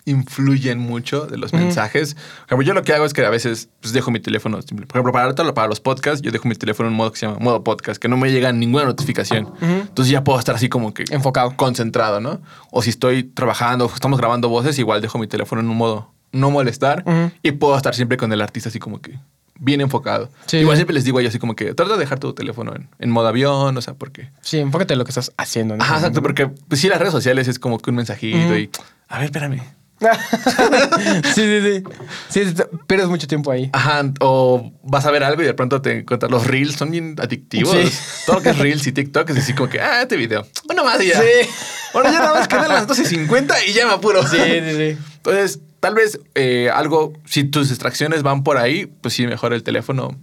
influyen 0.04 0.78
mucho 0.78 1.26
de 1.26 1.38
los 1.38 1.54
mensajes. 1.54 2.14
Por 2.14 2.22
ejemplo, 2.48 2.66
yo 2.66 2.74
lo 2.74 2.82
que 2.82 2.92
hago 2.92 3.04
es 3.06 3.12
que 3.14 3.24
a 3.24 3.30
veces 3.30 3.70
pues, 3.80 3.92
dejo 3.92 4.10
mi 4.10 4.20
teléfono, 4.20 4.58
por 4.58 4.84
ejemplo, 4.90 5.12
para, 5.12 5.34
para 5.54 5.68
los 5.68 5.80
podcasts, 5.80 6.20
yo 6.22 6.30
dejo 6.30 6.46
mi 6.46 6.54
teléfono 6.54 6.88
en 6.88 6.92
un 6.92 6.98
modo 6.98 7.12
que 7.12 7.18
se 7.18 7.26
llama 7.26 7.38
modo 7.40 7.64
podcast, 7.64 7.98
que 8.00 8.08
no 8.08 8.18
me 8.18 8.30
llega 8.30 8.52
ninguna 8.52 8.84
notificación. 8.84 9.52
Entonces 9.60 10.12
ya 10.12 10.24
puedo 10.24 10.38
estar 10.38 10.54
así 10.54 10.68
como 10.68 10.92
que 10.94 11.04
Enfocado. 11.10 11.56
concentrado, 11.56 12.20
¿no? 12.20 12.40
O 12.70 12.82
si 12.82 12.90
estoy 12.90 13.22
trabajando, 13.22 13.90
estamos 13.94 14.18
grabando 14.18 14.48
voces, 14.48 14.78
igual 14.78 15.00
dejo 15.00 15.18
mi 15.18 15.26
teléfono 15.28 15.60
en 15.60 15.68
un 15.70 15.76
modo 15.76 16.12
no 16.32 16.50
molestar 16.50 17.04
y 17.42 17.52
puedo 17.52 17.76
estar 17.76 17.94
siempre 17.94 18.16
con 18.16 18.32
el 18.32 18.40
artista 18.40 18.68
así 18.68 18.78
como 18.78 19.00
que 19.00 19.18
bien 19.58 19.80
enfocado. 19.80 20.30
Sí. 20.46 20.58
Igual 20.58 20.76
siempre 20.76 20.94
les 20.94 21.04
digo 21.04 21.20
yo 21.20 21.28
así 21.28 21.38
como 21.38 21.56
que 21.56 21.74
trata 21.74 21.94
de 21.94 21.98
dejar 21.98 22.18
tu 22.18 22.32
teléfono 22.32 22.74
en, 22.74 22.88
en 22.98 23.10
modo 23.10 23.28
avión, 23.28 23.76
o 23.76 23.80
sea, 23.80 23.94
porque... 23.94 24.30
Sí, 24.40 24.58
enfócate 24.58 24.94
en 24.94 24.98
lo 24.98 25.04
que 25.04 25.10
estás 25.10 25.32
haciendo. 25.36 25.74
en 25.74 25.80
ese 25.80 25.88
Ajá, 25.88 25.98
exacto, 25.98 26.22
porque 26.22 26.46
pues 26.46 26.80
sí, 26.80 26.88
las 26.88 26.98
redes 26.98 27.12
sociales 27.12 27.48
es 27.48 27.58
como 27.58 27.78
que 27.78 27.90
un 27.90 27.96
mensajito 27.96 28.56
y... 28.56 28.70
A 29.08 29.18
ver, 29.18 29.26
espérame. 29.26 29.62
sí, 31.34 31.42
sí, 31.42 31.60
sí. 31.60 31.82
Sí, 32.28 32.54
pierdes 32.86 33.08
mucho 33.08 33.26
tiempo 33.26 33.50
ahí. 33.50 33.68
Ajá, 33.72 34.04
o 34.20 34.72
vas 34.84 35.04
a 35.06 35.10
ver 35.10 35.24
algo 35.24 35.42
y 35.42 35.44
de 35.44 35.54
pronto 35.54 35.82
te 35.82 35.98
encuentras 35.98 36.30
los 36.30 36.46
reels, 36.46 36.76
son 36.76 36.92
bien 36.92 37.16
adictivos. 37.20 37.76
Sí. 37.76 37.90
Todo 38.26 38.36
lo 38.36 38.42
que 38.42 38.50
es 38.50 38.58
reels 38.58 38.86
y 38.86 38.92
TikTok 38.92 39.28
es 39.30 39.38
así 39.38 39.54
como 39.54 39.68
que, 39.68 39.80
ah, 39.80 40.02
este 40.02 40.16
video. 40.16 40.46
Uno 40.70 40.84
más 40.84 41.02
y 41.02 41.08
ya. 41.08 41.20
Sí. 41.20 41.48
Ahora 41.94 42.12
ya 42.12 42.20
nada 42.20 42.34
más 42.34 42.46
quedan 42.46 42.68
las 42.68 42.86
12.50 42.86 43.54
y 43.66 43.72
ya 43.72 43.86
me 43.86 43.94
apuro. 43.94 44.24
Sí, 44.26 44.36
sí, 44.36 44.76
sí. 44.76 44.98
Entonces, 45.18 45.60
tal 45.80 45.94
vez 45.94 46.18
eh, 46.34 46.70
algo, 46.72 47.12
si 47.24 47.44
tus 47.44 47.68
distracciones 47.68 48.22
van 48.22 48.42
por 48.42 48.56
ahí, 48.58 48.86
pues 48.86 49.14
sí, 49.14 49.26
mejor 49.26 49.52
el 49.52 49.62
teléfono. 49.62 50.16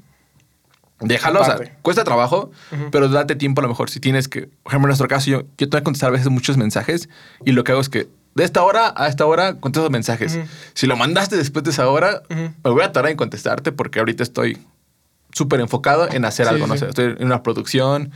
Déjalo, 1.02 1.42
o 1.42 1.46
sea, 1.46 1.58
cuesta 1.82 2.04
trabajo, 2.06 2.52
pero 2.90 3.10
date 3.10 3.36
tiempo 3.36 3.60
a 3.60 3.64
lo 3.64 3.68
mejor. 3.68 3.90
Si 3.90 4.00
tienes 4.00 4.30
que, 4.30 4.44
por 4.64 4.72
ejemplo, 4.72 4.88
en 4.88 4.90
nuestro 4.90 5.08
caso, 5.10 5.30
yo, 5.30 5.42
yo 5.58 5.70
tengo 5.70 5.78
que 5.78 5.84
contestar 5.84 6.08
a 6.10 6.12
veces 6.12 6.30
muchos 6.30 6.56
mensajes 6.58 7.10
y 7.44 7.52
lo 7.52 7.64
que 7.66 7.74
hago 7.74 7.82
es 7.82 7.90
que 7.90 8.08
de 8.34 8.44
esta 8.44 8.64
hora 8.64 8.94
a 8.96 9.08
esta 9.08 9.26
hora 9.26 9.56
contesto 9.60 9.90
mensajes. 9.90 10.40
Si 10.74 10.88
lo 10.88 10.96
mandaste 10.96 11.36
después 11.36 11.64
de 11.66 11.72
esa 11.72 11.90
hora, 11.90 12.22
me 12.30 12.54
voy 12.64 12.82
a 12.84 12.92
tardar 12.94 13.12
en 13.12 13.18
contestarte 13.18 13.74
porque 13.74 14.00
ahorita 14.00 14.24
estoy 14.24 14.58
súper 15.34 15.60
enfocado 15.60 16.10
en 16.10 16.24
hacer 16.24 16.48
Sí, 16.48 16.54
algo, 16.54 16.66
¿no? 16.68 16.74
sí. 16.76 16.80
Sea, 16.80 16.90
estoy 16.90 17.06
en 17.20 17.26
una 17.26 17.44
producción 17.44 18.12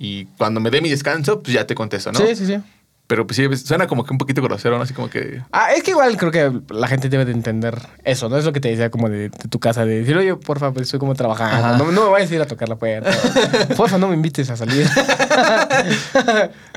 y 0.00 0.24
cuando 0.36 0.58
me 0.60 0.70
dé 0.70 0.80
mi 0.80 0.90
descanso, 0.90 1.40
pues 1.40 1.54
ya 1.54 1.64
te 1.66 1.76
contesto, 1.76 2.10
¿no? 2.10 2.18
Sí, 2.18 2.34
sí, 2.34 2.44
sí. 2.46 2.58
Pero 3.06 3.24
pues 3.24 3.36
sí, 3.36 3.56
suena 3.56 3.86
como 3.86 4.04
que 4.04 4.12
un 4.12 4.18
poquito 4.18 4.42
grosero, 4.42 4.76
¿no? 4.76 4.82
Así 4.82 4.92
como 4.92 5.08
que... 5.08 5.40
Ah, 5.52 5.72
es 5.72 5.84
que 5.84 5.92
igual 5.92 6.16
creo 6.16 6.32
que 6.32 6.60
la 6.74 6.88
gente 6.88 7.08
debe 7.08 7.24
de 7.24 7.30
entender 7.30 7.78
eso, 8.02 8.28
¿no? 8.28 8.36
Es 8.36 8.44
lo 8.44 8.52
que 8.52 8.58
te 8.58 8.68
decía 8.68 8.90
como 8.90 9.08
de, 9.08 9.28
de 9.28 9.48
tu 9.48 9.60
casa, 9.60 9.84
de 9.84 10.00
decir, 10.00 10.16
oye, 10.16 10.34
porfa, 10.34 10.72
pues 10.72 10.86
estoy 10.86 10.98
como 10.98 11.14
trabajando, 11.14 11.84
no, 11.84 11.92
no 11.92 12.04
me 12.06 12.10
vayas 12.10 12.32
a 12.32 12.34
ir 12.34 12.42
a 12.42 12.46
tocar 12.46 12.68
la 12.68 12.74
puerta. 12.74 13.10
porfa, 13.76 13.96
no 13.98 14.08
me 14.08 14.14
invites 14.14 14.50
a 14.50 14.56
salir. 14.56 14.88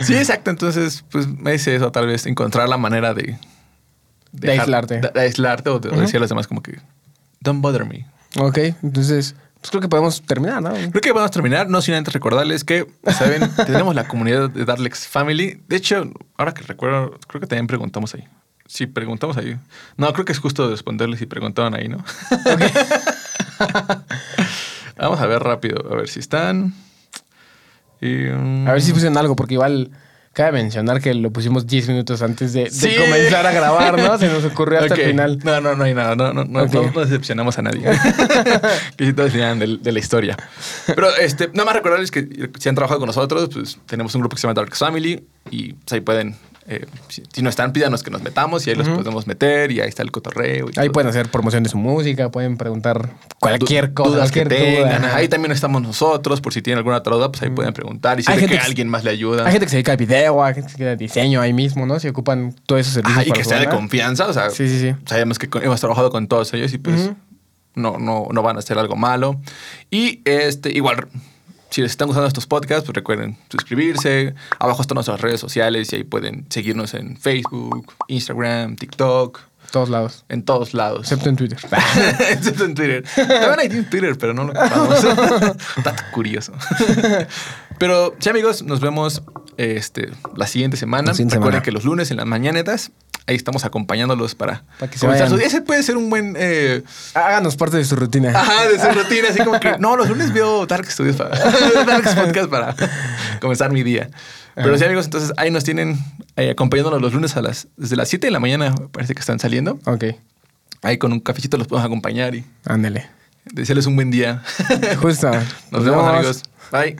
Sí, 0.01 0.15
exacto. 0.15 0.49
Entonces, 0.51 1.03
pues 1.09 1.27
me 1.27 1.51
dice 1.53 1.75
eso, 1.75 1.91
tal 1.91 2.07
vez 2.07 2.25
encontrar 2.25 2.69
la 2.69 2.77
manera 2.77 3.13
de... 3.13 3.37
De 4.31 4.51
aislarte. 4.51 4.99
De, 4.99 5.09
de 5.09 5.21
aislarte 5.21 5.69
o 5.69 5.79
de 5.79 5.89
decir 5.89 6.17
a 6.17 6.19
los 6.19 6.29
demás 6.29 6.47
como 6.47 6.61
que... 6.61 6.79
Don't 7.41 7.61
bother 7.61 7.85
me. 7.85 8.05
ok, 8.37 8.57
entonces, 8.83 9.35
pues 9.61 9.71
creo 9.71 9.81
que 9.81 9.89
podemos 9.89 10.21
terminar, 10.21 10.61
¿no? 10.61 10.71
Creo 10.71 11.01
que 11.01 11.11
a 11.19 11.29
terminar, 11.29 11.67
no 11.67 11.81
sin 11.81 11.93
antes 11.93 12.13
recordarles 12.13 12.63
que, 12.63 12.87
¿saben? 13.11 13.49
tenemos 13.65 13.93
la 13.93 14.07
comunidad 14.07 14.49
de 14.49 14.63
Darlex 14.63 15.07
Family. 15.07 15.61
De 15.67 15.75
hecho, 15.75 16.09
ahora 16.37 16.53
que 16.53 16.61
recuerdo, 16.63 17.19
creo 17.27 17.41
que 17.41 17.47
también 17.47 17.67
preguntamos 17.67 18.15
ahí. 18.15 18.25
Sí, 18.67 18.85
preguntamos 18.85 19.35
ahí. 19.35 19.57
No, 19.97 20.13
creo 20.13 20.23
que 20.23 20.31
es 20.31 20.39
justo 20.39 20.69
responderles 20.69 21.19
si 21.19 21.25
preguntaban 21.25 21.73
ahí, 21.75 21.89
¿no? 21.89 21.97
Vamos 24.97 25.19
a 25.19 25.25
ver 25.25 25.43
rápido, 25.43 25.91
a 25.91 25.95
ver 25.95 26.07
si 26.07 26.19
están. 26.19 26.73
Y, 27.99 28.27
um, 28.27 28.65
A 28.67 28.71
ver 28.73 28.81
si 28.81 28.93
pusieron 28.93 29.17
algo, 29.17 29.35
porque 29.35 29.55
igual 29.55 29.91
cabe 30.39 30.53
mencionar 30.53 31.01
que 31.01 31.13
lo 31.13 31.31
pusimos 31.31 31.67
10 31.67 31.89
minutos 31.89 32.21
antes 32.21 32.53
de, 32.53 32.63
de 32.63 32.71
Sí. 32.71 32.95
comenzar 32.97 33.45
a 33.45 33.51
grabar, 33.51 33.97
¿no? 33.99 34.17
Se 34.17 34.29
nos 34.29 34.45
ocurrió 34.45 34.79
hasta 34.79 34.95
el 34.95 35.07
final. 35.09 35.37
No, 35.43 35.59
no, 35.59 35.75
no 35.75 35.83
hay 35.83 35.93
nada. 35.93 36.15
No, 36.15 36.31
no, 36.31 36.45
no, 36.45 36.65
no, 36.65 36.99
decepcionamos 37.01 37.57
a 37.57 37.61
nadie. 37.61 37.81
que 38.95 39.05
si 39.05 39.11
todos 39.11 39.33
de, 39.33 39.79
de 39.81 39.91
la 39.91 39.99
historia. 39.99 40.37
Pero 40.85 41.13
este, 41.17 41.49
nada 41.49 41.65
más 41.65 41.75
recordarles 41.75 42.09
que 42.09 42.49
si 42.57 42.69
han 42.69 42.75
trabajado 42.75 43.01
con 43.01 43.07
nosotros, 43.07 43.49
pues 43.51 43.79
tenemos 43.85 44.15
un 44.15 44.21
grupo 44.21 44.37
que 44.37 44.39
se 44.39 44.47
llama 44.47 44.53
Dark 44.53 44.73
Family 44.77 45.25
y 45.51 45.73
pues, 45.73 45.91
ahí 45.91 45.99
pueden, 45.99 46.37
eh, 46.69 46.85
si, 47.07 47.23
si 47.33 47.41
no 47.41 47.49
están, 47.49 47.73
pídanos 47.73 48.03
que 48.03 48.11
nos 48.11 48.21
metamos 48.21 48.65
y 48.65 48.69
ahí 48.69 48.75
los 48.75 48.87
podemos 48.87 49.25
meter 49.27 49.71
y 49.71 49.81
ahí 49.81 49.89
está 49.89 50.03
el 50.03 50.11
cotorreo. 50.11 50.67
y 50.67 50.79
Ahí 50.79 50.85
todo. 50.87 50.91
pueden 50.93 51.09
hacer 51.09 51.29
promoción 51.31 51.63
de 51.63 51.69
su 51.69 51.77
música, 51.77 52.29
pueden 52.29 52.57
preguntar 52.57 53.09
cualquier 53.39 53.87
Du- 53.89 53.93
cosa, 53.95 54.09
dudas 54.11 54.31
que 54.31 54.41
cualquier 54.43 54.83
tengan. 54.83 55.05
Ahí 55.05 55.27
también 55.27 55.51
estamos 55.51 55.81
nosotros, 55.81 56.41
por 56.41 56.53
si 56.53 56.61
tienen 56.61 56.77
alguna 56.77 56.97
otra 56.97 57.15
duda, 57.15 57.31
pues 57.31 57.41
ahí 57.41 57.49
pueden 57.49 57.73
preguntar 57.73 58.19
y 58.19 58.23
si 58.23 58.31
Hay 58.31 58.39
gente 58.39 58.55
que 58.55 58.59
que- 58.61 58.65
alguien 58.67 58.87
más 58.87 59.03
le 59.03 59.09
ayuda. 59.11 59.45
Hay 59.45 59.51
gente 59.51 59.65
que 59.65 59.69
se 59.71 59.75
dedica 59.77 59.91
al 59.93 59.97
video, 59.97 60.43
hay 60.43 60.53
gente 60.53 60.67
que 60.67 60.71
se 60.77 60.77
dedica 60.83 60.91
al 60.91 60.97
diseño 60.97 61.41
ahí 61.41 61.53
mismo, 61.53 61.85
¿no? 61.85 61.99
Si 61.99 62.07
ocupan 62.07 62.53
todos 62.65 62.81
esos 62.81 62.93
servicios. 62.93 63.17
Ajá, 63.17 63.25
y 63.25 63.29
para 63.31 63.41
que 63.41 63.49
sea 63.49 63.59
de 63.59 63.67
confianza, 63.69 64.27
o 64.27 64.33
sea, 64.33 64.49
Sí, 64.51 64.67
sí, 64.67 64.79
sí. 64.79 64.95
sabemos 65.05 65.39
que 65.39 65.49
hemos 65.63 65.79
trabajado 65.79 66.11
con 66.11 66.27
todos 66.27 66.53
ellos 66.53 66.71
y 66.73 66.77
pues 66.77 67.09
no, 67.75 67.97
no, 67.97 68.27
no 68.31 68.41
van 68.43 68.57
a 68.57 68.59
hacer 68.59 68.77
algo 68.77 68.95
malo. 68.95 69.39
Y 69.89 70.21
este, 70.25 70.71
igual, 70.75 71.07
si 71.69 71.81
les 71.81 71.91
están 71.91 72.07
gustando 72.07 72.27
estos 72.27 72.47
podcasts, 72.47 72.85
pues 72.85 72.95
recuerden 72.95 73.37
suscribirse. 73.49 74.33
Abajo 74.59 74.81
están 74.81 74.95
nuestras 74.95 75.21
redes 75.21 75.39
sociales 75.39 75.91
y 75.93 75.97
ahí 75.97 76.03
pueden 76.03 76.45
seguirnos 76.49 76.93
en 76.93 77.17
Facebook, 77.17 77.93
Instagram, 78.07 78.75
TikTok, 78.75 79.39
Todos 79.71 79.89
lados. 79.89 80.25
en 80.29 80.43
todos 80.43 80.73
lados. 80.73 81.01
Excepto 81.03 81.29
en 81.29 81.35
Twitter. 81.35 81.59
Excepto 82.31 82.65
en 82.65 82.73
Twitter. 82.75 83.03
También 83.15 83.59
hay 83.59 83.69
Twitter, 83.83 84.17
pero 84.17 84.33
no 84.33 84.45
lo 84.45 84.51
ocupamos. 84.53 85.03
Dato 85.83 86.03
curioso. 86.11 86.53
Pero 87.77 88.15
sí, 88.19 88.29
amigos, 88.29 88.63
nos 88.63 88.79
vemos 88.79 89.21
este, 89.59 90.09
la 90.35 90.47
siguiente 90.47 90.77
semana. 90.77 91.07
La 91.09 91.13
siguiente 91.13 91.35
Recuerden 91.35 91.57
semana. 91.59 91.63
que 91.65 91.71
los 91.71 91.83
lunes 91.83 92.11
en 92.11 92.17
las 92.17 92.25
mañanetas, 92.25 92.91
ahí 93.27 93.35
estamos 93.35 93.65
acompañándolos 93.65 94.33
para, 94.35 94.63
Para 94.79 94.89
que 94.89 94.97
se 94.97 95.05
comenzar 95.05 95.29
su 95.29 95.37
día. 95.37 95.47
Ese 95.47 95.61
puede 95.61 95.83
ser 95.83 95.97
un 95.97 96.09
buen... 96.09 96.35
eh, 96.37 96.83
Háganos 97.13 97.55
parte 97.57 97.77
de 97.77 97.83
su 97.85 97.95
rutina. 97.95 98.29
Ajá, 98.39 98.67
de 98.67 98.79
su 98.79 98.87
rutina, 98.99 99.27
así 99.29 99.39
como 99.43 99.59
que, 99.59 99.77
no, 99.79 99.97
los 99.97 100.07
lunes 100.09 100.31
veo 100.33 100.65
Dark 100.65 100.89
Studios 100.89 101.17
para, 101.17 101.37
Dark 101.85 102.03
Podcast 102.15 102.49
para 102.49 102.75
comenzar 103.41 103.71
mi 103.71 103.83
día. 103.83 104.09
Pero 104.55 104.77
sí, 104.77 104.83
amigos, 104.83 105.05
entonces 105.05 105.31
ahí 105.37 105.51
nos 105.51 105.63
tienen 105.63 105.97
eh, 106.35 106.51
acompañándonos 106.51 107.01
los 107.01 107.13
lunes 107.13 107.35
a 107.37 107.41
las, 107.41 107.67
desde 107.77 107.95
las 107.95 108.09
7 108.09 108.27
de 108.27 108.31
la 108.31 108.39
mañana, 108.39 108.73
parece 108.91 109.13
que 109.13 109.19
están 109.21 109.39
saliendo. 109.39 109.79
Ok, 109.85 110.05
Ahí 110.81 110.97
con 110.97 111.11
un 111.11 111.19
cafecito 111.19 111.57
los 111.57 111.67
podemos 111.67 111.85
acompañar 111.85 112.35
y 112.35 112.45
ándele. 112.65 113.07
desearles 113.45 113.85
un 113.85 113.95
buen 113.95 114.11
día. 114.11 114.41
Justo. 115.01 115.29
Nos 115.71 115.83
vemos, 115.83 116.07
amigos. 116.07 116.43
Bye. 116.71 116.95